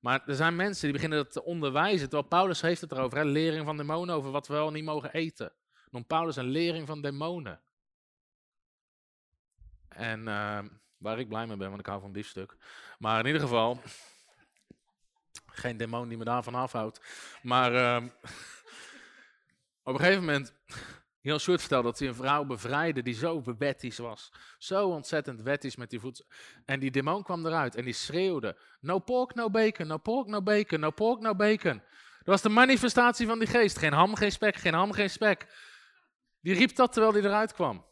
Maar 0.00 0.22
er 0.26 0.34
zijn 0.34 0.56
mensen 0.56 0.82
die 0.82 0.92
beginnen 0.92 1.18
dat 1.18 1.32
te 1.32 1.44
onderwijzen. 1.44 2.08
Terwijl 2.08 2.28
Paulus 2.28 2.60
heeft 2.60 2.80
het 2.80 2.92
erover, 2.92 3.18
hè, 3.18 3.24
lering 3.24 3.64
van 3.64 3.76
demonen, 3.76 4.14
over 4.14 4.30
wat 4.30 4.46
we 4.46 4.54
wel 4.54 4.70
niet 4.70 4.84
mogen 4.84 5.12
eten. 5.12 5.52
Noemt 5.90 6.06
Paulus 6.06 6.36
een 6.36 6.44
lering 6.44 6.86
van 6.86 7.00
demonen. 7.00 7.60
En 9.88 10.20
uh, 10.20 10.58
waar 10.96 11.18
ik 11.18 11.28
blij 11.28 11.46
mee 11.46 11.56
ben, 11.56 11.68
want 11.68 11.80
ik 11.80 11.86
hou 11.86 12.00
van 12.00 12.12
biefstuk. 12.12 12.56
Maar 12.98 13.20
in 13.20 13.26
ieder 13.26 13.40
geval, 13.40 13.80
geen 15.46 15.76
demon 15.76 16.08
die 16.08 16.18
me 16.18 16.24
daarvan 16.24 16.54
afhoudt. 16.54 17.00
Maar 17.42 17.72
uh, 17.72 17.96
op 19.82 19.94
een 19.94 20.00
gegeven 20.00 20.24
moment 20.24 20.54
Jan 21.22 21.40
Sjoerd 21.40 21.60
vertelde 21.60 21.88
dat 21.88 21.98
hij 21.98 22.08
een 22.08 22.14
vrouw 22.14 22.44
bevrijdde 22.44 23.02
die 23.02 23.14
zo 23.14 23.42
wettisch 23.58 23.98
was. 23.98 24.32
Zo 24.58 24.88
ontzettend 24.88 25.42
wettisch 25.42 25.76
met 25.76 25.90
die 25.90 26.00
voet. 26.00 26.24
En 26.64 26.80
die 26.80 26.90
demon 26.90 27.22
kwam 27.22 27.46
eruit 27.46 27.74
en 27.74 27.84
die 27.84 27.92
schreeuwde: 27.92 28.56
No 28.80 28.98
pork, 28.98 29.34
no 29.34 29.50
bacon, 29.50 29.86
no 29.86 29.98
pork, 29.98 30.26
no 30.26 30.42
bacon, 30.42 30.80
no 30.80 30.90
pork, 30.90 31.20
no 31.20 31.34
bacon. 31.34 31.82
Dat 32.18 32.28
was 32.28 32.42
de 32.42 32.48
manifestatie 32.48 33.26
van 33.26 33.38
die 33.38 33.48
geest. 33.48 33.78
Geen 33.78 33.92
ham, 33.92 34.14
geen 34.14 34.32
spek, 34.32 34.56
geen 34.56 34.74
ham, 34.74 34.92
geen 34.92 35.10
spek. 35.10 35.46
Die 36.40 36.54
riep 36.54 36.74
dat 36.74 36.92
terwijl 36.92 37.12
hij 37.12 37.22
eruit 37.22 37.52
kwam. 37.52 37.88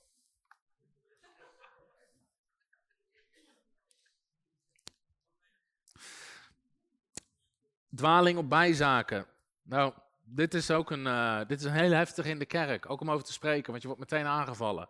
Dwaling 7.94 8.38
op 8.38 8.48
bijzaken. 8.48 9.26
Nou, 9.62 9.92
dit 10.30 10.54
is 10.54 10.70
ook 10.70 10.90
een, 10.90 11.06
uh, 11.06 11.38
dit 11.46 11.58
is 11.58 11.64
een 11.64 11.72
heel 11.72 11.90
heftig 11.90 12.26
in 12.26 12.38
de 12.38 12.46
kerk, 12.46 12.90
ook 12.90 13.00
om 13.00 13.10
over 13.10 13.24
te 13.24 13.32
spreken, 13.32 13.70
want 13.70 13.82
je 13.82 13.88
wordt 13.88 14.10
meteen 14.10 14.26
aangevallen. 14.26 14.88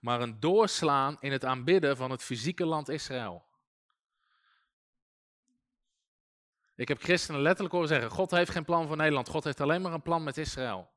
Maar 0.00 0.20
een 0.20 0.40
doorslaan 0.40 1.16
in 1.20 1.32
het 1.32 1.44
aanbidden 1.44 1.96
van 1.96 2.10
het 2.10 2.22
fysieke 2.22 2.66
land 2.66 2.88
Israël. 2.88 3.46
Ik 6.74 6.88
heb 6.88 7.02
christenen 7.02 7.40
letterlijk 7.40 7.74
horen 7.74 7.88
zeggen, 7.88 8.10
God 8.10 8.30
heeft 8.30 8.50
geen 8.50 8.64
plan 8.64 8.86
voor 8.86 8.96
Nederland, 8.96 9.28
God 9.28 9.44
heeft 9.44 9.60
alleen 9.60 9.82
maar 9.82 9.92
een 9.92 10.02
plan 10.02 10.22
met 10.22 10.36
Israël. 10.36 10.90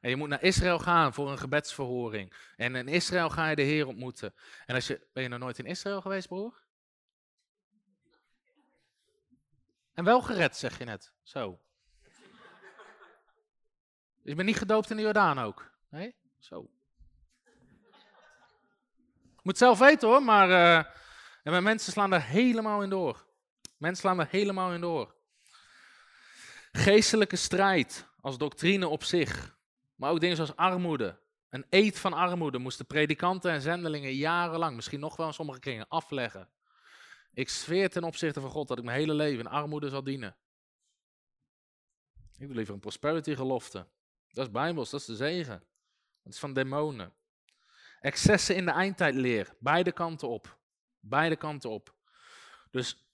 En 0.00 0.10
je 0.10 0.16
moet 0.16 0.28
naar 0.28 0.42
Israël 0.42 0.78
gaan 0.78 1.14
voor 1.14 1.30
een 1.30 1.38
gebedsverhoring. 1.38 2.52
En 2.56 2.74
in 2.74 2.88
Israël 2.88 3.30
ga 3.30 3.48
je 3.48 3.56
de 3.56 3.62
Heer 3.62 3.86
ontmoeten. 3.86 4.34
En 4.66 4.74
als 4.74 4.86
je, 4.86 5.06
ben 5.12 5.22
je 5.22 5.28
nog 5.28 5.38
nooit 5.38 5.58
in 5.58 5.66
Israël 5.66 6.00
geweest, 6.00 6.28
broer? 6.28 6.64
En 9.92 10.04
wel 10.04 10.22
gered, 10.22 10.56
zeg 10.56 10.78
je 10.78 10.84
net. 10.84 11.12
Zo. 11.22 11.60
Je 14.26 14.34
bent 14.34 14.48
niet 14.48 14.56
gedoopt 14.56 14.90
in 14.90 14.96
de 14.96 15.02
Jordaan 15.02 15.38
ook? 15.38 15.70
Nee? 15.88 16.14
Zo. 16.38 16.70
Moet 19.42 19.58
zelf 19.58 19.78
weten 19.78 20.08
hoor, 20.08 20.22
maar 20.22 20.50
en 21.42 21.62
mensen 21.62 21.92
slaan 21.92 22.12
er 22.12 22.22
helemaal 22.22 22.82
in 22.82 22.90
door. 22.90 23.26
Mensen 23.76 24.00
slaan 24.02 24.20
er 24.20 24.28
helemaal 24.30 24.72
in 24.72 24.80
door. 24.80 25.14
Geestelijke 26.72 27.36
strijd 27.36 28.06
als 28.20 28.38
doctrine 28.38 28.88
op 28.88 29.04
zich, 29.04 29.56
maar 29.94 30.10
ook 30.10 30.20
dingen 30.20 30.36
zoals 30.36 30.56
armoede. 30.56 31.18
Een 31.48 31.66
eed 31.70 31.98
van 31.98 32.12
armoede 32.12 32.58
moesten 32.58 32.86
predikanten 32.86 33.50
en 33.50 33.60
zendelingen 33.60 34.14
jarenlang, 34.14 34.76
misschien 34.76 35.00
nog 35.00 35.16
wel 35.16 35.26
in 35.26 35.34
sommige 35.34 35.60
kringen, 35.60 35.88
afleggen. 35.88 36.50
Ik 37.32 37.48
zweer 37.48 37.90
ten 37.90 38.04
opzichte 38.04 38.40
van 38.40 38.50
God 38.50 38.68
dat 38.68 38.78
ik 38.78 38.84
mijn 38.84 38.98
hele 38.98 39.14
leven 39.14 39.38
in 39.38 39.50
armoede 39.50 39.88
zal 39.88 40.02
dienen. 40.02 40.36
Ik 42.38 42.46
wil 42.46 42.56
liever 42.56 42.74
een 42.74 42.80
prosperity 42.80 43.34
gelofte. 43.34 43.86
Dat 44.36 44.46
is 44.46 44.52
bijbels, 44.52 44.90
dat 44.90 45.00
is 45.00 45.06
de 45.06 45.16
zegen. 45.16 45.62
Dat 46.22 46.32
is 46.32 46.38
van 46.38 46.52
demonen. 46.52 47.12
Excessen 48.00 48.56
in 48.56 48.64
de 48.64 48.70
eindtijdleer, 48.70 49.54
beide 49.58 49.92
kanten 49.92 50.28
op. 50.28 50.58
Beide 51.00 51.36
kanten 51.36 51.70
op. 51.70 51.94
Dus 52.70 53.06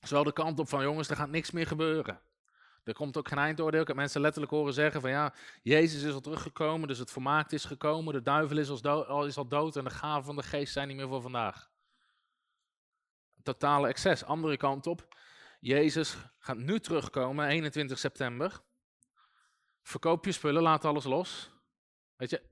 zowel 0.00 0.24
de 0.24 0.32
kant 0.32 0.58
op 0.58 0.68
van 0.68 0.82
jongens, 0.82 1.08
er 1.08 1.16
gaat 1.16 1.30
niks 1.30 1.50
meer 1.50 1.66
gebeuren. 1.66 2.20
Er 2.84 2.94
komt 2.94 3.16
ook 3.16 3.28
geen 3.28 3.38
eindoordeel. 3.38 3.80
Ik 3.80 3.86
heb 3.86 3.96
mensen 3.96 4.20
letterlijk 4.20 4.52
horen 4.52 4.74
zeggen 4.74 5.00
van 5.00 5.10
ja, 5.10 5.34
Jezus 5.62 6.02
is 6.02 6.14
al 6.14 6.20
teruggekomen, 6.20 6.88
dus 6.88 6.98
het 6.98 7.10
volmaakt 7.10 7.52
is 7.52 7.64
gekomen. 7.64 8.14
De 8.14 8.22
duivel 8.22 8.58
is 8.58 8.70
is 9.26 9.36
al 9.36 9.48
dood 9.48 9.76
en 9.76 9.84
de 9.84 9.90
gaven 9.90 10.24
van 10.24 10.36
de 10.36 10.42
geest 10.42 10.72
zijn 10.72 10.88
niet 10.88 10.96
meer 10.96 11.08
voor 11.08 11.22
vandaag. 11.22 11.70
Totale 13.42 13.88
excess. 13.88 14.24
Andere 14.24 14.56
kant 14.56 14.86
op, 14.86 15.16
Jezus 15.60 16.16
gaat 16.38 16.56
nu 16.56 16.80
terugkomen, 16.80 17.46
21 17.46 17.98
september. 17.98 18.66
Verkoop 19.88 20.24
je 20.24 20.32
spullen, 20.32 20.62
laat 20.62 20.84
alles 20.84 21.04
los. 21.04 21.50
Weet 22.16 22.30
je, 22.30 22.42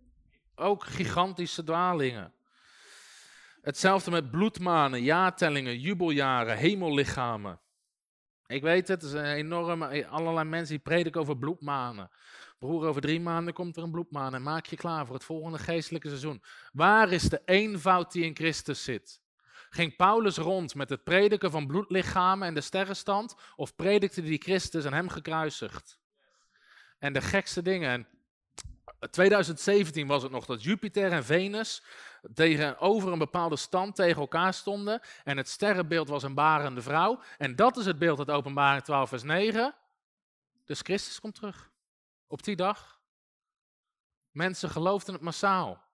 ook 0.55 0.85
gigantische 0.85 1.65
dwalingen. 1.65 2.35
Hetzelfde 3.61 4.11
met 4.11 4.31
bloedmanen, 4.31 5.03
jaartellingen, 5.03 5.81
jubeljaren, 5.81 6.57
hemellichamen. 6.57 7.61
Ik 8.47 8.63
weet 8.63 8.89
het, 8.89 9.03
er 9.03 9.09
zijn 9.09 9.37
enorme, 9.37 10.07
allerlei 10.07 10.49
mensen 10.49 10.75
die 10.75 10.85
prediken 10.85 11.21
over 11.21 11.39
bloedmanen. 11.39 12.11
Broer, 12.59 12.87
over 12.87 13.01
drie 13.01 13.21
maanden 13.21 13.55
komt 13.55 13.77
er 13.77 13.83
een 13.83 13.91
bloedmaan 13.91 14.35
en 14.35 14.43
maak 14.43 14.67
je 14.67 14.77
klaar 14.77 15.07
voor 15.07 15.15
het 15.15 15.25
volgende 15.25 15.59
geestelijke 15.59 16.09
seizoen. 16.09 16.43
Waar 16.73 17.13
is 17.13 17.23
de 17.23 17.43
eenvoud 17.45 18.13
die 18.13 18.25
in 18.25 18.37
Christus 18.37 18.85
zit? 18.85 19.21
Ging 19.71 19.97
Paulus 19.97 20.37
rond 20.37 20.75
met 20.75 20.89
het 20.89 21.05
prediken 21.05 21.51
van 21.51 21.67
bloedlichamen 21.67 22.49
en 22.49 22.55
de 22.55 22.61
sterrenstand? 22.61 23.35
Of 23.57 23.75
predikte 23.75 24.23
die 24.23 24.43
Christus 24.43 24.85
en 24.85 24.93
hem 24.93 25.09
gekruisigd? 25.09 25.99
En 26.99 27.13
de 27.13 27.21
gekste 27.21 27.63
dingen. 27.63 28.07
2017 29.11 30.07
was 30.07 30.23
het 30.23 30.33
nog 30.33 30.47
dat 30.47 30.63
Jupiter 30.63 31.13
en 31.13 31.25
Venus 31.25 31.83
tegenover 32.35 33.13
een 33.13 33.19
bepaalde 33.19 33.57
stand 33.57 33.95
tegen 33.95 34.21
elkaar 34.21 34.55
stonden. 34.55 35.01
En 35.25 35.37
het 35.37 35.49
sterrenbeeld 35.49 36.09
was 36.09 36.23
een 36.23 36.35
barende 36.35 36.83
vrouw. 36.83 37.21
En 37.39 37.57
dat 37.57 37.77
is 37.77 37.87
het 37.87 37.99
beeld 37.99 38.19
uit 38.19 38.31
Openbaring 38.31 38.85
12, 38.85 39.09
vers 39.09 39.23
9. 39.23 39.75
Dus 40.65 40.81
Christus 40.81 41.21
komt 41.21 41.35
terug. 41.35 41.71
Op 42.27 42.43
die 42.43 42.57
dag. 42.57 43.01
Mensen 44.31 44.71
geloofden 44.71 45.15
het 45.15 45.23
massaal. 45.23 45.85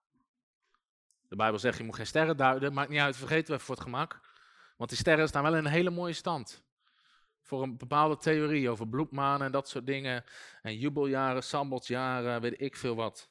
De 1.29 1.37
Bijbel 1.37 1.59
zegt, 1.59 1.79
je 1.79 1.85
moet 1.85 1.97
geen 1.97 2.07
sterren 2.07 2.37
duiden. 2.37 2.73
Maakt 2.73 2.89
niet 2.89 3.01
uit, 3.01 3.17
vergeten 3.17 3.47
we 3.47 3.53
even 3.53 3.65
voor 3.67 3.75
het 3.75 3.85
gemak. 3.85 4.21
Want 4.77 4.91
die 4.91 4.99
sterren 4.99 5.29
staan 5.29 5.43
wel 5.43 5.57
in 5.57 5.65
een 5.65 5.71
hele 5.71 5.91
mooie 5.91 6.13
stand 6.13 6.63
voor 7.43 7.63
een 7.63 7.77
bepaalde 7.77 8.17
theorie 8.17 8.71
over 8.71 8.89
bloedmanen 8.89 9.47
en 9.47 9.53
dat 9.53 9.69
soort 9.69 9.87
dingen. 9.87 10.25
En 10.63 10.79
jubeljaren, 10.79 11.43
sambotsjaren, 11.43 12.41
weet 12.41 12.61
ik 12.61 12.77
veel 12.77 12.95
wat. 12.95 13.31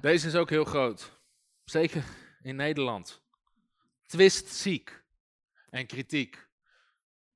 Deze 0.00 0.26
is 0.26 0.34
ook 0.34 0.50
heel 0.50 0.64
groot. 0.64 1.18
Zeker 1.64 2.04
in 2.42 2.56
Nederland. 2.56 3.22
Twistziek 4.06 5.02
en 5.70 5.86
kritiek 5.86 6.48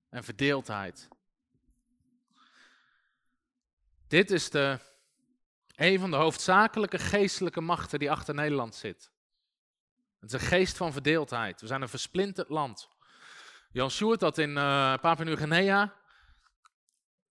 en 0.08 0.24
verdeeldheid. 0.24 1.08
Dit 4.08 4.30
is 4.30 4.50
de, 4.50 4.78
een 5.74 5.98
van 5.98 6.10
de 6.10 6.16
hoofdzakelijke 6.16 6.98
geestelijke 6.98 7.60
machten 7.60 7.98
die 7.98 8.10
achter 8.10 8.34
Nederland 8.34 8.74
zit. 8.74 9.10
Het 10.20 10.32
is 10.32 10.40
een 10.40 10.48
geest 10.48 10.76
van 10.76 10.92
verdeeldheid. 10.92 11.60
We 11.60 11.66
zijn 11.66 11.82
een 11.82 11.88
versplinterd 11.88 12.48
land. 12.48 12.88
Jan 13.70 13.90
Sjoerd 13.90 14.20
had 14.20 14.38
in 14.38 14.50
uh, 14.50 14.94
Papua 15.00 15.24
Nieuw-Guinea 15.24 15.94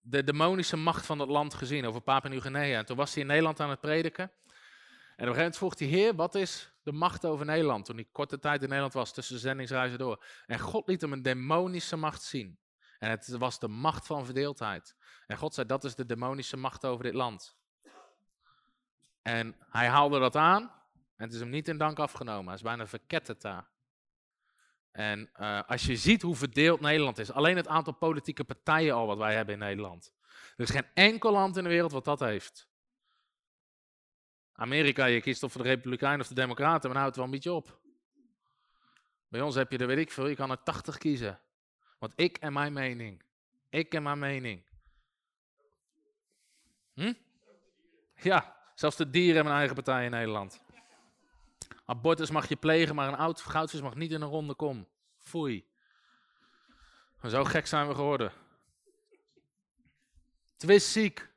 de 0.09 0.23
demonische 0.23 0.77
macht 0.77 1.05
van 1.05 1.17
dat 1.17 1.27
land 1.27 1.53
gezien 1.53 1.85
over 1.85 2.01
Papua 2.01 2.29
Nieuw-Guinea. 2.29 2.77
En 2.77 2.85
toen 2.85 2.97
was 2.97 3.13
hij 3.13 3.21
in 3.21 3.27
Nederland 3.27 3.59
aan 3.59 3.69
het 3.69 3.79
prediken. 3.79 4.23
En 4.23 5.27
op 5.27 5.35
een 5.35 5.35
gegeven 5.35 5.37
moment 5.37 5.57
vroeg 5.57 5.79
hij, 5.79 5.87
heer, 5.87 6.15
wat 6.15 6.35
is 6.35 6.71
de 6.83 6.91
macht 6.91 7.25
over 7.25 7.45
Nederland? 7.45 7.85
Toen 7.85 7.95
hij 7.95 8.07
korte 8.11 8.39
tijd 8.39 8.61
in 8.61 8.67
Nederland 8.67 8.93
was, 8.93 9.13
tussen 9.13 9.39
zendingsreizen 9.39 9.97
door. 9.97 10.25
En 10.45 10.59
God 10.59 10.87
liet 10.87 11.01
hem 11.01 11.13
een 11.13 11.21
demonische 11.21 11.95
macht 11.95 12.23
zien. 12.23 12.59
En 12.99 13.09
het 13.09 13.27
was 13.27 13.59
de 13.59 13.67
macht 13.67 14.05
van 14.05 14.25
verdeeldheid. 14.25 14.95
En 15.27 15.37
God 15.37 15.53
zei, 15.53 15.67
dat 15.67 15.83
is 15.83 15.95
de 15.95 16.05
demonische 16.05 16.57
macht 16.57 16.85
over 16.85 17.03
dit 17.03 17.13
land. 17.13 17.57
En 19.21 19.55
hij 19.69 19.87
haalde 19.87 20.19
dat 20.19 20.35
aan. 20.35 20.71
En 21.17 21.25
het 21.25 21.33
is 21.33 21.39
hem 21.39 21.49
niet 21.49 21.67
in 21.67 21.77
dank 21.77 21.99
afgenomen. 21.99 22.45
Hij 22.45 22.55
is 22.55 22.61
bijna 22.61 22.87
verketterd 22.87 23.41
daar. 23.41 23.69
En 24.91 25.29
uh, 25.39 25.61
als 25.67 25.85
je 25.85 25.95
ziet 25.95 26.21
hoe 26.21 26.35
verdeeld 26.35 26.79
Nederland 26.79 27.17
is, 27.17 27.31
alleen 27.31 27.55
het 27.55 27.67
aantal 27.67 27.93
politieke 27.93 28.43
partijen 28.43 28.93
al 28.93 29.07
wat 29.07 29.17
wij 29.17 29.35
hebben 29.35 29.53
in 29.53 29.59
Nederland. 29.59 30.13
Er 30.55 30.63
is 30.63 30.69
geen 30.69 30.87
enkel 30.93 31.31
land 31.31 31.57
in 31.57 31.63
de 31.63 31.69
wereld 31.69 31.91
wat 31.91 32.05
dat 32.05 32.19
heeft. 32.19 32.67
Amerika, 34.53 35.05
je 35.05 35.21
kiest 35.21 35.43
of 35.43 35.51
voor 35.51 35.61
de 35.61 35.67
Republikeinen 35.67 36.21
of 36.21 36.27
de 36.27 36.33
Democraten, 36.33 36.81
maar 36.81 36.89
nou 36.89 36.99
houdt 36.99 37.15
wel 37.15 37.25
een 37.25 37.31
beetje 37.31 37.53
op. 37.53 37.79
Bij 39.27 39.41
ons 39.41 39.55
heb 39.55 39.71
je 39.71 39.77
er, 39.77 39.87
weet 39.87 39.97
ik 39.97 40.11
veel, 40.11 40.27
je 40.27 40.35
kan 40.35 40.51
er 40.51 40.63
80 40.63 40.97
kiezen. 40.97 41.39
Want 41.99 42.13
ik 42.15 42.37
en 42.37 42.53
mijn 42.53 42.73
mening. 42.73 43.23
Ik 43.69 43.93
en 43.93 44.03
mijn 44.03 44.19
mening. 44.19 44.65
Hm? 46.93 47.13
Ja, 48.15 48.55
zelfs 48.75 48.95
de 48.95 49.09
dieren 49.09 49.35
hebben 49.35 49.51
een 49.51 49.59
eigen 49.59 49.75
partij 49.75 50.05
in 50.05 50.11
Nederland. 50.11 50.65
Abortus 51.85 52.29
mag 52.29 52.49
je 52.49 52.55
plegen, 52.55 52.95
maar 52.95 53.07
een 53.07 53.15
oud 53.15 53.41
goudvis 53.41 53.81
mag 53.81 53.95
niet 53.95 54.11
in 54.11 54.21
een 54.21 54.29
ronde 54.29 54.55
kom. 54.55 54.87
Foei. 55.17 55.65
Zo 57.29 57.43
gek 57.43 57.67
zijn 57.67 57.87
we 57.87 57.95
geworden. 57.95 58.31
Twist 60.57 60.87
ziek. 60.87 61.29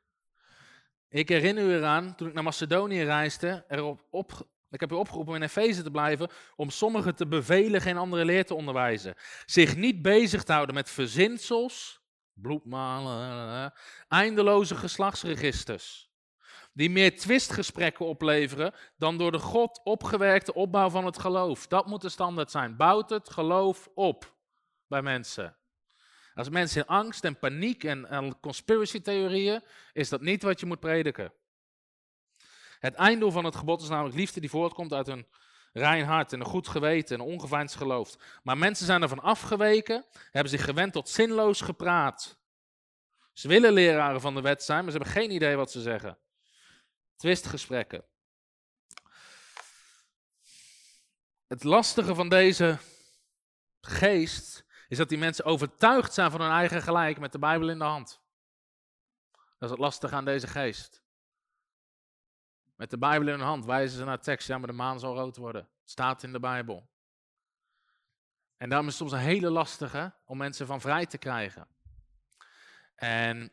Ik 1.08 1.28
herinner 1.28 1.64
u 1.64 1.74
eraan, 1.74 2.14
toen 2.14 2.28
ik 2.28 2.34
naar 2.34 2.42
Macedonië 2.42 3.02
reisde, 3.02 3.64
erop 3.68 4.06
op, 4.10 4.48
ik 4.70 4.80
heb 4.80 4.92
u 4.92 4.94
opgeroepen 4.94 5.32
om 5.32 5.36
in 5.36 5.42
Efeze 5.42 5.82
te 5.82 5.90
blijven, 5.90 6.30
om 6.56 6.70
sommigen 6.70 7.14
te 7.14 7.26
bevelen 7.26 7.80
geen 7.80 7.96
andere 7.96 8.24
leer 8.24 8.46
te 8.46 8.54
onderwijzen. 8.54 9.14
Zich 9.46 9.76
niet 9.76 10.02
bezig 10.02 10.42
te 10.42 10.52
houden 10.52 10.74
met 10.74 10.90
verzinsels, 10.90 12.00
bloedmalen, 12.32 13.72
eindeloze 14.08 14.74
geslachtsregisters. 14.74 16.09
Die 16.80 16.90
meer 16.90 17.16
twistgesprekken 17.18 18.06
opleveren 18.06 18.74
dan 18.96 19.18
door 19.18 19.32
de 19.32 19.38
God 19.38 19.80
opgewerkte 19.84 20.54
opbouw 20.54 20.90
van 20.90 21.04
het 21.04 21.18
geloof. 21.18 21.66
Dat 21.66 21.86
moet 21.86 22.00
de 22.00 22.08
standaard 22.08 22.50
zijn. 22.50 22.76
Bouwt 22.76 23.10
het 23.10 23.30
geloof 23.30 23.88
op 23.94 24.34
bij 24.86 25.02
mensen. 25.02 25.56
Als 26.34 26.48
mensen 26.48 26.80
in 26.80 26.86
angst 26.86 27.24
en 27.24 27.38
paniek 27.38 27.84
en, 27.84 28.06
en 28.08 28.40
conspiracy 28.40 29.00
theorieën, 29.00 29.62
is 29.92 30.08
dat 30.08 30.20
niet 30.20 30.42
wat 30.42 30.60
je 30.60 30.66
moet 30.66 30.80
prediken. 30.80 31.32
Het 32.78 32.94
einddoel 32.94 33.30
van 33.30 33.44
het 33.44 33.56
gebod 33.56 33.82
is 33.82 33.88
namelijk 33.88 34.16
liefde 34.16 34.40
die 34.40 34.50
voortkomt 34.50 34.92
uit 34.92 35.08
een 35.08 35.26
rein 35.72 36.04
hart 36.04 36.32
en 36.32 36.40
een 36.40 36.46
goed 36.46 36.68
geweten 36.68 37.18
en 37.18 37.24
ongeveinsd 37.24 37.76
geloof. 37.76 38.16
Maar 38.42 38.58
mensen 38.58 38.86
zijn 38.86 39.02
ervan 39.02 39.20
afgeweken, 39.22 40.04
hebben 40.30 40.52
zich 40.52 40.64
gewend 40.64 40.92
tot 40.92 41.08
zinloos 41.08 41.60
gepraat. 41.60 42.38
Ze 43.32 43.48
willen 43.48 43.72
leraren 43.72 44.20
van 44.20 44.34
de 44.34 44.40
wet 44.40 44.62
zijn, 44.62 44.82
maar 44.82 44.92
ze 44.92 44.98
hebben 44.98 45.14
geen 45.14 45.30
idee 45.30 45.56
wat 45.56 45.70
ze 45.70 45.80
zeggen. 45.80 46.18
Twistgesprekken. 47.20 48.04
Het 51.46 51.64
lastige 51.64 52.14
van 52.14 52.28
deze 52.28 52.78
geest 53.80 54.64
is 54.88 54.98
dat 54.98 55.08
die 55.08 55.18
mensen 55.18 55.44
overtuigd 55.44 56.14
zijn 56.14 56.30
van 56.30 56.40
hun 56.40 56.50
eigen 56.50 56.82
gelijk 56.82 57.18
met 57.18 57.32
de 57.32 57.38
Bijbel 57.38 57.70
in 57.70 57.78
de 57.78 57.84
hand. 57.84 58.20
Dat 59.32 59.68
is 59.68 59.70
het 59.70 59.78
lastige 59.78 60.14
aan 60.14 60.24
deze 60.24 60.46
geest. 60.46 61.02
Met 62.74 62.90
de 62.90 62.98
Bijbel 62.98 63.28
in 63.28 63.34
hun 63.34 63.46
hand 63.46 63.64
wijzen 63.64 63.98
ze 63.98 64.04
naar 64.04 64.20
tekst, 64.20 64.48
ja, 64.48 64.58
maar 64.58 64.68
de 64.68 64.72
maan 64.72 65.00
zal 65.00 65.14
rood 65.14 65.36
worden. 65.36 65.62
Het 65.62 65.90
staat 65.90 66.22
in 66.22 66.32
de 66.32 66.40
Bijbel. 66.40 66.90
En 68.56 68.68
daarom 68.68 68.88
is 68.88 68.98
het 68.98 69.08
soms 69.08 69.22
een 69.22 69.28
hele 69.28 69.50
lastige 69.50 70.14
om 70.24 70.36
mensen 70.36 70.66
van 70.66 70.80
vrij 70.80 71.06
te 71.06 71.18
krijgen. 71.18 71.68
En 72.94 73.52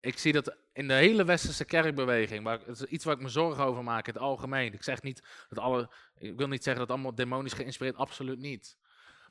ik 0.00 0.18
zie 0.18 0.32
dat 0.32 0.62
in 0.74 0.88
de 0.88 0.94
hele 0.94 1.24
westerse 1.24 1.64
kerkbeweging, 1.64 2.44
waar, 2.44 2.68
is 2.68 2.82
iets 2.82 3.04
waar 3.04 3.14
ik 3.14 3.22
me 3.22 3.28
zorgen 3.28 3.64
over 3.64 3.84
maak 3.84 4.06
in 4.06 4.12
het 4.12 4.22
algemeen. 4.22 4.72
Ik 4.72 4.82
zeg 4.82 5.02
niet 5.02 5.22
dat 5.48 5.58
alle, 5.58 5.90
ik 6.16 6.36
wil 6.36 6.48
niet 6.48 6.62
zeggen 6.62 6.82
dat 6.86 6.94
allemaal 6.94 7.14
demonisch 7.14 7.52
geïnspireerd, 7.52 7.96
absoluut 7.96 8.38
niet. 8.38 8.76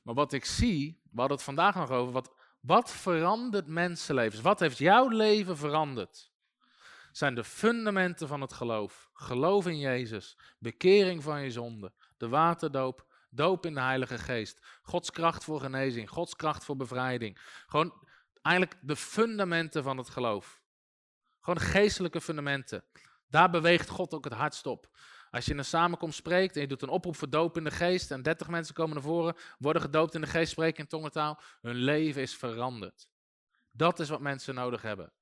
Maar 0.03 0.15
wat 0.15 0.33
ik 0.33 0.45
zie, 0.45 1.01
we 1.03 1.19
hadden 1.19 1.37
het 1.37 1.45
vandaag 1.45 1.75
nog 1.75 1.89
over, 1.89 2.13
wat, 2.13 2.33
wat 2.59 2.91
verandert 2.91 3.67
mensenlevens? 3.67 4.41
Wat 4.41 4.59
heeft 4.59 4.77
jouw 4.77 5.07
leven 5.07 5.57
veranderd? 5.57 6.31
Zijn 7.11 7.35
de 7.35 7.43
fundamenten 7.43 8.27
van 8.27 8.41
het 8.41 8.53
geloof. 8.53 9.09
Geloof 9.13 9.67
in 9.67 9.79
Jezus, 9.79 10.37
bekering 10.59 11.23
van 11.23 11.43
je 11.43 11.51
zonde, 11.51 11.93
de 12.17 12.27
waterdoop, 12.27 13.05
doop 13.29 13.65
in 13.65 13.73
de 13.73 13.81
Heilige 13.81 14.17
Geest, 14.17 14.59
Gods 14.81 15.11
kracht 15.11 15.43
voor 15.43 15.59
genezing, 15.59 16.09
Gods 16.09 16.35
kracht 16.35 16.63
voor 16.63 16.75
bevrijding. 16.75 17.39
Gewoon 17.67 18.07
eigenlijk 18.41 18.77
de 18.81 18.95
fundamenten 18.95 19.83
van 19.83 19.97
het 19.97 20.09
geloof. 20.09 20.62
Gewoon 21.43 21.59
geestelijke 21.59 22.21
fundamenten. 22.21 22.83
Daar 23.27 23.49
beweegt 23.49 23.89
God 23.89 24.13
ook 24.13 24.23
het 24.23 24.33
hardst 24.33 24.65
op. 24.65 24.89
Als 25.31 25.45
je 25.45 25.51
in 25.51 25.57
een 25.57 25.65
samenkomst 25.65 26.17
spreekt 26.17 26.55
en 26.55 26.61
je 26.61 26.67
doet 26.67 26.81
een 26.81 26.89
oproep 26.89 27.15
voor 27.15 27.29
doop 27.29 27.57
in 27.57 27.63
de 27.63 27.71
geest 27.71 28.11
en 28.11 28.21
30 28.21 28.47
mensen 28.47 28.73
komen 28.73 28.93
naar 28.93 29.03
voren, 29.03 29.35
worden 29.57 29.81
gedoopt 29.81 30.15
in 30.15 30.21
de 30.21 30.27
geest, 30.27 30.51
spreken 30.51 30.83
in 30.83 30.87
tongentaal, 30.87 31.41
hun 31.61 31.75
leven 31.75 32.21
is 32.21 32.35
veranderd. 32.35 33.07
Dat 33.71 33.99
is 33.99 34.09
wat 34.09 34.21
mensen 34.21 34.55
nodig 34.55 34.81
hebben. 34.81 35.13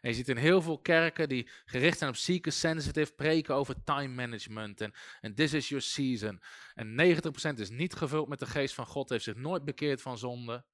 En 0.00 0.10
je 0.10 0.14
ziet 0.14 0.28
in 0.28 0.36
heel 0.36 0.62
veel 0.62 0.78
kerken 0.78 1.28
die 1.28 1.48
gericht 1.64 1.98
zijn 1.98 2.10
op 2.10 2.16
seeker 2.16 2.52
sensitive 2.52 3.12
preken 3.12 3.54
over 3.54 3.84
time 3.84 4.14
management 4.14 4.80
en, 4.80 4.94
en 5.20 5.34
this 5.34 5.52
is 5.52 5.68
your 5.68 5.84
season. 5.84 6.42
En 6.74 7.16
90% 7.54 7.54
is 7.54 7.70
niet 7.70 7.94
gevuld 7.94 8.28
met 8.28 8.38
de 8.38 8.46
geest 8.46 8.74
van 8.74 8.86
God, 8.86 9.08
heeft 9.08 9.24
zich 9.24 9.36
nooit 9.36 9.64
bekeerd 9.64 10.02
van 10.02 10.18
zonde, 10.18 10.64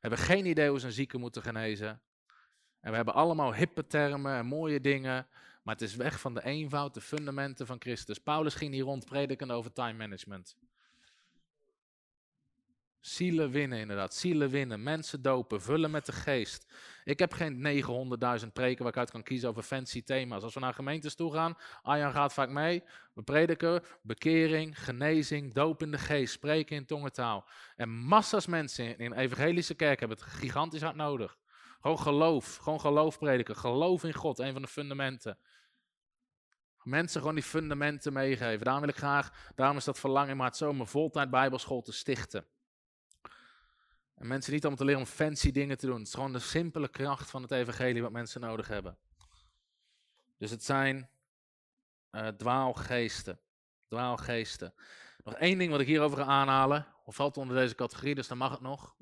hebben 0.00 0.18
geen 0.18 0.46
idee 0.46 0.68
hoe 0.68 0.80
ze 0.80 0.86
een 0.86 0.92
zieke 0.92 1.18
moeten 1.18 1.42
genezen. 1.42 2.02
En 2.86 2.92
we 2.92 2.96
hebben 2.96 3.14
allemaal 3.14 3.54
hippe 3.54 3.86
termen 3.86 4.36
en 4.36 4.46
mooie 4.46 4.80
dingen. 4.80 5.26
Maar 5.62 5.74
het 5.74 5.82
is 5.82 5.94
weg 5.94 6.20
van 6.20 6.34
de 6.34 6.44
eenvoud, 6.44 6.94
de 6.94 7.00
fundamenten 7.00 7.66
van 7.66 7.76
Christus. 7.80 8.18
Paulus 8.18 8.54
ging 8.54 8.72
hier 8.72 8.84
rond 8.84 9.04
prediken 9.04 9.50
over 9.50 9.72
time 9.72 9.92
management. 9.92 10.56
Zielen 13.00 13.50
winnen, 13.50 13.78
inderdaad. 13.78 14.14
Zielen 14.14 14.50
winnen. 14.50 14.82
Mensen 14.82 15.22
dopen. 15.22 15.62
Vullen 15.62 15.90
met 15.90 16.06
de 16.06 16.12
geest. 16.12 16.72
Ik 17.04 17.18
heb 17.18 17.32
geen 17.32 17.84
900.000 18.40 18.52
preken 18.52 18.82
waar 18.82 18.92
ik 18.92 18.98
uit 18.98 19.10
kan 19.10 19.22
kiezen 19.22 19.48
over 19.48 19.62
fancy 19.62 20.02
thema's. 20.02 20.42
Als 20.42 20.54
we 20.54 20.60
naar 20.60 20.74
gemeentes 20.74 21.14
toe 21.14 21.32
gaan, 21.32 21.56
Arjan 21.82 22.12
gaat 22.12 22.32
vaak 22.32 22.50
mee. 22.50 22.82
We 23.14 23.22
prediken 23.22 23.82
bekering, 24.02 24.84
genezing, 24.84 25.54
doop 25.54 25.82
in 25.82 25.90
de 25.90 25.98
geest, 25.98 26.32
spreken 26.32 26.76
in 26.76 26.86
tongentaal. 26.86 27.48
En 27.76 27.88
massa's 27.88 28.46
mensen 28.46 28.98
in 28.98 29.12
evangelische 29.12 29.74
kerk 29.74 30.00
hebben 30.00 30.18
het 30.18 30.26
gigantisch 30.26 30.82
hard 30.82 30.96
nodig. 30.96 31.38
Gewoon 31.86 32.00
geloof. 32.00 32.56
Gewoon 32.56 32.80
geloof 32.80 33.18
prediken. 33.18 33.56
Geloof 33.56 34.04
in 34.04 34.12
God, 34.12 34.38
een 34.38 34.52
van 34.52 34.62
de 34.62 34.68
fundamenten. 34.68 35.38
Mensen 36.82 37.20
gewoon 37.20 37.34
die 37.34 37.44
fundamenten 37.44 38.12
meegeven. 38.12 38.64
Daarom 38.64 38.80
wil 38.80 38.90
ik 38.90 38.96
graag, 38.96 39.52
daarom 39.54 39.76
is 39.76 39.84
dat 39.84 39.98
verlangen 39.98 40.30
in 40.30 40.36
maart 40.36 40.56
zomer 40.56 40.86
voltijd 40.86 41.30
bijbelschool 41.30 41.82
te 41.82 41.92
stichten. 41.92 42.46
En 44.14 44.26
mensen 44.26 44.52
niet 44.52 44.66
om 44.66 44.76
te 44.76 44.84
leren 44.84 45.00
om 45.00 45.06
fancy 45.06 45.52
dingen 45.52 45.78
te 45.78 45.86
doen. 45.86 45.98
Het 45.98 46.06
is 46.06 46.14
gewoon 46.14 46.32
de 46.32 46.38
simpele 46.38 46.88
kracht 46.88 47.30
van 47.30 47.42
het 47.42 47.50
evangelie 47.50 48.02
wat 48.02 48.12
mensen 48.12 48.40
nodig 48.40 48.68
hebben. 48.68 48.98
Dus 50.38 50.50
het 50.50 50.64
zijn 50.64 51.10
uh, 52.10 52.28
dwaalgeesten. 52.28 53.40
Dwaalgeesten. 53.88 54.74
Nog 55.24 55.34
één 55.34 55.58
ding 55.58 55.70
wat 55.70 55.80
ik 55.80 55.86
hierover 55.86 56.18
ga 56.18 56.24
aanhalen. 56.24 56.86
Of 57.04 57.14
valt 57.14 57.36
onder 57.36 57.56
deze 57.56 57.74
categorie, 57.74 58.14
dus 58.14 58.28
dan 58.28 58.38
mag 58.38 58.50
het 58.50 58.60
nog. 58.60 58.96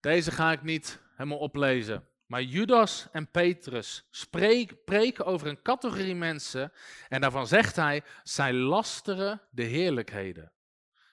Deze 0.00 0.30
ga 0.30 0.52
ik 0.52 0.62
niet 0.62 1.00
helemaal 1.16 1.38
oplezen. 1.38 2.08
Maar 2.26 2.42
Judas 2.42 3.06
en 3.12 3.30
Petrus 3.30 4.06
spreken 4.10 5.24
over 5.24 5.46
een 5.46 5.62
categorie 5.62 6.14
mensen 6.14 6.72
en 7.08 7.20
daarvan 7.20 7.46
zegt 7.46 7.76
hij, 7.76 8.02
zij 8.22 8.52
lasteren 8.52 9.40
de 9.50 9.62
heerlijkheden. 9.62 10.52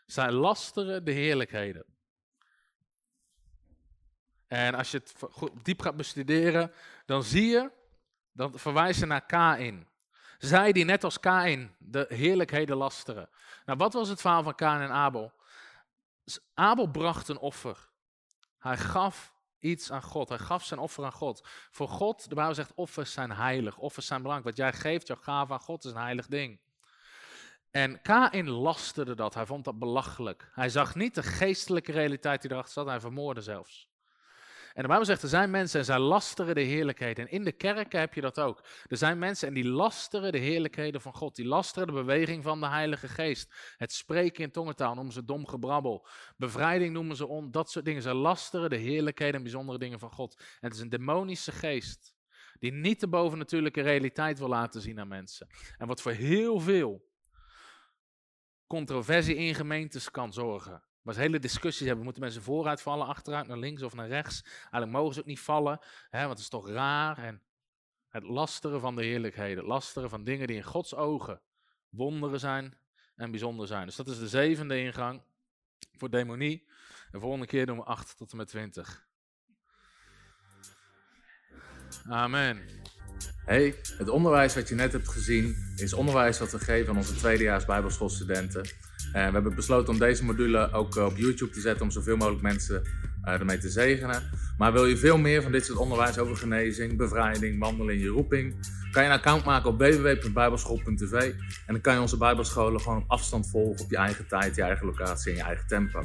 Zij 0.06 0.32
lasteren 0.32 1.06
de 1.06 1.12
heerlijkheden. 1.12 1.86
En 4.48 4.76
als 4.76 4.92
je 4.92 4.98
het 4.98 5.14
diep 5.64 5.82
gaat 5.82 5.96
bestuderen, 5.96 6.74
dan 7.06 7.24
zie 7.24 7.48
je, 7.48 7.72
dan 8.32 8.60
verwijzen 8.60 9.08
naar 9.08 9.26
Kain. 9.26 9.88
Zij 10.38 10.72
die 10.72 10.86
net 10.86 11.04
als 11.04 11.20
Kain 11.20 11.76
de 11.80 12.06
heerlijkheden 12.10 12.78
lasteren. 12.78 13.30
Nou, 13.66 13.78
wat 13.78 13.94
was 13.94 14.10
het 14.10 14.22
verhaal 14.22 14.44
van 14.44 14.56
Kain 14.56 14.82
en 14.82 14.92
Abel? 14.92 15.34
Abel 16.54 16.88
bracht 16.88 17.28
een 17.28 17.38
offer. 17.38 17.90
Hij 18.66 18.78
gaf 18.78 19.34
iets 19.60 19.92
aan 19.92 20.02
God. 20.02 20.30
Hij 20.30 20.38
gaf 20.38 20.64
zijn 20.64 20.80
offer 20.80 21.04
aan 21.06 21.12
God. 21.12 21.48
Voor 21.72 21.88
God, 21.88 22.30
de 22.30 22.36
Bijbel 22.36 22.54
zegt, 22.54 22.74
offers 22.76 23.12
zijn 23.12 23.32
heilig. 23.32 23.78
Offers 23.78 24.06
zijn 24.06 24.22
belangrijk. 24.22 24.58
Wat 24.58 24.66
jij 24.66 24.80
geeft, 24.80 25.08
jouw 25.08 25.18
gave 25.22 25.54
aan 25.54 25.60
God, 25.60 25.84
is 25.84 25.92
een 25.92 25.98
heilig 25.98 26.28
ding. 26.28 26.60
En 27.72 28.02
Kain 28.02 28.50
lasterde 28.50 29.16
dat. 29.16 29.34
Hij 29.34 29.46
vond 29.46 29.66
dat 29.66 29.80
belachelijk. 29.80 30.50
Hij 30.54 30.70
zag 30.70 30.96
niet 30.96 31.16
de 31.16 31.24
geestelijke 31.24 31.92
realiteit 31.92 32.42
die 32.42 32.52
erachter 32.52 32.74
zat. 32.74 32.86
Hij 32.86 33.00
vermoorde 33.00 33.42
zelfs. 33.42 33.90
En 34.76 34.82
de 34.82 34.88
Bijbel 34.88 35.06
zegt, 35.06 35.22
er 35.22 35.30
zijn 35.30 35.50
mensen 35.50 35.80
en 35.80 35.86
zij 35.86 36.00
lasteren 36.00 36.56
de 36.56 36.62
heerlijkheden. 36.62 37.26
En 37.26 37.32
in 37.32 37.44
de 37.44 37.52
kerken 37.52 38.00
heb 38.00 38.14
je 38.14 38.22
dat 38.22 38.40
ook. 38.40 38.64
Er 38.88 38.98
zijn 38.98 39.20
mensen 39.20 39.48
en 39.48 39.54
die 39.54 39.68
lasteren 39.68 40.32
de 40.32 40.38
heerlijkheden 40.38 41.02
van 41.02 41.14
God. 41.14 41.36
Die 41.36 41.46
lasteren 41.46 41.88
de 41.88 41.94
beweging 41.94 42.44
van 42.44 42.60
de 42.60 42.68
Heilige 42.68 43.08
Geest. 43.08 43.54
Het 43.78 43.94
spreken 43.94 44.44
in 44.44 44.52
tongentaal 44.52 44.94
noemen 44.94 45.14
ze 45.14 45.26
dom 45.26 45.48
gebrabbel. 45.48 46.08
Bevrijding 46.38 46.94
noemen 46.94 47.16
ze 47.16 47.28
on, 47.28 47.52
dat 47.52 47.72
soort 47.72 47.86
dingen. 47.86 48.02
Ze 48.02 48.14
lasteren 48.14 48.70
de 48.70 48.76
heerlijkheden 48.76 49.36
en 49.36 49.44
bijzondere 49.44 49.78
dingen 49.78 50.00
van 50.00 50.12
God. 50.12 50.36
En 50.40 50.68
het 50.68 50.74
is 50.74 50.80
een 50.80 50.90
demonische 50.90 51.52
geest 51.52 52.16
die 52.60 52.72
niet 52.72 53.00
de 53.00 53.08
bovennatuurlijke 53.08 53.82
realiteit 53.82 54.40
wil 54.40 54.48
laten 54.48 54.82
zien 54.82 55.00
aan 55.00 55.08
mensen. 55.08 55.48
En 55.78 55.88
wat 55.88 56.02
voor 56.02 56.12
heel 56.12 56.60
veel 56.60 57.06
controversie 58.68 59.36
in 59.36 59.56
gemeentes 59.56 60.12
kan 60.12 60.34
zorgen. 60.34 60.84
Als 61.06 61.18
hele 61.18 61.40
discussies 61.40 61.88
hebben, 61.88 62.04
moeten 62.04 62.24
mensen 62.24 62.42
vooruit 62.42 62.82
vallen, 62.82 63.08
achteruit, 63.08 63.48
naar 63.48 63.58
links 63.58 63.82
of 63.82 63.94
naar 63.94 64.08
rechts. 64.08 64.42
Eigenlijk 64.44 64.92
mogen 64.92 65.14
ze 65.14 65.20
ook 65.20 65.26
niet 65.26 65.40
vallen, 65.40 65.80
hè, 66.10 66.20
want 66.20 66.32
het 66.32 66.40
is 66.40 66.50
toch 66.50 66.70
raar. 66.70 67.18
En 67.18 67.42
het 68.10 68.24
lasteren 68.24 68.80
van 68.80 68.96
de 68.96 69.04
heerlijkheden, 69.04 69.58
het 69.58 69.68
lasteren 69.68 70.10
van 70.10 70.24
dingen 70.24 70.48
die 70.48 70.56
in 70.56 70.64
Gods 70.64 70.96
ogen 70.96 71.42
wonderen 71.90 72.40
zijn 72.40 72.78
en 73.16 73.32
bijzonder 73.32 73.68
zijn. 73.68 73.86
Dus 73.86 73.96
dat 73.96 74.08
is 74.08 74.20
de 74.20 74.28
zevende 74.28 74.80
ingang 74.80 75.24
voor 75.92 76.10
demonie. 76.10 76.68
De 77.12 77.20
volgende 77.20 77.46
keer 77.46 77.66
doen 77.66 77.78
we 77.78 77.84
8 77.84 78.18
tot 78.18 78.32
en 78.32 78.38
met 78.38 78.48
20. 78.48 79.08
Amen. 82.10 82.84
Hey, 83.46 83.76
het 83.98 84.10
onderwijs 84.10 84.56
wat 84.56 84.68
je 84.70 84.76
net 84.76 84.92
hebt 84.92 85.10
gezien 85.10 85.74
is 85.76 85.94
onderwijs 85.94 86.40
wat 86.40 86.52
we 86.52 86.60
geven 86.60 86.90
aan 86.90 86.98
onze 86.98 87.16
tweedejaars 87.16 87.66
Bijbelschoolstudenten. 87.66 88.66
En 89.16 89.28
we 89.28 89.34
hebben 89.34 89.56
besloten 89.56 89.94
om 89.94 90.00
deze 90.00 90.26
module 90.26 90.72
ook 90.72 90.96
op 90.96 91.18
YouTube 91.18 91.52
te 91.52 91.60
zetten 91.60 91.86
om 91.86 91.92
zoveel 91.92 92.18
mogelijk 92.18 92.42
mensen 92.42 92.84
uh, 93.26 93.34
ermee 93.34 93.58
te 93.58 93.70
zegenen. 93.70 94.24
Maar 94.58 94.74
wil 94.74 94.86
je 94.86 94.98
veel 94.98 95.18
meer 95.18 95.42
van 95.42 95.52
dit 95.52 95.66
soort 95.66 95.80
onderwijs 95.80 96.18
over 96.18 96.36
genezing, 96.36 96.98
bevrijding, 96.98 97.60
wandelen 97.60 97.94
in 97.94 98.00
je 98.00 98.08
roeping, 98.08 98.56
kan 98.92 99.04
je 99.04 99.10
een 99.10 99.16
account 99.16 99.44
maken 99.46 99.70
op 99.70 99.78
www.bijbelschool.tv 99.78 101.12
en 101.12 101.74
dan 101.74 101.82
kan 101.82 101.94
je 101.94 102.00
onze 102.00 102.18
bijbelscholen 102.18 102.82
gewoon 102.82 102.98
op 102.98 103.10
afstand 103.10 103.50
volgen 103.50 103.84
op 103.84 103.90
je 103.90 103.98
eigen 103.98 104.28
tijd, 104.28 104.56
je 104.56 104.62
eigen 104.62 104.86
locatie 104.86 105.32
en 105.32 105.38
je 105.38 105.44
eigen 105.44 105.68
tempo. 105.68 106.04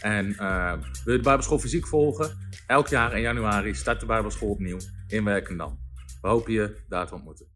En 0.00 0.26
wil 1.04 1.12
je 1.12 1.18
de 1.18 1.20
Bijbelschool 1.20 1.58
fysiek 1.58 1.86
volgen? 1.86 2.30
Elk 2.66 2.88
jaar 2.88 3.14
in 3.14 3.20
januari 3.20 3.74
start 3.74 4.00
de 4.00 4.06
Bijbelschool 4.06 4.50
opnieuw 4.50 4.78
in 5.06 5.24
Werkendam. 5.24 5.78
We 6.22 6.28
hopen 6.28 6.52
je 6.52 6.76
daar 6.88 7.06
te 7.06 7.14
ontmoeten. 7.14 7.55